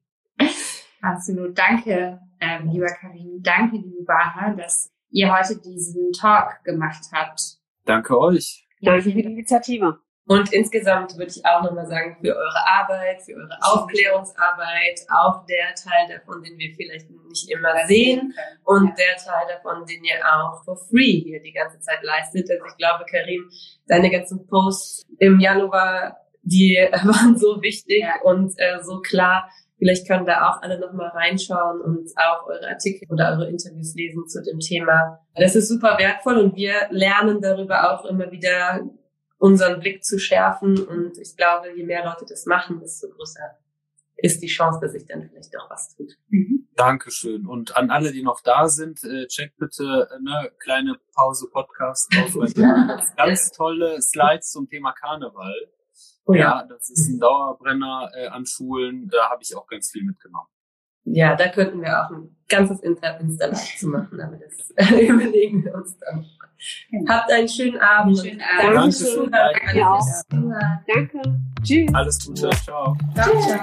Absolut. 1.03 1.59
Danke, 1.59 2.21
äh, 2.39 2.63
lieber 2.63 2.93
Karin. 3.01 3.41
Danke, 3.43 3.77
liebe 3.77 4.05
Baha, 4.05 4.55
dass 4.55 4.93
ihr 5.11 5.33
heute 5.33 5.61
diesen 5.61 6.13
Talk 6.13 6.63
gemacht 6.65 7.05
habt. 7.13 7.41
Danke 7.85 8.19
euch. 8.19 8.67
Danke 8.81 9.03
für 9.03 9.13
die 9.13 9.21
Initiative. 9.21 9.99
Und 10.31 10.53
insgesamt 10.53 11.17
würde 11.19 11.33
ich 11.35 11.45
auch 11.45 11.65
nochmal 11.65 11.87
sagen, 11.89 12.17
für 12.21 12.37
eure 12.37 12.67
Arbeit, 12.79 13.21
für 13.21 13.35
eure 13.35 13.59
Aufklärungsarbeit, 13.63 15.01
auch 15.09 15.45
der 15.47 15.75
Teil 15.75 16.07
davon, 16.09 16.41
den 16.41 16.57
wir 16.57 16.73
vielleicht 16.77 17.11
nicht 17.11 17.51
immer 17.51 17.85
sehen 17.89 18.33
und 18.63 18.97
der 18.97 19.17
Teil 19.17 19.47
davon, 19.49 19.85
den 19.87 20.05
ihr 20.05 20.25
auch 20.25 20.63
for 20.65 20.77
free 20.77 21.21
hier 21.25 21.43
die 21.43 21.53
ganze 21.53 21.81
Zeit 21.81 22.03
leistet. 22.03 22.49
Also 22.49 22.65
ich 22.65 22.77
glaube, 22.77 23.05
Karim, 23.11 23.51
deine 23.89 24.09
ganzen 24.09 24.47
Posts 24.47 25.03
im 25.19 25.41
Januar, 25.41 26.17
die 26.43 26.77
waren 26.93 27.37
so 27.37 27.61
wichtig 27.61 28.03
ja. 28.03 28.21
und 28.23 28.53
äh, 28.59 28.79
so 28.85 29.01
klar 29.01 29.51
Vielleicht 29.81 30.07
können 30.07 30.27
da 30.27 30.51
auch 30.51 30.61
alle 30.61 30.79
nochmal 30.79 31.09
reinschauen 31.09 31.81
und 31.81 32.11
auch 32.17 32.47
eure 32.47 32.69
Artikel 32.69 33.09
oder 33.11 33.31
eure 33.31 33.49
Interviews 33.49 33.95
lesen 33.95 34.29
zu 34.29 34.43
dem 34.43 34.59
Thema. 34.59 35.19
Das 35.35 35.57
ist 35.57 35.69
super 35.69 35.97
wertvoll 35.99 36.37
und 36.37 36.55
wir 36.55 36.75
lernen 36.91 37.41
darüber 37.41 37.91
auch 37.91 38.05
immer 38.05 38.31
wieder 38.31 38.83
unseren 39.39 39.81
Blick 39.81 40.05
zu 40.05 40.19
schärfen. 40.19 40.79
Und 40.79 41.17
ich 41.17 41.35
glaube, 41.35 41.73
je 41.75 41.83
mehr 41.83 42.05
Leute 42.05 42.27
das 42.29 42.45
machen, 42.45 42.79
desto 42.79 43.09
größer 43.09 43.57
ist 44.19 44.43
die 44.43 44.49
Chance, 44.49 44.81
dass 44.83 44.93
sich 44.93 45.07
dann 45.07 45.27
vielleicht 45.31 45.55
doch 45.55 45.71
was 45.71 45.97
tut. 45.97 46.13
Mhm. 46.29 46.69
Dankeschön. 46.77 47.47
Und 47.47 47.75
an 47.75 47.91
alle, 47.91 48.13
die 48.13 48.23
noch 48.23 48.43
da 48.43 48.69
sind, 48.69 49.03
äh, 49.03 49.27
checkt 49.29 49.57
bitte 49.57 50.09
eine 50.13 50.51
kleine 50.59 50.97
Pause 51.15 51.49
Podcast 51.51 52.13
auf. 52.19 52.35
ganz 53.17 53.51
tolle 53.51 54.03
Slides 54.03 54.51
zum 54.51 54.69
Thema 54.69 54.93
Karneval. 54.93 55.55
Oh 56.31 56.35
ja. 56.35 56.61
ja. 56.61 56.67
das 56.69 56.91
ist 56.91 57.09
ein 57.09 57.19
Dauerbrenner 57.19 58.11
äh, 58.15 58.29
an 58.29 58.47
Schulen. 58.47 59.09
Da 59.09 59.31
habe 59.31 59.43
ich 59.43 59.57
auch 59.57 59.67
ganz 59.67 59.91
viel 59.91 60.05
mitgenommen. 60.05 60.47
Ja, 61.05 61.35
da 61.35 61.49
könnten 61.49 61.81
wir 61.81 62.05
auch 62.05 62.11
ein 62.11 62.37
ganzes 62.49 62.81
Insta-Live 62.81 63.79
zu 63.79 63.89
machen, 63.89 64.21
aber 64.21 64.37
das 64.37 64.71
äh, 64.77 65.07
überlegen 65.07 65.65
wir 65.65 65.75
uns 65.75 65.99
dann. 65.99 66.25
Genau. 66.91 67.13
Habt 67.13 67.33
einen 67.33 67.49
schönen 67.49 67.81
Abend. 67.81 68.19
Schönen 68.19 68.43
Abend. 68.43 69.01
Danke. 69.01 69.31
Danke. 69.31 69.79
Ja. 69.79 69.99
Ja. 70.31 70.83
Danke. 70.87 71.23
Tschüss. 71.63 71.95
Alles 71.95 72.27
Gute. 72.27 72.51
Ciao. 72.51 72.97
Ciao. 73.15 73.41
Ciao. 73.41 73.63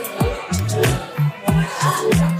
Ciao. 0.00 0.25
Yeah. 2.12 2.35